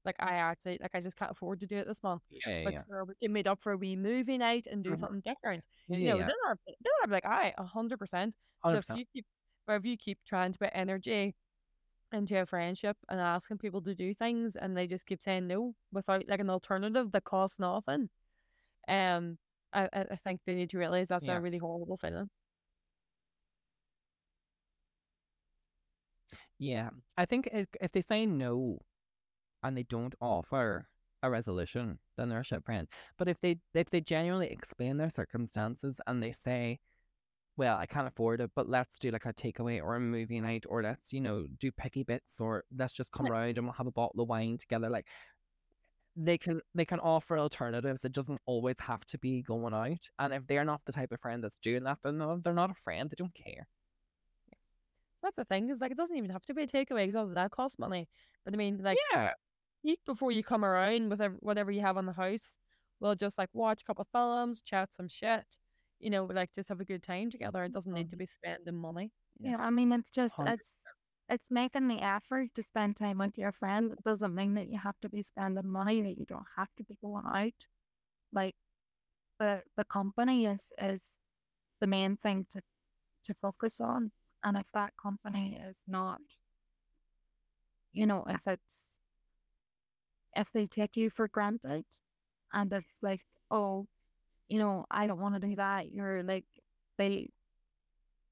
like 0.04 0.16
I 0.20 0.34
actually 0.34 0.78
like 0.80 0.94
I 0.94 1.00
just 1.00 1.16
can't 1.16 1.30
afford 1.32 1.60
to 1.60 1.66
do 1.66 1.76
it 1.78 1.86
this 1.86 2.02
month," 2.02 2.22
yeah, 2.30 2.60
but 2.64 2.74
yeah, 2.74 2.84
sure, 2.86 3.04
we 3.04 3.14
can 3.22 3.32
meet 3.32 3.46
up 3.46 3.60
for 3.62 3.72
a 3.72 3.76
wee 3.78 3.96
movie 3.96 4.38
night 4.38 4.66
and 4.70 4.82
do 4.84 4.90
Mhm. 4.90 4.96
something 4.96 5.20
different. 5.20 5.64
yeah, 5.88 5.98
You 5.98 6.08
yeah, 6.08 6.12
know, 6.12 6.18
yeah. 6.18 6.26
then 6.26 6.36
I'd, 6.48 6.58
then 6.66 7.10
like, 7.10 7.26
"I, 7.26 7.54
a 7.58 7.64
hundred 7.64 7.98
percent." 7.98 8.36
But 8.62 8.74
if 8.74 8.86
you 8.90 9.04
keep, 9.12 9.26
if 9.68 9.84
you 9.84 9.96
keep 9.96 10.18
trying 10.26 10.52
to 10.52 10.58
put 10.58 10.70
energy 10.74 11.34
into 12.12 12.40
a 12.40 12.46
friendship 12.46 12.96
and 13.08 13.20
asking 13.20 13.58
people 13.58 13.82
to 13.82 13.94
do 13.94 14.14
things 14.14 14.56
and 14.56 14.76
they 14.76 14.86
just 14.86 15.06
keep 15.06 15.22
saying 15.22 15.46
no 15.48 15.74
without 15.92 16.24
like 16.28 16.40
an 16.40 16.50
alternative 16.50 17.12
that 17.12 17.24
costs 17.24 17.58
nothing, 17.60 18.10
um, 18.88 19.38
I, 19.72 19.88
I 19.92 20.06
I 20.12 20.16
think 20.16 20.40
they 20.46 20.54
need 20.54 20.70
to 20.70 20.78
realize 20.78 21.08
that's 21.08 21.28
Yeah. 21.28 21.36
a 21.36 21.40
really 21.40 21.58
horrible 21.58 21.98
feeling. 21.98 22.30
Yeah, 26.58 26.90
I 27.16 27.24
think 27.24 27.48
if 27.52 27.66
if 27.80 27.92
they 27.92 28.02
say 28.02 28.26
no 28.26 28.80
and 29.62 29.76
they 29.76 29.84
don't 29.84 30.14
hmm. 30.20 30.24
offer 30.24 30.88
a 31.22 31.30
resolution, 31.30 31.98
then 32.16 32.28
they're 32.28 32.40
a 32.40 32.44
shit 32.44 32.64
friend. 32.64 32.88
But 33.16 33.28
if 33.28 33.40
they 33.40 33.60
if 33.74 33.90
they 33.90 34.00
genuinely 34.00 34.48
explain 34.50 34.96
their 34.96 35.10
circumstances 35.10 36.00
and 36.06 36.22
they 36.22 36.32
say, 36.32 36.80
"Well, 37.56 37.76
I 37.78 37.86
can't 37.86 38.08
afford 38.08 38.40
it, 38.40 38.50
but 38.54 38.68
let's 38.68 38.98
do 38.98 39.10
like 39.10 39.26
a 39.26 39.32
takeaway 39.32 39.82
or 39.82 39.96
a 39.96 40.00
movie 40.00 40.40
night, 40.40 40.64
or 40.68 40.82
let's 40.82 41.12
you 41.12 41.20
know 41.20 41.46
do 41.58 41.70
picky 41.72 42.02
bits, 42.04 42.40
or 42.40 42.64
let's 42.76 42.92
just 42.92 43.12
come 43.12 43.26
around 43.26 43.58
and 43.58 43.66
we'll 43.66 43.74
have 43.74 43.86
a 43.86 43.92
bottle 43.92 44.22
of 44.22 44.28
wine 44.28 44.58
together," 44.58 44.88
like 44.90 45.08
they 46.16 46.38
can 46.38 46.60
they 46.74 46.84
can 46.84 47.00
offer 47.00 47.38
alternatives. 47.38 48.04
It 48.04 48.12
doesn't 48.12 48.40
always 48.46 48.76
have 48.80 49.04
to 49.06 49.18
be 49.18 49.42
going 49.42 49.74
out. 49.74 50.08
And 50.18 50.34
if 50.34 50.46
they're 50.46 50.64
not 50.64 50.84
the 50.84 50.92
type 50.92 51.12
of 51.12 51.20
friend 51.20 51.42
that's 51.44 51.58
doing 51.62 51.84
that, 51.84 51.98
then 52.02 52.18
no, 52.18 52.40
they're 52.42 52.52
not 52.52 52.70
a 52.70 52.74
friend. 52.74 53.08
They 53.10 53.16
don't 53.16 53.34
care. 53.34 53.68
That's 55.22 55.36
the 55.36 55.44
thing 55.44 55.68
is 55.68 55.80
like 55.80 55.90
it 55.90 55.96
doesn't 55.96 56.16
even 56.16 56.30
have 56.30 56.44
to 56.46 56.54
be 56.54 56.62
a 56.62 56.66
takeaway 56.66 57.06
because 57.06 57.16
obviously 57.16 57.34
that 57.34 57.50
costs 57.50 57.78
money. 57.78 58.08
But 58.44 58.54
I 58.54 58.56
mean, 58.56 58.80
like 58.82 58.98
Yeah, 59.12 59.32
eat 59.84 60.00
before 60.06 60.32
you 60.32 60.42
come 60.42 60.64
around 60.64 61.10
with 61.10 61.20
whatever 61.40 61.70
you 61.70 61.80
have 61.80 61.96
on 61.96 62.06
the 62.06 62.12
house. 62.12 62.58
We'll 63.00 63.14
just 63.14 63.38
like 63.38 63.50
watch 63.52 63.82
a 63.82 63.84
couple 63.84 64.02
of 64.02 64.08
films, 64.08 64.60
chat 64.62 64.92
some 64.92 65.08
shit. 65.08 65.44
You 66.00 66.10
know, 66.10 66.24
like 66.24 66.52
just 66.52 66.68
have 66.68 66.80
a 66.80 66.84
good 66.84 67.02
time 67.02 67.30
together. 67.30 67.64
It 67.64 67.72
doesn't 67.72 67.92
need 67.92 68.10
to 68.10 68.16
mm-hmm. 68.16 68.20
be 68.20 68.26
spending 68.26 68.76
money. 68.76 69.12
Yeah, 69.40 69.56
I 69.58 69.70
mean, 69.70 69.92
it's 69.92 70.10
just 70.10 70.36
Hundred 70.36 70.60
it's 70.60 70.76
it's 71.28 71.50
making 71.50 71.88
the 71.88 72.02
effort 72.02 72.48
to 72.54 72.62
spend 72.62 72.96
time 72.96 73.18
with 73.18 73.36
your 73.36 73.52
friend. 73.52 73.92
It 73.92 74.02
doesn't 74.02 74.34
mean 74.34 74.54
that 74.54 74.70
you 74.70 74.78
have 74.78 74.98
to 75.02 75.08
be 75.08 75.22
spending 75.22 75.68
money. 75.68 76.02
That 76.02 76.18
you 76.18 76.24
don't 76.26 76.46
have 76.56 76.68
to 76.76 76.84
be 76.84 76.96
going 77.02 77.24
out. 77.26 77.66
Like 78.32 78.54
the 79.38 79.62
the 79.76 79.84
company 79.84 80.46
is 80.46 80.72
is 80.80 81.18
the 81.80 81.86
main 81.86 82.16
thing 82.16 82.46
to 82.50 82.62
to 83.24 83.34
focus 83.34 83.80
on. 83.80 84.10
And 84.44 84.56
if 84.56 84.70
that 84.72 84.92
company 85.00 85.60
is 85.68 85.82
not, 85.86 86.20
you 87.92 88.06
know, 88.06 88.24
if 88.28 88.40
it's 88.46 88.94
if 90.36 90.50
they 90.52 90.66
take 90.66 90.96
you 90.96 91.10
for 91.10 91.28
granted, 91.28 91.84
and 92.52 92.72
it's 92.72 92.98
like, 93.02 93.22
oh, 93.50 93.86
you 94.48 94.58
know, 94.58 94.86
I 94.90 95.06
don't 95.06 95.20
want 95.20 95.34
to 95.40 95.46
do 95.48 95.56
that. 95.56 95.92
You're 95.92 96.22
like 96.22 96.44
they 96.98 97.30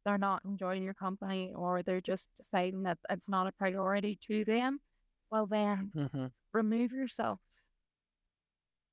they're 0.05 0.19
not 0.19 0.45
enjoying 0.45 0.83
your 0.85 0.95
company 0.95 1.53
or 1.55 1.83
they're 1.83 2.01
just 2.01 2.29
deciding 2.37 2.85
that 2.85 2.99
it's 3.11 3.29
not 3.29 3.47
a 3.49 3.53
priority 3.53 4.19
to 4.29 4.45
them, 4.45 4.81
well 5.31 5.47
then 5.47 5.91
hmm 5.95 6.27
remove 6.53 6.93
yourself 6.93 7.41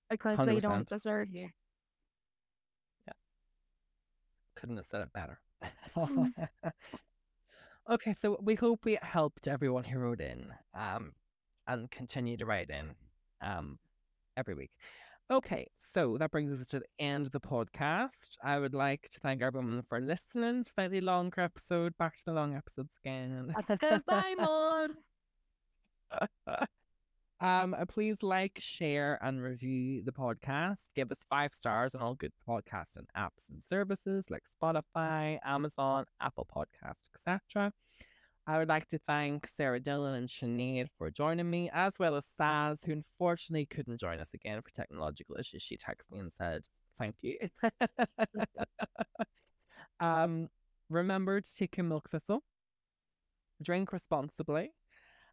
because 0.10 0.44
they 0.46 0.60
don't 0.60 0.88
deserve 0.90 1.30
you. 1.32 1.50
Yeah. 3.08 3.14
Couldn't 4.56 4.78
have 4.78 4.86
said 4.86 5.02
it 5.02 5.14
better. 5.14 5.40
okay, 7.90 8.14
so 8.14 8.38
we 8.42 8.56
hope 8.56 8.86
we 8.86 8.98
helped 9.02 9.48
everyone 9.48 9.84
who 9.84 10.00
wrote 10.00 10.22
in 10.22 10.54
um, 10.74 11.14
and 11.68 11.90
continue 11.92 12.38
to 12.38 12.46
write 12.46 12.70
in 12.70 12.96
um, 13.42 13.78
every 14.38 14.54
week. 14.54 14.72
Okay, 15.32 15.68
so 15.94 16.18
that 16.18 16.32
brings 16.32 16.60
us 16.60 16.68
to 16.68 16.80
the 16.80 16.86
end 17.00 17.26
of 17.26 17.32
the 17.32 17.40
podcast. 17.40 18.38
I 18.44 18.60
would 18.60 18.74
like 18.74 19.08
to 19.12 19.20
thank 19.20 19.42
everyone 19.42 19.82
for 19.84 20.02
listening. 20.02 20.64
Slightly 20.64 21.02
longer 21.02 21.42
episode, 21.42 21.98
back 21.98 22.16
to 22.18 22.24
the 22.26 22.34
long 22.34 22.56
episodes 22.56 22.94
again. 23.04 23.56
Goodbye, 23.80 24.36
Mon. 24.38 24.96
um, 27.44 27.76
uh, 27.78 27.86
please 27.86 28.24
like, 28.24 28.58
share, 28.58 29.20
and 29.22 29.44
review 29.44 30.02
the 30.02 30.14
podcast. 30.14 30.78
Give 30.96 31.12
us 31.12 31.26
five 31.30 31.54
stars 31.54 31.94
on 31.94 32.02
all 32.02 32.16
good 32.16 32.32
podcasting 32.48 33.06
apps 33.18 33.50
and 33.50 33.62
services 33.68 34.24
like 34.30 34.44
Spotify, 34.48 35.40
Amazon, 35.44 36.06
Apple 36.22 36.48
Podcast, 36.56 37.10
etc. 37.14 37.74
I 38.48 38.60
would 38.60 38.70
like 38.70 38.88
to 38.88 38.98
thank 38.98 39.46
Sarah 39.58 39.82
Dillon 39.82 40.16
and 40.16 40.30
Sinead 40.30 40.88
for 40.98 41.12
joining 41.12 41.50
me, 41.50 41.70
as 41.74 41.92
well 42.00 42.16
as 42.16 42.34
Saz, 42.40 42.86
who 42.86 42.94
unfortunately 42.94 43.66
couldn't 43.66 44.00
join 44.00 44.22
us 44.22 44.34
again 44.34 44.62
for 44.62 44.72
technological 44.72 45.36
issues. 45.38 45.62
She 45.62 45.76
texted 45.76 46.12
me 46.12 46.20
and 46.20 46.32
said, 46.34 46.62
"Thank 46.98 47.16
you." 47.22 47.38
um, 50.00 50.48
remember 50.90 51.42
to 51.42 51.56
take 51.58 51.76
your 51.76 51.86
milk 51.86 52.10
thistle. 52.10 52.42
Drink 53.62 53.92
responsibly. 53.92 54.72